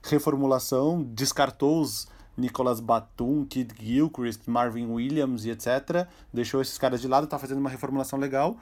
reformulação, 0.01 1.03
descartou 1.03 1.81
os 1.81 2.07
Nicolas 2.35 2.79
Batum, 2.79 3.45
Kid 3.45 3.73
Gilchrist, 3.79 4.41
Marvin 4.47 4.87
Williams 4.87 5.45
e 5.45 5.51
etc. 5.51 6.07
Deixou 6.33 6.61
esses 6.61 6.77
caras 6.77 6.99
de 7.01 7.07
lado, 7.07 7.25
está 7.25 7.37
fazendo 7.37 7.59
uma 7.59 7.69
reformulação 7.69 8.17
legal. 8.17 8.57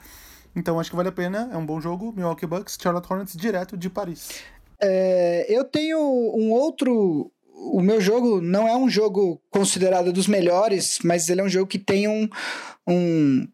Então 0.56 0.80
acho 0.80 0.90
que 0.90 0.96
vale 0.96 1.10
a 1.10 1.14
pena, 1.14 1.50
é 1.52 1.58
um 1.58 1.66
bom 1.66 1.80
jogo. 1.80 2.12
Milwaukee 2.12 2.46
Bucks, 2.46 2.78
Charlotte 2.80 3.12
Hornets, 3.12 3.36
direto 3.36 3.78
de 3.78 3.90
Paris. 3.90 4.44
É, 4.80 5.46
eu 5.48 5.64
tenho 5.64 6.00
um 6.00 6.52
outro 6.52 7.32
o 7.62 7.82
meu 7.82 8.02
jogo 8.02 8.42
não 8.42 8.68
é 8.68 8.76
um 8.76 8.90
jogo 8.90 9.42
considerado 9.50 10.12
dos 10.12 10.28
melhores, 10.28 11.00
mas 11.04 11.30
ele 11.30 11.42
é 11.42 11.44
um 11.44 11.50
jogo 11.50 11.68
que 11.68 11.78
tem 11.78 12.08
um, 12.08 12.28
um, 12.88 13.48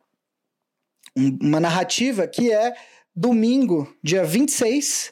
uma 1.16 1.60
narrativa 1.60 2.28
que 2.28 2.52
é 2.52 2.74
domingo, 3.14 3.92
dia 4.02 4.24
26, 4.24 5.12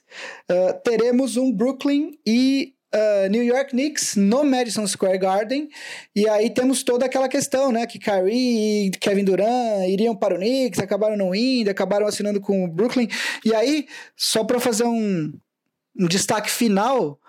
uh, 0.50 0.80
teremos 0.84 1.36
um 1.38 1.52
Brooklyn 1.52 2.12
e 2.26 2.76
uh, 2.94 3.30
New 3.30 3.44
York 3.44 3.72
Knicks 3.72 4.16
no 4.16 4.44
Madison 4.44 4.88
Square 4.88 5.18
Garden. 5.18 5.68
E 6.16 6.30
aí 6.30 6.50
temos 6.50 6.84
toda 6.84 7.06
aquela 7.06 7.28
questão, 7.28 7.72
né? 7.72 7.86
Que 7.86 8.00
Kyrie 8.00 8.88
e 8.88 8.92
Kevin 8.92 9.26
Durant 9.26 9.90
iriam 9.90 10.16
para 10.16 10.36
o 10.36 10.38
Knicks, 10.38 10.80
acabaram 10.80 11.18
não 11.18 11.36
indo, 11.36 11.70
acabaram 11.70 12.08
assinando 12.08 12.40
com 12.40 12.64
o 12.64 12.68
Brooklyn. 12.68 13.10
E 13.44 13.54
aí, 13.54 13.88
só 14.16 14.44
para 14.44 14.60
fazer 14.60 14.86
um, 14.86 15.34
um 16.00 16.08
destaque 16.08 16.50
final, 16.50 17.20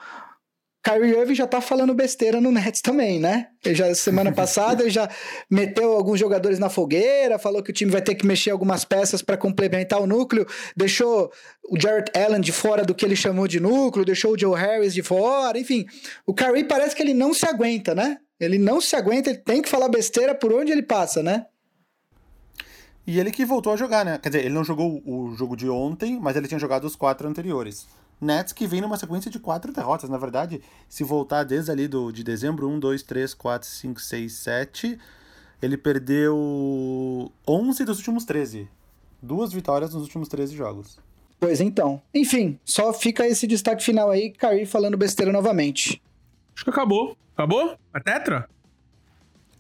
Kyrie 0.87 1.19
Irving 1.19 1.35
já 1.35 1.49
tá 1.49 1.61
falando 1.61 1.93
besteira 1.93 2.41
no 2.41 2.53
Nets 2.53 2.81
também, 2.81 3.19
né? 3.19 3.49
Ele 3.65 3.75
já, 3.75 3.93
semana 3.93 4.31
passada 4.33 4.85
ele 4.85 4.91
já 4.91 5.11
meteu 5.51 5.93
alguns 5.93 6.21
jogadores 6.21 6.61
na 6.61 6.69
fogueira, 6.69 7.41
falou 7.41 7.61
que 7.61 7.71
o 7.71 7.75
time 7.75 7.91
vai 7.91 8.01
ter 8.01 8.15
que 8.15 8.25
mexer 8.25 8.51
algumas 8.51 8.85
peças 8.85 9.21
para 9.21 9.37
complementar 9.37 10.01
o 10.01 10.07
núcleo, 10.07 10.47
deixou 10.77 11.33
o 11.69 11.81
Jarrett 11.81 12.17
Allen 12.17 12.41
de 12.41 12.53
fora 12.53 12.85
do 12.85 12.95
que 12.95 13.05
ele 13.05 13.17
chamou 13.17 13.49
de 13.49 13.59
núcleo, 13.59 14.05
deixou 14.05 14.35
o 14.35 14.39
Joe 14.39 14.57
Harris 14.57 14.95
de 14.95 15.03
fora, 15.03 15.59
enfim. 15.59 15.87
O 16.25 16.33
Kyrie 16.33 16.63
parece 16.63 16.95
que 16.95 17.03
ele 17.03 17.15
não 17.15 17.35
se 17.35 17.45
aguenta, 17.47 17.93
né? 17.93 18.19
Ele 18.39 18.57
não 18.57 18.81
se 18.81 18.95
aguenta, 18.95 19.31
ele 19.31 19.39
tem 19.39 19.61
que 19.61 19.69
falar 19.69 19.89
besteira 19.89 20.37
por 20.37 20.53
onde 20.53 20.71
ele 20.71 20.83
passa, 20.83 21.21
né? 21.21 21.47
E 23.05 23.19
ele 23.19 23.33
que 23.33 23.45
voltou 23.45 23.73
a 23.73 23.77
jogar, 23.77 24.05
né? 24.05 24.19
Quer 24.23 24.29
dizer, 24.29 24.45
ele 24.45 24.55
não 24.55 24.63
jogou 24.63 25.03
o 25.05 25.35
jogo 25.35 25.57
de 25.57 25.69
ontem, 25.69 26.17
mas 26.21 26.37
ele 26.37 26.47
tinha 26.47 26.61
jogado 26.61 26.85
os 26.85 26.95
quatro 26.95 27.27
anteriores. 27.29 27.89
Nets 28.21 28.53
que 28.53 28.67
vem 28.67 28.81
numa 28.81 28.97
sequência 28.97 29.31
de 29.31 29.39
quatro 29.39 29.73
derrotas. 29.73 30.09
Na 30.09 30.19
verdade, 30.19 30.63
se 30.89 31.05
voltar 31.05 31.45
desde 31.45 31.71
ali 31.71 31.87
do, 31.87 32.11
de 32.11 32.25
dezembro, 32.25 32.69
1, 32.69 32.79
2, 32.79 33.03
3, 33.03 33.35
4, 33.35 33.69
5, 33.69 34.01
6, 34.01 34.33
7, 34.33 34.99
ele 35.63 35.77
perdeu 35.77 37.33
11 37.47 37.85
dos 37.85 37.99
últimos 37.99 38.25
13. 38.25 38.69
Duas 39.21 39.53
vitórias 39.53 39.93
nos 39.95 40.03
últimos 40.05 40.29
13 40.29 40.57
jogos. 40.57 40.99
Pois 41.39 41.61
então. 41.61 42.01
Enfim, 42.15 42.59
só 42.65 42.93
fica 42.93 43.27
esse 43.27 43.47
destaque 43.47 43.85
final 43.85 44.11
aí, 44.11 44.31
Kyrie 44.31 44.67
falando 44.67 44.97
besteira 44.97 45.33
novamente. 45.33 46.01
Acho 46.55 46.65
que 46.65 46.71
acabou. 46.71 47.17
Acabou? 47.35 47.77
É 47.95 48.01
tetra? 48.01 48.49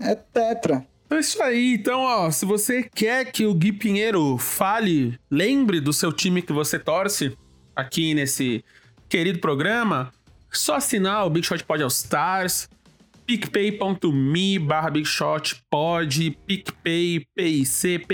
É 0.00 0.14
tetra. 0.14 0.86
É 1.10 1.18
isso 1.18 1.42
aí. 1.42 1.74
Então, 1.74 2.00
ó, 2.00 2.30
se 2.30 2.44
você 2.44 2.82
quer 2.82 3.30
que 3.30 3.46
o 3.46 3.54
Gui 3.54 3.72
Pinheiro 3.72 4.38
fale, 4.38 5.18
lembre 5.30 5.80
do 5.80 5.92
seu 5.92 6.12
time 6.12 6.42
que 6.42 6.52
você 6.52 6.78
torce, 6.78 7.36
aqui 7.76 8.14
nesse 8.14 8.64
querido 9.08 9.38
programa, 9.38 10.10
só 10.50 10.76
assinar 10.76 11.26
o 11.26 11.30
Big 11.30 11.46
Shot 11.46 11.62
Pod 11.62 11.82
All 11.82 11.88
Stars, 11.88 12.68
picpay.me 13.26 14.58
barra 14.58 14.90
Big 14.90 15.06
Shot 15.06 15.62
Pod, 15.70 16.38
picpay, 16.46 17.26
pay.me 17.36 18.06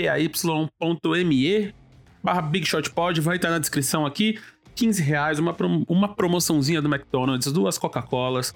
barra 2.21 2.41
Big 2.41 2.67
Shot 2.67 2.91
Pod, 2.91 3.21
vai 3.21 3.37
estar 3.37 3.49
na 3.49 3.59
descrição 3.59 4.05
aqui, 4.05 4.37
15 4.75 5.01
reais, 5.01 5.39
uma, 5.39 5.55
uma 5.87 6.13
promoçãozinha 6.13 6.81
do 6.81 6.93
McDonald's, 6.93 7.49
duas 7.51 7.77
Coca-Colas, 7.77 8.53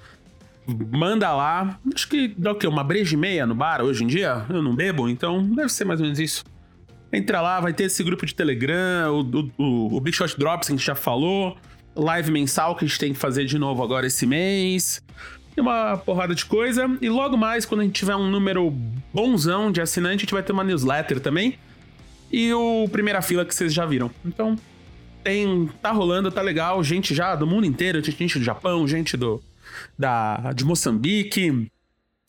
manda 0.91 1.33
lá, 1.33 1.79
acho 1.93 2.09
que 2.09 2.27
dá 2.29 2.51
o 2.51 2.55
quê? 2.55 2.67
Uma 2.67 2.83
breja 2.83 3.15
e 3.15 3.17
meia 3.17 3.45
no 3.45 3.55
bar 3.55 3.81
hoje 3.81 4.03
em 4.03 4.07
dia? 4.07 4.45
Eu 4.49 4.61
não 4.61 4.75
bebo, 4.75 5.07
então 5.07 5.43
deve 5.43 5.69
ser 5.69 5.85
mais 5.85 5.99
ou 5.99 6.05
menos 6.05 6.19
isso. 6.19 6.43
Entra 7.11 7.41
lá, 7.41 7.59
vai 7.59 7.73
ter 7.73 7.85
esse 7.85 8.03
grupo 8.03 8.25
de 8.25 8.35
Telegram, 8.35 9.13
o, 9.13 9.51
o, 9.57 9.97
o 9.97 10.01
Big 10.01 10.15
Shot 10.15 10.37
Drops 10.37 10.67
que 10.67 10.73
a 10.73 10.75
gente 10.75 10.85
já 10.85 10.95
falou, 10.95 11.57
live 11.95 12.31
mensal 12.31 12.75
que 12.75 12.85
a 12.85 12.87
gente 12.87 12.99
tem 12.99 13.13
que 13.13 13.19
fazer 13.19 13.45
de 13.45 13.57
novo 13.57 13.81
agora 13.83 14.07
esse 14.07 14.25
mês. 14.25 15.01
E 15.55 15.61
uma 15.61 15.97
porrada 15.97 16.35
de 16.35 16.45
coisa. 16.45 16.87
E 17.01 17.09
logo 17.09 17.35
mais, 17.35 17.65
quando 17.65 17.81
a 17.81 17.83
gente 17.83 17.95
tiver 17.95 18.15
um 18.15 18.29
número 18.29 18.69
bonzão 19.11 19.71
de 19.71 19.81
assinante, 19.81 20.17
a 20.17 20.19
gente 20.19 20.33
vai 20.33 20.43
ter 20.43 20.51
uma 20.51 20.63
newsletter 20.63 21.19
também. 21.19 21.57
E 22.31 22.53
o 22.53 22.87
Primeira 22.91 23.21
Fila 23.23 23.43
que 23.43 23.55
vocês 23.55 23.73
já 23.73 23.85
viram. 23.85 24.11
Então, 24.23 24.55
tem. 25.23 25.67
tá 25.81 25.91
rolando, 25.91 26.31
tá 26.31 26.41
legal. 26.41 26.83
Gente 26.83 27.15
já 27.15 27.35
do 27.35 27.47
mundo 27.47 27.65
inteiro, 27.65 28.03
gente 28.03 28.37
do 28.37 28.45
Japão, 28.45 28.87
gente 28.87 29.17
do. 29.17 29.41
Da, 29.97 30.53
de 30.53 30.63
Moçambique, 30.63 31.69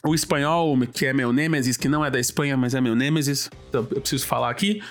o 0.05 0.15
espanhol, 0.15 0.79
que 0.93 1.07
é 1.07 1.13
meu 1.13 1.33
Nemesis, 1.33 1.77
que 1.77 1.89
não 1.89 2.05
é 2.05 2.11
da 2.11 2.21
Espanha, 2.21 2.57
mas 2.57 2.75
é 2.75 2.81
meu 2.81 2.95
Nemesis, 2.95 3.51
então 3.69 3.87
eu 3.91 4.01
preciso 4.01 4.27
falar 4.27 4.51
aqui. 4.51 4.83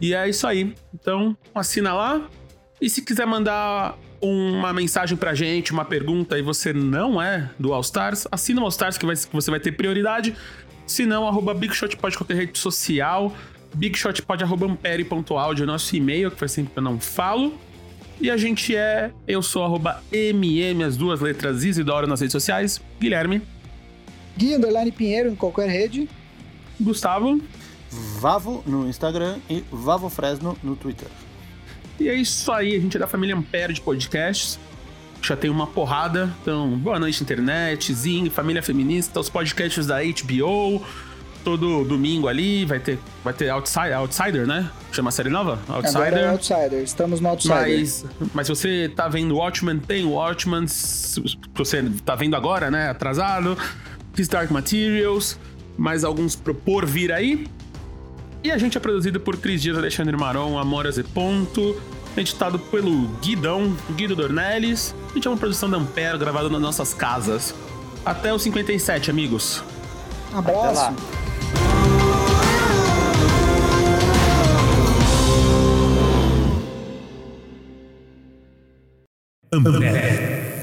E 0.00 0.14
é 0.14 0.28
isso 0.28 0.46
aí. 0.46 0.74
Então, 0.92 1.36
assina 1.54 1.92
lá. 1.92 2.28
E 2.80 2.90
se 2.90 3.02
quiser 3.02 3.26
mandar 3.26 3.96
uma 4.20 4.72
mensagem 4.72 5.16
pra 5.16 5.34
gente, 5.34 5.72
uma 5.72 5.84
pergunta, 5.84 6.38
e 6.38 6.42
você 6.42 6.72
não 6.72 7.20
é 7.20 7.50
do 7.58 7.72
All 7.72 7.80
Stars, 7.82 8.26
assina 8.32 8.60
o 8.60 8.64
All 8.64 8.70
Stars 8.70 8.98
que, 8.98 9.06
vai, 9.06 9.14
que 9.14 9.32
você 9.32 9.50
vai 9.50 9.60
ter 9.60 9.72
prioridade. 9.72 10.34
Se 10.86 11.06
não, 11.06 11.26
arroba 11.26 11.54
BigShotPod 11.54 12.16
qualquer 12.16 12.36
rede 12.36 12.58
social. 12.58 13.34
BigShotPod 13.74 14.42
arroba 14.42 14.66
ampere.audio, 14.66 15.66
nosso 15.66 15.94
e-mail, 15.94 16.30
que 16.30 16.38
faz 16.38 16.52
sempre 16.52 16.72
que 16.72 16.78
eu 16.78 16.82
não 16.82 16.98
falo. 16.98 17.58
E 18.20 18.30
a 18.30 18.36
gente 18.36 18.74
é, 18.74 19.10
eu 19.26 19.42
sou 19.42 19.64
arroba 19.64 20.02
MM, 20.12 20.84
as 20.84 20.96
duas 20.96 21.20
letras 21.20 21.64
Isidoro 21.64 22.06
nas 22.06 22.20
redes 22.20 22.32
sociais. 22.32 22.80
Guilherme. 23.00 23.42
Gui 24.36 24.54
Underline 24.54 24.92
Pinheiro 24.92 25.30
em 25.30 25.34
qualquer 25.34 25.68
rede. 25.68 26.08
Gustavo. 26.80 27.40
Vavo 28.18 28.62
no 28.66 28.88
Instagram 28.88 29.38
e 29.48 29.62
Vavo 29.70 30.08
Fresno 30.08 30.56
no 30.62 30.74
Twitter. 30.74 31.08
E 31.98 32.08
é 32.08 32.14
isso 32.14 32.50
aí, 32.50 32.74
a 32.74 32.80
gente 32.80 32.96
é 32.96 33.00
da 33.00 33.06
família 33.06 33.36
Ampere 33.36 33.72
de 33.72 33.80
podcasts. 33.80 34.58
Já 35.22 35.36
tem 35.36 35.48
uma 35.48 35.66
porrada. 35.66 36.30
Então, 36.42 36.76
boa 36.76 36.98
noite, 36.98 37.22
internet, 37.22 37.94
Zing, 37.94 38.28
Família 38.28 38.62
Feminista, 38.62 39.20
os 39.20 39.30
podcasts 39.30 39.86
da 39.86 39.98
HBO. 40.02 40.84
Todo 41.42 41.84
domingo 41.84 42.26
ali 42.26 42.64
vai 42.64 42.80
ter, 42.80 42.98
vai 43.22 43.32
ter 43.32 43.50
Outsider, 43.50 43.96
Outsider, 43.98 44.46
né? 44.46 44.68
Chama 44.92 45.10
a 45.10 45.12
série 45.12 45.28
nova? 45.28 45.58
Outsider. 45.68 46.02
Agora 46.02 46.20
é 46.20 46.28
Outsider, 46.30 46.82
estamos 46.82 47.20
no 47.20 47.28
Outsider. 47.28 47.58
Mas, 47.58 48.04
mas 48.32 48.46
se 48.46 48.54
você 48.54 48.92
tá 48.94 49.08
vendo 49.08 49.36
Watchmen, 49.36 49.78
tem 49.78 50.04
Watchmen. 50.04 50.66
Se 50.66 51.22
você 51.54 51.82
tá 52.04 52.14
vendo 52.14 52.34
agora, 52.34 52.70
né? 52.70 52.88
Atrasado. 52.88 53.56
His 54.16 54.28
Dark 54.28 54.50
Materials, 54.50 55.38
mais 55.76 56.04
alguns 56.04 56.36
por 56.36 56.86
vir 56.86 57.12
aí. 57.12 57.46
E 58.42 58.50
a 58.50 58.58
gente 58.58 58.76
é 58.76 58.80
produzido 58.80 59.18
por 59.18 59.36
Cris 59.36 59.62
Dias, 59.62 59.76
Alexandre 59.78 60.16
Maron, 60.16 60.58
Amora 60.58 60.92
Z. 60.92 61.02
Ponto, 61.14 61.80
editado 62.16 62.58
pelo 62.58 63.08
Guidão, 63.22 63.74
Guido 63.96 64.14
Dornelles. 64.14 64.94
A 65.10 65.14
gente 65.14 65.26
é 65.26 65.30
uma 65.30 65.36
produção 65.36 65.68
da 65.68 65.78
Ampere, 65.78 66.18
gravada 66.18 66.48
nas 66.48 66.60
nossas 66.60 66.92
casas. 66.92 67.54
Até 68.04 68.32
o 68.32 68.38
57, 68.38 69.10
amigos. 69.10 69.62
Abraço. 70.32 70.94
Ampere. 79.52 80.53